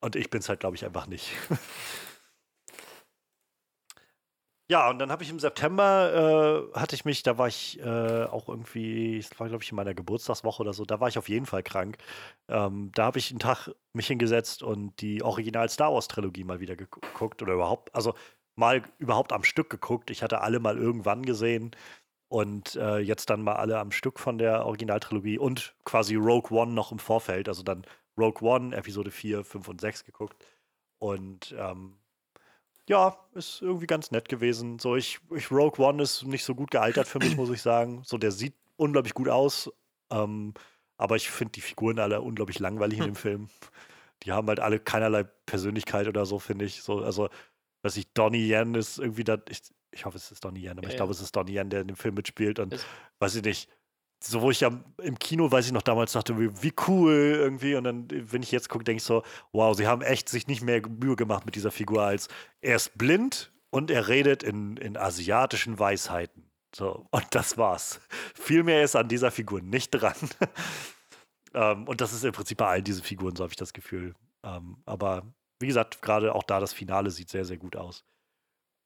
Und 0.00 0.16
ich 0.16 0.30
bin 0.30 0.40
es 0.40 0.48
halt, 0.48 0.60
glaube 0.60 0.76
ich, 0.76 0.84
einfach 0.84 1.06
nicht. 1.06 1.32
ja, 4.70 4.88
und 4.90 4.98
dann 4.98 5.10
habe 5.10 5.22
ich 5.24 5.30
im 5.30 5.40
September, 5.40 6.70
äh, 6.74 6.78
hatte 6.78 6.94
ich 6.94 7.04
mich, 7.04 7.22
da 7.22 7.38
war 7.38 7.48
ich 7.48 7.80
äh, 7.80 8.24
auch 8.24 8.48
irgendwie, 8.48 9.18
das 9.18 9.38
war, 9.40 9.48
glaube 9.48 9.64
ich, 9.64 9.70
in 9.70 9.76
meiner 9.76 9.94
Geburtstagswoche 9.94 10.62
oder 10.62 10.72
so, 10.72 10.84
da 10.84 11.00
war 11.00 11.08
ich 11.08 11.18
auf 11.18 11.28
jeden 11.28 11.46
Fall 11.46 11.62
krank. 11.62 11.98
Ähm, 12.48 12.92
da 12.94 13.04
habe 13.06 13.18
ich 13.18 13.30
einen 13.30 13.40
Tag 13.40 13.70
mich 13.92 14.06
hingesetzt 14.06 14.62
und 14.62 15.00
die 15.00 15.22
Original 15.22 15.68
Star 15.68 15.92
Wars 15.92 16.08
Trilogie 16.08 16.44
mal 16.44 16.60
wieder 16.60 16.76
geguckt 16.76 17.42
oder 17.42 17.54
überhaupt, 17.54 17.94
also 17.94 18.14
mal 18.56 18.82
überhaupt 18.98 19.32
am 19.32 19.44
Stück 19.44 19.70
geguckt. 19.70 20.10
Ich 20.10 20.22
hatte 20.22 20.40
alle 20.42 20.60
mal 20.60 20.78
irgendwann 20.78 21.24
gesehen 21.24 21.72
und 22.28 22.76
äh, 22.76 22.98
jetzt 22.98 23.30
dann 23.30 23.42
mal 23.42 23.56
alle 23.56 23.78
am 23.78 23.90
Stück 23.90 24.20
von 24.20 24.38
der 24.38 24.66
Originaltrilogie 24.66 25.38
und 25.38 25.74
quasi 25.84 26.14
Rogue 26.16 26.56
One 26.56 26.72
noch 26.72 26.92
im 26.92 26.98
Vorfeld, 26.98 27.48
also 27.48 27.62
dann 27.62 27.84
Rogue 28.18 28.46
One, 28.46 28.74
Episode 28.76 29.10
4, 29.10 29.44
5 29.44 29.68
und 29.68 29.80
6 29.80 30.04
geguckt. 30.04 30.44
Und 30.98 31.54
ähm, 31.56 31.94
ja, 32.88 33.16
ist 33.34 33.62
irgendwie 33.62 33.86
ganz 33.86 34.10
nett 34.10 34.28
gewesen. 34.28 34.78
So, 34.78 34.96
ich, 34.96 35.20
ich, 35.34 35.50
Rogue 35.50 35.84
One 35.84 36.02
ist 36.02 36.24
nicht 36.24 36.44
so 36.44 36.54
gut 36.54 36.70
gealtert 36.70 37.06
für 37.06 37.18
mich, 37.18 37.36
muss 37.36 37.50
ich 37.50 37.62
sagen. 37.62 38.02
So, 38.04 38.18
der 38.18 38.32
sieht 38.32 38.54
unglaublich 38.76 39.14
gut 39.14 39.28
aus. 39.28 39.70
Ähm, 40.10 40.54
aber 40.96 41.16
ich 41.16 41.30
finde 41.30 41.52
die 41.52 41.60
Figuren 41.60 41.98
alle 41.98 42.20
unglaublich 42.20 42.58
langweilig 42.58 42.98
in 42.98 43.04
dem 43.04 43.14
Film. 43.14 43.48
Die 44.24 44.32
haben 44.32 44.48
halt 44.48 44.58
alle 44.58 44.80
keinerlei 44.80 45.22
Persönlichkeit 45.22 46.08
oder 46.08 46.26
so, 46.26 46.38
finde 46.38 46.64
ich. 46.64 46.82
So, 46.82 47.00
also, 47.00 47.28
weiß 47.82 47.96
ich, 47.98 48.12
Donnie 48.14 48.50
Yen 48.50 48.74
ist 48.74 48.98
irgendwie 48.98 49.22
da. 49.22 49.38
Ich, 49.48 49.60
ich 49.92 50.04
hoffe, 50.04 50.16
es 50.16 50.32
ist 50.32 50.44
Donnie 50.44 50.62
Yen, 50.64 50.78
aber 50.78 50.84
ja, 50.84 50.90
ich 50.90 50.96
glaube, 50.96 51.12
es 51.12 51.20
ist 51.20 51.36
Donnie 51.36 51.56
Yen, 51.56 51.70
der 51.70 51.82
in 51.82 51.88
dem 51.88 51.96
Film 51.96 52.14
mitspielt. 52.14 52.58
Und 52.58 52.72
ist 52.72 52.86
weiß 53.18 53.36
ich 53.36 53.42
nicht, 53.44 53.70
so 54.22 54.42
wo 54.42 54.50
ich 54.50 54.60
ja 54.60 54.70
im 55.02 55.18
Kino, 55.18 55.50
weiß 55.50 55.66
ich 55.66 55.72
noch 55.72 55.82
damals 55.82 56.12
dachte, 56.12 56.38
wie, 56.38 56.50
wie 56.62 56.72
cool 56.86 57.12
irgendwie. 57.12 57.74
Und 57.76 57.84
dann, 57.84 58.08
wenn 58.10 58.42
ich 58.42 58.50
jetzt 58.50 58.68
gucke, 58.68 58.84
denke 58.84 58.98
ich 58.98 59.04
so, 59.04 59.22
wow, 59.52 59.76
sie 59.76 59.86
haben 59.86 60.02
echt 60.02 60.28
sich 60.28 60.46
nicht 60.46 60.62
mehr 60.62 60.82
Mühe 60.88 61.16
gemacht 61.16 61.46
mit 61.46 61.54
dieser 61.54 61.70
Figur 61.70 62.02
als 62.02 62.28
er 62.60 62.76
ist 62.76 62.98
blind 62.98 63.52
und 63.70 63.90
er 63.90 64.08
redet 64.08 64.42
in, 64.42 64.76
in 64.76 64.96
asiatischen 64.96 65.78
Weisheiten. 65.78 66.50
So, 66.74 67.06
und 67.10 67.26
das 67.30 67.56
war's. 67.56 68.00
Viel 68.34 68.62
mehr 68.62 68.82
ist 68.82 68.96
an 68.96 69.08
dieser 69.08 69.30
Figur 69.30 69.60
nicht 69.60 69.90
dran. 69.90 70.16
ähm, 71.54 71.86
und 71.86 72.00
das 72.00 72.12
ist 72.12 72.24
im 72.24 72.32
Prinzip 72.32 72.58
bei 72.58 72.66
allen 72.66 72.84
diesen 72.84 73.02
Figuren, 73.02 73.36
so 73.36 73.44
habe 73.44 73.52
ich 73.52 73.56
das 73.56 73.72
Gefühl. 73.72 74.14
Ähm, 74.42 74.78
aber 74.84 75.22
wie 75.60 75.66
gesagt, 75.66 76.02
gerade 76.02 76.34
auch 76.34 76.42
da 76.42 76.60
das 76.60 76.72
Finale 76.72 77.10
sieht 77.10 77.30
sehr, 77.30 77.44
sehr 77.44 77.56
gut 77.56 77.76
aus. 77.76 78.04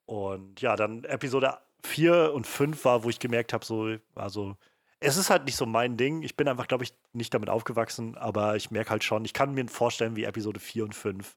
Und 0.07 0.61
ja, 0.61 0.77
dann 0.77 1.05
Episode 1.05 1.59
4 1.85 2.33
und 2.33 2.47
5 2.47 2.85
war, 2.85 3.05
wo 3.05 3.11
ich 3.11 3.19
gemerkt 3.19 3.53
habe, 3.53 3.65
so, 3.65 3.97
also 4.15 4.57
es 5.03 5.17
ist 5.17 5.31
halt 5.31 5.45
nicht 5.45 5.57
so 5.57 5.67
mein 5.67 5.97
Ding. 5.97 6.23
Ich 6.23 6.37
bin 6.37 6.49
einfach, 6.49 6.69
glaube 6.69 6.85
ich, 6.85 6.95
nicht 7.13 7.35
damit 7.35 7.49
aufgewachsen, 7.51 8.17
aber 8.17 8.57
ich 8.57 8.71
merke 8.71 8.91
halt 8.91 9.05
schon, 9.05 9.25
ich 9.25 9.35
kann 9.35 9.55
mir 9.55 9.67
vorstellen, 9.69 10.17
wie 10.17 10.25
Episode 10.25 10.61
4 10.61 10.85
und 10.85 10.95
5 10.95 11.37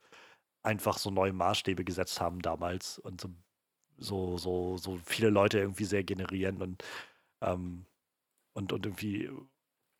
einfach 0.63 0.97
so 0.97 1.11
neue 1.11 1.33
Maßstäbe 1.33 1.83
gesetzt 1.83 2.21
haben 2.21 2.41
damals 2.41 2.99
und 2.99 3.21
so, 3.21 3.29
so, 3.97 4.37
so, 4.37 4.77
so 4.77 4.99
viele 5.05 5.29
Leute 5.29 5.59
irgendwie 5.59 5.85
sehr 5.85 6.03
generieren 6.03 6.61
und, 6.61 6.83
ähm, 7.41 7.85
und, 8.53 8.73
und 8.73 8.85
irgendwie 8.85 9.29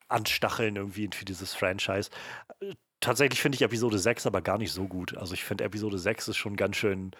anstacheln 0.08 0.76
irgendwie 0.76 1.10
für 1.14 1.26
dieses 1.26 1.54
Franchise. 1.54 2.10
Tatsächlich 3.00 3.42
finde 3.42 3.58
ich 3.58 3.62
Episode 3.62 4.00
6 4.00 4.26
aber 4.26 4.42
gar 4.42 4.58
nicht 4.58 4.72
so 4.72 4.88
gut. 4.88 5.16
Also 5.18 5.34
ich 5.34 5.44
finde 5.44 5.64
Episode 5.64 6.00
6 6.00 6.30
ist 6.30 6.38
schon 6.38 6.56
ganz 6.56 6.78
schön 6.78 7.12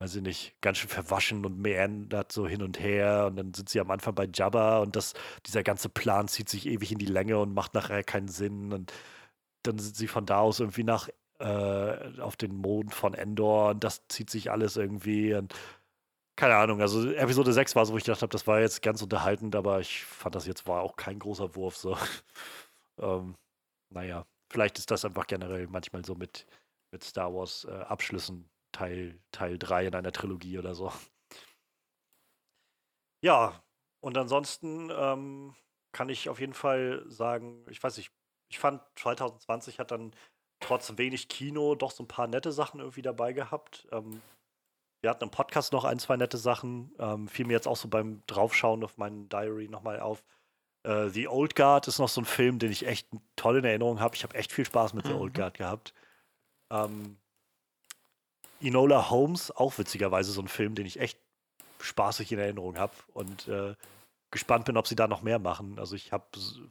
weiß 0.00 0.16
ich 0.16 0.22
nicht, 0.22 0.60
ganz 0.60 0.78
schön 0.78 0.88
verwaschen 0.90 1.44
und 1.44 1.58
meandert 1.58 2.30
so 2.32 2.46
hin 2.46 2.62
und 2.62 2.78
her. 2.78 3.26
Und 3.26 3.36
dann 3.36 3.54
sind 3.54 3.68
sie 3.68 3.80
am 3.80 3.90
Anfang 3.90 4.14
bei 4.14 4.28
Jabba 4.32 4.78
und 4.78 4.94
das, 4.96 5.14
dieser 5.46 5.62
ganze 5.62 5.88
Plan 5.88 6.28
zieht 6.28 6.48
sich 6.48 6.66
ewig 6.66 6.92
in 6.92 6.98
die 6.98 7.06
Länge 7.06 7.38
und 7.38 7.52
macht 7.54 7.74
nachher 7.74 8.04
keinen 8.04 8.28
Sinn. 8.28 8.72
Und 8.72 8.92
dann 9.64 9.78
sind 9.78 9.96
sie 9.96 10.08
von 10.08 10.26
da 10.26 10.38
aus 10.40 10.60
irgendwie 10.60 10.84
nach 10.84 11.08
äh, 11.40 12.20
auf 12.20 12.36
den 12.36 12.54
Mond 12.56 12.94
von 12.94 13.14
Endor 13.14 13.70
und 13.70 13.84
das 13.84 14.06
zieht 14.08 14.30
sich 14.30 14.50
alles 14.50 14.76
irgendwie. 14.76 15.34
Und 15.34 15.54
keine 16.36 16.56
Ahnung, 16.56 16.80
also 16.80 17.10
Episode 17.12 17.52
6 17.52 17.76
war 17.76 17.86
so, 17.86 17.92
wo 17.92 17.98
ich 17.98 18.04
gedacht 18.04 18.22
habe, 18.22 18.30
das 18.30 18.46
war 18.46 18.60
jetzt 18.60 18.82
ganz 18.82 19.02
unterhaltend, 19.02 19.56
aber 19.56 19.80
ich 19.80 20.04
fand 20.04 20.34
das 20.36 20.46
jetzt 20.46 20.66
war 20.68 20.82
auch 20.82 20.96
kein 20.96 21.18
großer 21.18 21.56
Wurf. 21.56 21.76
So. 21.76 21.96
ähm, 23.00 23.34
naja, 23.90 24.26
vielleicht 24.50 24.78
ist 24.78 24.90
das 24.90 25.04
einfach 25.04 25.26
generell 25.26 25.66
manchmal 25.68 26.04
so 26.04 26.14
mit, 26.14 26.46
mit 26.92 27.04
Star 27.04 27.34
Wars 27.34 27.66
äh, 27.68 27.72
Abschlüssen 27.72 28.48
Teil, 28.78 29.18
Teil 29.32 29.58
3 29.58 29.88
in 29.88 29.94
einer 29.96 30.12
Trilogie 30.12 30.56
oder 30.56 30.76
so. 30.76 30.92
Ja, 33.24 33.60
und 34.00 34.16
ansonsten 34.16 34.90
ähm, 34.94 35.56
kann 35.92 36.08
ich 36.08 36.28
auf 36.28 36.38
jeden 36.38 36.54
Fall 36.54 37.04
sagen, 37.08 37.66
ich 37.68 37.82
weiß 37.82 37.96
nicht, 37.96 38.12
ich 38.50 38.60
fand 38.60 38.80
2020 38.94 39.80
hat 39.80 39.90
dann 39.90 40.14
trotz 40.60 40.96
wenig 40.96 41.28
Kino 41.28 41.74
doch 41.74 41.90
so 41.90 42.04
ein 42.04 42.08
paar 42.08 42.28
nette 42.28 42.52
Sachen 42.52 42.78
irgendwie 42.78 43.02
dabei 43.02 43.32
gehabt. 43.32 43.88
Ähm, 43.90 44.22
wir 45.00 45.10
hatten 45.10 45.24
im 45.24 45.30
Podcast 45.30 45.72
noch 45.72 45.84
ein, 45.84 45.98
zwei 45.98 46.16
nette 46.16 46.38
Sachen. 46.38 46.94
Ähm, 47.00 47.26
fiel 47.26 47.46
mir 47.46 47.54
jetzt 47.54 47.66
auch 47.66 47.76
so 47.76 47.88
beim 47.88 48.22
Draufschauen 48.28 48.84
auf 48.84 48.96
meinen 48.96 49.28
Diary 49.28 49.68
nochmal 49.68 49.98
auf. 49.98 50.24
Äh, 50.84 51.08
The 51.08 51.26
Old 51.26 51.56
Guard 51.56 51.88
ist 51.88 51.98
noch 51.98 52.08
so 52.08 52.20
ein 52.20 52.26
Film, 52.26 52.60
den 52.60 52.70
ich 52.70 52.86
echt 52.86 53.08
toll 53.34 53.58
in 53.58 53.64
Erinnerung 53.64 53.98
habe. 53.98 54.14
Ich 54.14 54.22
habe 54.22 54.36
echt 54.36 54.52
viel 54.52 54.64
Spaß 54.64 54.94
mit 54.94 55.04
mhm. 55.04 55.08
The 55.08 55.14
Old 55.14 55.32
mhm. 55.32 55.36
Guard 55.36 55.58
gehabt. 55.58 55.94
Ähm, 56.70 57.18
Enola 58.60 59.10
Holmes, 59.10 59.50
auch 59.50 59.78
witzigerweise 59.78 60.32
so 60.32 60.40
ein 60.40 60.48
Film, 60.48 60.74
den 60.74 60.86
ich 60.86 61.00
echt 61.00 61.18
spaßig 61.80 62.32
in 62.32 62.38
Erinnerung 62.38 62.78
habe 62.78 62.92
und 63.12 63.48
äh, 63.48 63.74
gespannt 64.30 64.66
bin, 64.66 64.76
ob 64.76 64.86
sie 64.86 64.96
da 64.96 65.06
noch 65.06 65.22
mehr 65.22 65.38
machen. 65.38 65.78
Also 65.78 65.96
ich 65.96 66.12
habe 66.12 66.24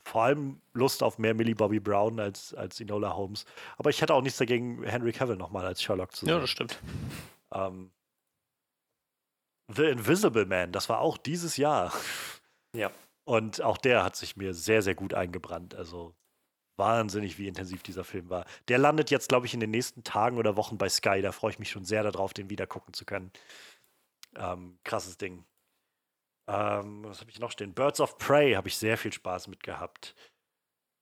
vor 0.04 0.24
allem 0.24 0.62
Lust 0.74 1.02
auf 1.02 1.18
mehr 1.18 1.34
Millie 1.34 1.56
Bobby 1.56 1.80
Brown 1.80 2.20
als, 2.20 2.54
als 2.54 2.80
Enola 2.80 3.16
Holmes. 3.16 3.46
Aber 3.78 3.90
ich 3.90 4.02
hätte 4.02 4.14
auch 4.14 4.22
nichts 4.22 4.38
dagegen, 4.38 4.84
Henry 4.84 5.12
Cavill 5.12 5.38
nochmal 5.38 5.66
als 5.66 5.82
Sherlock 5.82 6.16
zu 6.16 6.26
sehen. 6.26 6.36
Ja, 6.36 6.40
das 6.40 6.50
stimmt. 6.50 6.80
Ähm, 7.52 7.92
The 9.74 9.86
Invisible 9.86 10.46
Man, 10.46 10.72
das 10.72 10.88
war 10.88 11.00
auch 11.00 11.18
dieses 11.18 11.58
Jahr. 11.58 11.92
Ja. 12.74 12.92
Und 13.26 13.62
auch 13.62 13.78
der 13.78 14.04
hat 14.04 14.16
sich 14.16 14.38
mir 14.38 14.54
sehr, 14.54 14.82
sehr 14.82 14.96
gut 14.96 15.14
eingebrannt. 15.14 15.76
Also 15.76 16.14
wahnsinnig, 16.78 17.38
wie 17.38 17.48
intensiv 17.48 17.84
dieser 17.84 18.04
Film 18.04 18.30
war. 18.30 18.46
Der 18.68 18.78
landet 18.78 19.12
jetzt, 19.12 19.30
glaube 19.30 19.46
ich, 19.46 19.54
in 19.54 19.60
den 19.60 19.72
nächsten 19.72 20.04
Tagen 20.04 20.38
oder 20.38 20.56
Wochen 20.56 20.78
bei 20.78 20.90
Sky. 20.90 21.22
Da 21.22 21.32
freue 21.32 21.52
ich 21.52 21.60
mich 21.60 21.70
schon 21.70 21.86
sehr 21.86 22.04
darauf, 22.04 22.34
den 22.34 22.50
wieder 22.50 22.68
gucken 22.68 22.94
zu 22.94 23.06
können. 23.06 23.32
Ähm, 24.36 24.80
krasses 24.84 25.18
Ding. 25.18 25.46
Ähm, 26.48 27.04
was 27.04 27.20
habe 27.20 27.30
ich 27.32 27.40
noch 27.40 27.52
stehen? 27.52 27.74
Birds 27.74 28.00
of 28.00 28.18
Prey 28.18 28.54
habe 28.54 28.68
ich 28.68 28.78
sehr 28.78 28.98
viel 28.98 29.12
Spaß 29.12 29.48
mit 29.48 29.64
gehabt. 29.64 30.16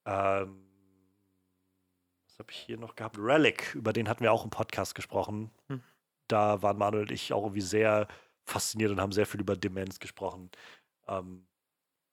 Ähm, 0.05 0.65
was 2.27 2.39
habe 2.39 2.51
ich 2.51 2.57
hier 2.57 2.77
noch 2.77 2.95
gehabt? 2.95 3.17
Relic, 3.19 3.75
über 3.75 3.93
den 3.93 4.09
hatten 4.09 4.23
wir 4.23 4.31
auch 4.31 4.43
im 4.43 4.49
Podcast 4.49 4.95
gesprochen. 4.95 5.51
Hm. 5.67 5.83
Da 6.27 6.61
waren 6.61 6.77
Manuel 6.77 7.03
und 7.03 7.11
ich 7.11 7.31
auch 7.31 7.43
irgendwie 7.43 7.61
sehr 7.61 8.07
fasziniert 8.43 8.91
und 8.91 8.99
haben 8.99 9.11
sehr 9.11 9.25
viel 9.25 9.41
über 9.41 9.55
Demenz 9.55 9.99
gesprochen. 9.99 10.49
Ähm, 11.07 11.47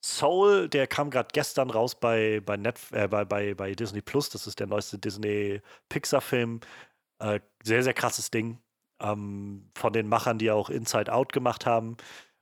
Soul, 0.05 0.69
der 0.69 0.87
kam 0.89 1.11
gerade 1.11 1.29
gestern 1.33 1.71
raus 1.71 1.95
bei, 1.95 2.41
bei, 2.45 2.57
Netf 2.57 2.91
äh, 2.93 3.07
bei, 3.07 3.25
bei, 3.25 3.55
bei 3.55 3.75
Disney 3.75 4.03
Plus. 4.03 4.29
Das 4.31 4.47
ist 4.47 4.59
der 4.59 4.67
neueste 4.67 4.99
Disney-Pixar-Film. 4.99 6.61
Äh, 7.21 7.41
sehr, 7.63 7.83
sehr 7.85 7.95
krasses 7.95 8.31
Ding. 8.31 8.59
Ähm, 9.01 9.71
von 9.77 9.93
den 9.93 10.09
Machern, 10.09 10.39
die 10.39 10.51
auch 10.51 10.71
Inside 10.71 11.13
Out 11.13 11.33
gemacht 11.33 11.67
haben. 11.67 11.97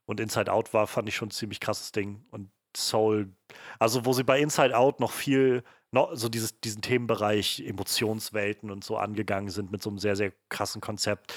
Und 0.06 0.20
Inside 0.20 0.50
Out 0.52 0.72
war, 0.72 0.86
fand 0.86 1.08
ich 1.08 1.16
schon 1.16 1.28
ein 1.28 1.32
ziemlich 1.32 1.60
krasses 1.60 1.92
Ding. 1.92 2.24
Und 2.30 2.50
Soul, 2.76 3.30
also 3.78 4.06
wo 4.06 4.12
sie 4.12 4.24
bei 4.24 4.40
Inside 4.40 4.76
Out 4.76 5.00
noch 5.00 5.12
viel, 5.12 5.62
noch 5.92 6.14
so 6.14 6.28
dieses, 6.28 6.60
diesen 6.60 6.82
Themenbereich 6.82 7.60
Emotionswelten 7.66 8.70
und 8.70 8.84
so 8.84 8.96
angegangen 8.96 9.50
sind 9.50 9.70
mit 9.70 9.82
so 9.82 9.90
einem 9.90 9.98
sehr, 9.98 10.16
sehr 10.16 10.32
krassen 10.48 10.80
Konzept. 10.80 11.34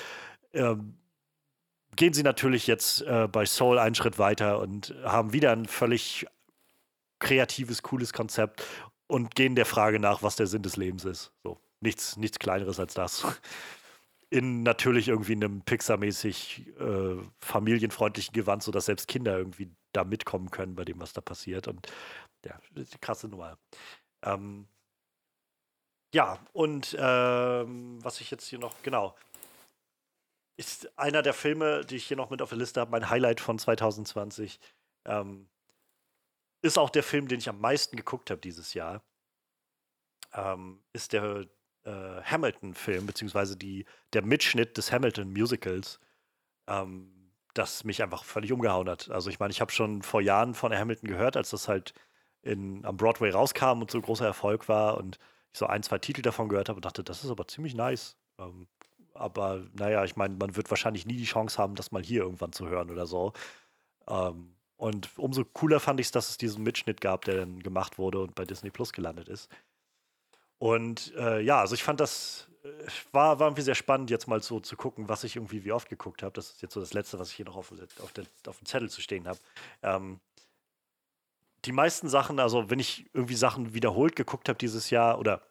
Ähm, 0.53 0.97
gehen 1.95 2.13
sie 2.13 2.23
natürlich 2.23 2.67
jetzt 2.67 3.01
äh, 3.01 3.27
bei 3.31 3.45
Soul 3.45 3.79
einen 3.79 3.95
Schritt 3.95 4.19
weiter 4.19 4.59
und 4.59 4.93
haben 5.03 5.33
wieder 5.33 5.51
ein 5.51 5.65
völlig 5.65 6.25
kreatives, 7.19 7.81
cooles 7.83 8.13
Konzept 8.13 8.63
und 9.07 9.35
gehen 9.35 9.55
der 9.55 9.65
Frage 9.65 9.99
nach, 9.99 10.23
was 10.23 10.35
der 10.35 10.47
Sinn 10.47 10.63
des 10.63 10.77
Lebens 10.77 11.05
ist. 11.05 11.31
So, 11.43 11.59
nichts, 11.79 12.17
nichts 12.17 12.39
Kleineres 12.39 12.79
als 12.79 12.93
das. 12.93 13.25
In 14.29 14.63
natürlich 14.63 15.09
irgendwie 15.09 15.33
einem 15.33 15.61
Pixar-mäßig 15.61 16.67
äh, 16.79 17.21
familienfreundlichen 17.39 18.33
Gewand, 18.33 18.63
sodass 18.63 18.85
selbst 18.85 19.07
Kinder 19.07 19.37
irgendwie 19.37 19.69
da 19.91 20.03
mitkommen 20.03 20.49
können 20.49 20.75
bei 20.75 20.85
dem, 20.85 20.99
was 20.99 21.13
da 21.13 21.21
passiert. 21.21 21.67
Und 21.67 21.87
ja, 22.43 22.59
krasse 22.99 23.27
Nummer. 23.27 23.57
Ähm, 24.23 24.67
ja, 26.13 26.39
und 26.51 26.95
ähm, 26.99 28.03
was 28.03 28.21
ich 28.21 28.31
jetzt 28.31 28.47
hier 28.47 28.59
noch, 28.59 28.75
genau, 28.81 29.15
ist 30.57 30.97
einer 30.97 31.21
der 31.21 31.33
Filme, 31.33 31.85
die 31.85 31.95
ich 31.95 32.05
hier 32.05 32.17
noch 32.17 32.29
mit 32.29 32.41
auf 32.41 32.49
der 32.49 32.57
Liste 32.57 32.79
habe, 32.79 32.91
mein 32.91 33.09
Highlight 33.09 33.41
von 33.41 33.57
2020. 33.57 34.59
Ähm, 35.05 35.49
ist 36.61 36.77
auch 36.77 36.89
der 36.89 37.03
Film, 37.03 37.27
den 37.27 37.39
ich 37.39 37.49
am 37.49 37.59
meisten 37.59 37.97
geguckt 37.97 38.29
habe 38.29 38.39
dieses 38.39 38.73
Jahr. 38.73 39.03
Ähm, 40.33 40.83
ist 40.93 41.13
der 41.13 41.47
äh, 41.83 42.21
Hamilton-Film, 42.23 43.05
beziehungsweise 43.05 43.57
die, 43.57 43.85
der 44.13 44.23
Mitschnitt 44.23 44.77
des 44.77 44.91
Hamilton-Musicals, 44.91 45.99
ähm, 46.67 47.31
das 47.53 47.83
mich 47.83 48.01
einfach 48.01 48.23
völlig 48.23 48.51
umgehauen 48.51 48.89
hat. 48.89 49.09
Also 49.11 49.29
ich 49.29 49.39
meine, 49.39 49.51
ich 49.51 49.61
habe 49.61 49.71
schon 49.71 50.01
vor 50.01 50.21
Jahren 50.21 50.53
von 50.53 50.73
Hamilton 50.73 51.09
gehört, 51.09 51.37
als 51.37 51.49
das 51.51 51.67
halt 51.67 51.93
in, 52.41 52.85
am 52.85 52.97
Broadway 52.97 53.29
rauskam 53.31 53.81
und 53.81 53.91
so 53.91 54.01
großer 54.01 54.25
Erfolg 54.25 54.67
war 54.67 54.97
und 54.97 55.19
ich 55.51 55.59
so 55.59 55.67
ein, 55.67 55.83
zwei 55.83 55.99
Titel 55.99 56.21
davon 56.21 56.49
gehört 56.49 56.69
habe 56.69 56.77
und 56.77 56.85
dachte, 56.85 57.03
das 57.03 57.23
ist 57.23 57.29
aber 57.29 57.47
ziemlich 57.47 57.75
nice. 57.75 58.17
Ähm, 58.39 58.67
aber 59.13 59.63
naja, 59.73 60.03
ich 60.03 60.15
meine, 60.15 60.35
man 60.35 60.55
wird 60.55 60.69
wahrscheinlich 60.69 61.05
nie 61.05 61.17
die 61.17 61.25
Chance 61.25 61.57
haben, 61.57 61.75
das 61.75 61.91
mal 61.91 62.03
hier 62.03 62.23
irgendwann 62.23 62.53
zu 62.53 62.67
hören 62.67 62.89
oder 62.89 63.05
so. 63.05 63.33
Ähm, 64.07 64.55
und 64.77 65.09
umso 65.17 65.45
cooler 65.45 65.79
fand 65.79 65.99
ich 65.99 66.07
es, 66.07 66.11
dass 66.11 66.29
es 66.29 66.37
diesen 66.37 66.63
Mitschnitt 66.63 67.01
gab, 67.01 67.25
der 67.25 67.37
dann 67.37 67.61
gemacht 67.61 67.97
wurde 67.97 68.21
und 68.21 68.35
bei 68.35 68.45
Disney 68.45 68.69
Plus 68.69 68.91
gelandet 68.91 69.29
ist. 69.29 69.49
Und 70.57 71.13
äh, 71.15 71.41
ja, 71.41 71.59
also 71.59 71.75
ich 71.75 71.83
fand 71.83 71.99
das 71.99 72.49
äh, 72.63 72.67
war, 73.11 73.39
war 73.39 73.47
irgendwie 73.47 73.61
sehr 73.61 73.75
spannend, 73.75 74.09
jetzt 74.09 74.27
mal 74.27 74.41
so 74.41 74.59
zu 74.59 74.75
gucken, 74.75 75.09
was 75.09 75.23
ich 75.23 75.35
irgendwie 75.35 75.63
wie 75.63 75.71
oft 75.71 75.89
geguckt 75.89 76.23
habe. 76.23 76.33
Das 76.33 76.51
ist 76.51 76.61
jetzt 76.61 76.73
so 76.73 76.79
das 76.79 76.93
Letzte, 76.93 77.19
was 77.19 77.29
ich 77.29 77.35
hier 77.35 77.45
noch 77.45 77.55
auf, 77.55 77.73
auf, 78.01 78.13
der, 78.13 78.25
auf 78.47 78.57
dem 78.57 78.65
Zettel 78.65 78.89
zu 78.89 79.01
stehen 79.01 79.27
habe. 79.27 79.39
Ähm, 79.81 80.19
die 81.65 81.71
meisten 81.71 82.09
Sachen, 82.09 82.39
also 82.39 82.69
wenn 82.69 82.79
ich 82.79 83.05
irgendwie 83.13 83.35
Sachen 83.35 83.73
wiederholt 83.73 84.15
geguckt 84.15 84.49
habe 84.49 84.57
dieses 84.57 84.89
Jahr 84.89 85.19
oder 85.19 85.41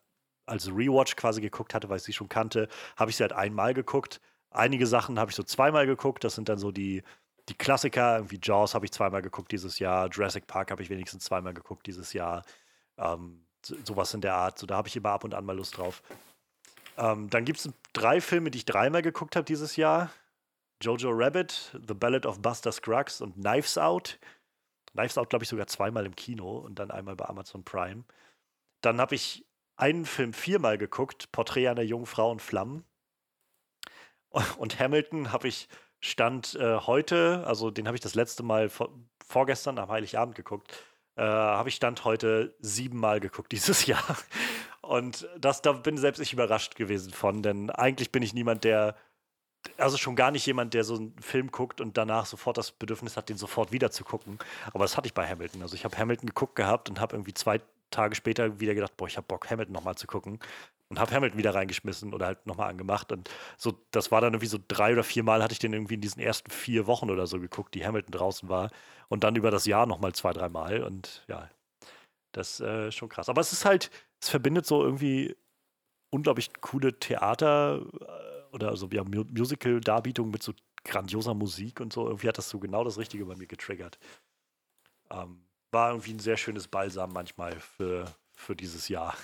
als 0.47 0.69
Rewatch 0.69 1.16
quasi 1.16 1.40
geguckt 1.40 1.74
hatte, 1.74 1.89
weil 1.89 1.98
ich 1.98 2.02
sie 2.02 2.12
schon 2.12 2.28
kannte, 2.28 2.69
habe 2.97 3.10
ich 3.10 3.16
sie 3.16 3.23
halt 3.23 3.32
einmal 3.32 3.74
geguckt. 3.74 4.20
Einige 4.51 4.86
Sachen 4.86 5.19
habe 5.19 5.31
ich 5.31 5.36
so 5.36 5.43
zweimal 5.43 5.86
geguckt. 5.86 6.24
Das 6.24 6.35
sind 6.35 6.48
dann 6.48 6.59
so 6.59 6.73
die, 6.73 7.02
die 7.48 7.55
Klassiker. 7.55 8.16
Irgendwie 8.16 8.40
Jaws 8.43 8.74
habe 8.74 8.85
ich 8.85 8.93
zweimal 8.93 9.23
geguckt 9.23 9.52
dieses 9.52 9.78
Jahr. 9.78 10.09
Jurassic 10.10 10.47
Park 10.47 10.70
habe 10.70 10.82
ich 10.82 10.90
wenigstens 10.90 11.24
zweimal 11.24 11.55
geguckt 11.55 11.86
dieses 11.86 12.12
Jahr. 12.12 12.44
Ähm, 12.98 13.47
so, 13.64 13.77
sowas 13.85 14.12
in 14.14 14.20
der 14.20 14.35
Art. 14.35 14.59
So, 14.59 14.66
da 14.66 14.77
habe 14.77 14.89
ich 14.89 14.97
immer 14.97 15.10
ab 15.10 15.24
und 15.24 15.35
an 15.35 15.44
mal 15.44 15.56
Lust 15.56 15.78
drauf. 15.78 16.02
Ähm, 16.98 17.31
dann 17.31 17.44
gibt 17.44 17.60
es 17.60 17.70
drei 17.93 18.20
Filme, 18.20 18.51
die 18.51 18.59
ich 18.59 18.64
dreimal 18.64 19.02
geguckt 19.02 19.36
habe 19.36 19.44
dieses 19.44 19.77
Jahr. 19.77 20.10
Jojo 20.82 21.10
Rabbit, 21.12 21.78
The 21.86 21.94
Ballad 21.94 22.27
of 22.27 22.43
Buster 22.43 22.73
Scruggs 22.73 23.20
und 23.20 23.35
Knives 23.35 23.78
Out. 23.78 24.19
Knives 24.93 25.16
Out, 25.16 25.31
glaube 25.31 25.44
ich, 25.44 25.48
sogar 25.48 25.66
zweimal 25.69 26.05
im 26.05 26.16
Kino 26.16 26.59
und 26.59 26.78
dann 26.78 26.90
einmal 26.90 27.16
bei 27.16 27.27
Amazon 27.27 27.64
Prime. 27.64 28.05
Dann 28.82 29.01
habe 29.01 29.14
ich 29.14 29.47
einen 29.77 30.05
Film 30.05 30.32
viermal 30.32 30.78
geguckt, 30.78 31.32
Porträt 31.32 31.69
einer 31.69 31.82
jungen 31.82 32.07
Frau 32.07 32.32
in 32.32 32.39
Flammen. 32.39 32.85
Und 34.59 34.78
Hamilton 34.78 35.32
habe 35.32 35.49
ich 35.49 35.69
Stand 36.01 36.55
äh, 36.57 36.78
heute, 36.78 37.44
also 37.47 37.70
den 37.70 37.86
habe 37.86 37.97
ich 37.97 38.01
das 38.01 38.15
letzte 38.15 38.43
Mal 38.43 38.69
vor, 38.69 38.90
vorgestern 39.24 39.78
am 39.78 39.89
Heiligabend 39.89 40.35
geguckt, 40.35 40.77
äh, 41.16 41.23
habe 41.23 41.69
ich 41.69 41.77
Stand 41.77 42.05
heute 42.05 42.57
siebenmal 42.59 43.20
geguckt 43.20 43.53
dieses 43.53 43.86
Jahr. 43.86 44.16
Und 44.81 45.28
das, 45.39 45.62
da 45.62 45.73
bin 45.73 45.97
selbst 45.97 46.20
ich 46.20 46.32
überrascht 46.32 46.74
gewesen 46.74 47.12
von, 47.12 47.43
denn 47.43 47.70
eigentlich 47.70 48.11
bin 48.11 48.23
ich 48.23 48.35
niemand, 48.35 48.65
der, 48.65 48.97
also 49.77 49.97
schon 49.97 50.16
gar 50.16 50.32
nicht 50.32 50.44
jemand, 50.44 50.74
der 50.74 50.82
so 50.82 50.97
einen 50.97 51.16
Film 51.20 51.53
guckt 51.53 51.81
und 51.81 51.97
danach 51.97 52.27
sofort 52.27 52.59
das 52.59 52.73
Bedürfnis 52.73 53.16
hat, 53.16 53.28
den 53.28 53.36
sofort 53.36 53.70
wieder 53.70 53.93
zu 53.93 54.03
gucken. 54.03 54.39
Aber 54.73 54.82
das 54.82 54.97
hatte 54.97 55.07
ich 55.07 55.15
bei 55.15 55.28
Hamilton. 55.28 55.62
Also 55.62 55.77
ich 55.77 55.85
habe 55.85 55.97
Hamilton 55.97 56.27
geguckt 56.27 56.57
gehabt 56.57 56.90
und 56.90 56.99
habe 56.99 57.15
irgendwie 57.15 57.35
zwei 57.35 57.61
Tage 57.93 58.14
später 58.16 58.60
wieder 58.60 58.74
gedacht, 58.74 58.97
boah, 58.97 59.06
ich 59.06 59.16
habe 59.16 59.27
Bock, 59.27 59.51
Hamilton 59.51 59.73
nochmal 59.73 59.94
zu 59.97 60.06
gucken. 60.06 60.40
Und 60.89 60.98
habe 60.98 61.14
Hamilton 61.14 61.39
wieder 61.39 61.55
reingeschmissen 61.55 62.12
oder 62.12 62.27
halt 62.27 62.47
nochmal 62.47 62.69
angemacht. 62.69 63.12
Und 63.12 63.31
so, 63.56 63.73
das 63.93 64.10
war 64.10 64.20
dann 64.20 64.35
irgendwie 64.35 64.48
so 64.48 64.59
drei 64.69 64.93
oder 64.93 65.05
vier 65.05 65.23
Mal 65.23 65.43
hatte 65.43 65.52
ich 65.52 65.59
den 65.59 65.73
irgendwie 65.73 65.94
in 65.94 66.02
diesen 66.02 66.20
ersten 66.20 66.51
vier 66.51 66.86
Wochen 66.86 67.10
oder 67.10 67.27
so 67.27 67.40
geguckt, 67.40 67.74
die 67.74 67.86
Hamilton 67.86 68.12
draußen 68.12 68.48
war. 68.48 68.70
Und 69.09 69.24
dann 69.24 69.36
über 69.36 69.51
das 69.51 69.64
Jahr 69.64 69.86
nochmal 69.86 70.12
zwei, 70.12 70.32
dreimal. 70.32 70.82
Und 70.82 71.24
ja, 71.28 71.48
das 72.32 72.60
ist 72.60 72.66
äh, 72.66 72.93
schon 72.93 73.09
krass. 73.09 73.28
Aber 73.28 73.40
es 73.40 73.52
ist 73.52 73.64
halt, 73.64 73.90
es 74.20 74.28
verbindet 74.28 74.66
so 74.66 74.82
irgendwie 74.82 75.35
unglaublich 76.10 76.51
coole 76.60 76.98
Theater 76.98 77.81
äh, 78.01 78.55
oder 78.55 78.77
so 78.77 78.89
ja, 78.93 79.02
Musical-Darbietungen 79.05 80.31
mit 80.31 80.43
so 80.43 80.52
grandioser 80.85 81.35
Musik 81.35 81.81
und 81.81 81.93
so. 81.93 82.06
Irgendwie 82.06 82.28
hat 82.28 82.39
das 82.39 82.48
so 82.48 82.59
genau 82.59 82.85
das 82.85 82.98
Richtige 82.98 83.24
bei 83.24 83.36
mir 83.36 83.47
getriggert. 83.47 83.98
Ähm, 85.10 85.44
war 85.73 85.90
irgendwie 85.90 86.12
ein 86.12 86.20
sehr 86.20 86.36
schönes 86.36 86.69
Balsam 86.69 87.12
manchmal 87.12 87.59
für, 87.59 88.05
für 88.36 88.55
dieses 88.55 88.89
Jahr. 88.89 89.16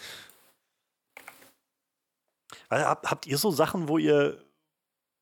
Also, 2.69 2.85
habt 2.87 3.27
ihr 3.27 3.39
so 3.39 3.51
Sachen, 3.51 3.89
wo 3.89 3.99
ihr, 3.99 4.43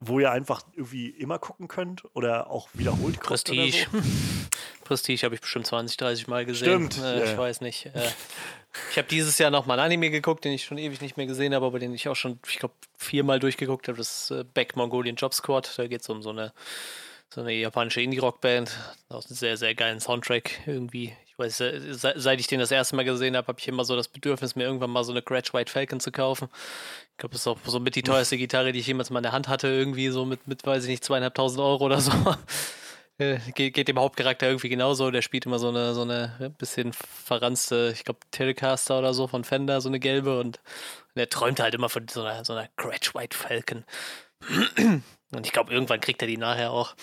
wo 0.01 0.21
ihr 0.21 0.31
einfach 0.31 0.63
irgendwie 0.75 1.09
immer 1.11 1.39
gucken 1.39 1.69
könnt 1.69 2.05
oder 2.15 2.51
auch 2.51 2.69
wiederholt 2.73 3.17
guckt? 3.17 3.27
Prestige. 3.27 3.87
So? 3.93 4.01
Prestige 4.85 5.23
habe 5.25 5.35
ich 5.35 5.41
bestimmt 5.41 5.67
20, 5.67 5.97
30 5.97 6.29
Mal 6.29 6.47
gesehen. 6.47 6.91
Stimmt, 6.91 7.05
Äh, 7.05 7.19
ja. 7.19 7.33
Ich 7.33 7.39
weiß 7.39 7.61
nicht. 7.61 7.87
Äh, 7.87 7.91
ich 8.91 8.99
habe 8.99 9.09
dieses 9.09 9.39
Jahr 9.39 9.51
noch 9.51 9.67
mal 9.67 9.79
ein 9.79 9.85
Anime 9.87 10.11
geguckt, 10.11 10.45
den 10.45 10.53
ich 10.53 10.65
schon 10.65 10.79
ewig 10.79 11.01
nicht 11.01 11.17
mehr 11.17 11.27
gesehen 11.27 11.55
habe, 11.55 11.67
aber 11.67 11.79
den 11.79 11.95
ich 11.95 12.09
auch 12.09 12.17
schon, 12.17 12.39
ich 12.47 12.59
glaube, 12.59 12.75
viermal 12.97 13.41
durchgeguckt 13.41 13.89
habe. 13.89 13.99
Das 13.99 14.31
ist 14.31 14.31
äh, 14.31 14.45
Back 14.45 14.77
Mongolian 14.77 15.17
Job 15.17 15.35
Squad. 15.35 15.73
Da 15.77 15.87
geht 15.89 16.03
es 16.03 16.09
um 16.09 16.23
so 16.23 16.31
eine, 16.31 16.53
so 17.33 17.41
eine 17.41 17.53
japanische 17.53 18.01
Indie-Rock-Band. 18.01 18.71
Aus 19.09 19.27
einem 19.27 19.37
sehr, 19.37 19.57
sehr 19.57 19.75
geilen 19.75 20.01
Soundtrack 20.01 20.67
irgendwie. 20.67 21.17
Ich 21.27 21.39
weiß, 21.39 21.59
se 21.59 22.15
seit 22.17 22.41
ich 22.41 22.47
den 22.47 22.61
das 22.61 22.71
erste 22.71 22.97
Mal 22.97 23.05
gesehen 23.05 23.37
habe, 23.37 23.49
habe 23.49 23.59
ich 23.59 23.69
immer 23.69 23.85
so 23.85 23.95
das 23.95 24.09
Bedürfnis, 24.09 24.57
mir 24.57 24.65
irgendwann 24.65 24.91
mal 24.91 25.05
so 25.05 25.13
eine 25.13 25.23
Gretsch 25.23 25.53
White 25.53 25.71
Falcon 25.71 26.01
zu 26.01 26.11
kaufen. 26.11 26.49
Ich 27.13 27.19
glaube, 27.19 27.35
das 27.35 27.43
ist 27.43 27.47
auch 27.47 27.59
so 27.67 27.79
mit 27.79 27.95
die 27.95 28.03
teuerste 28.03 28.39
Gitarre, 28.39 28.73
die 28.73 28.79
ich 28.79 28.87
jemals 28.87 29.11
mal 29.11 29.19
in 29.19 29.25
der 29.25 29.33
Hand 29.33 29.49
hatte, 29.49 29.69
irgendwie 29.69 30.09
so 30.09 30.25
mit, 30.25 30.49
mit 30.49 30.65
weiß 30.65 30.85
ich 30.85 30.91
nicht, 30.91 31.05
zweieinhalbtausend 31.05 31.61
Euro 31.61 31.85
oder 31.85 32.01
so. 32.01 32.13
Äh, 33.19 33.39
geht, 33.55 33.73
geht 33.73 33.89
dem 33.89 33.99
Hauptcharakter 33.99 34.47
irgendwie 34.47 34.69
genauso. 34.69 35.11
Der 35.11 35.23
spielt 35.23 35.47
immer 35.47 35.59
so 35.59 35.69
eine, 35.69 35.95
so 35.95 36.03
eine 36.03 36.53
bisschen 36.59 36.93
verranzte, 36.93 37.91
ich 37.95 38.05
glaube, 38.05 38.21
Telecaster 38.31 38.99
oder 38.99 39.15
so 39.15 39.27
von 39.27 39.43
Fender, 39.43 39.81
so 39.81 39.89
eine 39.89 40.01
gelbe. 40.01 40.39
Und 40.39 40.61
der 41.15 41.31
träumt 41.31 41.61
halt 41.61 41.75
immer 41.75 41.89
von 41.89 42.07
so 42.09 42.23
einer, 42.23 42.45
so 42.45 42.53
einer 42.53 42.69
Gretsch 42.77 43.15
White 43.15 43.37
Falcon. 43.37 43.85
Und 45.33 45.47
ich 45.47 45.53
glaube, 45.53 45.73
irgendwann 45.73 46.01
kriegt 46.01 46.23
er 46.23 46.29
die 46.29 46.37
nachher 46.37 46.71
auch. 46.71 46.95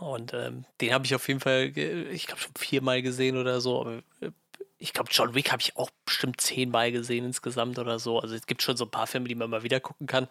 Und 0.00 0.34
ähm, 0.34 0.64
den 0.80 0.92
habe 0.92 1.06
ich 1.06 1.14
auf 1.14 1.26
jeden 1.28 1.40
Fall, 1.40 1.76
ich 1.76 2.26
glaube, 2.26 2.42
schon 2.42 2.52
viermal 2.56 3.02
gesehen 3.02 3.36
oder 3.38 3.60
so. 3.60 3.80
Aber 3.80 4.02
äh, 4.20 4.30
ich 4.76 4.92
glaube, 4.92 5.10
John 5.10 5.34
Wick 5.34 5.50
habe 5.50 5.62
ich 5.62 5.76
auch 5.76 5.90
bestimmt 6.04 6.40
zehnmal 6.40 6.92
gesehen 6.92 7.24
insgesamt 7.24 7.78
oder 7.78 7.98
so. 7.98 8.20
Also 8.20 8.34
es 8.34 8.46
gibt 8.46 8.62
schon 8.62 8.76
so 8.76 8.84
ein 8.84 8.90
paar 8.90 9.06
Filme, 9.06 9.28
die 9.28 9.34
man 9.34 9.50
mal 9.50 9.62
wieder 9.62 9.80
gucken 9.80 10.06
kann. 10.06 10.28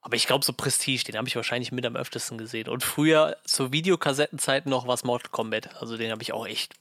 Aber 0.00 0.16
ich 0.16 0.26
glaube, 0.26 0.44
so 0.44 0.52
Prestige, 0.52 1.04
den 1.04 1.16
habe 1.16 1.28
ich 1.28 1.36
wahrscheinlich 1.36 1.72
mit 1.72 1.86
am 1.86 1.96
öftesten 1.96 2.36
gesehen. 2.36 2.68
Und 2.68 2.84
früher, 2.84 3.38
zur 3.44 3.72
Videokassettenzeiten 3.72 4.70
noch, 4.70 4.86
was 4.86 5.02
Mortal 5.02 5.30
Kombat. 5.30 5.80
Also 5.80 5.96
den 5.96 6.10
habe 6.10 6.22
ich 6.22 6.32
auch 6.34 6.46
echt 6.46 6.74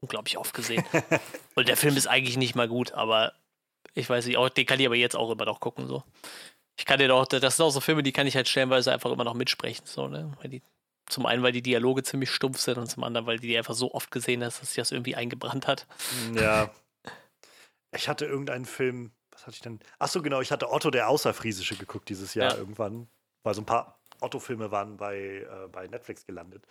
unglaublich 0.00 0.38
oft 0.38 0.54
gesehen. 0.54 0.84
Und 1.56 1.68
der 1.68 1.76
Film 1.76 1.96
ist 1.96 2.06
eigentlich 2.06 2.36
nicht 2.36 2.54
mal 2.54 2.68
gut, 2.68 2.92
aber 2.92 3.32
ich 3.94 4.08
weiß 4.08 4.26
nicht, 4.26 4.36
auch, 4.36 4.48
den 4.48 4.66
kann 4.66 4.78
ich 4.78 4.86
aber 4.86 4.94
jetzt 4.96 5.16
auch 5.16 5.30
immer 5.30 5.44
noch 5.44 5.58
gucken. 5.58 5.88
So. 5.88 6.04
Ich 6.80 6.86
kann 6.86 6.98
den 6.98 7.10
auch, 7.10 7.26
das 7.26 7.58
sind 7.58 7.66
auch 7.66 7.70
so 7.70 7.80
Filme, 7.80 8.02
die 8.02 8.10
kann 8.10 8.26
ich 8.26 8.34
halt 8.36 8.48
stellenweise 8.48 8.90
einfach 8.90 9.10
immer 9.12 9.22
noch 9.24 9.34
mitsprechen. 9.34 9.84
So, 9.84 10.08
ne? 10.08 10.32
Weil 10.40 10.48
die, 10.48 10.62
zum 11.10 11.26
einen, 11.26 11.42
weil 11.42 11.52
die 11.52 11.60
Dialoge 11.60 12.02
ziemlich 12.02 12.30
stumpf 12.30 12.58
sind 12.58 12.78
und 12.78 12.86
zum 12.86 13.04
anderen, 13.04 13.26
weil 13.26 13.38
die 13.38 13.48
die 13.48 13.58
einfach 13.58 13.74
so 13.74 13.92
oft 13.92 14.10
gesehen 14.10 14.42
hast, 14.42 14.62
dass 14.62 14.68
sich 14.68 14.76
das 14.76 14.90
irgendwie 14.90 15.14
eingebrannt 15.14 15.66
hat. 15.66 15.86
Ja. 16.34 16.70
Ich 17.94 18.08
hatte 18.08 18.24
irgendeinen 18.24 18.64
Film, 18.64 19.12
was 19.30 19.42
hatte 19.42 19.56
ich 19.56 19.60
denn? 19.60 19.78
Achso, 19.98 20.22
genau, 20.22 20.40
ich 20.40 20.52
hatte 20.52 20.70
Otto 20.72 20.90
der 20.90 21.10
Außerfriesische 21.10 21.76
geguckt 21.76 22.08
dieses 22.08 22.32
Jahr 22.32 22.52
Ja. 22.52 22.56
irgendwann, 22.56 23.10
weil 23.42 23.52
so 23.52 23.60
ein 23.60 23.66
paar 23.66 24.00
Otto-Filme 24.22 24.70
waren 24.70 24.96
bei, 24.96 25.18
äh, 25.18 25.68
bei 25.70 25.86
Netflix 25.86 26.24
gelandet. 26.24 26.66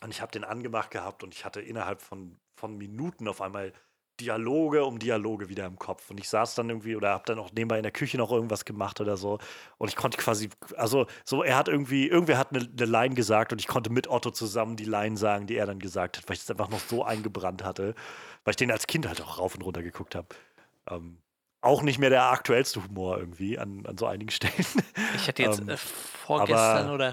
Und 0.00 0.12
ich 0.12 0.22
habe 0.22 0.32
den 0.32 0.44
angemacht 0.44 0.90
gehabt 0.90 1.22
und 1.22 1.34
ich 1.34 1.44
hatte 1.44 1.60
innerhalb 1.60 2.00
von, 2.00 2.38
von 2.58 2.78
Minuten 2.78 3.28
auf 3.28 3.42
einmal 3.42 3.74
Dialoge 4.20 4.84
um 4.84 4.98
Dialoge 4.98 5.48
wieder 5.48 5.66
im 5.66 5.78
Kopf. 5.78 6.10
Und 6.10 6.18
ich 6.18 6.28
saß 6.28 6.54
dann 6.54 6.68
irgendwie 6.68 6.96
oder 6.96 7.10
habe 7.10 7.24
dann 7.26 7.38
auch 7.38 7.50
nebenbei 7.52 7.76
in 7.76 7.82
der 7.82 7.92
Küche 7.92 8.16
noch 8.16 8.32
irgendwas 8.32 8.64
gemacht 8.64 9.00
oder 9.00 9.16
so. 9.16 9.38
Und 9.78 9.88
ich 9.88 9.96
konnte 9.96 10.16
quasi, 10.18 10.50
also 10.76 11.06
so, 11.24 11.42
er 11.42 11.56
hat 11.56 11.68
irgendwie, 11.68 12.08
irgendwer 12.08 12.38
hat 12.38 12.54
eine, 12.54 12.68
eine 12.68 12.86
Line 12.86 13.14
gesagt 13.14 13.52
und 13.52 13.60
ich 13.60 13.66
konnte 13.66 13.90
mit 13.90 14.08
Otto 14.08 14.30
zusammen 14.30 14.76
die 14.76 14.84
Line 14.84 15.16
sagen, 15.16 15.46
die 15.46 15.56
er 15.56 15.66
dann 15.66 15.78
gesagt 15.78 16.16
hat, 16.18 16.28
weil 16.28 16.34
ich 16.36 16.42
es 16.42 16.50
einfach 16.50 16.68
noch 16.68 16.80
so 16.80 17.04
eingebrannt 17.04 17.64
hatte, 17.64 17.94
weil 18.44 18.52
ich 18.52 18.56
den 18.56 18.70
als 18.70 18.86
Kind 18.86 19.06
halt 19.06 19.20
auch 19.22 19.38
rauf 19.38 19.54
und 19.54 19.62
runter 19.62 19.82
geguckt 19.82 20.14
habe. 20.14 20.28
Ähm, 20.88 21.18
auch 21.60 21.82
nicht 21.82 21.98
mehr 21.98 22.10
der 22.10 22.30
aktuellste 22.30 22.82
Humor 22.84 23.18
irgendwie 23.18 23.58
an, 23.58 23.84
an 23.86 23.98
so 23.98 24.06
einigen 24.06 24.30
Stellen. 24.32 24.54
Ich 25.16 25.28
hatte 25.28 25.42
jetzt 25.42 25.60
Ähm, 25.60 25.68
äh, 25.70 25.76
vorgestern 25.76 26.90
oder 26.90 27.12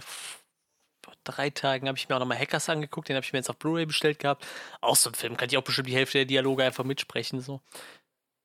vor 1.04 1.14
drei 1.24 1.50
Tagen 1.50 1.88
habe 1.88 1.98
ich 1.98 2.08
mir 2.08 2.16
auch 2.16 2.20
nochmal 2.20 2.40
Hackers 2.40 2.70
angeguckt, 2.70 3.10
den 3.10 3.16
habe 3.16 3.26
ich 3.26 3.34
mir 3.34 3.40
jetzt 3.40 3.50
auf 3.50 3.58
Blu-ray 3.58 3.86
bestellt 3.86 4.20
gehabt. 4.20 4.46
Auch 4.82 4.96
so 4.96 5.10
ein 5.10 5.16
Film, 5.16 5.38
kann 5.38 5.50
ich 5.50 5.58
auch 5.58 5.64
bestimmt 5.64 5.90
die 5.90 5.96
Hälfte 5.96 6.20
der 6.20 6.26
Dialoge 6.26 6.64
einfach 6.64 6.84
mitsprechen. 6.84 7.42
So. 7.42 7.62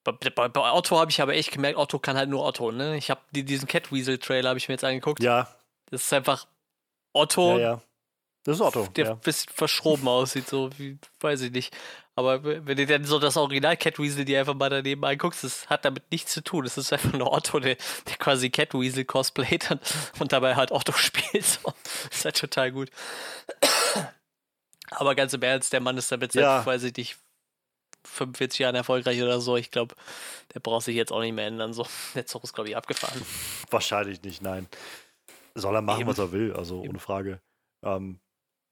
Bei, 0.05 0.13
bei, 0.13 0.49
bei 0.49 0.73
Otto 0.73 0.99
habe 0.99 1.11
ich 1.11 1.21
aber 1.21 1.35
echt 1.35 1.53
gemerkt, 1.53 1.79
Otto 1.79 1.99
kann 1.99 2.17
halt 2.17 2.29
nur 2.29 2.45
Otto. 2.45 2.73
Ne? 2.73 2.97
Ich 2.97 3.11
habe 3.11 3.21
die, 3.31 3.45
diesen 3.45 3.69
Catweasel-Trailer 3.69 4.51
habe 4.51 4.59
ich 4.59 4.69
mir 4.69 4.75
jetzt 4.75 4.85
angeguckt. 4.85 5.23
ja, 5.23 5.49
Das 5.91 6.03
ist 6.03 6.13
einfach 6.13 6.47
Otto, 7.13 7.59
ja, 7.59 7.59
ja. 7.59 7.83
Das 8.45 8.57
ist 8.57 8.63
Otto. 8.63 8.87
der 8.97 9.05
ja. 9.05 9.11
ein 9.13 9.21
bisschen 9.21 9.53
verschroben 9.53 10.09
aussieht, 10.09 10.49
so 10.49 10.71
wie, 10.79 10.99
weiß 11.21 11.43
ich 11.43 11.53
nicht. 11.53 11.77
Aber 12.19 12.43
wenn 12.43 12.77
du 12.77 12.85
dann 12.85 13.05
so 13.05 13.21
das 13.21 13.37
Original 13.37 13.77
Catweasel 13.77 14.25
dir 14.25 14.41
einfach 14.41 14.55
mal 14.55 14.69
daneben 14.69 15.05
anguckst, 15.05 15.45
das 15.45 15.71
hat 15.71 15.85
damit 15.85 16.11
nichts 16.11 16.33
zu 16.33 16.43
tun. 16.43 16.65
Das 16.65 16.77
ist 16.77 16.93
einfach 16.93 17.13
nur 17.13 17.33
Otto, 17.33 17.61
der, 17.61 17.77
der 18.09 18.17
quasi 18.17 18.51
Catweasel 18.51 19.05
cosplayt 19.05 19.71
und, 19.71 19.81
und 20.19 20.33
dabei 20.33 20.57
halt 20.57 20.73
Otto 20.73 20.93
spielt. 20.97 21.45
So. 21.45 21.73
Das 22.09 22.19
ist 22.19 22.25
halt 22.25 22.37
total 22.37 22.73
gut. 22.73 22.91
Aber 24.91 25.15
ganz 25.15 25.33
im 25.33 25.43
Ernst, 25.43 25.73
der 25.73 25.81
Mann 25.81 25.97
ist 25.97 26.11
damit 26.11 26.33
seit, 26.33 26.43
Ja. 26.43 26.67
weiß 26.67 26.83
ich 26.83 26.97
nicht, 26.97 27.19
45 28.05 28.59
Jahren 28.59 28.75
erfolgreich 28.75 29.23
oder 29.23 29.41
so. 29.41 29.57
Ich 29.57 29.71
glaube, 29.71 29.95
der 30.55 30.59
braucht 30.61 30.87
sich 30.87 30.97
jetzt 30.97 31.13
auch 31.13 31.21
nicht 31.21 31.35
mehr 31.35 31.47
ändern. 31.47 31.73
So. 31.73 31.87
Der 32.17 32.27
Zug 32.27 32.43
ist, 32.43 32.53
glaube 32.53 32.69
ich, 32.69 32.77
abgefahren. 32.77 33.23
Wahrscheinlich 33.71 34.23
nicht, 34.23 34.43
nein. 34.43 34.67
Soll 35.55 35.77
er 35.77 35.83
machen, 35.83 36.01
Eben. 36.01 36.11
was 36.11 36.19
er 36.19 36.33
will, 36.33 36.53
also 36.53 36.81
Eben. 36.81 36.91
ohne 36.91 36.99
Frage. 36.99 37.41
Ähm, 37.85 38.19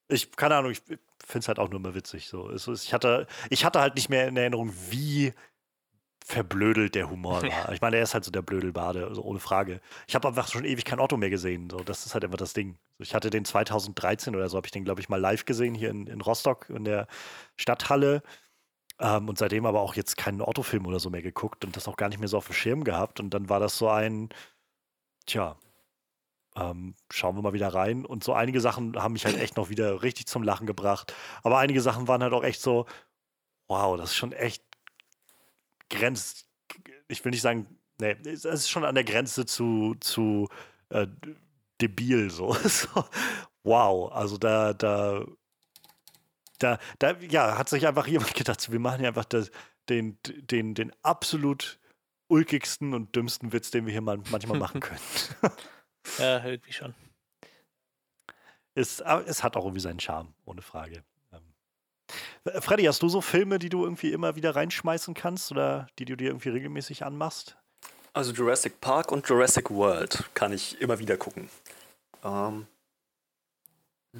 ich, 0.09 0.33
keine 0.33 0.57
Ahnung, 0.57 0.73
ich 0.73 0.83
finde 1.27 1.41
es 1.41 1.49
halt 1.49 1.59
auch 1.59 1.69
nur 1.69 1.81
immer 1.81 1.95
witzig. 1.95 2.29
So. 2.29 2.49
Es 2.51 2.69
ich, 2.69 2.95
hatte, 2.95 3.27
ich 3.51 3.65
hatte 3.65 3.81
halt 3.81 3.95
nicht 3.95 4.09
mehr 4.09 4.29
in 4.29 4.37
Erinnerung, 4.37 4.73
wie 4.91 5.33
verblödelt 6.25 6.95
der 6.95 7.09
Humor 7.11 7.43
war. 7.43 7.73
Ich 7.73 7.81
meine, 7.81 7.97
er 7.97 8.03
ist 8.03 8.15
halt 8.15 8.25
so 8.25 8.31
der 8.31 8.43
Blödelbade, 8.43 9.07
also 9.07 9.23
ohne 9.23 9.39
Frage. 9.39 9.81
Ich 10.07 10.15
habe 10.15 10.29
einfach 10.29 10.49
schon 10.49 10.65
ewig 10.65 10.85
kein 10.85 11.01
Otto 11.01 11.17
mehr 11.17 11.31
gesehen. 11.31 11.71
So. 11.71 11.79
Das 11.79 12.07
ist 12.07 12.15
halt 12.15 12.25
einfach 12.25 12.39
das 12.39 12.53
Ding. 12.53 12.79
Ich 12.99 13.15
hatte 13.15 13.31
den 13.31 13.45
2013 13.45 14.35
oder 14.35 14.49
so, 14.49 14.57
habe 14.57 14.67
ich 14.67 14.73
den, 14.73 14.85
glaube 14.85 15.01
ich, 15.01 15.09
mal 15.09 15.21
live 15.21 15.45
gesehen 15.45 15.75
hier 15.75 15.91
in, 15.91 16.07
in 16.07 16.21
Rostock 16.21 16.69
in 16.71 16.85
der 16.85 17.07
Stadthalle. 17.57 18.23
Ähm, 18.99 19.29
und 19.29 19.39
seitdem 19.39 19.67
aber 19.67 19.81
auch 19.81 19.95
jetzt 19.95 20.17
keinen 20.17 20.41
Otto-Film 20.41 20.87
oder 20.87 21.01
so 21.01 21.11
mehr 21.11 21.23
geguckt 21.23 21.65
und 21.65 21.77
das 21.77 21.87
auch 21.87 21.97
gar 21.97 22.09
nicht 22.09 22.19
mehr 22.19 22.29
so 22.29 22.39
auf 22.39 22.47
dem 22.47 22.55
Schirm 22.55 22.85
gehabt. 22.85 23.21
Und 23.21 23.31
dann 23.31 23.49
war 23.49 23.61
das 23.61 23.77
so 23.79 23.89
ein, 23.89 24.31
tja, 25.27 25.57
ähm, 26.57 26.95
schauen 27.11 27.37
wir 27.37 27.43
mal 27.43 27.53
wieder 27.53 27.69
rein. 27.69 28.05
Und 28.05 28.25
so 28.25 28.33
einige 28.33 28.61
Sachen 28.61 29.01
haben 29.01 29.13
mich 29.13 29.27
halt 29.27 29.39
echt 29.39 29.57
noch 29.57 29.69
wieder 29.69 30.03
richtig 30.03 30.27
zum 30.27 30.43
Lachen 30.43 30.67
gebracht. 30.67 31.15
Aber 31.43 31.59
einige 31.59 31.81
Sachen 31.81 32.09
waren 32.09 32.23
halt 32.23 32.33
auch 32.33 32.45
echt 32.45 32.61
so, 32.61 32.87
wow, 33.69 33.97
das 33.97 34.11
ist 34.11 34.17
schon 34.17 34.33
echt 34.33 34.65
grenzt. 35.91 36.49
Ich 37.09 37.25
will 37.25 37.31
nicht 37.31 37.43
sagen, 37.43 37.67
nee, 38.01 38.17
es 38.25 38.45
ist 38.45 38.71
schon 38.71 38.85
an 38.85 38.95
der 38.95 39.05
Grenze 39.05 39.47
zu, 39.47 39.97
zu 40.01 40.49
äh, 40.89 41.07
debil 41.81 42.31
so. 42.31 42.53
so. 42.65 43.05
Wow, 43.63 44.13
also 44.13 44.39
da, 44.39 44.73
da, 44.73 45.25
da, 46.59 46.79
da, 46.99 47.17
ja, 47.21 47.59
hat 47.59 47.69
sich 47.69 47.87
einfach 47.87 48.07
jemand 48.07 48.35
gedacht, 48.35 48.61
so, 48.61 48.73
wir 48.73 48.81
machen 48.81 49.01
hier 49.01 49.09
einfach 49.09 49.25
das, 49.25 49.51
den, 49.89 50.19
den, 50.25 50.75
den 50.75 50.93
absolut 51.03 51.79
ulkigsten 52.29 52.95
und 52.95 53.15
dümmsten 53.15 53.53
Witz, 53.53 53.71
den 53.71 53.87
wir 53.87 53.93
hier 53.93 54.01
man, 54.01 54.23
manchmal 54.31 54.59
machen 54.59 54.81
können. 54.81 55.01
Ja, 56.19 56.45
irgendwie 56.45 56.73
schon. 56.73 56.95
es, 58.75 59.01
es 59.01 59.43
hat 59.43 59.57
auch 59.57 59.65
irgendwie 59.65 59.81
seinen 59.81 60.01
Charme, 60.01 60.33
ohne 60.45 60.63
Frage. 60.63 61.03
Ähm, 61.33 61.43
Äh, 62.45 62.61
Freddy, 62.61 62.85
hast 62.85 63.03
du 63.03 63.09
so 63.09 63.21
Filme, 63.21 63.59
die 63.59 63.69
du 63.69 63.85
irgendwie 63.85 64.13
immer 64.13 64.37
wieder 64.37 64.55
reinschmeißen 64.55 65.15
kannst 65.15 65.51
oder 65.51 65.89
die 65.99 66.05
du 66.05 66.17
dir 66.17 66.29
irgendwie 66.29 66.51
regelmäßig 66.51 67.05
anmachst? 67.05 67.57
Also 68.13 68.33
Jurassic 68.33 68.81
Park 68.81 69.13
und 69.13 69.29
Jurassic 69.29 69.71
World 69.71 70.25
kann 70.35 70.53
ich 70.53 70.81
immer 70.81 70.99
wieder 70.99 71.17
gucken. 71.17 71.51
Ähm, 72.25 72.67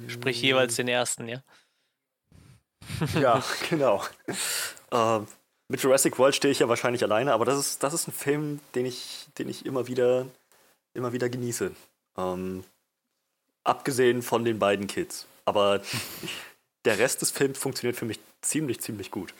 Sprich 0.07 0.41
jeweils 0.41 0.75
den 0.75 0.87
ersten, 0.87 1.27
ja. 1.27 1.41
Ja, 3.19 3.43
genau. 3.69 4.03
ähm, 4.91 5.27
mit 5.67 5.81
Jurassic 5.81 6.17
World 6.19 6.35
stehe 6.35 6.51
ich 6.51 6.59
ja 6.59 6.69
wahrscheinlich 6.69 7.03
alleine, 7.03 7.33
aber 7.33 7.45
das 7.45 7.57
ist, 7.59 7.83
das 7.83 7.93
ist 7.93 8.07
ein 8.07 8.13
Film, 8.13 8.59
den 8.75 8.85
ich, 8.85 9.27
den 9.37 9.49
ich 9.49 9.65
immer 9.65 9.87
wieder, 9.87 10.27
immer 10.97 11.13
wieder 11.13 11.29
genieße. 11.29 11.71
Ähm, 12.17 12.63
abgesehen 13.63 14.21
von 14.21 14.43
den 14.43 14.59
beiden 14.59 14.87
Kids. 14.87 15.27
Aber 15.45 15.81
der 16.85 16.99
Rest 16.99 17.21
des 17.21 17.31
Films 17.31 17.57
funktioniert 17.57 17.95
für 17.97 18.05
mich 18.05 18.19
ziemlich, 18.41 18.81
ziemlich 18.81 19.11
gut. 19.11 19.33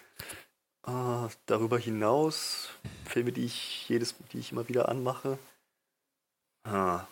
Äh, 0.86 1.28
darüber 1.48 1.78
hinaus 1.78 2.70
Filme, 3.06 3.32
die 3.32 3.46
ich 3.46 3.90
jedes, 3.90 4.16
die 4.32 4.40
ich 4.40 4.52
immer 4.52 4.68
wieder 4.70 4.88
anmache. 4.90 5.38
Ah. 6.64 7.06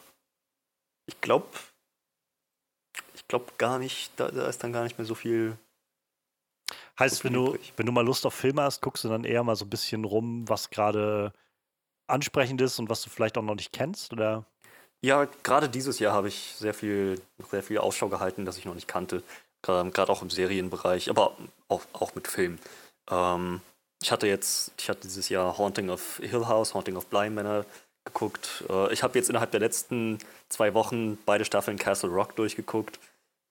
Ich 1.07 1.19
glaube, 1.21 1.47
ich 3.13 3.27
glaube 3.27 3.51
gar 3.57 3.79
nicht, 3.79 4.11
da, 4.15 4.29
da 4.31 4.47
ist 4.47 4.63
dann 4.63 4.73
gar 4.73 4.83
nicht 4.83 4.97
mehr 4.97 5.05
so 5.05 5.15
viel 5.15 5.57
Heißt, 6.97 7.17
So 7.17 7.23
wenn 7.25 7.33
viel 7.33 7.45
du, 7.45 7.47
übrig. 7.55 7.73
wenn 7.75 7.85
du 7.85 7.91
mal 7.91 8.05
Lust 8.05 8.25
auf 8.25 8.33
Filme 8.33 8.61
hast, 8.61 8.81
guckst 8.81 9.03
du 9.03 9.09
dann 9.09 9.25
eher 9.25 9.43
mal 9.43 9.55
so 9.55 9.65
ein 9.65 9.69
bisschen 9.69 10.05
rum, 10.05 10.47
was 10.47 10.69
gerade 10.69 11.33
ansprechend 12.07 12.61
ist 12.61 12.79
und 12.79 12.89
was 12.89 13.01
du 13.01 13.09
vielleicht 13.09 13.37
auch 13.37 13.43
noch 13.43 13.55
nicht 13.55 13.73
kennst? 13.73 14.13
Oder? 14.13 14.45
Ja, 15.01 15.27
gerade 15.43 15.69
dieses 15.69 15.99
Jahr 15.99 16.13
habe 16.13 16.27
ich 16.27 16.55
sehr 16.57 16.73
viel, 16.73 17.21
sehr 17.51 17.63
viel 17.63 17.77
Ausschau 17.77 18.09
gehalten, 18.09 18.45
das 18.45 18.57
ich 18.57 18.65
noch 18.65 18.75
nicht 18.75 18.87
kannte. 18.87 19.23
Gerade 19.61 20.11
auch 20.11 20.21
im 20.21 20.29
Serienbereich, 20.29 21.09
aber 21.09 21.35
auch, 21.69 21.81
auch 21.93 22.13
mit 22.13 22.27
Film. 22.27 22.59
Ähm, 23.09 23.61
ich 24.01 24.11
hatte 24.11 24.27
jetzt, 24.27 24.71
ich 24.77 24.89
hatte 24.89 25.01
dieses 25.01 25.29
Jahr 25.29 25.57
Haunting 25.57 25.89
of 25.89 26.17
Hill 26.17 26.47
House, 26.47 26.75
Haunting 26.75 26.95
of 26.95 27.07
Blind 27.07 27.33
Manor 27.33 27.65
geguckt. 28.05 28.63
Äh, 28.69 28.93
ich 28.93 29.01
habe 29.01 29.17
jetzt 29.17 29.29
innerhalb 29.29 29.51
der 29.51 29.59
letzten 29.59 30.19
zwei 30.49 30.73
Wochen 30.75 31.17
beide 31.25 31.45
Staffeln 31.45 31.79
Castle 31.79 32.11
Rock 32.11 32.35
durchgeguckt. 32.35 32.99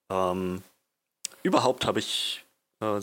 Ähm, 0.09 0.63
überhaupt 1.43 1.85
habe 1.85 1.99
ich, 1.99 2.45
äh, 2.81 2.85
habe 2.85 3.01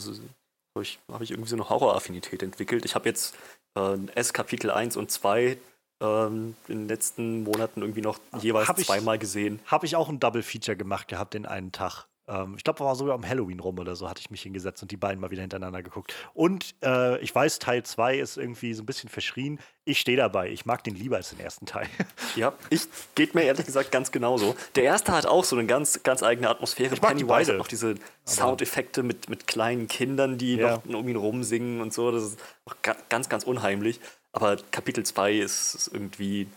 ich, 0.81 0.99
hab 1.11 1.21
ich 1.21 1.31
irgendwie 1.31 1.49
so 1.49 1.55
eine 1.55 1.69
Horroraffinität 1.69 2.41
entwickelt. 2.41 2.85
Ich 2.85 2.95
habe 2.95 3.07
jetzt 3.07 3.35
äh, 3.75 3.97
S 4.15 4.33
Kapitel 4.33 4.71
1 4.71 4.97
und 4.97 5.11
2 5.11 5.57
ähm, 6.01 6.55
in 6.67 6.79
den 6.79 6.87
letzten 6.87 7.43
Monaten 7.43 7.81
irgendwie 7.81 8.01
noch 8.01 8.19
jeweils 8.39 8.67
Hab 8.67 8.79
ich- 8.79 8.87
zweimal 8.87 9.17
gesehen. 9.19 9.59
Habe 9.67 9.85
ich 9.85 9.95
auch 9.95 10.09
ein 10.09 10.19
Double 10.19 10.43
Feature 10.43 10.75
gemacht 10.77 11.07
gehabt 11.07 11.33
den 11.33 11.45
einen 11.45 11.71
Tag. 11.71 12.05
Ähm, 12.27 12.53
ich 12.57 12.63
glaube, 12.63 12.79
war 12.81 12.95
sogar 12.95 13.15
um 13.15 13.27
Halloween 13.27 13.59
rum 13.59 13.79
oder 13.79 13.95
so, 13.95 14.09
hatte 14.09 14.21
ich 14.21 14.31
mich 14.31 14.41
hingesetzt 14.43 14.81
und 14.81 14.91
die 14.91 14.97
beiden 14.97 15.19
mal 15.19 15.29
wieder 15.31 15.41
hintereinander 15.41 15.83
geguckt. 15.83 16.13
Und 16.33 16.73
äh, 16.81 17.19
ich 17.19 17.33
weiß, 17.35 17.59
Teil 17.59 17.83
2 17.83 18.17
ist 18.19 18.37
irgendwie 18.37 18.73
so 18.73 18.81
ein 18.83 18.85
bisschen 18.85 19.09
verschrien. 19.09 19.59
Ich 19.85 19.99
stehe 19.99 20.15
dabei. 20.17 20.49
Ich 20.49 20.65
mag 20.65 20.83
den 20.85 20.95
lieber 20.95 21.17
als 21.17 21.31
den 21.31 21.39
ersten 21.39 21.65
Teil. 21.65 21.87
Ja, 22.35 22.53
ich 22.71 22.87
geht 23.13 23.35
mir 23.35 23.43
ehrlich 23.43 23.65
gesagt 23.65 23.91
ganz 23.91 24.11
genauso. 24.11 24.55
Der 24.75 24.83
erste 24.85 25.11
hat 25.11 25.27
auch 25.27 25.43
so 25.43 25.55
eine 25.55 25.67
ganz, 25.67 26.01
ganz 26.01 26.23
eigene 26.23 26.49
Atmosphäre. 26.49 26.95
Ich 26.95 27.01
mag 27.01 27.11
die 27.15 27.23
Pennywise 27.25 27.27
beide. 27.27 27.51
hat 27.51 27.57
noch 27.59 27.67
diese 27.67 27.95
Soundeffekte 28.25 29.03
mit, 29.03 29.29
mit 29.29 29.45
kleinen 29.45 29.87
Kindern, 29.87 30.37
die 30.39 30.55
Ja. 30.55 30.81
noch 30.85 30.99
um 31.01 31.07
ihn 31.07 31.15
rumsingen 31.15 31.79
und 31.81 31.93
so. 31.93 32.09
Das 32.11 32.23
ist 32.23 32.39
auch 32.65 32.75
ga- 32.81 32.95
ganz, 33.09 33.29
ganz 33.29 33.43
unheimlich. 33.43 33.99
Aber 34.31 34.57
Kapitel 34.71 35.05
2 35.05 35.33
ist, 35.33 35.75
ist 35.75 35.87
irgendwie, 35.93 36.47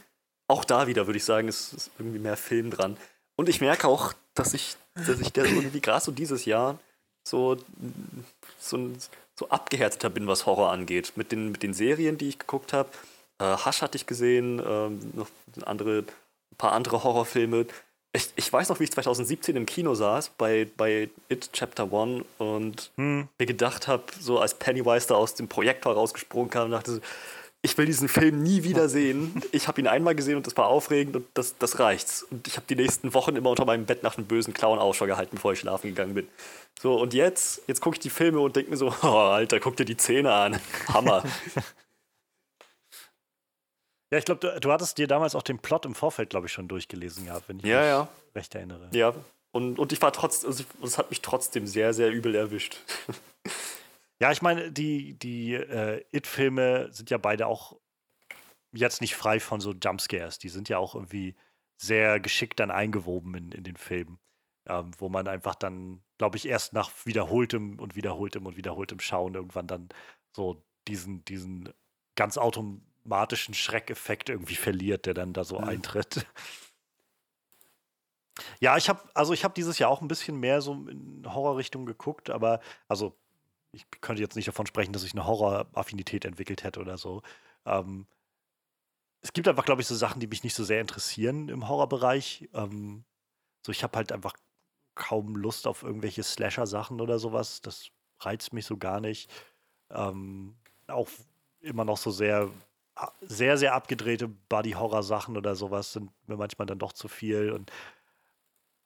auch 0.48 0.64
da 0.64 0.86
wieder 0.86 1.06
würde 1.06 1.18
ich 1.18 1.24
sagen, 1.24 1.48
ist, 1.48 1.74
ist 1.74 1.90
irgendwie 1.98 2.20
mehr 2.20 2.36
Film 2.38 2.70
dran. 2.70 2.96
Und 3.36 3.48
ich 3.48 3.60
merke 3.60 3.86
auch, 3.88 4.14
dass 4.34 4.54
ich, 4.54 4.76
dass 4.94 5.20
ich 5.20 5.32
der 5.32 5.44
irgendwie 5.44 5.80
gerade 5.80 6.04
so 6.04 6.12
dieses 6.12 6.44
Jahr 6.44 6.78
so, 7.26 7.56
so, 8.58 8.90
so 9.34 9.48
abgehärteter 9.48 10.10
bin, 10.10 10.26
was 10.26 10.46
Horror 10.46 10.72
angeht. 10.72 11.12
Mit 11.16 11.32
den, 11.32 11.52
mit 11.52 11.62
den 11.62 11.74
Serien, 11.74 12.18
die 12.18 12.28
ich 12.28 12.38
geguckt 12.38 12.72
habe. 12.72 12.88
Äh, 13.38 13.56
Hush 13.64 13.82
hatte 13.82 13.96
ich 13.96 14.06
gesehen, 14.06 14.62
ähm, 14.66 15.12
noch 15.14 15.28
andere, 15.66 15.98
ein 15.98 16.56
paar 16.56 16.72
andere 16.72 17.04
Horrorfilme. 17.04 17.66
Ich, 18.12 18.30
ich 18.36 18.50
weiß 18.50 18.70
noch, 18.70 18.80
wie 18.80 18.84
ich 18.84 18.92
2017 18.92 19.56
im 19.56 19.66
Kino 19.66 19.94
saß 19.94 20.30
bei, 20.38 20.66
bei 20.78 21.10
It 21.28 21.50
Chapter 21.52 21.92
One 21.92 22.24
und 22.38 22.90
Hm. 22.96 23.28
mir 23.38 23.46
gedacht 23.46 23.88
habe, 23.88 24.04
so 24.18 24.38
als 24.38 24.54
Pennywise 24.54 25.08
da 25.08 25.16
aus 25.16 25.34
dem 25.34 25.48
Projektor 25.48 25.92
rausgesprungen 25.92 26.48
kam, 26.48 26.70
dachte 26.70 26.92
so, 26.92 27.00
ich 27.66 27.76
will 27.76 27.86
diesen 27.86 28.08
Film 28.08 28.42
nie 28.44 28.62
wieder 28.62 28.88
sehen. 28.88 29.42
Ich 29.50 29.66
habe 29.66 29.80
ihn 29.80 29.88
einmal 29.88 30.14
gesehen 30.14 30.36
und 30.36 30.46
das 30.46 30.56
war 30.56 30.68
aufregend 30.68 31.16
und 31.16 31.26
das, 31.34 31.58
das 31.58 31.80
reicht's. 31.80 32.22
Und 32.22 32.46
ich 32.46 32.56
habe 32.56 32.66
die 32.68 32.76
nächsten 32.76 33.12
Wochen 33.12 33.34
immer 33.34 33.50
unter 33.50 33.64
meinem 33.64 33.86
Bett 33.86 34.04
nach 34.04 34.16
einem 34.16 34.26
bösen 34.28 34.54
Clown 34.54 34.78
Ausschau 34.78 35.06
gehalten, 35.06 35.34
bevor 35.34 35.52
ich 35.52 35.58
schlafen 35.58 35.88
gegangen 35.88 36.14
bin. 36.14 36.28
So, 36.80 36.94
und 36.94 37.12
jetzt, 37.12 37.62
jetzt 37.66 37.80
gucke 37.80 37.96
ich 37.96 38.00
die 38.00 38.10
Filme 38.10 38.38
und 38.38 38.54
denke 38.54 38.70
mir 38.70 38.76
so, 38.76 38.94
oh, 39.02 39.06
Alter, 39.06 39.58
guck 39.58 39.76
dir 39.76 39.84
die 39.84 39.96
Zähne 39.96 40.32
an. 40.32 40.60
Hammer. 40.88 41.24
Ja, 44.12 44.18
ich 44.18 44.24
glaube, 44.24 44.38
du, 44.40 44.60
du 44.60 44.70
hattest 44.70 44.98
dir 44.98 45.08
damals 45.08 45.34
auch 45.34 45.42
den 45.42 45.58
Plot 45.58 45.84
im 45.84 45.96
Vorfeld, 45.96 46.30
glaube 46.30 46.46
ich, 46.46 46.52
schon 46.52 46.68
durchgelesen 46.68 47.26
gehabt, 47.26 47.48
wenn 47.48 47.58
ich 47.58 47.64
Ja, 47.64 47.80
mich 47.80 47.88
ja. 47.88 48.08
recht 48.36 48.54
erinnere. 48.54 48.88
Ja, 48.92 49.12
und, 49.50 49.80
und 49.80 49.92
ich 49.92 50.00
war 50.00 50.12
trotz, 50.12 50.44
also 50.44 50.62
es 50.80 50.96
hat 50.96 51.10
mich 51.10 51.22
trotzdem 51.22 51.66
sehr, 51.66 51.92
sehr 51.92 52.10
übel 52.12 52.36
erwischt. 52.36 52.76
Ja, 54.20 54.32
ich 54.32 54.40
meine, 54.42 54.72
die, 54.72 55.18
die 55.18 55.54
äh, 55.54 56.04
It-Filme 56.10 56.88
sind 56.92 57.10
ja 57.10 57.18
beide 57.18 57.46
auch 57.46 57.78
jetzt 58.72 59.00
nicht 59.00 59.16
frei 59.16 59.40
von 59.40 59.60
so 59.60 59.72
Jumpscares. 59.72 60.38
Die 60.38 60.48
sind 60.48 60.68
ja 60.68 60.78
auch 60.78 60.94
irgendwie 60.94 61.34
sehr 61.78 62.20
geschickt 62.20 62.60
dann 62.60 62.70
eingewoben 62.70 63.34
in, 63.34 63.52
in 63.52 63.64
den 63.64 63.76
Filmen, 63.76 64.18
ähm, 64.66 64.90
wo 64.98 65.08
man 65.08 65.28
einfach 65.28 65.54
dann, 65.54 66.02
glaube 66.18 66.36
ich, 66.36 66.46
erst 66.46 66.72
nach 66.72 66.90
wiederholtem 67.04 67.78
und 67.78 67.96
wiederholtem 67.96 68.46
und 68.46 68.56
wiederholtem 68.56 69.00
Schauen 69.00 69.34
irgendwann 69.34 69.66
dann 69.66 69.88
so 70.34 70.64
diesen, 70.88 71.24
diesen 71.24 71.72
ganz 72.16 72.38
automatischen 72.38 73.54
Schreckeffekt 73.54 74.30
irgendwie 74.30 74.56
verliert, 74.56 75.06
der 75.06 75.14
dann 75.14 75.32
da 75.32 75.44
so 75.44 75.58
Mhm. 75.58 75.64
eintritt. 75.64 76.26
Ja, 78.60 78.76
ich 78.76 78.88
habe 78.88 79.02
also 79.14 79.32
ich 79.32 79.44
habe 79.44 79.54
dieses 79.54 79.78
Jahr 79.78 79.90
auch 79.90 80.02
ein 80.02 80.08
bisschen 80.08 80.38
mehr 80.38 80.60
so 80.60 80.74
in 80.88 81.22
Horrorrichtung 81.26 81.86
geguckt, 81.86 82.30
aber 82.30 82.60
also 82.88 83.16
ich 83.76 83.86
könnte 84.00 84.22
jetzt 84.22 84.36
nicht 84.36 84.48
davon 84.48 84.66
sprechen, 84.66 84.92
dass 84.92 85.04
ich 85.04 85.12
eine 85.12 85.26
Horroraffinität 85.26 86.24
entwickelt 86.24 86.64
hätte 86.64 86.80
oder 86.80 86.96
so. 86.96 87.22
Ähm, 87.66 88.06
es 89.20 89.32
gibt 89.32 89.48
einfach, 89.48 89.64
glaube 89.64 89.82
ich, 89.82 89.86
so 89.86 89.94
Sachen, 89.94 90.20
die 90.20 90.26
mich 90.26 90.44
nicht 90.44 90.54
so 90.54 90.64
sehr 90.64 90.80
interessieren 90.80 91.48
im 91.48 91.68
Horrorbereich. 91.68 92.48
Ähm, 92.54 93.04
so, 93.64 93.72
ich 93.72 93.82
habe 93.82 93.96
halt 93.96 94.12
einfach 94.12 94.34
kaum 94.94 95.36
Lust 95.36 95.66
auf 95.66 95.82
irgendwelche 95.82 96.22
Slasher-Sachen 96.22 97.00
oder 97.00 97.18
sowas. 97.18 97.60
Das 97.60 97.90
reizt 98.20 98.52
mich 98.52 98.64
so 98.64 98.78
gar 98.78 99.00
nicht. 99.00 99.30
Ähm, 99.90 100.56
auch 100.86 101.08
immer 101.60 101.84
noch 101.84 101.98
so 101.98 102.10
sehr, 102.10 102.48
sehr, 103.20 103.58
sehr 103.58 103.74
abgedrehte 103.74 104.28
Body-Horror-Sachen 104.28 105.36
oder 105.36 105.54
sowas 105.54 105.92
sind 105.92 106.10
mir 106.26 106.36
manchmal 106.36 106.66
dann 106.66 106.78
doch 106.78 106.92
zu 106.92 107.08
viel. 107.08 107.50
Und 107.50 107.70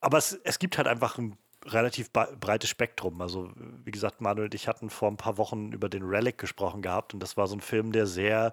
aber 0.00 0.18
es, 0.18 0.32
es 0.32 0.58
gibt 0.58 0.78
halt 0.78 0.88
einfach 0.88 1.18
ein 1.18 1.36
relativ 1.66 2.11
breites 2.12 2.70
Spektrum. 2.70 3.20
Also, 3.20 3.53
wie 3.85 3.91
gesagt, 3.91 4.20
Manuel 4.20 4.47
und 4.47 4.55
ich 4.55 4.69
hatten 4.69 4.91
vor 4.91 5.11
ein 5.11 5.16
paar 5.16 5.37
Wochen 5.39 5.73
über 5.73 5.89
den 5.89 6.03
Relic 6.03 6.39
gesprochen 6.39 6.82
gehabt 6.82 7.15
und 7.15 7.20
das 7.20 7.37
war 7.37 7.47
so 7.47 7.57
ein 7.57 7.61
Film, 7.61 7.93
der 7.93 8.07
sehr, 8.07 8.53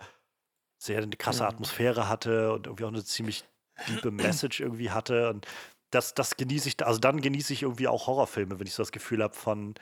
sehr 0.78 1.02
eine 1.02 1.16
krasse 1.16 1.44
Mhm. 1.44 1.50
Atmosphäre 1.50 2.10
hatte 2.10 2.54
und 2.54 2.68
irgendwie 2.68 2.84
auch 2.86 2.90
eine 2.90 3.04
ziemlich 3.04 3.46
tiefe 3.86 4.12
Message 4.12 4.60
irgendwie 4.60 4.92
hatte. 4.92 5.30
Und 5.30 5.48
das, 5.92 6.14
das 6.14 6.38
genieße 6.38 6.70
ich, 6.70 6.86
also 6.86 7.00
dann 7.00 7.22
genieße 7.22 7.54
ich 7.54 7.64
irgendwie 7.64 7.88
auch 7.88 8.08
Horrorfilme, 8.08 8.60
wenn 8.60 8.68
ich 8.68 8.74
so 8.74 8.84
das 8.84 8.92
Gefühl 8.92 9.24
habe 9.24 9.36
von 9.36 9.76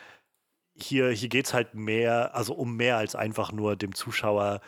hier, 0.78 1.10
hier 1.10 1.30
geht 1.30 1.46
es 1.48 1.54
halt 1.54 1.74
mehr, 1.74 2.36
also 2.36 2.54
um 2.54 2.76
mehr 2.76 2.98
als 2.98 3.16
einfach 3.16 3.52
nur 3.52 3.76
dem 3.76 3.96
Zuschauer 3.96 4.62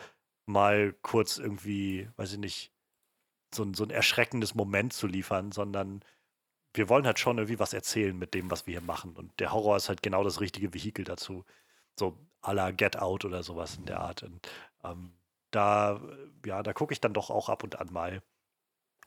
mal 0.46 0.94
kurz 1.02 1.38
irgendwie, 1.38 2.08
weiß 2.16 2.32
ich 2.32 2.38
nicht, 2.38 2.72
so 3.54 3.62
ein, 3.62 3.74
so 3.74 3.84
ein 3.84 3.90
erschreckendes 3.90 4.54
Moment 4.54 4.92
zu 4.92 5.06
liefern, 5.06 5.52
sondern 5.52 6.02
wir 6.74 6.88
wollen 6.88 7.06
halt 7.06 7.18
schon 7.18 7.38
irgendwie 7.38 7.58
was 7.58 7.72
erzählen 7.72 8.16
mit 8.16 8.34
dem, 8.34 8.50
was 8.50 8.66
wir 8.66 8.72
hier 8.72 8.86
machen. 8.86 9.16
Und 9.16 9.38
der 9.40 9.52
Horror 9.52 9.76
ist 9.76 9.88
halt 9.88 10.02
genau 10.02 10.24
das 10.24 10.40
richtige 10.40 10.74
Vehikel 10.74 11.04
dazu. 11.04 11.44
So 11.98 12.18
à 12.42 12.52
la 12.54 12.70
Get 12.70 12.98
Out 12.98 13.24
oder 13.24 13.42
sowas 13.42 13.76
in 13.76 13.86
der 13.86 14.00
Art. 14.00 14.22
Und 14.22 14.48
ähm, 14.84 15.12
da, 15.50 16.00
ja, 16.46 16.62
da 16.62 16.72
gucke 16.72 16.92
ich 16.92 17.00
dann 17.00 17.14
doch 17.14 17.30
auch 17.30 17.48
ab 17.48 17.64
und 17.64 17.80
an 17.80 17.92
mal. 17.92 18.22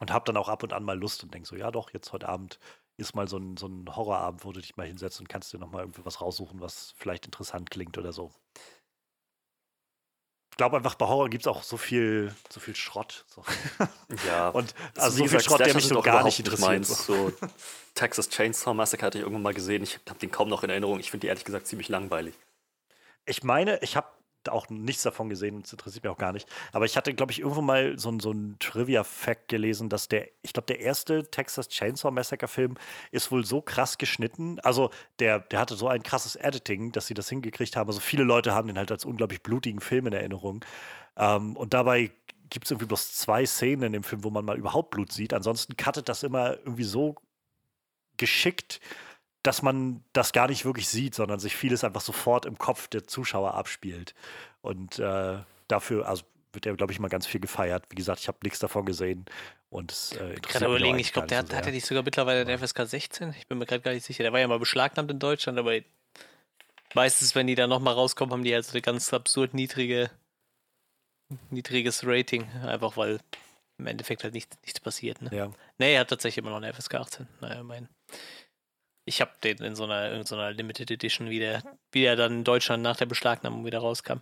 Und 0.00 0.12
habe 0.12 0.24
dann 0.26 0.36
auch 0.36 0.48
ab 0.48 0.62
und 0.62 0.72
an 0.72 0.84
mal 0.84 0.98
Lust 0.98 1.22
und 1.22 1.32
denke 1.34 1.48
so, 1.48 1.56
ja 1.56 1.70
doch, 1.70 1.92
jetzt 1.92 2.12
heute 2.12 2.28
Abend 2.28 2.58
ist 2.96 3.14
mal 3.14 3.28
so 3.28 3.38
ein, 3.38 3.56
so 3.56 3.66
ein 3.66 3.86
Horrorabend, 3.94 4.44
wo 4.44 4.52
du 4.52 4.60
dich 4.60 4.76
mal 4.76 4.86
hinsetzt 4.86 5.20
und 5.20 5.28
kannst 5.28 5.52
dir 5.52 5.58
noch 5.58 5.70
mal 5.70 5.80
irgendwie 5.80 6.04
was 6.04 6.20
raussuchen, 6.20 6.60
was 6.60 6.92
vielleicht 6.96 7.26
interessant 7.26 7.70
klingt 7.70 7.98
oder 7.98 8.12
so. 8.12 8.32
Ich 10.52 10.58
glaube 10.58 10.76
einfach, 10.76 10.94
bei 10.96 11.06
Horror 11.06 11.30
gibt 11.30 11.44
es 11.44 11.46
auch 11.46 11.62
so 11.62 11.78
viel, 11.78 12.34
so 12.50 12.60
viel 12.60 12.76
Schrott. 12.76 13.24
So. 13.34 13.42
Ja, 14.26 14.50
Und 14.50 14.74
also 14.98 15.16
so 15.16 15.26
viel 15.26 15.40
Schrott, 15.40 15.60
der 15.60 15.74
mich 15.74 15.86
so 15.86 16.00
gar 16.02 16.22
nicht 16.24 16.38
interessiert. 16.38 16.68
meins. 16.70 17.06
So. 17.06 17.30
So, 17.30 17.32
Texas 17.94 18.28
Chainsaw 18.28 18.74
Massacre 18.74 19.06
hatte 19.06 19.18
ich 19.18 19.22
irgendwann 19.22 19.42
mal 19.42 19.54
gesehen. 19.54 19.82
Ich 19.82 19.98
habe 20.08 20.18
den 20.18 20.30
kaum 20.30 20.48
noch 20.50 20.62
in 20.62 20.68
Erinnerung. 20.70 21.00
Ich 21.00 21.10
finde 21.10 21.22
die 21.22 21.28
ehrlich 21.28 21.44
gesagt 21.44 21.66
ziemlich 21.66 21.88
langweilig. 21.88 22.34
Ich 23.24 23.42
meine, 23.42 23.78
ich 23.82 23.96
habe 23.96 24.06
auch 24.48 24.68
nichts 24.68 25.02
davon 25.02 25.28
gesehen 25.28 25.56
und 25.56 25.66
es 25.66 25.72
interessiert 25.72 26.04
mich 26.04 26.12
auch 26.12 26.18
gar 26.18 26.32
nicht. 26.32 26.48
Aber 26.72 26.84
ich 26.84 26.96
hatte, 26.96 27.14
glaube 27.14 27.32
ich, 27.32 27.40
irgendwo 27.40 27.62
mal 27.62 27.98
so, 27.98 28.18
so 28.18 28.32
ein 28.32 28.56
Trivia-Fact 28.58 29.48
gelesen, 29.48 29.88
dass 29.88 30.08
der, 30.08 30.28
ich 30.42 30.52
glaube, 30.52 30.66
der 30.66 30.80
erste 30.80 31.30
Texas 31.30 31.68
Chainsaw 31.68 32.10
Massacre-Film 32.10 32.74
ist 33.10 33.30
wohl 33.30 33.44
so 33.44 33.60
krass 33.60 33.98
geschnitten. 33.98 34.58
Also 34.60 34.90
der, 35.18 35.40
der 35.40 35.60
hatte 35.60 35.74
so 35.74 35.88
ein 35.88 36.02
krasses 36.02 36.36
Editing, 36.36 36.92
dass 36.92 37.06
sie 37.06 37.14
das 37.14 37.28
hingekriegt 37.28 37.76
haben. 37.76 37.88
Also 37.88 38.00
viele 38.00 38.24
Leute 38.24 38.54
haben 38.54 38.68
den 38.68 38.78
halt 38.78 38.90
als 38.90 39.04
unglaublich 39.04 39.42
blutigen 39.42 39.80
Film 39.80 40.06
in 40.06 40.12
Erinnerung. 40.12 40.64
Ähm, 41.16 41.56
und 41.56 41.74
dabei 41.74 42.10
gibt 42.50 42.66
es 42.66 42.70
irgendwie 42.70 42.86
bloß 42.86 43.14
zwei 43.14 43.46
Szenen 43.46 43.84
in 43.84 43.92
dem 43.92 44.02
Film, 44.02 44.24
wo 44.24 44.30
man 44.30 44.44
mal 44.44 44.58
überhaupt 44.58 44.90
Blut 44.90 45.12
sieht. 45.12 45.32
Ansonsten 45.32 45.76
cuttet 45.76 46.08
das 46.08 46.22
immer 46.22 46.58
irgendwie 46.58 46.84
so 46.84 47.16
geschickt, 48.18 48.80
dass 49.42 49.62
man 49.62 50.04
das 50.12 50.32
gar 50.32 50.48
nicht 50.48 50.64
wirklich 50.64 50.88
sieht, 50.88 51.14
sondern 51.14 51.40
sich 51.40 51.56
vieles 51.56 51.84
einfach 51.84 52.00
sofort 52.00 52.46
im 52.46 52.58
Kopf 52.58 52.88
der 52.88 53.06
Zuschauer 53.06 53.54
abspielt. 53.54 54.14
Und 54.60 54.98
äh, 54.98 55.38
dafür, 55.68 56.08
also 56.08 56.24
wird 56.52 56.66
er, 56.66 56.76
glaube 56.76 56.92
ich, 56.92 57.00
mal 57.00 57.08
ganz 57.08 57.26
viel 57.26 57.40
gefeiert. 57.40 57.84
Wie 57.90 57.96
gesagt, 57.96 58.20
ich 58.20 58.28
habe 58.28 58.38
nichts 58.42 58.58
davon 58.58 58.84
gesehen 58.84 59.24
und 59.70 59.90
es 59.90 60.12
äh, 60.12 60.34
interessiert 60.34 60.42
Gerade 60.42 60.66
überlegen, 60.66 60.98
ich 60.98 61.12
glaube, 61.12 61.28
der 61.28 61.38
hat, 61.38 61.44
nicht 61.44 61.52
so 61.52 61.58
hat 61.58 61.66
er 61.66 61.72
nicht 61.72 61.86
sogar 61.86 62.02
mittlerweile 62.02 62.44
den 62.44 62.58
FSK 62.58 62.86
16? 62.86 63.34
Ich 63.38 63.46
bin 63.48 63.58
mir 63.58 63.66
gerade 63.66 63.80
gar 63.80 63.92
nicht 63.92 64.04
sicher. 64.04 64.22
Der 64.22 64.32
war 64.32 64.40
ja 64.40 64.46
mal 64.46 64.58
beschlagnahmt 64.58 65.10
in 65.10 65.18
Deutschland, 65.18 65.58
aber 65.58 65.78
meistens, 66.94 67.34
wenn 67.34 67.46
die 67.46 67.54
da 67.54 67.66
nochmal 67.66 67.94
rauskommen, 67.94 68.32
haben 68.32 68.44
die 68.44 68.54
halt 68.54 68.66
so 68.66 68.72
eine 68.72 68.82
ganz 68.82 69.12
absurd 69.12 69.54
niedrige, 69.54 70.10
niedriges 71.50 72.06
Rating. 72.06 72.48
Einfach 72.66 72.96
weil 72.96 73.18
im 73.78 73.86
Endeffekt 73.86 74.22
halt 74.24 74.34
nichts, 74.34 74.56
nichts 74.62 74.78
passiert. 74.78 75.22
Ne? 75.22 75.30
Ja. 75.34 75.50
Nee, 75.78 75.94
er 75.94 76.00
hat 76.00 76.08
tatsächlich 76.08 76.38
immer 76.38 76.50
noch 76.50 76.58
eine 76.58 76.72
FSK 76.72 76.94
18. 76.96 77.26
Naja, 77.40 77.62
mein. 77.62 77.88
Ich 79.04 79.20
habe 79.20 79.32
den 79.42 79.58
in 79.58 79.74
so 79.74 79.84
einer, 79.84 80.12
in 80.12 80.24
so 80.24 80.36
einer 80.36 80.52
Limited 80.52 80.90
Edition, 80.90 81.28
wie 81.28 81.38
der, 81.38 81.62
wie 81.90 82.04
er 82.04 82.16
dann 82.16 82.32
in 82.32 82.44
Deutschland 82.44 82.82
nach 82.82 82.96
der 82.96 83.06
Beschlagnahmung 83.06 83.64
wieder 83.64 83.80
rauskam. 83.80 84.20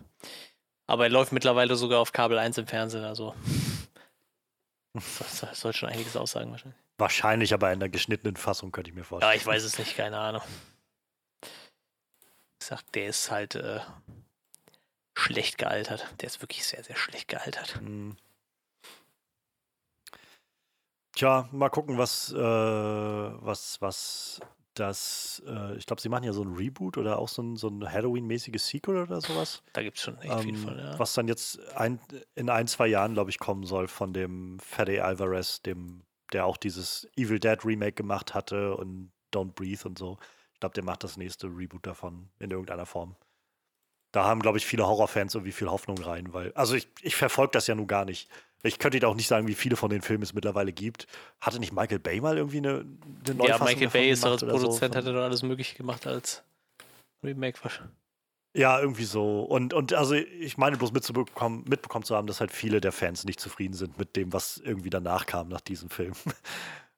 Aber 0.87 1.03
er 1.03 1.09
läuft 1.09 1.31
mittlerweile 1.31 1.75
sogar 1.75 1.99
auf 1.99 2.11
Kabel 2.11 2.37
1 2.37 2.57
im 2.57 2.67
Fernsehen, 2.67 3.03
also 3.03 3.35
Das, 4.93 5.59
soll 5.59 5.73
schon 5.73 5.89
einiges 5.89 6.17
aussagen 6.17 6.51
wahrscheinlich. 6.51 6.79
Wahrscheinlich, 6.97 7.53
aber 7.53 7.71
in 7.71 7.79
der 7.79 7.89
geschnittenen 7.89 8.35
Fassung 8.35 8.71
könnte 8.71 8.89
ich 8.89 8.95
mir 8.95 9.03
vorstellen. 9.03 9.31
Ja, 9.31 9.37
ich 9.37 9.45
weiß 9.45 9.63
es 9.63 9.79
nicht, 9.79 9.95
keine 9.95 10.17
Ahnung. 10.17 10.41
Ich 12.59 12.67
sag, 12.67 12.83
der 12.91 13.07
ist 13.07 13.31
halt 13.31 13.55
äh, 13.55 13.79
schlecht 15.15 15.57
gealtert. 15.57 16.05
Der 16.19 16.27
ist 16.27 16.41
wirklich 16.41 16.65
sehr, 16.65 16.83
sehr 16.83 16.95
schlecht 16.95 17.27
gealtert. 17.27 17.75
Hm. 17.75 18.17
Tja, 21.13 21.49
mal 21.51 21.69
gucken, 21.69 21.97
was, 21.97 22.31
äh, 22.31 22.37
was, 22.37 23.81
was 23.81 24.39
das, 24.73 25.41
äh, 25.45 25.75
ich 25.75 25.85
glaube, 25.85 26.01
sie 26.01 26.09
machen 26.09 26.23
ja 26.23 26.33
so 26.33 26.43
ein 26.43 26.53
Reboot 26.55 26.97
oder 26.97 27.19
auch 27.19 27.27
so 27.27 27.41
ein, 27.41 27.55
so 27.57 27.67
ein 27.67 27.91
Halloween-mäßiges 27.91 28.67
Sequel 28.67 28.97
oder 28.97 29.19
sowas. 29.21 29.63
Da 29.73 29.83
gibt 29.83 29.97
es 29.97 30.03
schon 30.03 30.17
echt 30.19 30.39
viel 30.41 30.55
Ähm, 30.55 30.63
von, 30.63 30.77
ja. 30.77 30.97
Was 30.97 31.13
dann 31.13 31.27
jetzt 31.27 31.59
ein, 31.75 31.99
in 32.35 32.49
ein, 32.49 32.67
zwei 32.67 32.87
Jahren, 32.87 33.13
glaube 33.13 33.29
ich, 33.29 33.39
kommen 33.39 33.65
soll 33.65 33.87
von 33.87 34.13
dem 34.13 34.59
Fede 34.59 35.03
Alvarez, 35.03 35.61
dem, 35.61 36.03
der 36.31 36.45
auch 36.45 36.57
dieses 36.57 37.09
Evil 37.17 37.39
Dead 37.39 37.63
Remake 37.65 37.93
gemacht 37.93 38.33
hatte 38.33 38.75
und 38.75 39.11
Don't 39.33 39.53
Breathe 39.53 39.87
und 39.87 39.97
so. 39.97 40.17
Ich 40.53 40.59
glaube, 40.59 40.73
der 40.73 40.83
macht 40.83 41.03
das 41.03 41.17
nächste 41.17 41.47
Reboot 41.47 41.85
davon 41.85 42.29
in 42.39 42.51
irgendeiner 42.51 42.85
Form. 42.85 43.15
Da 44.13 44.25
haben, 44.25 44.41
glaube 44.41 44.57
ich, 44.57 44.65
viele 44.65 44.85
Horrorfans 44.85 45.35
irgendwie 45.35 45.53
viel 45.53 45.69
Hoffnung 45.69 45.97
rein, 45.97 46.33
weil, 46.33 46.53
also 46.53 46.75
ich, 46.75 46.87
ich 47.01 47.15
verfolge 47.15 47.51
das 47.51 47.67
ja 47.67 47.75
nun 47.75 47.87
gar 47.87 48.05
nicht. 48.05 48.29
Ich 48.63 48.79
könnte 48.79 48.99
dir 48.99 49.07
auch 49.07 49.15
nicht 49.15 49.27
sagen, 49.27 49.47
wie 49.47 49.55
viele 49.55 49.75
von 49.75 49.89
den 49.89 50.01
Filmen 50.01 50.23
es 50.23 50.33
mittlerweile 50.33 50.73
gibt. 50.73 51.07
Hatte 51.41 51.59
nicht 51.59 51.73
Michael 51.73 51.99
Bay 51.99 52.21
mal 52.21 52.37
irgendwie 52.37 52.57
eine, 52.59 52.85
eine 53.25 53.35
Ja, 53.41 53.57
Neufassung 53.57 53.59
Michael 53.59 53.83
davon 53.83 53.91
Bay 53.91 54.11
ist 54.11 54.25
doch 54.25 54.31
als 54.31 54.41
so? 54.41 54.45
Produzent, 54.49 54.95
hat 54.95 55.05
er 55.05 55.13
doch 55.13 55.23
alles 55.23 55.43
Mögliche 55.43 55.75
gemacht 55.75 56.07
als 56.07 56.43
Remake. 57.23 57.59
wahrscheinlich. 57.63 57.95
Ja, 58.55 58.79
irgendwie 58.81 59.05
so. 59.05 59.43
Und, 59.43 59.73
und 59.73 59.93
also 59.93 60.13
ich 60.13 60.57
meine 60.57 60.77
bloß 60.77 60.91
mitzubekommen, 60.91 61.63
mitbekommen 61.69 62.03
zu 62.03 62.15
haben, 62.15 62.27
dass 62.27 62.41
halt 62.41 62.51
viele 62.51 62.81
der 62.81 62.91
Fans 62.91 63.23
nicht 63.23 63.39
zufrieden 63.39 63.73
sind 63.73 63.97
mit 63.97 64.15
dem, 64.17 64.33
was 64.33 64.57
irgendwie 64.57 64.89
danach 64.89 65.25
kam 65.25 65.47
nach 65.49 65.61
diesem 65.61 65.89
Film. 65.89 66.13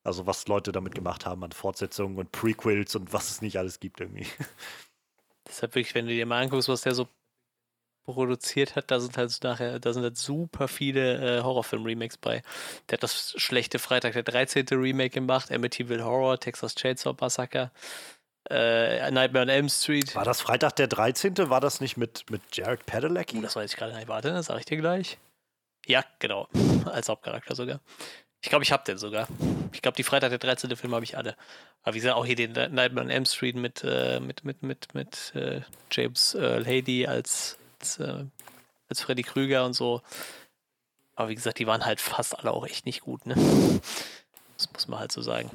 Also 0.05 0.27
was 0.27 0.49
Leute 0.49 0.73
damit 0.73 0.95
gemacht 0.95 1.25
haben 1.25 1.45
an 1.45 1.53
Fortsetzungen 1.53 2.17
und 2.17 2.29
Prequels 2.33 2.93
und 2.95 3.13
was 3.13 3.29
es 3.31 3.41
nicht 3.41 3.57
alles 3.57 3.79
gibt 3.79 4.01
irgendwie. 4.01 4.27
Deshalb 5.47 5.75
wirklich, 5.75 5.93
wenn 5.95 6.05
du 6.07 6.13
dir 6.13 6.25
mal 6.25 6.41
anguckst, 6.41 6.69
was 6.69 6.81
der 6.81 6.93
so 6.95 7.07
produziert 8.05 8.75
hat, 8.75 8.91
da 8.91 8.99
sind 8.99 9.17
halt 9.17 9.37
nachher, 9.43 9.79
da 9.79 9.93
sind 9.93 10.03
halt 10.03 10.17
super 10.17 10.67
viele 10.67 11.39
äh, 11.39 11.41
Horrorfilm-Remakes 11.41 12.17
bei. 12.17 12.41
Der 12.89 12.97
hat 12.97 13.03
das 13.03 13.33
schlechte 13.37 13.79
Freitag 13.79 14.13
der 14.13 14.23
13. 14.23 14.65
Remake 14.71 15.11
gemacht, 15.11 15.51
Amityville 15.51 16.03
Horror, 16.03 16.39
Texas 16.39 16.75
Chainsaw 16.75 17.15
Massacre, 17.19 17.71
äh, 18.49 19.09
Nightmare 19.11 19.43
on 19.43 19.49
Elm 19.49 19.69
Street. 19.69 20.15
War 20.15 20.25
das 20.25 20.41
Freitag 20.41 20.75
der 20.75 20.87
13.? 20.87 21.49
War 21.49 21.61
das 21.61 21.79
nicht 21.81 21.97
mit, 21.97 22.29
mit 22.29 22.41
Jared 22.51 22.85
Padalecki? 22.85 23.37
Oh, 23.37 23.41
das 23.41 23.55
weiß 23.55 23.71
ich 23.71 23.77
gerade 23.77 23.95
nicht. 23.95 24.07
Warte, 24.07 24.31
das 24.31 24.47
sage 24.47 24.59
ich 24.59 24.65
dir 24.65 24.77
gleich. 24.77 25.17
Ja, 25.85 26.03
genau. 26.19 26.47
Als 26.85 27.09
Hauptcharakter 27.09 27.55
sogar. 27.55 27.79
Ich 28.41 28.49
glaube, 28.49 28.63
ich 28.63 28.71
habe 28.73 28.83
den 28.83 28.97
sogar. 28.97 29.27
Ich 29.71 29.81
glaube, 29.81 29.95
die 29.95 30.03
Freitag 30.03 30.29
der 30.29 30.39
13. 30.39 30.75
Film 30.75 30.93
habe 30.93 31.05
ich 31.05 31.17
alle. 31.17 31.35
Aber 31.81 31.95
wie 31.95 31.99
gesagt, 31.99 32.15
auch 32.15 32.25
hier 32.25 32.35
den 32.35 32.51
Nightmare 32.51 33.05
on 33.05 33.09
Elm 33.09 33.25
Street 33.25 33.55
mit, 33.55 33.83
äh, 33.85 34.19
mit, 34.19 34.43
mit, 34.43 34.61
mit, 34.63 34.93
mit 34.93 35.33
äh, 35.35 35.61
James 35.91 36.35
Earl 36.35 36.63
Lady 36.63 37.07
als, 37.07 37.57
als, 37.83 37.99
äh, 37.99 38.25
als 38.87 39.01
Freddy 39.01 39.23
Krüger 39.23 39.65
und 39.65 39.73
so. 39.73 40.01
Aber 41.15 41.29
wie 41.29 41.35
gesagt, 41.35 41.59
die 41.59 41.67
waren 41.67 41.85
halt 41.85 42.01
fast 42.01 42.39
alle 42.39 42.51
auch 42.51 42.65
echt 42.65 42.85
nicht 42.85 43.01
gut, 43.01 43.25
ne? 43.25 43.35
Das 44.57 44.71
muss 44.71 44.87
man 44.87 44.99
halt 44.99 45.11
so 45.11 45.21
sagen. 45.21 45.49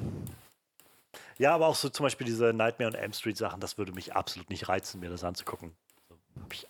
Ja, 1.37 1.55
aber 1.55 1.67
auch 1.67 1.75
so 1.75 1.89
zum 1.89 2.03
Beispiel 2.03 2.27
diese 2.27 2.53
Nightmare 2.53 2.91
on 2.91 2.95
Elm 2.95 3.13
Street 3.13 3.37
Sachen, 3.37 3.59
das 3.59 3.77
würde 3.77 3.93
mich 3.93 4.13
absolut 4.13 4.49
nicht 4.49 4.69
reizen, 4.69 4.99
mir 4.99 5.09
das 5.09 5.23
anzugucken. 5.23 5.75
So, 6.09 6.15
Habe 6.41 6.53
ich, 6.53 6.67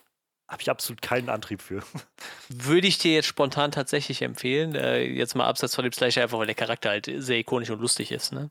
hab 0.50 0.62
ich 0.62 0.70
absolut 0.70 1.02
keinen 1.02 1.30
Antrieb 1.30 1.62
für. 1.62 1.84
Würde 2.50 2.88
ich 2.88 2.98
dir 2.98 3.14
jetzt 3.14 3.28
spontan 3.28 3.72
tatsächlich 3.72 4.22
empfehlen. 4.24 4.74
Äh, 4.74 5.04
jetzt 5.04 5.36
mal 5.36 5.46
abseits 5.46 5.76
von 5.76 5.84
dem 5.84 5.94
Slasher, 5.94 6.24
einfach 6.24 6.40
weil 6.40 6.48
der 6.48 6.56
Charakter 6.56 6.90
halt 6.90 7.10
sehr 7.18 7.38
ikonisch 7.38 7.70
und 7.70 7.80
lustig 7.80 8.12
ist. 8.12 8.32
Ne? 8.34 8.50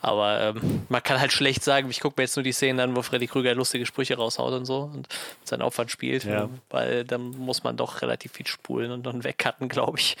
Aber 0.00 0.40
ähm, 0.40 0.86
man 0.88 1.02
kann 1.02 1.20
halt 1.20 1.32
schlecht 1.32 1.62
sagen, 1.62 1.90
ich 1.90 2.00
gucke 2.00 2.14
mir 2.18 2.24
jetzt 2.24 2.34
nur 2.36 2.42
die 2.44 2.52
Szenen 2.52 2.80
an, 2.80 2.96
wo 2.96 3.02
Freddy 3.02 3.26
Krüger 3.26 3.54
lustige 3.54 3.84
Sprüche 3.84 4.16
raushaut 4.16 4.54
und 4.54 4.64
so 4.64 4.90
und 4.92 5.06
seinen 5.44 5.60
Aufwand 5.62 5.90
spielt. 5.90 6.24
Ja. 6.24 6.48
Weil 6.70 7.04
dann 7.04 7.30
muss 7.32 7.62
man 7.62 7.76
doch 7.76 8.00
relativ 8.00 8.32
viel 8.32 8.46
spulen 8.46 8.90
und 8.90 9.04
dann 9.04 9.22
wegcutten, 9.22 9.68
glaube 9.68 9.98
ich. 9.98 10.16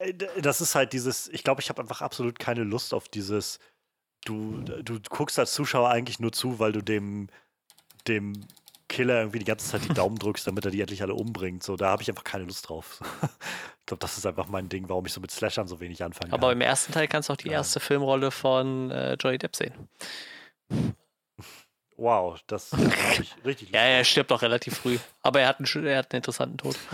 D- 0.00 0.26
Das 0.42 0.60
ist 0.60 0.74
halt 0.74 0.92
dieses, 0.92 1.28
ich 1.28 1.44
glaube, 1.44 1.60
ich 1.60 1.68
habe 1.68 1.80
einfach 1.82 2.00
absolut 2.00 2.38
keine 2.40 2.64
Lust 2.64 2.94
auf 2.94 3.08
dieses, 3.08 3.60
du, 4.24 4.58
du 4.82 4.98
guckst 5.08 5.38
als 5.38 5.52
Zuschauer 5.54 5.88
eigentlich 5.90 6.18
nur 6.18 6.32
zu, 6.32 6.58
weil 6.58 6.72
du 6.72 6.80
dem, 6.82 7.28
dem 8.08 8.32
Killer 8.90 9.18
irgendwie 9.20 9.38
die 9.38 9.44
ganze 9.46 9.66
Zeit 9.68 9.84
die 9.84 9.94
Daumen 9.94 10.18
drückst, 10.18 10.46
damit 10.46 10.64
er 10.64 10.70
die 10.70 10.80
endlich 10.80 11.00
alle 11.00 11.14
umbringt. 11.14 11.62
So, 11.62 11.76
da 11.76 11.86
habe 11.90 12.02
ich 12.02 12.08
einfach 12.10 12.24
keine 12.24 12.44
Lust 12.44 12.68
drauf. 12.68 13.00
ich 13.80 13.86
glaube, 13.86 14.00
das 14.00 14.18
ist 14.18 14.26
einfach 14.26 14.48
mein 14.48 14.68
Ding, 14.68 14.88
warum 14.88 15.06
ich 15.06 15.12
so 15.12 15.20
mit 15.20 15.30
Slashern 15.30 15.68
so 15.68 15.80
wenig 15.80 16.02
anfangen 16.02 16.32
Aber 16.32 16.48
kann. 16.48 16.56
im 16.56 16.60
ersten 16.60 16.92
Teil 16.92 17.08
kannst 17.08 17.28
du 17.28 17.32
auch 17.32 17.36
die 17.38 17.48
Ja. 17.48 17.54
erste 17.54 17.80
Filmrolle 17.80 18.30
von 18.30 18.90
äh, 18.90 19.14
Johnny 19.14 19.38
Depp 19.38 19.54
sehen. 19.56 19.72
Wow, 21.96 22.40
das 22.46 22.72
habe 22.72 23.22
ich 23.22 23.34
richtig 23.44 23.68
Lust 23.68 23.74
Ja, 23.74 23.80
er 23.82 24.04
stirbt 24.04 24.32
auch 24.32 24.42
relativ 24.42 24.76
früh. 24.78 24.98
Aber 25.22 25.40
er 25.40 25.48
hat 25.48 25.58
einen, 25.60 25.86
er 25.86 25.98
hat 25.98 26.12
einen 26.12 26.18
interessanten 26.18 26.58
Tod. 26.58 26.76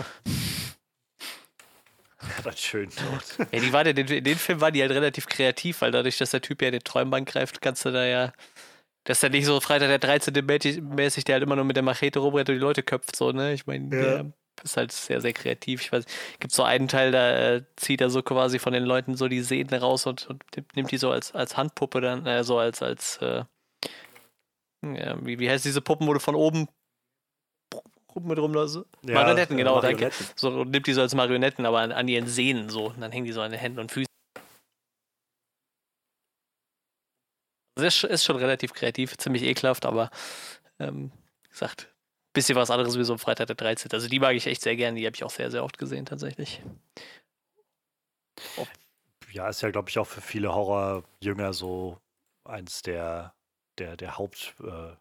Er 2.19 2.37
hat 2.39 2.47
einen 2.47 2.57
schönen 2.57 2.91
Tod. 2.91 3.47
Ja, 3.51 3.59
die 3.59 3.71
waren 3.71 3.85
in 3.87 3.95
den, 3.95 4.07
in 4.07 4.23
den 4.23 4.37
Film 4.37 4.59
waren 4.59 4.73
die 4.73 4.81
halt 4.81 4.91
relativ 4.91 5.27
kreativ, 5.27 5.81
weil 5.81 5.91
dadurch, 5.91 6.17
dass 6.17 6.31
der 6.31 6.41
Typ 6.41 6.61
ja 6.61 6.69
in 6.69 6.71
den 6.73 6.83
Träumbank 6.83 7.29
greift, 7.29 7.61
kannst 7.61 7.85
du 7.85 7.91
da 7.91 8.03
ja. 8.05 8.33
Das 9.07 9.19
ist 9.19 9.21
ja 9.23 9.29
nicht 9.29 9.45
so 9.45 9.59
Freitag 9.61 9.87
der 9.87 9.99
13. 9.99 10.33
mäßig- 10.45 11.23
der 11.23 11.35
halt 11.35 11.43
immer 11.43 11.55
nur 11.55 11.63
mit 11.63 11.77
der 11.77 11.83
Machete 11.83 12.19
rumrennt 12.19 12.49
und 12.49 12.55
die 12.55 12.61
Leute 12.61 12.83
köpft, 12.83 13.15
so, 13.15 13.31
ne? 13.31 13.53
Ich 13.53 13.65
meine, 13.65 13.85
Ja. 13.95 14.01
der 14.23 14.31
ist 14.63 14.75
halt 14.75 14.91
sehr, 14.91 15.21
sehr 15.21 15.31
kreativ. 15.31 15.81
Ich 15.81 15.91
weiß, 15.93 16.03
gibt 16.41 16.51
so 16.51 16.63
einen 16.63 16.89
Teil, 16.89 17.11
da 17.11 17.55
äh, 17.55 17.63
zieht 17.77 18.01
er 18.01 18.09
so 18.09 18.21
quasi 18.21 18.59
von 18.59 18.73
den 18.73 18.83
Leuten 18.83 19.15
so 19.15 19.29
die 19.29 19.41
Sehnen 19.41 19.73
raus 19.73 20.05
und, 20.07 20.27
und 20.29 20.43
nimmt 20.75 20.91
die 20.91 20.97
so 20.97 21.09
als, 21.11 21.33
als 21.33 21.55
Handpuppe 21.55 22.01
dann, 22.01 22.25
äh, 22.25 22.43
so 22.43 22.57
als, 22.57 22.81
als, 22.83 23.17
äh, 23.21 23.45
ja, 24.83 25.25
wie, 25.25 25.39
wie 25.39 25.49
heißt 25.49 25.63
diese 25.63 25.81
Puppen, 25.81 26.05
wo 26.05 26.13
du 26.13 26.19
von 26.19 26.35
oben 26.35 26.67
mit 28.19 28.39
rum, 28.39 28.51
so? 28.67 28.83
Ja, 29.05 29.13
Marionetten, 29.13 29.55
genau, 29.57 29.79
danke. 29.79 30.05
Marionetten. 30.05 30.25
So, 30.35 30.49
und 30.49 30.71
nimmt 30.71 30.87
die 30.87 30.93
so 30.93 31.01
als 31.01 31.13
Marionetten, 31.15 31.65
aber 31.65 31.79
an, 31.79 31.91
an 31.91 32.07
ihren 32.07 32.27
Sehnen 32.27 32.67
so. 32.69 32.87
Und 32.87 32.99
dann 32.99 33.11
hängen 33.11 33.25
die 33.25 33.31
so 33.31 33.41
an 33.41 33.51
den 33.51 33.59
Händen 33.59 33.79
und 33.79 33.91
Füßen. 33.91 34.07
Das 37.77 37.95
ist, 37.95 38.03
ist 38.03 38.25
schon 38.25 38.37
relativ 38.37 38.73
kreativ, 38.73 39.17
ziemlich 39.17 39.43
ekelhaft, 39.43 39.85
aber 39.85 40.09
ähm, 40.79 41.11
wie 41.43 41.49
gesagt, 41.49 41.89
bisschen 42.33 42.55
was 42.55 42.69
anderes 42.69 42.97
wie 42.97 43.03
so 43.03 43.13
ein 43.13 43.19
Freitag 43.19 43.47
der 43.47 43.55
13. 43.55 43.91
Also 43.91 44.07
die 44.07 44.19
mag 44.19 44.35
ich 44.35 44.45
echt 44.47 44.61
sehr 44.61 44.75
gern, 44.75 44.95
die 44.95 45.05
habe 45.05 45.15
ich 45.15 45.23
auch 45.23 45.31
sehr, 45.31 45.49
sehr 45.49 45.63
oft 45.63 45.77
gesehen 45.77 46.05
tatsächlich. 46.05 46.61
Ja, 49.31 49.49
ist 49.49 49.61
ja, 49.61 49.71
glaube 49.71 49.89
ich, 49.89 49.97
auch 49.97 50.07
für 50.07 50.21
viele 50.21 50.53
Horrorjünger 50.53 51.53
so 51.53 51.99
eins 52.45 52.81
der, 52.81 53.33
der, 53.77 53.97
der 53.97 54.17
Haupt. 54.17 54.55
Äh, 54.61 54.93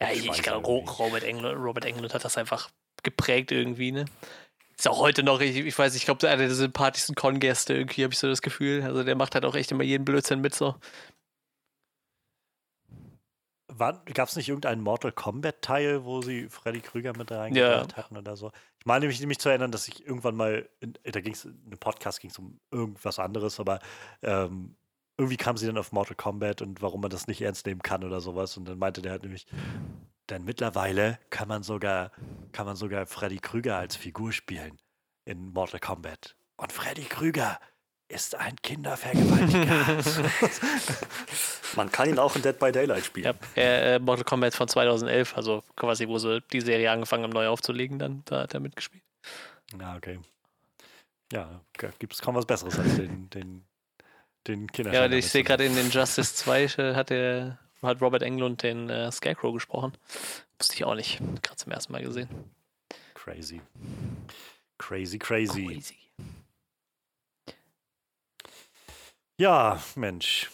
Ja, 0.00 0.12
ich, 0.12 0.26
ich 0.26 0.42
glaube. 0.42 0.66
Robert 0.68 1.24
Englund, 1.24 1.58
Robert 1.58 1.84
Englund 1.84 2.14
hat 2.14 2.24
das 2.24 2.36
einfach 2.36 2.70
geprägt 3.02 3.50
irgendwie, 3.50 3.92
ne? 3.92 4.04
Ist 4.76 4.86
auch 4.86 5.00
heute 5.00 5.22
noch, 5.24 5.40
ich, 5.40 5.56
ich 5.56 5.76
weiß, 5.76 5.96
ich 5.96 6.04
glaube, 6.04 6.28
einer 6.28 6.46
der 6.46 6.54
sympathischsten 6.54 7.16
Con-Gäste 7.16 7.74
irgendwie, 7.74 8.04
habe 8.04 8.12
ich 8.12 8.18
so 8.18 8.28
das 8.28 8.42
Gefühl. 8.42 8.82
Also 8.84 9.02
der 9.02 9.16
macht 9.16 9.34
halt 9.34 9.44
auch 9.44 9.56
echt 9.56 9.72
immer 9.72 9.82
jeden 9.82 10.04
Blödsinn 10.04 10.40
mit 10.40 10.54
so. 10.54 10.76
Gab 13.78 14.28
es 14.28 14.36
nicht 14.36 14.48
irgendeinen 14.48 14.82
Mortal 14.82 15.12
Kombat-Teil, 15.12 16.04
wo 16.04 16.22
sie 16.22 16.48
Freddy 16.48 16.80
Krüger 16.80 17.16
mit 17.16 17.30
reingebracht 17.30 17.96
hatten 17.96 18.16
oder 18.16 18.36
so? 18.36 18.50
Ich 18.78 18.86
meine 18.86 19.06
mich 19.06 19.20
nämlich 19.20 19.38
zu 19.38 19.48
erinnern, 19.48 19.70
dass 19.70 19.88
ich 19.88 20.06
irgendwann 20.06 20.36
mal, 20.36 20.68
in, 20.80 20.94
da 21.04 21.20
ging 21.20 21.32
es, 21.32 21.44
in 21.44 21.60
einem 21.66 21.78
Podcast 21.78 22.20
ging 22.20 22.30
es 22.30 22.38
um 22.38 22.60
irgendwas 22.70 23.18
anderes, 23.18 23.58
aber 23.60 23.80
ähm, 24.22 24.76
irgendwie 25.16 25.36
kam 25.36 25.56
sie 25.56 25.66
dann 25.66 25.78
auf 25.78 25.92
Mortal 25.92 26.16
Kombat 26.16 26.62
und 26.62 26.80
warum 26.80 27.00
man 27.00 27.10
das 27.10 27.26
nicht 27.26 27.40
ernst 27.42 27.66
nehmen 27.66 27.82
kann 27.82 28.04
oder 28.04 28.20
sowas. 28.20 28.56
Und 28.56 28.66
dann 28.68 28.78
meinte 28.78 29.02
der 29.02 29.12
halt 29.12 29.22
nämlich, 29.22 29.46
denn 30.30 30.44
mittlerweile 30.44 31.18
kann 31.30 31.48
man 31.48 31.62
sogar, 31.62 32.12
kann 32.52 32.66
man 32.66 32.76
sogar 32.76 33.06
Freddy 33.06 33.38
Krüger 33.38 33.76
als 33.76 33.96
Figur 33.96 34.32
spielen 34.32 34.78
in 35.24 35.52
Mortal 35.52 35.80
Kombat. 35.80 36.36
Und 36.56 36.72
Freddy 36.72 37.04
Krüger 37.04 37.58
ist 38.08 38.34
ein 38.36 38.56
Kindervergewaltiger. 38.62 39.98
Man 41.76 41.90
kann 41.90 42.08
ihn 42.08 42.18
auch 42.18 42.34
in 42.36 42.42
Dead 42.42 42.58
by 42.58 42.72
Daylight 42.72 43.04
spielen. 43.04 43.34
Ja, 43.56 43.62
äh, 43.62 43.98
Mortal 43.98 44.24
Kombat 44.24 44.54
von 44.54 44.68
2011, 44.68 45.36
also 45.36 45.62
quasi, 45.76 46.08
wo 46.08 46.18
sie 46.18 46.40
die 46.52 46.60
Serie 46.60 46.90
angefangen 46.90 47.24
haben, 47.24 47.32
neu 47.32 47.48
aufzulegen, 47.48 47.98
dann 47.98 48.22
da 48.24 48.42
hat 48.42 48.54
er 48.54 48.60
mitgespielt. 48.60 49.02
Ja, 49.78 49.96
okay. 49.96 50.18
Ja, 51.32 51.60
gibt 51.98 52.14
es 52.14 52.22
kaum 52.22 52.34
was 52.34 52.46
Besseres 52.46 52.78
als 52.78 52.96
den, 52.96 53.28
den, 53.30 53.64
den 54.46 54.66
Kinder. 54.68 54.92
Ja, 54.92 55.10
ich 55.10 55.28
sehe 55.28 55.44
gerade 55.44 55.64
in 55.64 55.74
den 55.74 55.90
Justice 55.90 56.34
2 56.34 56.62
äh, 56.62 56.94
hat, 56.94 57.10
der, 57.10 57.58
hat 57.82 58.00
Robert 58.00 58.22
Englund 58.22 58.62
den 58.62 58.88
äh, 58.88 59.12
Scarecrow 59.12 59.52
gesprochen. 59.52 59.92
Wusste 60.58 60.74
ich 60.74 60.84
auch 60.84 60.94
nicht. 60.94 61.18
Gerade 61.42 61.56
zum 61.56 61.72
ersten 61.72 61.92
Mal 61.92 62.02
gesehen. 62.02 62.28
Crazy. 63.14 63.60
Crazy, 64.78 65.18
crazy. 65.18 65.66
Crazy. 65.66 65.96
Ja, 69.36 69.80
Mensch. 69.94 70.50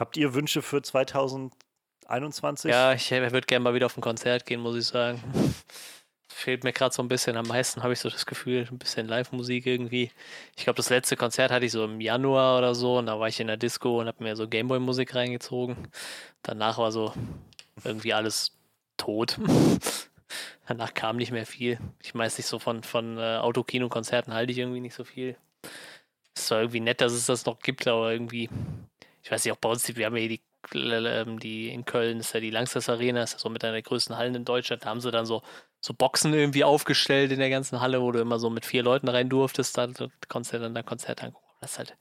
Habt 0.00 0.16
ihr 0.16 0.32
Wünsche 0.32 0.62
für 0.62 0.80
2021? 0.80 2.70
Ja, 2.70 2.94
ich 2.94 3.12
äh, 3.12 3.32
würde 3.32 3.46
gerne 3.46 3.62
mal 3.62 3.74
wieder 3.74 3.84
auf 3.84 3.98
ein 3.98 4.00
Konzert 4.00 4.46
gehen, 4.46 4.60
muss 4.60 4.74
ich 4.74 4.86
sagen. 4.86 5.22
fehlt 6.40 6.64
mir 6.64 6.72
gerade 6.72 6.94
so 6.94 7.02
ein 7.02 7.08
bisschen. 7.08 7.36
Am 7.36 7.46
meisten 7.46 7.82
habe 7.82 7.92
ich 7.92 8.00
so 8.00 8.08
das 8.08 8.24
Gefühl, 8.24 8.66
ein 8.70 8.78
bisschen 8.78 9.06
Live-Musik 9.06 9.66
irgendwie. 9.66 10.10
Ich 10.56 10.64
glaube, 10.64 10.78
das 10.78 10.88
letzte 10.88 11.16
Konzert 11.16 11.50
hatte 11.50 11.66
ich 11.66 11.72
so 11.72 11.84
im 11.84 12.00
Januar 12.00 12.56
oder 12.56 12.74
so 12.74 12.96
und 12.96 13.06
da 13.06 13.20
war 13.20 13.28
ich 13.28 13.40
in 13.40 13.46
der 13.48 13.58
Disco 13.58 14.00
und 14.00 14.06
habe 14.06 14.24
mir 14.24 14.36
so 14.36 14.48
Gameboy-Musik 14.48 15.14
reingezogen. 15.14 15.76
Danach 16.42 16.78
war 16.78 16.92
so 16.92 17.12
irgendwie 17.84 18.14
alles 18.14 18.56
tot. 18.96 19.38
Danach 20.66 20.94
kam 20.94 21.18
nicht 21.18 21.30
mehr 21.30 21.44
viel. 21.44 21.78
Ich 22.02 22.14
weiß 22.14 22.38
nicht, 22.38 22.46
so 22.46 22.58
von, 22.58 22.82
von 22.82 23.18
äh, 23.18 23.36
Autokino-Konzerten 23.36 24.32
halte 24.32 24.52
ich 24.52 24.58
irgendwie 24.58 24.80
nicht 24.80 24.94
so 24.94 25.04
viel. 25.04 25.36
Es 26.34 26.50
war 26.50 26.60
irgendwie 26.60 26.80
nett, 26.80 27.02
dass 27.02 27.12
es 27.12 27.26
das 27.26 27.44
noch 27.44 27.58
gibt, 27.58 27.86
aber 27.86 28.12
irgendwie, 28.12 28.48
ich 29.30 29.32
weiß 29.32 29.44
nicht, 29.44 29.52
auch 29.52 29.58
bei 29.58 29.68
uns, 29.68 29.86
wir 29.94 30.06
haben 30.06 30.16
ja 30.16 30.22
hier 30.22 30.28
die 30.28 30.42
ähm, 30.74 31.38
die 31.38 31.68
in 31.68 31.84
Köln 31.84 32.18
ist 32.18 32.34
ja 32.34 32.40
die 32.40 32.50
Langsess 32.50 32.88
Arena, 32.88 33.22
ist 33.22 33.34
ja 33.34 33.38
so 33.38 33.48
mit 33.48 33.62
einer 33.62 33.74
der 33.74 33.82
größten 33.82 34.16
Hallen 34.16 34.34
in 34.34 34.44
Deutschland. 34.44 34.84
Da 34.84 34.88
haben 34.88 35.00
sie 35.00 35.12
dann 35.12 35.24
so, 35.24 35.42
so 35.80 35.94
Boxen 35.94 36.34
irgendwie 36.34 36.64
aufgestellt 36.64 37.30
in 37.30 37.38
der 37.38 37.48
ganzen 37.48 37.80
Halle, 37.80 38.02
wo 38.02 38.10
du 38.10 38.18
immer 38.18 38.40
so 38.40 38.50
mit 38.50 38.66
vier 38.66 38.82
Leuten 38.82 39.08
rein 39.08 39.28
durftest. 39.28 39.78
Da, 39.78 39.86
da 39.86 40.08
konntest 40.26 40.52
du 40.52 40.58
dann 40.58 40.74
dein 40.74 40.84
Konzert 40.84 41.22
angucken. 41.22 41.46
Das 41.60 41.78
halt, 41.78 41.96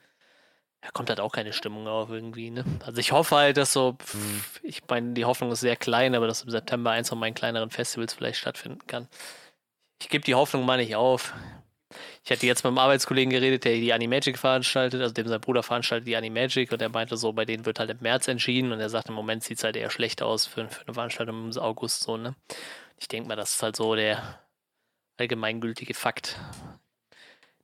da 0.81 0.89
kommt 0.89 1.09
halt 1.09 1.19
auch 1.19 1.31
keine 1.31 1.53
Stimmung 1.53 1.87
auf 1.87 2.09
irgendwie. 2.09 2.49
Ne? 2.49 2.65
Also 2.83 2.97
ich 2.97 3.11
hoffe 3.11 3.35
halt, 3.35 3.57
dass 3.57 3.73
so, 3.73 3.95
mhm. 4.11 4.43
ich 4.63 4.81
meine, 4.89 5.13
die 5.13 5.25
Hoffnung 5.25 5.51
ist 5.51 5.59
sehr 5.59 5.75
klein, 5.75 6.15
aber 6.15 6.25
dass 6.25 6.41
im 6.41 6.49
September 6.49 6.89
eins 6.89 7.09
von 7.09 7.19
meinen 7.19 7.35
kleineren 7.35 7.69
Festivals 7.69 8.15
vielleicht 8.15 8.39
stattfinden 8.39 8.87
kann. 8.87 9.07
Ich 10.01 10.09
gebe 10.09 10.25
die 10.25 10.33
Hoffnung 10.33 10.65
mal 10.65 10.77
nicht 10.77 10.95
auf. 10.95 11.35
Ich 12.29 12.31
hatte 12.31 12.45
jetzt 12.45 12.63
mit 12.63 12.69
einem 12.69 12.77
Arbeitskollegen 12.77 13.31
geredet, 13.31 13.65
der 13.65 13.73
die 13.73 13.91
Animagic 13.91 14.37
veranstaltet, 14.37 15.01
also 15.01 15.11
dem 15.11 15.27
sein 15.27 15.41
Bruder 15.41 15.63
veranstaltet 15.63 16.07
die 16.07 16.15
Animagic 16.15 16.71
und 16.71 16.79
er 16.79 16.89
meinte 16.89 17.17
so, 17.17 17.33
bei 17.33 17.43
denen 17.43 17.65
wird 17.65 17.79
halt 17.79 17.89
im 17.89 17.97
März 18.01 18.27
entschieden 18.27 18.71
und 18.71 18.79
er 18.79 18.91
sagt, 18.91 19.09
im 19.09 19.15
Moment 19.15 19.43
sieht 19.43 19.57
es 19.57 19.63
halt 19.63 19.75
eher 19.75 19.89
schlecht 19.89 20.21
aus 20.21 20.45
für, 20.45 20.69
für 20.69 20.85
eine 20.85 20.93
Veranstaltung 20.93 21.49
im 21.49 21.57
August 21.57 22.03
so, 22.03 22.17
ne? 22.17 22.35
Ich 22.99 23.07
denke 23.07 23.27
mal, 23.27 23.35
das 23.35 23.55
ist 23.55 23.63
halt 23.63 23.75
so 23.75 23.95
der 23.95 24.39
allgemeingültige 25.17 25.95
Fakt. 25.95 26.39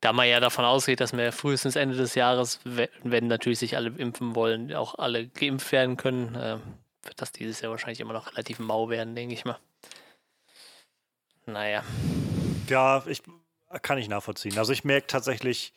Da 0.01 0.13
man 0.13 0.27
ja 0.27 0.39
davon 0.39 0.65
ausgeht, 0.65 0.99
dass 0.99 1.15
wir 1.15 1.31
frühestens 1.31 1.75
Ende 1.75 1.95
des 1.95 2.15
Jahres, 2.15 2.59
wenn 2.63 3.27
natürlich 3.27 3.59
sich 3.59 3.77
alle 3.77 3.89
impfen 3.89 4.35
wollen, 4.35 4.73
auch 4.73 4.97
alle 4.97 5.27
geimpft 5.27 5.71
werden 5.73 5.95
können, 5.95 6.33
äh, 6.33 6.57
wird 7.03 7.21
das 7.21 7.31
dieses 7.31 7.61
Jahr 7.61 7.69
wahrscheinlich 7.69 7.99
immer 7.99 8.13
noch 8.13 8.31
relativ 8.31 8.57
mau 8.57 8.89
werden, 8.89 9.13
denke 9.13 9.35
ich 9.35 9.45
mal. 9.45 9.59
Naja. 11.45 11.83
Ja, 12.67 13.03
ich 13.05 13.21
kann 13.81 13.97
ich 13.97 14.09
nachvollziehen. 14.09 14.57
Also 14.57 14.73
ich 14.73 14.83
merke 14.83 15.07
tatsächlich, 15.07 15.73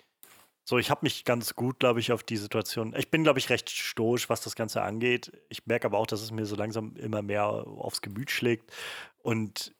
so 0.65 0.78
ich 0.78 0.90
habe 0.90 1.01
mich 1.02 1.24
ganz 1.24 1.55
gut, 1.55 1.81
glaube 1.81 2.01
ich, 2.01 2.12
auf 2.12 2.23
die 2.23 2.36
Situation. 2.36 2.94
Ich 2.97 3.10
bin, 3.10 3.24
glaube 3.24 3.39
ich, 3.39 3.48
recht 3.48 3.70
stoisch, 3.70 4.28
was 4.28 4.43
das 4.43 4.55
Ganze 4.55 4.82
angeht. 4.82 5.32
Ich 5.48 5.66
merke 5.66 5.86
aber 5.86 5.98
auch, 5.98 6.06
dass 6.06 6.20
es 6.20 6.31
mir 6.31 6.44
so 6.44 6.56
langsam 6.56 6.94
immer 6.97 7.23
mehr 7.23 7.47
aufs 7.47 8.02
Gemüt 8.02 8.31
schlägt. 8.31 8.70
Und 9.23 9.74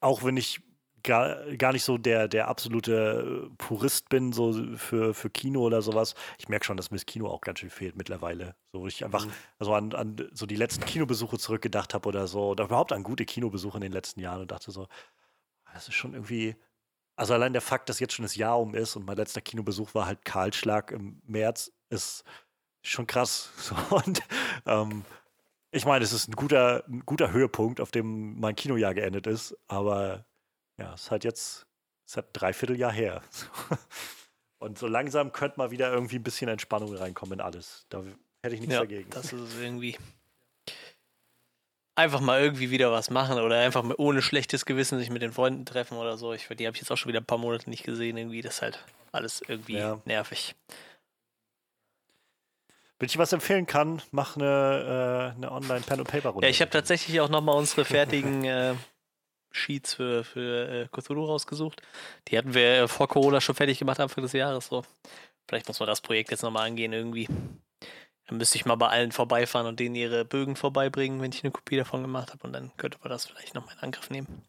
auch 0.00 0.22
wenn 0.22 0.36
ich 0.36 0.60
gar, 1.06 1.56
gar 1.56 1.72
nicht 1.72 1.84
so 1.84 1.96
der, 1.96 2.28
der 2.28 2.48
absolute 2.48 3.50
Purist 3.58 4.08
bin, 4.08 4.32
so 4.32 4.76
für, 4.76 5.14
für 5.14 5.30
Kino 5.30 5.62
oder 5.62 5.80
sowas. 5.80 6.14
Ich 6.38 6.48
merke 6.48 6.66
schon, 6.66 6.76
dass 6.76 6.90
mir 6.90 6.98
das 6.98 7.06
Kino 7.06 7.28
auch 7.28 7.40
ganz 7.40 7.60
schön 7.60 7.70
fehlt 7.70 7.96
mittlerweile. 7.96 8.56
So 8.72 8.86
ich 8.86 9.04
einfach 9.04 9.24
mhm. 9.24 9.32
also 9.58 9.74
an, 9.74 9.94
an 9.94 10.28
so 10.32 10.46
die 10.46 10.56
letzten 10.56 10.84
Kinobesuche 10.84 11.38
zurückgedacht 11.38 11.94
habe 11.94 12.08
oder 12.08 12.26
so, 12.26 12.50
oder 12.50 12.64
überhaupt 12.64 12.92
an 12.92 13.02
gute 13.02 13.24
Kinobesuche 13.24 13.78
in 13.78 13.82
den 13.82 13.92
letzten 13.92 14.20
Jahren 14.20 14.42
und 14.42 14.50
dachte 14.50 14.70
so, 14.70 14.88
das 15.72 15.88
ist 15.88 15.94
schon 15.94 16.14
irgendwie, 16.14 16.56
also 17.16 17.34
allein 17.34 17.52
der 17.52 17.62
Fakt, 17.62 17.88
dass 17.88 17.98
jetzt 17.98 18.14
schon 18.14 18.24
das 18.24 18.36
Jahr 18.36 18.60
um 18.60 18.74
ist 18.74 18.94
und 18.94 19.06
mein 19.06 19.16
letzter 19.16 19.40
Kinobesuch 19.40 19.94
war 19.94 20.06
halt 20.06 20.24
Karlschlag 20.24 20.92
im 20.92 21.20
März, 21.26 21.72
ist 21.88 22.24
schon 22.82 23.06
krass. 23.06 23.50
und 23.90 24.20
ähm, 24.66 25.04
ich 25.70 25.86
meine, 25.86 26.04
es 26.04 26.12
ist 26.12 26.28
ein 26.28 26.36
guter, 26.36 26.84
ein 26.86 27.04
guter 27.04 27.32
Höhepunkt, 27.32 27.80
auf 27.80 27.90
dem 27.90 28.38
mein 28.38 28.54
Kinojahr 28.54 28.94
geendet 28.94 29.26
ist, 29.26 29.56
aber 29.66 30.26
ja, 30.78 30.94
es 30.94 31.04
ist 31.04 31.10
halt 31.10 31.24
jetzt, 31.24 31.66
es 32.04 32.12
ist 32.12 32.16
halt 32.16 32.26
ein 32.28 32.32
Dreivierteljahr 32.34 32.92
her. 32.92 33.22
und 34.58 34.78
so 34.78 34.86
langsam 34.86 35.32
könnte 35.32 35.58
mal 35.58 35.70
wieder 35.70 35.92
irgendwie 35.92 36.16
ein 36.16 36.22
bisschen 36.22 36.48
Entspannung 36.48 36.94
reinkommen 36.94 37.38
in 37.38 37.40
alles. 37.40 37.86
Da 37.88 38.02
hätte 38.42 38.54
ich 38.54 38.60
nichts 38.60 38.74
ja, 38.74 38.80
dagegen. 38.80 39.08
Das 39.10 39.32
ist 39.32 39.58
irgendwie 39.58 39.96
einfach 41.96 42.20
mal 42.20 42.40
irgendwie 42.40 42.70
wieder 42.70 42.92
was 42.92 43.10
machen 43.10 43.38
oder 43.40 43.58
einfach 43.58 43.82
mal 43.82 43.94
ohne 43.98 44.22
schlechtes 44.22 44.66
Gewissen 44.66 44.98
sich 44.98 45.10
mit 45.10 45.22
den 45.22 45.32
Freunden 45.32 45.64
treffen 45.64 45.96
oder 45.96 46.16
so. 46.16 46.32
Ich, 46.32 46.46
die 46.46 46.66
habe 46.66 46.76
ich 46.76 46.82
jetzt 46.82 46.92
auch 46.92 46.96
schon 46.96 47.08
wieder 47.08 47.20
ein 47.20 47.26
paar 47.26 47.38
Monate 47.38 47.68
nicht 47.68 47.84
gesehen. 47.84 48.16
Irgendwie 48.16 48.42
das 48.42 48.56
ist 48.56 48.62
halt 48.62 48.84
alles 49.12 49.42
irgendwie 49.46 49.78
ja. 49.78 49.98
nervig. 50.04 50.54
Wenn 52.98 53.08
ich 53.08 53.18
was 53.18 53.32
empfehlen 53.32 53.66
kann, 53.66 54.00
mach 54.10 54.36
eine, 54.36 55.34
äh, 55.34 55.36
eine 55.36 55.52
Online-Pen-and-Paper-Runde. 55.52 56.46
Ja, 56.46 56.50
ich 56.50 56.60
habe 56.60 56.70
tatsächlich 56.70 57.20
auch 57.20 57.28
nochmal 57.28 57.56
unsere 57.56 57.84
fertigen 57.84 58.44
äh, 58.44 58.74
Sheets 59.52 59.94
für, 59.94 60.24
für 60.24 60.68
äh, 60.68 60.88
Cthulhu 60.88 61.24
rausgesucht. 61.24 61.82
Die 62.28 62.38
hatten 62.38 62.54
wir 62.54 62.82
äh, 62.82 62.88
vor 62.88 63.08
Corona 63.08 63.40
schon 63.40 63.54
fertig 63.54 63.78
gemacht, 63.78 64.00
Anfang 64.00 64.22
des 64.22 64.32
Jahres. 64.32 64.66
So. 64.66 64.84
Vielleicht 65.46 65.68
muss 65.68 65.78
man 65.78 65.88
das 65.88 66.00
Projekt 66.00 66.30
jetzt 66.30 66.42
nochmal 66.42 66.66
angehen 66.66 66.92
irgendwie. 66.92 67.28
Dann 68.26 68.38
müsste 68.38 68.56
ich 68.56 68.66
mal 68.66 68.74
bei 68.74 68.88
allen 68.88 69.12
vorbeifahren 69.12 69.66
und 69.66 69.78
denen 69.78 69.94
ihre 69.94 70.24
Bögen 70.24 70.56
vorbeibringen, 70.56 71.20
wenn 71.20 71.32
ich 71.32 71.44
eine 71.44 71.52
Kopie 71.52 71.76
davon 71.76 72.02
gemacht 72.02 72.32
habe. 72.32 72.44
Und 72.46 72.52
dann 72.52 72.72
könnte 72.76 72.98
man 73.00 73.10
das 73.10 73.26
vielleicht 73.26 73.54
nochmal 73.54 73.74
in 73.76 73.84
Angriff 73.84 74.10
nehmen. 74.10 74.42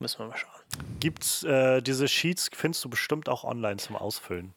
Müssen 0.00 0.18
wir 0.18 0.26
mal 0.26 0.36
schauen. 0.36 0.50
Gibt's 0.98 1.44
äh, 1.44 1.80
diese 1.80 2.08
Sheets, 2.08 2.50
findest 2.52 2.84
du 2.84 2.90
bestimmt 2.90 3.28
auch 3.28 3.44
online 3.44 3.76
zum 3.76 3.94
Ausfüllen? 3.94 4.54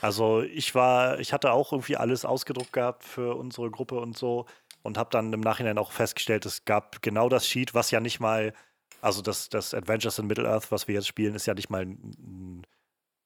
Also 0.00 0.40
ich 0.40 0.74
war, 0.74 1.20
ich 1.20 1.32
hatte 1.32 1.52
auch 1.52 1.72
irgendwie 1.72 1.96
alles 1.96 2.24
ausgedruckt 2.24 2.72
gehabt 2.72 3.04
für 3.04 3.36
unsere 3.36 3.70
Gruppe 3.70 4.00
und 4.00 4.16
so 4.16 4.46
und 4.82 4.96
habe 4.96 5.10
dann 5.10 5.32
im 5.32 5.40
Nachhinein 5.40 5.78
auch 5.78 5.92
festgestellt, 5.92 6.46
es 6.46 6.64
gab 6.64 7.02
genau 7.02 7.28
das 7.28 7.46
Sheet, 7.46 7.74
was 7.74 7.90
ja 7.90 8.00
nicht 8.00 8.20
mal, 8.20 8.54
also 9.00 9.22
das, 9.22 9.48
das 9.48 9.74
Adventures 9.74 10.18
in 10.18 10.26
Middle-earth, 10.26 10.72
was 10.72 10.88
wir 10.88 10.94
jetzt 10.94 11.06
spielen, 11.06 11.34
ist 11.34 11.46
ja 11.46 11.54
nicht 11.54 11.70
mal 11.70 11.82
ein, 11.82 12.66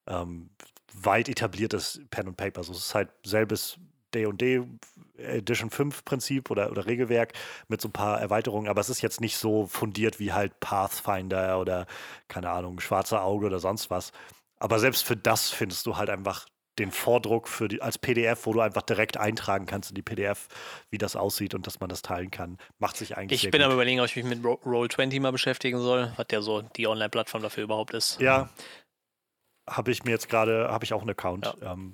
ähm, 0.08 0.50
weit 0.92 1.28
etabliertes 1.28 2.00
Pen 2.10 2.28
und 2.28 2.36
Paper. 2.36 2.58
Also 2.58 2.72
es 2.72 2.78
ist 2.78 2.94
halt 2.94 3.10
selbes 3.24 3.78
D&D 4.14 4.62
Edition 5.18 5.70
5 5.70 6.04
Prinzip 6.04 6.50
oder, 6.50 6.70
oder 6.70 6.86
Regelwerk 6.86 7.32
mit 7.68 7.80
so 7.80 7.88
ein 7.88 7.92
paar 7.92 8.20
Erweiterungen, 8.20 8.68
aber 8.68 8.80
es 8.80 8.90
ist 8.90 9.02
jetzt 9.02 9.20
nicht 9.20 9.36
so 9.36 9.66
fundiert 9.66 10.20
wie 10.20 10.32
halt 10.32 10.60
Pathfinder 10.60 11.58
oder 11.58 11.86
keine 12.28 12.50
Ahnung, 12.50 12.80
Schwarzer 12.80 13.22
Auge 13.22 13.46
oder 13.46 13.58
sonst 13.58 13.90
was. 13.90 14.12
Aber 14.58 14.78
selbst 14.78 15.04
für 15.04 15.16
das 15.16 15.50
findest 15.50 15.86
du 15.86 15.96
halt 15.96 16.10
einfach 16.10 16.46
den 16.78 16.90
Vordruck 16.90 17.48
für 17.48 17.68
die, 17.68 17.80
als 17.80 17.96
PDF, 17.96 18.44
wo 18.44 18.52
du 18.52 18.60
einfach 18.60 18.82
direkt 18.82 19.16
eintragen 19.16 19.66
kannst 19.66 19.90
in 19.90 19.94
die 19.94 20.02
PDF, 20.02 20.48
wie 20.90 20.98
das 20.98 21.16
aussieht 21.16 21.54
und 21.54 21.66
dass 21.66 21.80
man 21.80 21.88
das 21.88 22.02
teilen 22.02 22.30
kann. 22.30 22.58
Macht 22.78 22.96
sich 22.98 23.16
eigentlich. 23.16 23.44
Ich 23.44 23.50
bin 23.50 23.60
gut. 23.60 23.64
aber 23.64 23.74
überlegen, 23.74 24.00
ob 24.00 24.06
ich 24.06 24.16
mich 24.16 24.26
mit 24.26 24.44
Roll20 24.44 25.20
mal 25.20 25.32
beschäftigen 25.32 25.78
soll, 25.78 26.12
was 26.16 26.26
ja 26.30 26.42
so 26.42 26.62
die 26.62 26.86
Online-Plattform 26.86 27.42
dafür 27.42 27.64
überhaupt 27.64 27.94
ist. 27.94 28.20
Ja, 28.20 28.50
habe 29.68 29.90
ich 29.90 30.04
mir 30.04 30.10
jetzt 30.10 30.28
gerade, 30.28 30.68
habe 30.70 30.84
ich 30.84 30.92
auch 30.92 31.00
einen 31.00 31.10
Account. 31.10 31.46
Ja. 31.60 31.72
Ähm, 31.72 31.92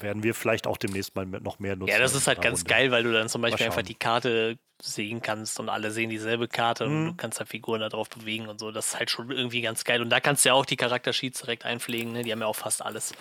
werden 0.00 0.22
wir 0.22 0.34
vielleicht 0.34 0.66
auch 0.66 0.76
demnächst 0.76 1.14
mal 1.14 1.26
noch 1.26 1.58
mehr 1.58 1.76
nutzen. 1.76 1.92
Ja, 1.92 1.98
das 1.98 2.14
ist 2.14 2.26
halt 2.26 2.42
ganz 2.42 2.60
Runde. 2.60 2.74
geil, 2.74 2.90
weil 2.90 3.02
du 3.04 3.12
dann 3.12 3.28
zum 3.28 3.42
Beispiel 3.42 3.66
einfach 3.66 3.82
die 3.82 3.94
Karte 3.94 4.58
sehen 4.82 5.22
kannst 5.22 5.60
und 5.60 5.68
alle 5.68 5.90
sehen 5.90 6.10
dieselbe 6.10 6.48
Karte 6.48 6.86
mhm. 6.86 6.96
und 6.96 7.06
du 7.06 7.14
kannst 7.14 7.40
da 7.40 7.44
Figuren 7.44 7.80
da 7.80 7.88
drauf 7.88 8.08
bewegen 8.08 8.48
und 8.48 8.58
so. 8.58 8.70
Das 8.72 8.88
ist 8.88 8.98
halt 8.98 9.10
schon 9.10 9.30
irgendwie 9.30 9.60
ganz 9.60 9.84
geil. 9.84 10.02
Und 10.02 10.10
da 10.10 10.20
kannst 10.20 10.44
du 10.44 10.48
ja 10.48 10.54
auch 10.54 10.66
die 10.66 10.76
Charaktersheets 10.76 11.40
direkt 11.40 11.64
einpflegen, 11.64 12.12
ne? 12.12 12.22
die 12.22 12.32
haben 12.32 12.40
ja 12.40 12.46
auch 12.46 12.56
fast 12.56 12.82
alles. 12.82 13.14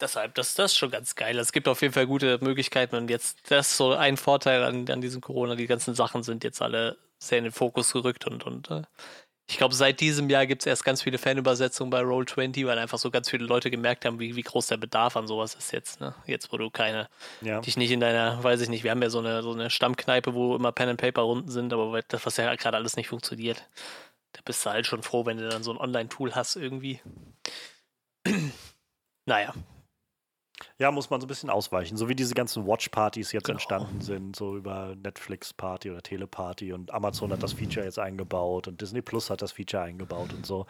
Deshalb, 0.00 0.34
das, 0.34 0.54
das 0.54 0.72
ist 0.72 0.78
schon 0.78 0.90
ganz 0.90 1.14
geil. 1.14 1.38
Es 1.38 1.52
gibt 1.52 1.68
auf 1.68 1.80
jeden 1.80 1.94
Fall 1.94 2.06
gute 2.06 2.38
Möglichkeiten 2.42 2.96
und 2.96 3.08
jetzt, 3.08 3.50
das 3.50 3.70
ist 3.70 3.76
so 3.76 3.92
ein 3.92 4.16
Vorteil 4.16 4.64
an, 4.64 4.88
an 4.88 5.00
diesem 5.00 5.20
Corona. 5.20 5.54
Die 5.54 5.66
ganzen 5.66 5.94
Sachen 5.94 6.22
sind 6.22 6.44
jetzt 6.44 6.60
alle 6.60 6.96
sehr 7.18 7.38
in 7.38 7.44
den 7.44 7.52
Fokus 7.52 7.92
gerückt 7.92 8.26
und, 8.26 8.44
und 8.44 8.70
äh, 8.70 8.82
ich 9.48 9.58
glaube, 9.58 9.74
seit 9.74 10.00
diesem 10.00 10.30
Jahr 10.30 10.46
gibt 10.46 10.62
es 10.62 10.66
erst 10.66 10.84
ganz 10.84 11.02
viele 11.02 11.18
Fanübersetzungen 11.18 11.90
bei 11.90 12.00
Roll20, 12.00 12.66
weil 12.66 12.78
einfach 12.78 12.98
so 12.98 13.10
ganz 13.10 13.28
viele 13.28 13.44
Leute 13.44 13.70
gemerkt 13.70 14.04
haben, 14.04 14.18
wie, 14.20 14.36
wie 14.36 14.42
groß 14.42 14.68
der 14.68 14.76
Bedarf 14.76 15.16
an 15.16 15.26
sowas 15.26 15.54
ist 15.54 15.72
jetzt. 15.72 16.00
Ne? 16.00 16.14
Jetzt, 16.26 16.52
wo 16.52 16.56
du 16.56 16.70
keine, 16.70 17.08
ja. 17.40 17.60
dich 17.60 17.76
nicht 17.76 17.90
in 17.90 18.00
deiner, 18.00 18.42
weiß 18.42 18.60
ich 18.60 18.68
nicht, 18.68 18.84
wir 18.84 18.92
haben 18.92 19.02
ja 19.02 19.10
so 19.10 19.18
eine, 19.18 19.42
so 19.42 19.52
eine 19.52 19.68
Stammkneipe, 19.68 20.34
wo 20.34 20.56
immer 20.56 20.72
Pen-and-Paper-Runden 20.72 21.50
sind, 21.50 21.72
aber 21.72 22.00
das, 22.02 22.24
was 22.24 22.36
ja 22.36 22.54
gerade 22.54 22.76
alles 22.76 22.96
nicht 22.96 23.08
funktioniert, 23.08 23.68
da 24.32 24.40
bist 24.44 24.64
du 24.64 24.70
halt 24.70 24.86
schon 24.86 25.02
froh, 25.02 25.26
wenn 25.26 25.36
du 25.36 25.48
dann 25.48 25.62
so 25.62 25.72
ein 25.72 25.78
Online-Tool 25.78 26.34
hast 26.34 26.56
irgendwie. 26.56 27.00
naja, 29.26 29.52
ja, 30.82 30.90
muss 30.90 31.10
man 31.10 31.20
so 31.20 31.26
ein 31.26 31.28
bisschen 31.28 31.48
ausweichen. 31.48 31.96
So 31.96 32.08
wie 32.08 32.16
diese 32.16 32.34
ganzen 32.34 32.66
Watch-Partys 32.66 33.30
jetzt 33.30 33.44
genau. 33.44 33.54
entstanden 33.54 34.00
sind, 34.00 34.34
so 34.34 34.56
über 34.56 34.96
Netflix-Party 34.96 35.90
oder 35.90 36.02
Teleparty 36.02 36.72
und 36.72 36.92
Amazon 36.92 37.30
hat 37.30 37.40
das 37.40 37.52
Feature 37.52 37.86
jetzt 37.86 38.00
eingebaut 38.00 38.66
und 38.66 38.80
Disney 38.80 39.00
Plus 39.00 39.30
hat 39.30 39.42
das 39.42 39.52
Feature 39.52 39.84
eingebaut 39.84 40.32
und 40.32 40.44
so. 40.44 40.66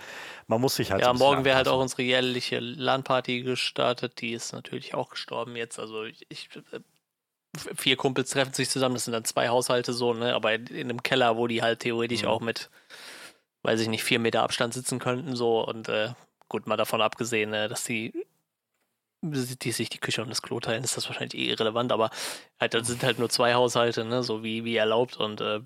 Man 0.49 0.61
muss 0.61 0.77
sich 0.77 0.93
halt. 0.93 1.01
Ja, 1.01 1.15
so 1.15 1.19
morgen 1.19 1.47
wäre 1.47 1.57
halt 1.57 1.67
auch 1.67 1.81
unsere 1.81 2.03
jährliche 2.03 2.61
LAN-Party 2.61 3.41
gestartet. 3.41 4.21
Die 4.21 4.33
ist 4.33 4.53
natürlich 4.53 4.95
auch 4.95 5.09
gestorben 5.09 5.57
jetzt. 5.57 5.79
Also 5.79 6.05
ich, 6.05 6.27
ich 6.29 6.51
äh, 6.73 6.81
vier 7.75 7.97
Kumpels 7.97 8.29
treffen 8.29 8.53
sich 8.53 8.69
zusammen, 8.69 8.95
das 8.95 9.07
sind 9.07 9.13
dann 9.13 9.25
zwei 9.25 9.49
Haushalte 9.49 9.95
so, 9.95 10.13
ne? 10.13 10.35
Aber 10.35 10.53
in 10.53 10.69
einem 10.71 11.03
Keller, 11.03 11.39
wo 11.39 11.47
die 11.47 11.63
halt 11.63 11.81
theoretisch 11.81 12.23
mhm. 12.23 12.29
auch 12.29 12.41
mit, 12.43 12.69
weiß 13.63 13.81
ich 13.81 13.89
nicht, 13.89 14.05
vier 14.05 14.19
Meter 14.19 14.43
Abstand 14.43 14.75
sitzen 14.75 14.99
könnten, 14.99 15.37
so 15.37 15.67
und 15.67 15.89
äh, 15.89 16.11
gut, 16.51 16.67
mal 16.67 16.77
davon 16.77 17.01
abgesehen, 17.01 17.49
ne, 17.49 17.67
dass 17.69 17.85
die 17.85 18.13
die 19.23 19.73
sich 19.73 19.89
die 19.89 19.99
Küche 19.99 20.23
und 20.23 20.29
das 20.29 20.43
Klo 20.43 20.61
teilen, 20.61 20.85
ist 20.85 20.97
das 20.97 21.09
wahrscheinlich 21.09 21.41
eh 21.41 21.51
irrelevant, 21.51 21.93
aber 21.93 22.11
halt, 22.61 22.75
das 22.75 22.89
sind 22.89 23.03
halt 23.05 23.19
nur 23.19 23.31
zwei 23.31 23.55
Haushalte, 23.55 24.05
ne, 24.05 24.23
so 24.23 24.43
wie, 24.43 24.65
wie 24.65 24.77
erlaubt 24.77 25.17
und 25.17 25.41
äh, 25.41 25.61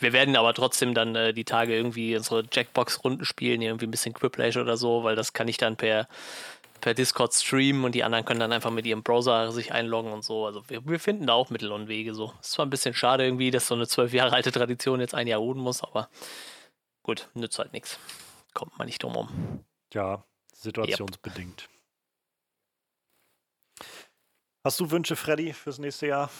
Wir 0.00 0.12
werden 0.12 0.36
aber 0.36 0.54
trotzdem 0.54 0.94
dann 0.94 1.14
äh, 1.14 1.32
die 1.32 1.44
Tage 1.44 1.74
irgendwie 1.76 2.16
unsere 2.16 2.44
Jackbox-Runden 2.50 3.24
spielen, 3.24 3.62
irgendwie 3.62 3.86
ein 3.86 3.90
bisschen 3.90 4.14
Quiplash 4.14 4.56
oder 4.56 4.76
so, 4.76 5.04
weil 5.04 5.16
das 5.16 5.32
kann 5.32 5.48
ich 5.48 5.58
dann 5.58 5.76
per, 5.76 6.08
per 6.80 6.94
Discord 6.94 7.32
streamen 7.34 7.84
und 7.84 7.94
die 7.94 8.02
anderen 8.02 8.24
können 8.24 8.40
dann 8.40 8.52
einfach 8.52 8.70
mit 8.70 8.86
ihrem 8.86 9.02
Browser 9.02 9.52
sich 9.52 9.72
einloggen 9.72 10.12
und 10.12 10.24
so. 10.24 10.46
Also 10.46 10.62
wir, 10.68 10.84
wir 10.86 10.98
finden 10.98 11.26
da 11.26 11.34
auch 11.34 11.50
Mittel 11.50 11.70
und 11.72 11.88
Wege 11.88 12.14
so. 12.14 12.32
Ist 12.40 12.52
zwar 12.52 12.66
ein 12.66 12.70
bisschen 12.70 12.94
schade 12.94 13.24
irgendwie, 13.24 13.50
dass 13.50 13.68
so 13.68 13.74
eine 13.74 13.86
zwölf 13.86 14.12
Jahre 14.12 14.34
alte 14.34 14.50
Tradition 14.50 15.00
jetzt 15.00 15.14
ein 15.14 15.28
Jahr 15.28 15.40
ruhen 15.40 15.58
muss, 15.58 15.82
aber 15.82 16.08
gut, 17.02 17.28
nützt 17.34 17.58
halt 17.58 17.72
nichts. 17.72 17.98
Kommt 18.54 18.76
man 18.78 18.86
nicht 18.86 19.02
drum 19.02 19.14
rum. 19.14 19.64
Ja, 19.92 20.24
situationsbedingt. 20.54 21.62
Yep. 21.62 21.71
Hast 24.64 24.78
du 24.78 24.92
Wünsche, 24.92 25.16
Freddy, 25.16 25.52
fürs 25.52 25.78
nächste 25.78 26.06
Jahr? 26.06 26.30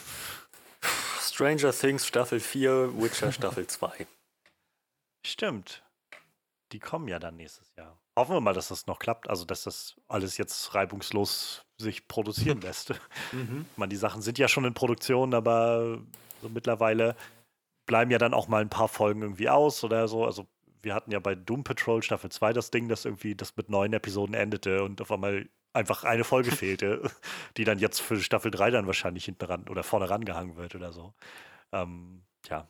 Stranger 1.20 1.73
Things 1.73 2.07
Staffel 2.07 2.39
4, 2.39 3.03
Witcher 3.03 3.32
Staffel 3.32 3.66
2. 3.66 4.07
Stimmt. 5.27 5.82
Die 6.70 6.78
kommen 6.78 7.09
ja 7.09 7.19
dann 7.19 7.36
nächstes 7.36 7.74
Jahr. 7.77 7.99
Hoffen 8.16 8.36
wir 8.36 8.40
mal, 8.40 8.55
dass 8.55 8.69
das 8.69 8.86
noch 8.86 9.01
klappt, 9.01 9.28
also 9.28 9.44
dass 9.44 9.65
das 9.65 9.97
alles 10.07 10.39
jetzt 10.39 10.73
reibungslos 10.73 11.65
sich 11.78 12.07
produzieren 12.07 12.61
lässt. 12.62 12.94
Mhm. 13.32 13.66
Man, 13.77 13.90
die 13.90 13.97
Sachen 13.97 14.23
sind 14.23 14.39
ja 14.39 14.47
schon 14.47 14.66
in 14.66 14.74
Produktion, 14.74 15.35
aber 15.35 15.99
so 16.43 16.49
mittlerweile 16.49 17.16
bleiben 17.86 18.12
ja 18.12 18.19
dann 18.19 18.35
auch 18.35 18.47
mal 18.47 18.62
ein 18.62 18.70
paar 18.70 18.89
Folgen 18.89 19.23
irgendwie 19.23 19.49
aus 19.49 19.82
oder 19.82 20.07
so. 20.07 20.24
Also 20.24 20.47
wir 20.81 20.94
hatten 20.94 21.11
ja 21.11 21.19
bei 21.19 21.35
Doom 21.35 21.65
Patrol 21.65 22.05
Staffel 22.05 22.31
2 22.31 22.53
das 22.53 22.70
Ding, 22.70 22.89
dass 22.89 23.05
irgendwie 23.05 23.35
das 23.35 23.57
mit 23.57 23.69
neun 23.69 23.93
Episoden 23.93 24.35
endete 24.35 24.85
und 24.85 25.01
auf 25.01 25.11
einmal 25.11 25.49
einfach 25.73 26.05
eine 26.05 26.24
Folge 26.24 26.51
fehlte, 26.51 27.11
die 27.57 27.65
dann 27.65 27.78
jetzt 27.78 28.01
für 28.01 28.20
Staffel 28.20 28.51
3 28.51 28.70
dann 28.70 28.86
wahrscheinlich 28.86 29.24
hinten 29.24 29.44
ran 29.44 29.69
oder 29.69 29.82
vorne 29.82 30.09
rangehangen 30.09 30.57
wird 30.57 30.74
oder 30.74 30.93
so. 30.93 31.15
Ähm, 31.73 32.23
ja. 32.49 32.69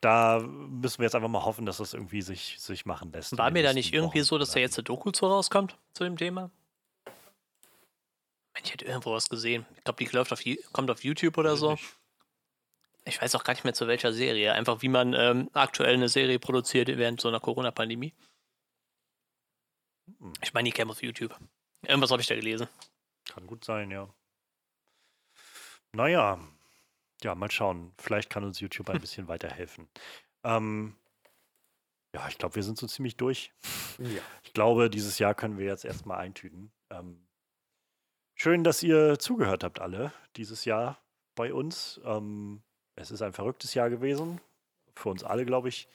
Da 0.00 0.40
müssen 0.40 0.98
wir 0.98 1.04
jetzt 1.04 1.14
einfach 1.14 1.28
mal 1.28 1.44
hoffen, 1.44 1.66
dass 1.66 1.76
das 1.76 1.92
irgendwie 1.92 2.22
sich, 2.22 2.56
sich 2.58 2.86
machen 2.86 3.12
lässt. 3.12 3.36
War 3.36 3.50
mir 3.50 3.62
da 3.62 3.74
nicht 3.74 3.92
irgendwie 3.92 4.20
Wochen 4.20 4.24
so, 4.26 4.38
dass 4.38 4.52
da 4.52 4.60
jetzt 4.60 4.78
eine 4.78 4.84
Doku 4.84 5.10
zu 5.10 5.26
rauskommt 5.26 5.76
zu 5.92 6.04
dem 6.04 6.16
Thema? 6.16 6.50
Ich 8.62 8.72
hätte 8.72 8.84
irgendwo 8.84 9.12
was 9.12 9.28
gesehen. 9.28 9.66
Ich 9.76 9.84
glaube, 9.84 10.02
die 10.02 10.10
läuft 10.10 10.32
auf, 10.32 10.42
kommt 10.72 10.90
auf 10.90 11.04
YouTube 11.04 11.36
oder 11.38 11.56
so. 11.56 11.76
Ich 13.04 13.20
weiß 13.20 13.34
auch 13.34 13.44
gar 13.44 13.54
nicht 13.54 13.64
mehr 13.64 13.74
zu 13.74 13.86
welcher 13.88 14.12
Serie. 14.12 14.52
Einfach 14.52 14.82
wie 14.82 14.88
man 14.88 15.14
ähm, 15.14 15.50
aktuell 15.52 15.94
eine 15.94 16.08
Serie 16.08 16.38
produziert 16.38 16.88
während 16.88 17.20
so 17.20 17.28
einer 17.28 17.40
Corona-Pandemie. 17.40 18.14
Hm. 20.18 20.32
Ich 20.42 20.52
meine, 20.52 20.68
die 20.68 20.72
käme 20.72 20.92
auf 20.92 21.02
YouTube. 21.02 21.38
Irgendwas 21.82 22.10
habe 22.10 22.20
ich 22.22 22.28
da 22.28 22.34
gelesen. 22.34 22.68
Kann 23.28 23.46
gut 23.46 23.64
sein, 23.64 23.90
ja. 23.90 24.08
Naja, 25.92 26.38
ja, 27.22 27.34
mal 27.34 27.50
schauen. 27.50 27.92
Vielleicht 27.98 28.30
kann 28.30 28.44
uns 28.44 28.60
YouTube 28.60 28.90
ein 28.90 29.00
bisschen 29.00 29.28
weiterhelfen. 29.28 29.88
Ähm, 30.44 30.96
ja, 32.14 32.28
ich 32.28 32.38
glaube, 32.38 32.56
wir 32.56 32.62
sind 32.62 32.78
so 32.78 32.86
ziemlich 32.86 33.16
durch. 33.16 33.52
Ja. 33.98 34.22
Ich 34.42 34.52
glaube, 34.52 34.90
dieses 34.90 35.18
Jahr 35.18 35.34
können 35.34 35.58
wir 35.58 35.66
jetzt 35.66 35.84
erstmal 35.84 36.18
eintüten. 36.18 36.72
Ähm, 36.90 37.26
schön, 38.34 38.64
dass 38.64 38.82
ihr 38.82 39.18
zugehört 39.18 39.64
habt, 39.64 39.80
alle, 39.80 40.12
dieses 40.36 40.64
Jahr 40.64 40.98
bei 41.34 41.52
uns. 41.54 42.00
Ähm, 42.04 42.62
es 42.96 43.10
ist 43.10 43.22
ein 43.22 43.32
verrücktes 43.32 43.74
Jahr 43.74 43.90
gewesen. 43.90 44.40
Für 44.94 45.10
uns 45.10 45.22
alle, 45.22 45.44
glaube 45.46 45.68
ich. 45.68 45.88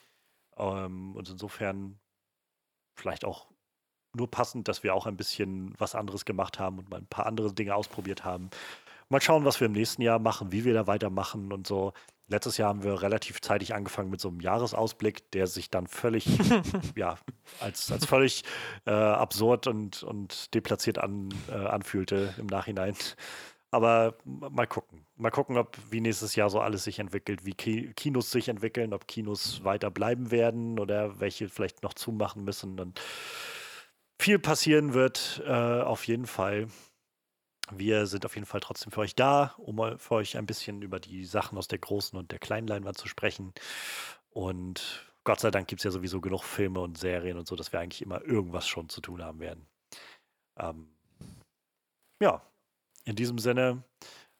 Ähm, 0.57 1.16
und 1.16 1.30
insofern 1.30 1.99
vielleicht 2.95 3.26
auch 3.26 3.48
nur 4.16 4.30
passend, 4.30 4.68
dass 4.68 4.84
wir 4.84 4.94
auch 4.94 5.06
ein 5.06 5.18
bisschen 5.18 5.74
was 5.78 5.96
anderes 5.96 6.26
gemacht 6.26 6.60
haben 6.60 6.80
und 6.80 6.90
mal 6.90 6.98
ein 6.98 7.08
paar 7.08 7.26
andere 7.26 7.54
Dinge 7.54 7.76
ausprobiert 7.76 8.24
haben. 8.24 8.50
Mal 9.10 9.22
schauen, 9.22 9.46
was 9.46 9.60
wir 9.60 9.68
im 9.68 9.74
nächsten 9.74 10.02
Jahr 10.02 10.20
machen, 10.20 10.52
wie 10.52 10.66
wir 10.66 10.74
da 10.74 10.88
weitermachen 10.88 11.52
und 11.52 11.68
so. 11.68 11.94
Letztes 12.28 12.58
Jahr 12.58 12.70
haben 12.70 12.84
wir 12.84 13.04
relativ 13.04 13.40
zeitig 13.40 13.76
angefangen 13.76 14.10
mit 14.10 14.20
so 14.20 14.30
einem 14.30 14.40
Jahresausblick, 14.40 15.30
der 15.32 15.46
sich 15.46 15.70
dann 15.70 15.86
völlig, 15.86 16.28
ja, 16.96 17.18
als, 17.60 17.92
als 17.92 18.06
völlig 18.06 18.44
äh, 18.86 18.92
absurd 18.92 19.68
und, 19.68 20.02
und 20.02 20.54
deplatziert 20.56 20.98
an, 20.98 21.30
äh, 21.50 21.54
anfühlte 21.54 22.34
im 22.40 22.48
Nachhinein. 22.48 22.96
Aber 23.70 24.16
mal 24.24 24.68
gucken. 24.68 25.06
Mal 25.18 25.32
gucken, 25.32 25.58
ob 25.58 25.78
wie 25.92 26.02
nächstes 26.02 26.36
Jahr 26.36 26.50
so 26.50 26.60
alles 26.60 26.86
sich 26.86 27.00
entwickelt, 27.00 27.46
wie 27.46 27.54
Ki 27.54 27.94
Kinos 27.96 28.32
sich 28.32 28.48
entwickeln, 28.48 28.94
ob 28.94 29.08
Kinos 29.08 29.64
weiter 29.64 29.92
bleiben 29.92 30.32
werden 30.32 30.80
oder 30.80 31.20
welche 31.20 31.48
vielleicht 31.48 31.84
noch 31.84 31.94
zumachen 31.94 32.44
müssen. 32.44 32.80
Und 32.80 33.02
viel 34.20 34.40
passieren 34.40 34.94
wird, 34.94 35.42
äh, 35.46 35.82
auf 35.82 36.08
jeden 36.08 36.28
Fall. 36.28 36.68
Wir 37.72 38.06
sind 38.06 38.26
auf 38.26 38.36
jeden 38.36 38.46
Fall 38.46 38.60
trotzdem 38.60 38.92
für 38.92 39.02
euch 39.02 39.16
da, 39.16 39.56
um 39.58 39.98
für 39.98 40.16
euch 40.16 40.38
ein 40.38 40.46
bisschen 40.46 40.82
über 40.82 41.00
die 41.00 41.26
Sachen 41.26 41.58
aus 41.58 41.68
der 41.68 41.80
großen 41.80 42.18
und 42.18 42.32
der 42.32 42.40
kleinen 42.40 42.68
Leinwand 42.68 42.98
zu 42.98 43.08
sprechen. 43.08 43.54
Und 44.30 45.12
Gott 45.24 45.40
sei 45.40 45.50
Dank 45.50 45.68
gibt 45.68 45.80
es 45.80 45.84
ja 45.84 45.92
sowieso 45.92 46.22
genug 46.22 46.44
Filme 46.44 46.80
und 46.82 46.98
Serien 46.98 47.38
und 47.38 47.48
so, 47.48 47.56
dass 47.56 47.74
wir 47.74 47.80
eigentlich 47.80 48.04
immer 48.04 48.24
irgendwas 48.24 48.68
schon 48.68 48.90
zu 48.90 49.02
tun 49.02 49.24
haben 49.24 49.40
werden. 49.40 49.66
Ähm, 50.58 50.88
ja, 52.22 52.42
in 53.04 53.16
diesem 53.16 53.40
Sinne 53.40 53.84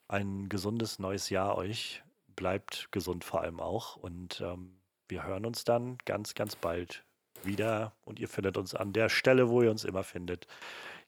ein 0.08 0.50
gesundes 0.50 1.00
neues 1.00 1.30
Jahr 1.30 1.58
euch. 1.58 2.04
Bleibt 2.36 2.90
gesund 2.92 3.24
vor 3.24 3.42
allem 3.42 3.60
auch. 3.60 3.96
Und 3.96 4.42
ähm, 4.42 4.78
wir 5.08 5.24
hören 5.24 5.46
uns 5.46 5.64
dann 5.64 5.98
ganz, 6.06 6.36
ganz 6.36 6.56
bald 6.56 7.04
wieder 7.46 7.94
und 8.04 8.20
ihr 8.20 8.28
findet 8.28 8.58
uns 8.58 8.76
an 8.76 8.94
der 8.94 9.10
Stelle, 9.10 9.50
wo 9.50 9.62
ihr 9.62 9.72
uns 9.72 9.84
immer 9.84 10.04
findet. 10.04 10.48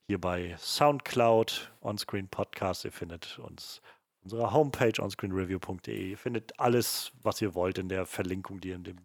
Hier 0.06 0.20
bei 0.20 0.56
Soundcloud, 0.58 1.70
Onscreen 1.80 2.28
Podcast. 2.28 2.84
Ihr 2.84 2.92
findet 2.92 3.38
uns 3.38 3.82
unserer 4.22 4.52
Homepage 4.52 5.00
onscreenreview.de. 5.00 6.10
Ihr 6.10 6.18
findet 6.18 6.58
alles, 6.58 7.12
was 7.22 7.42
ihr 7.42 7.54
wollt 7.54 7.78
in 7.78 7.88
der 7.88 8.06
Verlinkung, 8.06 8.60
die 8.60 8.70
in 8.70 8.84
dem, 8.84 8.98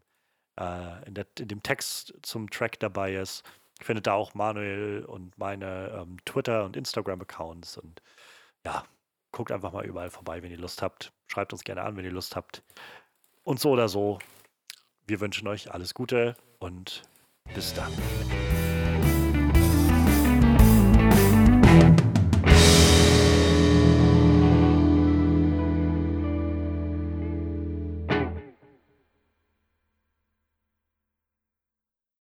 äh, 0.59 1.05
in, 1.05 1.13
der, 1.13 1.27
in 1.39 1.47
dem 1.47 1.61
Text 1.61 2.13
zum 2.21 2.49
Track 2.49 2.79
dabei 2.79 3.15
ist. 3.15 3.43
Ihr 3.79 3.85
findet 3.85 4.07
da 4.07 4.13
auch 4.13 4.33
Manuel 4.33 5.03
und 5.05 5.37
meine 5.37 5.89
ähm, 5.89 6.17
Twitter- 6.25 6.63
und 6.63 6.77
Instagram-Accounts. 6.77 7.77
Und 7.77 8.01
ja, 8.65 8.83
guckt 9.31 9.51
einfach 9.51 9.73
mal 9.73 9.85
überall 9.85 10.09
vorbei, 10.09 10.41
wenn 10.41 10.51
ihr 10.51 10.57
Lust 10.57 10.81
habt. 10.81 11.11
Schreibt 11.27 11.51
uns 11.51 11.63
gerne 11.63 11.81
an, 11.83 11.97
wenn 11.97 12.05
ihr 12.05 12.11
Lust 12.11 12.35
habt. 12.35 12.63
Und 13.43 13.59
so 13.59 13.71
oder 13.71 13.89
so, 13.89 14.19
wir 15.05 15.19
wünschen 15.19 15.47
euch 15.47 15.73
alles 15.73 15.93
Gute 15.93 16.37
und 16.59 17.03
bis 17.53 17.73
dann. 17.73 17.91